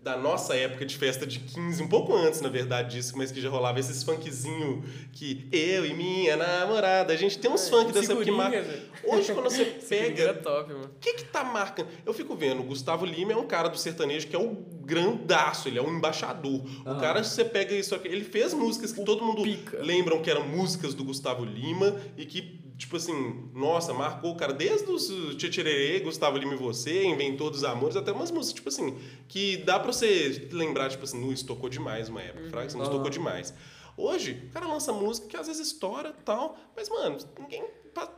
Da 0.10 0.18
nossa 0.18 0.56
época 0.56 0.86
de 0.88 0.98
festa 0.98 1.26
de 1.28 1.38
15, 1.40 1.84
um 1.84 1.88
pouco 1.88 2.16
antes, 2.16 2.42
na 2.42 2.50
verdade, 2.50 2.96
disso, 2.96 3.14
mas 3.16 3.32
que 3.32 3.40
já 3.40 3.48
rolava 3.48 3.80
esses 3.80 4.02
funkzinho 4.04 4.84
que 5.12 5.48
eu 5.52 5.86
e 5.86 5.94
minha 5.94 6.36
namorada, 6.36 7.14
a 7.14 7.16
gente 7.16 7.38
tem 7.38 7.52
uns 7.52 7.70
funk 7.70 7.92
dessa 7.92 8.14
época 8.14 8.26
que 8.26 8.32
marca. 8.32 8.62
Velho. 8.62 8.82
Hoje, 9.04 9.32
quando 9.34 9.50
você 9.52 9.66
Figurinha 9.80 10.02
é 10.02 10.10
pega. 10.10 10.34
top, 10.36 10.74
mano. 10.74 10.86
O 10.86 11.00
que 11.00 11.14
que 11.14 11.26
tá 11.26 11.44
marcando? 11.44 11.90
Eu 12.04 12.14
fico 12.14 12.36
vendo, 12.36 12.62
o 12.62 12.64
Gustavo 12.64 13.06
Lima 13.06 13.34
é 13.34 13.36
um 13.36 13.46
cara 13.46 13.70
do 13.70 13.78
sertanejo 13.78 14.26
que 14.28 14.36
é 14.36 14.40
o 14.40 14.50
grandaço, 14.84 15.68
ele 15.68 15.78
é 15.78 15.82
um 15.82 15.96
embaixador. 15.96 16.62
O 16.86 16.90
Aham. 16.90 17.00
cara, 17.00 17.24
você 17.24 17.46
pega 17.46 17.76
isso 17.76 17.94
aqui, 17.94 18.08
ele 18.08 18.24
fez 18.26 18.52
músicas 18.54 18.92
que 18.92 19.06
todo 19.06 19.24
mundo 19.24 19.44
pica. 19.44 19.78
lembram 19.82 20.22
que 20.24 20.30
eram 20.32 20.48
músicas 20.48 20.96
do 20.96 21.04
Gustavo 21.04 21.46
Lima 21.46 21.96
e 22.18 22.26
que, 22.26 22.60
tipo 22.80 22.96
assim, 22.96 23.50
nossa, 23.54 23.94
marcou 23.94 24.32
o 24.32 24.36
cara 24.38 24.54
desde 24.54 24.90
os 24.90 25.36
Tchê 25.36 26.00
Gustavo 26.00 26.38
Lima 26.38 26.54
e 26.54 26.58
Você, 26.58 27.04
Inventor 27.04 27.52
dos 27.52 27.66
Amores, 27.66 27.98
até 27.98 28.12
umas 28.14 28.32
músicas, 28.32 28.54
tipo 28.54 28.70
assim, 28.70 28.98
que 29.28 29.58
dá 29.58 29.78
pra 29.78 29.92
você 29.92 30.48
lembrar, 30.52 30.90
tipo 30.90 31.04
assim, 31.04 31.20
não 31.20 31.34
estocou 31.34 31.70
demais 31.70 32.08
uma 32.08 32.22
época, 32.22 32.50
fraga, 32.50 32.72
não 32.72 32.80
Aham. 32.80 32.90
estocou 32.90 33.10
demais. 33.10 33.54
Hoje, 33.98 34.46
o 34.48 34.54
cara 34.54 34.66
lança 34.66 34.94
música 34.94 35.28
que 35.28 35.36
às 35.36 35.48
vezes 35.48 35.68
estoura 35.68 36.16
e 36.18 36.24
tal, 36.24 36.58
mas, 36.76 36.88
mano, 36.90 37.18
ninguém. 37.38 37.66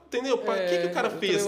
Entendeu? 0.06 0.36
O 0.36 0.38
que, 0.38 0.78
que 0.78 0.88
o 0.88 0.94
cara 0.94 1.08
É, 1.08 1.16
eu 1.16 1.20
fez? 1.20 1.44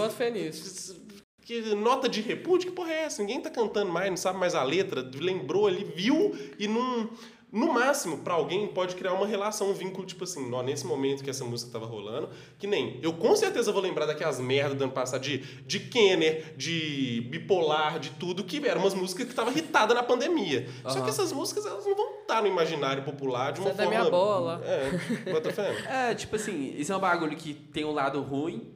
Que 1.45 1.76
nota 1.76 2.09
de 2.09 2.22
repúdio? 2.22 2.70
Que 2.70 2.76
porra 2.76 2.91
é 2.93 3.03
essa? 3.03 3.22
Ninguém 3.22 3.41
tá 3.41 3.49
cantando 3.49 3.91
mais, 3.91 4.09
não 4.09 4.18
sabe 4.18 4.39
mais 4.39 4.55
a 4.55 4.64
letra, 4.64 5.07
lembrou 5.16 5.68
ali, 5.68 5.84
viu 5.84 6.34
e 6.57 6.68
não. 6.68 7.09
No 7.54 7.72
máximo, 7.72 8.18
pra 8.18 8.34
alguém 8.34 8.66
pode 8.68 8.95
criar 8.95 9.14
uma 9.14 9.28
relação, 9.28 9.70
um 9.70 9.74
vínculo, 9.74 10.08
tipo 10.08 10.24
assim, 10.24 10.51
ó, 10.51 10.64
nesse 10.64 10.88
momento 10.88 11.24
que 11.24 11.30
essa 11.30 11.45
música 11.45 11.72
tava 11.72 11.86
rolando, 11.86 12.28
que 12.58 12.66
nem. 12.66 12.99
Eu 13.04 13.14
com 13.14 13.36
certeza 13.36 13.72
vou 13.72 13.80
lembrar 13.80 14.08
daqui 14.08 14.24
as 14.24 14.39
merdas 14.39 14.76
do 14.76 14.84
ano 14.86 14.91
passado 14.91 15.22
de, 15.22 15.38
de 15.38 15.80
Kenner, 15.82 16.56
de 16.58 17.28
bipolar, 17.30 17.99
de 17.99 18.10
tudo, 18.10 18.43
que 18.43 18.58
eram 18.68 18.82
umas 18.82 18.95
músicas 18.95 19.28
que 19.28 19.36
tava 19.36 19.51
hitada 19.56 19.93
na 19.93 20.01
pandemia. 20.01 20.68
Só 20.82 20.89
Aham. 20.97 21.04
que 21.04 21.10
essas 21.12 21.32
músicas, 21.32 21.64
elas 21.68 21.86
não 21.86 21.95
vão 21.95 22.22
estar 22.22 22.41
no 22.41 22.47
imaginário 22.47 23.04
popular 23.04 23.51
de 23.54 23.60
uma 23.60 23.68
Sai 23.68 23.78
da 23.78 23.84
forma. 23.84 23.99
minha 23.99 24.10
bola. 24.12 24.62
É, 24.66 25.32
bota 25.32 25.54
fé. 25.54 25.76
É, 26.10 26.16
tipo 26.16 26.36
assim, 26.36 26.74
isso 26.76 26.91
é 26.91 26.97
um 26.97 26.99
bagulho 26.99 27.38
que 27.38 27.54
tem 27.54 27.86
um 27.86 27.91
lado 27.93 28.20
ruim, 28.22 28.74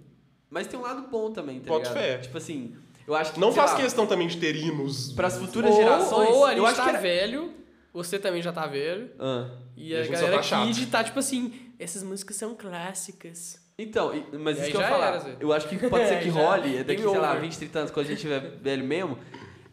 mas 0.51 0.67
tem 0.67 0.79
um 0.79 0.83
lado 0.83 1.07
bom 1.09 1.31
também, 1.31 1.59
tá 1.59 1.67
Boto 1.67 1.79
ligado? 1.89 1.93
fé. 1.95 2.17
Tipo 2.19 2.37
assim, 2.37 2.75
eu 3.07 3.15
acho 3.15 3.33
que. 3.33 3.39
Não 3.39 3.51
faz 3.51 3.71
lá, 3.71 3.77
questão 3.77 4.05
também 4.05 4.27
de 4.27 4.37
ter 4.37 4.55
hinos. 4.55 5.13
Pras 5.13 5.35
futuras 5.35 5.71
Ou, 5.71 5.77
gerações. 5.77 6.29
ou 6.29 6.45
a 6.45 6.49
gente 6.49 6.59
eu 6.59 6.65
acho 6.67 6.75
tá 6.75 6.83
que 6.83 6.89
era... 6.89 6.99
velho, 6.99 7.53
você 7.97 8.19
também 8.19 8.41
já 8.41 8.51
tá 8.53 8.65
velho. 8.67 9.09
Ah. 9.19 9.49
E, 9.75 9.89
E 9.91 9.95
a 9.97 10.03
a, 10.03 10.07
galera 10.07 10.41
tá 10.41 10.65
kid 10.65 10.85
tá 10.87 11.03
tipo 11.03 11.19
assim, 11.19 11.53
essas 11.79 12.03
músicas 12.03 12.35
são 12.35 12.55
clássicas. 12.55 13.59
Então, 13.79 14.11
mas 14.39 14.57
E 14.57 14.61
isso 14.61 14.71
que 14.71 14.77
eu 14.77 14.81
ia 14.81 14.87
falar. 14.87 15.07
era, 15.15 15.37
eu 15.39 15.53
acho 15.53 15.67
que 15.69 15.77
pode 15.77 16.07
ser 16.07 16.15
É, 16.17 16.21
que 16.21 16.29
role 16.29 16.83
daqui, 16.83 17.01
Game 17.01 17.09
sei 17.11 17.19
lá, 17.19 17.29
over. 17.31 17.41
20, 17.41 17.57
30 17.57 17.79
anos, 17.79 17.91
quando 17.91 18.05
a 18.05 18.09
gente 18.09 18.21
tiver 18.21 18.39
velho 18.61 18.83
mesmo. 18.83 19.17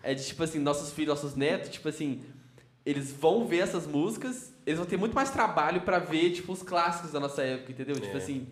É 0.02 0.12
de 0.14 0.24
tipo 0.26 0.42
assim, 0.42 0.58
nossos 0.58 0.92
filhos, 0.92 1.08
nossos 1.22 1.34
netos, 1.34 1.70
tipo 1.70 1.88
assim, 1.88 2.22
eles 2.84 3.10
vão 3.12 3.46
ver 3.46 3.58
essas 3.60 3.86
músicas, 3.86 4.52
eles 4.66 4.78
vão 4.78 4.86
ter 4.86 4.98
muito 4.98 5.14
mais 5.14 5.30
trabalho 5.30 5.80
pra 5.80 5.98
ver, 5.98 6.30
tipo, 6.30 6.52
os 6.52 6.62
clássicos 6.62 7.10
da 7.12 7.18
nossa 7.20 7.42
época, 7.42 7.72
entendeu? 7.72 7.94
Tipo 7.94 8.14
É. 8.14 8.18
assim, 8.18 8.46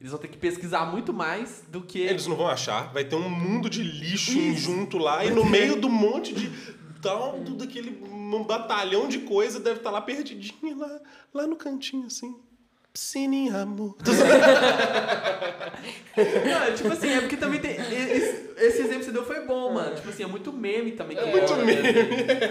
eles 0.00 0.10
vão 0.10 0.20
ter 0.20 0.26
que 0.28 0.36
pesquisar 0.36 0.84
muito 0.86 1.12
mais 1.12 1.62
do 1.68 1.80
que. 1.80 2.00
Eles 2.00 2.26
não 2.26 2.34
vão 2.34 2.48
achar, 2.48 2.92
vai 2.92 3.04
ter 3.04 3.14
um 3.14 3.28
mundo 3.30 3.70
de 3.70 3.82
lixo 3.84 4.36
Isso. 4.36 4.62
junto 4.62 4.98
lá 4.98 5.24
e 5.24 5.30
no 5.30 5.44
meio 5.44 5.76
do 5.80 5.88
monte 5.88 6.34
de. 6.34 6.50
Tal, 7.00 7.38
do, 7.38 7.54
daquele 7.54 7.90
um 8.34 8.44
batalhão 8.44 9.06
de 9.08 9.20
coisa 9.20 9.60
deve 9.60 9.78
estar 9.78 9.90
lá 9.90 10.00
perdidinho, 10.00 10.78
lá, 10.78 11.00
lá 11.32 11.46
no 11.46 11.56
cantinho 11.56 12.06
assim. 12.06 12.34
Piscininha, 12.92 13.58
amor. 13.58 13.94
Não, 16.16 16.74
tipo 16.74 16.90
assim, 16.90 17.10
é 17.10 17.20
porque 17.20 17.36
também 17.36 17.60
tem. 17.60 17.72
Esse, 17.76 18.54
esse 18.56 18.80
exemplo 18.80 19.00
que 19.00 19.04
você 19.04 19.12
deu 19.12 19.22
foi 19.22 19.44
bom, 19.44 19.74
mano. 19.74 19.94
Tipo 19.94 20.08
assim, 20.08 20.22
é 20.22 20.26
muito 20.26 20.50
meme 20.50 20.92
também. 20.92 21.14
que 21.14 21.22
É, 21.22 21.26
rola, 21.30 21.56
muito 21.62 21.82
né? 21.82 21.90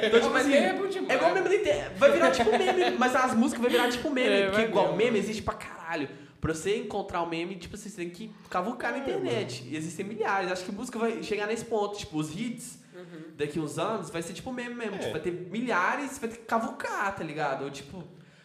Então, 0.05 0.19
tipo 0.19 0.31
mas 0.31 0.45
assim, 0.45 0.53
é 0.53 0.73
bom 0.73 0.85
demais. 0.85 1.09
É 1.09 1.15
igual 1.15 1.33
meme 1.33 1.49
da 1.49 1.55
internet. 1.55 1.97
Vai 1.97 2.11
virar 2.11 2.29
tipo 2.29 2.51
meme, 2.51 2.91
mas 2.97 3.15
as 3.15 3.33
músicas 3.33 3.61
vai 3.63 3.71
virar 3.71 3.89
tipo 3.89 4.11
meme. 4.11 4.29
É, 4.29 4.43
porque 4.43 4.57
vai 4.57 4.65
igual 4.65 4.85
mesmo. 4.85 4.97
meme 4.97 5.17
existe 5.17 5.41
pra 5.41 5.55
caralho. 5.55 6.07
Pra 6.39 6.53
você 6.53 6.77
encontrar 6.77 7.23
um 7.23 7.27
meme, 7.27 7.55
tipo 7.55 7.75
assim, 7.75 7.89
você 7.89 7.95
tem 7.95 8.11
que 8.11 8.31
cavucar 8.47 8.93
É, 8.93 8.97
na 8.97 9.03
internet. 9.03 9.63
E 9.67 9.75
existem 9.75 10.05
milhares. 10.05 10.51
Acho 10.51 10.63
que 10.63 10.71
música 10.71 10.99
vai 10.99 11.23
chegar 11.23 11.47
nesse 11.47 11.65
ponto. 11.65 11.97
Tipo, 11.97 12.19
os 12.19 12.29
hits, 12.39 12.77
Uhum. 13.13 13.21
daqui 13.37 13.59
uns 13.59 13.77
anos, 13.77 14.09
vai 14.09 14.21
ser 14.21 14.33
tipo 14.33 14.51
meme 14.51 14.75
mesmo. 14.75 14.95
É. 14.95 14.99
Tipo, 14.99 15.11
vai 15.11 15.21
ter 15.21 15.31
milhares, 15.31 16.11
você 16.11 16.19
vai 16.19 16.29
ter 16.29 16.37
que 16.37 16.45
cavucar, 16.45 17.15
tá 17.15 17.23
ligado? 17.23 17.63
Ou 17.65 17.71
tipo, 17.71 18.03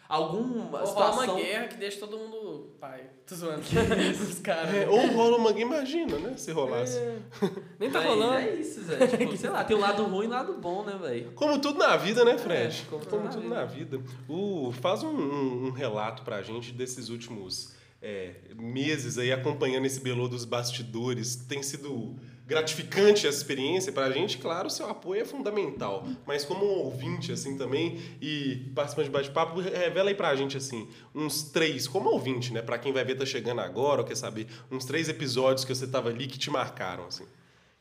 alguma 0.08 0.64
Ou 0.64 0.70
rola 0.70 0.86
situação. 0.86 1.34
uma 1.34 1.40
guerra 1.40 1.68
que 1.68 1.76
deixa 1.76 2.00
todo 2.00 2.18
mundo. 2.18 2.70
Pai, 2.80 3.04
tô 3.26 3.34
zoando. 3.36 3.60
Os 4.20 4.40
caras. 4.40 4.74
É, 4.74 4.88
ou 4.88 5.06
rola 5.08 5.36
uma. 5.38 5.50
Imagina, 5.52 6.18
né? 6.18 6.34
Se 6.36 6.50
rolasse. 6.50 6.98
É. 6.98 7.18
Nem 7.78 7.90
tá 7.90 8.00
Mas 8.00 8.08
rolando. 8.08 8.34
É 8.34 8.54
isso, 8.56 8.82
Zé. 8.82 9.06
Tipo, 9.06 9.36
sei 9.38 9.50
lá, 9.50 9.62
tem 9.64 9.76
um 9.76 9.80
lado 9.80 10.02
ruim 10.04 10.24
e 10.24 10.28
um 10.28 10.32
lado 10.32 10.52
bom, 10.54 10.84
né, 10.84 10.98
velho? 11.00 11.32
Como 11.32 11.58
tudo 11.60 11.78
na 11.78 11.96
vida, 11.96 12.24
né, 12.24 12.36
Fred? 12.38 12.82
É, 12.86 12.90
como 12.90 13.04
como, 13.06 13.22
tudo 13.28 13.34
tudo 13.34 13.48
na 13.48 13.56
na 13.60 13.64
vida. 13.64 14.00
Uh, 14.28 14.72
faz 14.80 15.02
um, 15.02 15.10
um- 15.10 15.66
um 15.66 15.70
relato 15.70 16.22
pra 16.22 16.42
gente 16.42 16.72
desses 16.72 17.08
últimos 17.08 17.72
é, 18.02 18.34
meses 18.56 19.18
aí 19.18 19.30
acompanhando 19.30 19.84
esse 19.84 20.00
belô 20.00 20.26
dos 20.26 20.44
bastidores. 20.44 21.36
Tem 21.36 21.62
sido 21.62 22.16
gratificante 22.50 23.26
essa 23.28 23.38
experiência 23.38 23.92
pra 23.92 24.10
gente. 24.10 24.36
Claro, 24.38 24.66
o 24.66 24.70
seu 24.70 24.88
apoio 24.90 25.22
é 25.22 25.24
fundamental. 25.24 26.04
Mas 26.26 26.44
como 26.44 26.64
um 26.66 26.78
ouvinte, 26.80 27.30
assim, 27.30 27.56
também, 27.56 28.00
e 28.20 28.70
participante 28.74 29.06
de 29.08 29.12
bate-papo, 29.12 29.60
revela 29.60 30.10
aí 30.10 30.14
pra 30.16 30.34
gente, 30.34 30.56
assim, 30.56 30.88
uns 31.14 31.44
três, 31.44 31.86
como 31.86 32.10
ouvinte, 32.10 32.52
né? 32.52 32.60
Pra 32.60 32.76
quem 32.76 32.92
vai 32.92 33.04
ver 33.04 33.14
tá 33.14 33.24
chegando 33.24 33.60
agora 33.60 34.00
ou 34.00 34.06
quer 34.06 34.16
saber, 34.16 34.48
uns 34.70 34.84
três 34.84 35.08
episódios 35.08 35.64
que 35.64 35.72
você 35.74 35.86
tava 35.86 36.08
ali 36.08 36.26
que 36.26 36.38
te 36.38 36.50
marcaram, 36.50 37.06
assim. 37.06 37.24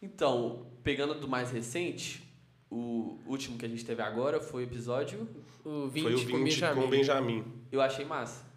Então, 0.02 0.66
pegando 0.84 1.16
do 1.16 1.28
mais 1.28 1.52
recente, 1.52 2.22
o 2.70 3.18
último 3.26 3.58
que 3.58 3.66
a 3.66 3.70
gente 3.70 3.84
teve 3.84 4.02
agora 4.02 4.40
foi 4.40 4.64
o 4.64 4.66
episódio. 4.66 5.28
O 5.66 5.88
20, 5.88 6.04
Foi 6.04 6.14
o 6.14 6.18
20 6.18 6.30
com 6.32 6.38
o 6.38 6.44
Benjamin. 6.44 6.76
com 6.82 6.88
o 6.88 6.90
Benjamin. 6.90 7.44
Eu 7.72 7.82
achei 7.82 8.06
massa. 8.06 8.48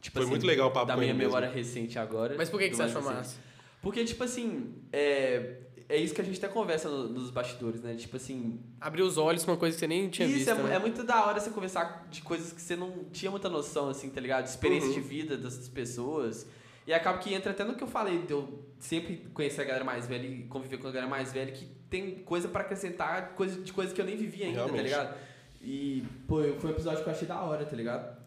Tipo 0.00 0.16
Foi 0.18 0.26
muito 0.26 0.46
legal 0.46 0.68
o 0.68 0.72
papo 0.72 0.86
Da 0.86 0.94
com 0.94 1.00
minha 1.00 1.12
ele 1.12 1.18
mesmo. 1.18 1.34
memória 1.34 1.54
recente 1.54 1.98
agora. 1.98 2.34
Mas 2.36 2.48
por 2.48 2.58
que, 2.58 2.70
que 2.70 2.74
você 2.76 2.82
mais 2.82 2.96
achou 2.96 3.02
recente. 3.08 3.18
massa? 3.28 3.49
Porque, 3.82 4.04
tipo 4.04 4.22
assim, 4.24 4.74
é, 4.92 5.56
é 5.88 5.96
isso 5.96 6.14
que 6.14 6.20
a 6.20 6.24
gente 6.24 6.38
até 6.38 6.48
conversa 6.48 6.88
no- 6.88 7.08
nos 7.08 7.30
bastidores, 7.30 7.80
né? 7.80 7.94
Tipo 7.94 8.16
assim, 8.16 8.60
Abriu 8.80 9.06
os 9.06 9.16
olhos 9.16 9.42
pra 9.44 9.52
uma 9.54 9.58
coisa 9.58 9.74
que 9.74 9.80
você 9.80 9.86
nem 9.86 10.08
tinha 10.08 10.28
isso 10.28 10.36
visto, 10.38 10.50
é, 10.50 10.54
mu- 10.54 10.64
né? 10.64 10.76
é 10.76 10.78
muito 10.78 11.02
da 11.02 11.24
hora 11.26 11.40
você 11.40 11.50
conversar 11.50 12.06
de 12.10 12.20
coisas 12.22 12.52
que 12.52 12.60
você 12.60 12.76
não 12.76 13.04
tinha 13.12 13.30
muita 13.30 13.48
noção, 13.48 13.88
assim, 13.88 14.10
tá 14.10 14.20
ligado? 14.20 14.44
De 14.44 14.50
experiência 14.50 14.88
Uhum. 14.88 14.94
de 14.94 15.00
vida 15.00 15.36
dessas 15.36 15.68
pessoas. 15.68 16.46
E 16.86 16.92
acaba 16.92 17.18
que 17.18 17.32
entra 17.32 17.52
até 17.52 17.64
no 17.64 17.74
que 17.74 17.82
eu 17.84 17.88
falei, 17.88 18.18
de 18.22 18.32
eu 18.32 18.64
sempre 18.78 19.26
conhecer 19.32 19.60
a 19.62 19.64
galera 19.64 19.84
mais 19.84 20.06
velha 20.06 20.26
e 20.26 20.42
conviver 20.44 20.76
com 20.78 20.88
a 20.88 20.90
galera 20.90 21.08
mais 21.10 21.32
velha, 21.32 21.52
que 21.52 21.66
tem 21.88 22.16
coisa 22.16 22.48
pra 22.48 22.62
acrescentar, 22.62 23.34
coisa, 23.34 23.60
de 23.60 23.72
coisas 23.72 23.92
que 23.94 24.00
eu 24.00 24.04
nem 24.04 24.16
vivi 24.16 24.42
ainda, 24.42 24.56
Realmente. 24.64 24.76
tá 24.76 24.82
ligado? 24.82 25.18
E, 25.62 26.04
pô, 26.26 26.42
foi 26.58 26.70
um 26.70 26.72
episódio 26.72 27.02
que 27.02 27.08
eu 27.08 27.12
achei 27.12 27.28
da 27.28 27.40
hora, 27.42 27.64
tá 27.66 27.76
ligado? 27.76 28.19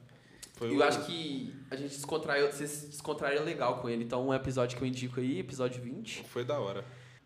Foi 0.54 0.74
eu 0.74 0.84
acho 0.84 1.06
que 1.06 1.54
a 1.70 1.76
gente 1.76 1.90
descontraiu, 1.90 2.52
vocês 2.52 2.70
se 2.70 2.88
descontraiu 2.88 3.44
legal 3.44 3.80
com 3.80 3.90
ele. 3.90 4.04
Então, 4.04 4.28
um 4.28 4.34
episódio 4.34 4.78
que 4.78 4.84
eu 4.84 4.88
indico 4.88 5.20
aí, 5.20 5.40
episódio 5.40 5.82
20. 5.82 6.24
Foi 6.26 6.46
da 6.46 6.60
hora. 6.60 6.86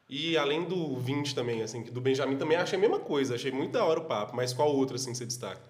E 0.10 0.38
além 0.38 0.64
do 0.64 0.98
20 0.98 1.36
também, 1.36 1.62
assim, 1.62 1.84
que 1.84 1.92
do 1.92 2.00
Benjamin 2.00 2.38
também 2.38 2.58
achei 2.58 2.78
a 2.78 2.82
mesma 2.82 3.00
coisa. 3.00 3.36
Achei 3.36 3.52
muito 3.52 3.74
da 3.74 3.84
hora 3.84 4.00
o 4.00 4.06
papo. 4.06 4.36
Mas 4.36 4.54
qual 4.54 4.74
outro, 4.74 4.96
assim, 4.96 5.14
você 5.14 5.26
destaca? 5.26 5.62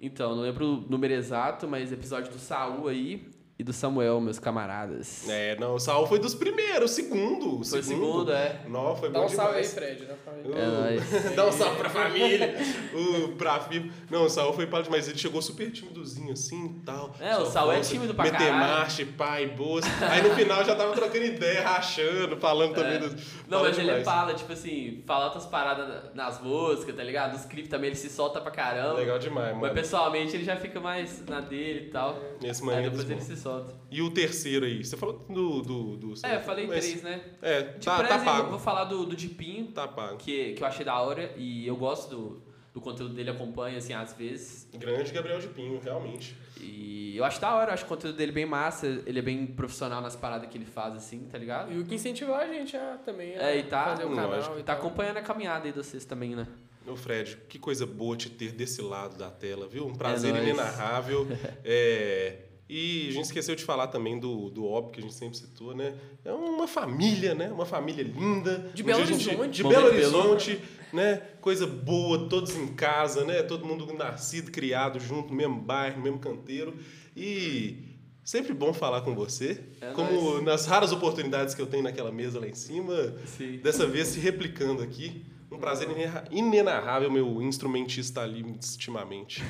Então, 0.00 0.34
não 0.34 0.42
lembro 0.42 0.66
o 0.66 0.80
número 0.80 1.14
exato, 1.14 1.68
mas 1.68 1.92
episódio 1.92 2.32
do 2.32 2.38
Saul 2.38 2.88
aí 2.88 3.33
e 3.56 3.62
do 3.62 3.72
Samuel, 3.72 4.20
meus 4.20 4.40
camaradas. 4.40 5.28
É, 5.28 5.56
não, 5.60 5.76
o 5.76 5.78
Saul 5.78 6.06
foi 6.08 6.18
dos 6.18 6.34
primeiros, 6.34 6.90
o 6.90 6.94
segundo. 6.94 7.64
Foi 7.64 7.78
o 7.78 7.82
segundo, 7.84 8.32
é. 8.32 8.60
Não, 8.66 8.96
foi 8.96 9.10
Dá 9.10 9.20
bom 9.20 9.26
um 9.26 9.28
salve 9.28 9.58
aí. 9.58 9.64
Fred. 9.64 10.06
Dá 10.06 10.14
aí. 10.32 10.98
Uh, 10.98 11.02
É. 11.28 11.30
Dá 11.36 11.46
um 11.46 11.52
salve 11.52 11.76
pra 11.76 11.88
família. 11.88 12.52
o 12.92 13.28
pra 13.38 13.60
filho. 13.60 13.92
Não, 14.10 14.24
o 14.24 14.28
Saul 14.28 14.52
foi 14.52 14.66
para 14.66 14.82
demais. 14.82 15.06
Ele 15.08 15.16
chegou 15.18 15.40
super 15.40 15.70
timidozinho 15.70 16.32
assim 16.32 16.66
e 16.66 16.84
tal. 16.84 17.14
É, 17.20 17.36
o 17.36 17.46
Saul 17.46 17.70
é 17.70 17.80
tímido 17.80 18.12
pra 18.12 18.24
meter 18.24 18.38
caralho. 18.38 18.58
marcha, 18.58 19.06
pai, 19.16 19.46
boas. 19.46 19.84
Aí 20.02 20.20
no 20.22 20.34
final 20.34 20.64
já 20.64 20.74
tava 20.74 20.92
trocando 20.92 21.24
ideia, 21.24 21.62
rachando, 21.62 22.36
falando 22.38 22.74
também. 22.74 22.94
É. 22.94 22.98
dos- 22.98 23.12
Não, 23.46 23.58
fala 23.58 23.68
mas 23.68 23.78
ele 23.78 23.86
demais. 23.86 24.04
fala, 24.04 24.34
tipo 24.34 24.52
assim, 24.52 25.02
fala 25.06 25.26
outras 25.26 25.46
paradas 25.46 25.86
na- 25.88 26.24
nas 26.24 26.42
músicas, 26.42 26.96
tá 26.96 27.04
ligado? 27.04 27.34
Nos 27.34 27.44
clipes 27.44 27.70
também 27.70 27.90
ele 27.90 27.96
se 27.96 28.10
solta 28.10 28.40
pra 28.40 28.50
caramba. 28.50 28.94
Legal 28.98 29.18
demais, 29.20 29.52
Mas 29.52 29.60
mano. 29.60 29.74
pessoalmente 29.74 30.34
ele 30.34 30.44
já 30.44 30.56
fica 30.56 30.80
mais 30.80 31.24
na 31.26 31.40
dele 31.40 31.86
e 31.86 31.90
tal. 31.92 32.18
Esse 32.42 32.60
Aí 32.62 32.66
manhã 32.66 32.82
depois 32.82 33.02
dos 33.04 33.10
ele 33.10 33.20
se 33.20 33.36
solta. 33.44 33.74
E 33.90 34.02
o 34.02 34.10
terceiro 34.10 34.64
aí? 34.66 34.84
Você 34.84 34.96
falou 34.96 35.24
do. 35.28 35.62
do, 35.62 35.96
do 35.96 36.14
É, 36.26 36.36
eu 36.36 36.40
falei 36.40 36.66
mas- 36.66 36.84
três, 36.84 37.02
né? 37.02 37.20
É, 37.40 37.62
De 37.62 37.84
tá, 37.86 38.02
tá 38.02 38.18
pago. 38.18 38.50
vou 38.50 38.58
falar 38.58 38.84
do, 38.84 39.06
do 39.06 39.14
Dipinho, 39.14 39.66
Tá 39.68 39.86
pago. 39.86 40.16
que, 40.16 40.54
que 40.54 40.62
eu 40.62 40.66
achei 40.66 40.84
da 40.84 40.98
hora 41.00 41.32
e 41.36 41.66
eu 41.66 41.76
gosto 41.76 42.10
do, 42.10 42.42
do 42.72 42.80
conteúdo 42.80 43.14
dele, 43.14 43.30
acompanho, 43.30 43.78
assim, 43.78 43.92
às 43.92 44.12
vezes. 44.14 44.68
Grande 44.76 45.12
Gabriel 45.12 45.38
de 45.38 45.48
Pinho, 45.48 45.80
realmente. 45.82 46.36
E 46.60 47.16
eu 47.16 47.24
acho 47.24 47.40
da 47.40 47.54
hora, 47.54 47.70
eu 47.70 47.74
acho 47.74 47.84
o 47.84 47.88
conteúdo 47.88 48.16
dele 48.16 48.32
bem 48.32 48.46
massa, 48.46 48.86
ele 49.06 49.18
é 49.18 49.22
bem 49.22 49.46
profissional 49.46 50.00
nas 50.00 50.16
paradas 50.16 50.48
que 50.48 50.56
ele 50.58 50.64
faz, 50.64 50.96
assim, 50.96 51.20
tá 51.30 51.38
ligado? 51.38 51.72
E 51.72 51.78
o 51.78 51.84
que 51.84 51.94
incentivou 51.94 52.34
a 52.34 52.46
gente 52.46 52.76
a, 52.76 52.96
também 53.04 53.36
a 53.36 53.42
É, 53.50 53.58
e 53.58 53.62
tá, 53.64 53.84
fazer 53.90 54.04
o 54.06 54.10
canal 54.10 54.30
lógico. 54.30 54.54
e 54.58 54.62
Tá 54.62 54.74
tal. 54.74 54.84
acompanhando 54.86 55.18
a 55.18 55.22
caminhada 55.22 55.66
aí 55.66 55.72
de 55.72 55.76
vocês 55.78 56.04
também, 56.04 56.34
né? 56.34 56.46
Ô 56.86 56.96
Fred, 56.96 57.38
que 57.48 57.58
coisa 57.58 57.86
boa 57.86 58.14
te 58.16 58.28
ter 58.28 58.52
desse 58.52 58.82
lado 58.82 59.16
da 59.16 59.30
tela, 59.30 59.66
viu? 59.68 59.86
Um 59.86 59.94
prazer 59.94 60.32
nóis. 60.32 60.44
inenarrável. 60.46 61.26
É, 61.64 62.38
e 62.68 63.08
a 63.08 63.12
gente 63.12 63.24
esqueceu 63.26 63.54
de 63.54 63.62
falar 63.64 63.88
também 63.88 64.18
do, 64.18 64.48
do 64.50 64.64
óbvio 64.66 64.92
que 64.94 65.00
a 65.00 65.02
gente 65.02 65.14
sempre 65.14 65.36
citou, 65.36 65.74
né? 65.74 65.94
É 66.24 66.32
uma 66.32 66.66
família, 66.66 67.34
né? 67.34 67.50
Uma 67.52 67.66
família 67.66 68.02
linda. 68.02 68.70
De 68.74 68.82
Um 68.82 68.86
Belo 68.86 69.02
a 69.02 69.04
gente- 69.06 69.28
Horizonte. 69.28 69.50
De 69.50 69.62
Belo 69.62 69.72
Belo. 69.92 70.18
Horizonte, 70.18 70.60
né? 70.92 71.16
Coisa 71.40 71.66
boa, 71.66 72.28
todos 72.28 72.56
em 72.56 72.68
casa, 72.68 73.24
né? 73.24 73.42
Todo 73.42 73.66
mundo 73.66 73.92
nascido, 73.92 74.50
criado 74.50 74.98
junto, 74.98 75.28
no 75.30 75.34
mesmo 75.36 75.60
bairro, 75.60 75.98
no 75.98 76.02
mesmo 76.04 76.18
canteiro. 76.18 76.74
E 77.16 77.76
sempre 78.24 78.54
bom 78.54 78.72
falar 78.72 79.02
com 79.02 79.14
você. 79.14 79.60
É 79.80 79.90
como 79.92 80.40
nas 80.40 80.64
raras 80.66 80.90
oportunidades 80.90 81.54
que 81.54 81.60
eu 81.60 81.66
tenho 81.66 81.82
naquela 81.82 82.10
mesa 82.10 82.40
lá 82.40 82.48
em 82.48 82.54
cima, 82.54 83.14
Sim. 83.26 83.58
dessa 83.62 83.86
vez 83.86 84.08
se 84.08 84.20
replicando 84.20 84.82
aqui. 84.82 85.22
Um 85.50 85.58
prazer 85.58 85.88
inenarrável, 86.30 87.10
meu 87.10 87.40
instrumentista 87.42 88.22
ali, 88.22 88.40
intimamente. 88.40 89.42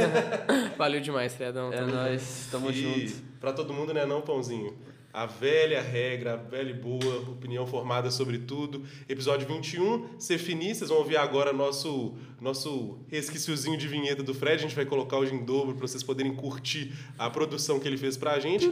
Valeu 0.78 1.00
demais, 1.00 1.34
Fredão. 1.34 1.72
É 1.72 1.80
nóis, 1.82 2.48
tamo 2.50 2.70
e 2.70 3.06
junto. 3.06 3.22
pra 3.40 3.52
todo 3.52 3.72
mundo, 3.72 3.92
né, 3.92 4.06
não, 4.06 4.22
Pãozinho? 4.22 4.74
A 5.12 5.26
velha 5.26 5.80
regra, 5.80 6.32
a 6.32 6.36
velha 6.36 6.70
e 6.70 6.74
boa, 6.74 7.18
opinião 7.30 7.64
formada 7.68 8.10
sobre 8.10 8.36
tudo. 8.36 8.82
Episódio 9.08 9.46
21, 9.46 10.18
ser 10.18 10.38
finis. 10.38 10.78
Vocês 10.78 10.90
vão 10.90 10.98
ouvir 10.98 11.16
agora 11.16 11.52
nosso, 11.52 12.14
nosso 12.40 12.98
resquiciozinho 13.06 13.76
de 13.78 13.86
vinheta 13.86 14.24
do 14.24 14.34
Fred. 14.34 14.56
A 14.56 14.58
gente 14.58 14.74
vai 14.74 14.84
colocar 14.84 15.16
hoje 15.16 15.32
em 15.32 15.44
dobro 15.44 15.76
pra 15.76 15.86
vocês 15.86 16.02
poderem 16.02 16.34
curtir 16.34 16.92
a 17.16 17.30
produção 17.30 17.78
que 17.78 17.86
ele 17.86 17.96
fez 17.96 18.16
pra 18.16 18.40
gente. 18.40 18.68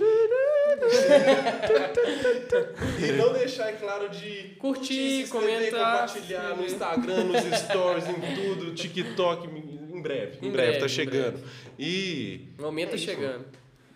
E 2.99 3.13
não 3.13 3.33
deixar, 3.33 3.69
é 3.69 3.73
claro, 3.73 4.09
de 4.09 4.55
Curtir, 4.59 5.27
comentar, 5.29 6.09
compartilhar 6.09 6.49
no 6.51 6.57
seguir. 6.63 6.73
Instagram, 6.73 7.25
nos 7.25 7.59
stories, 7.61 8.05
em 8.09 8.21
tudo, 8.35 8.75
TikTok, 8.75 9.47
em 9.49 10.01
breve. 10.03 10.39
Em, 10.43 10.49
Em 10.49 10.51
breve, 10.51 10.51
breve, 10.53 10.79
tá 10.79 10.89
chegando. 10.89 11.41
E 11.79 12.49
O 12.59 12.63
momento 12.63 12.89
É 12.89 12.91
tá 12.91 12.97
isso. 12.97 13.05
chegando. 13.07 13.45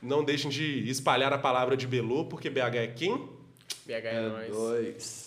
não 0.03 0.25
deixem 0.25 0.51
de 0.51 0.89
espalhar 0.91 1.33
a 1.33 1.39
palavra 1.39 1.77
de 1.77 1.87
Belô, 1.87 2.25
porque 2.27 2.49
BH 2.51 2.77
é 2.77 2.87
quem? 2.89 3.29
BH 3.87 3.91
é 4.05 4.21
nóis. 4.29 4.51
Dois. 4.53 5.26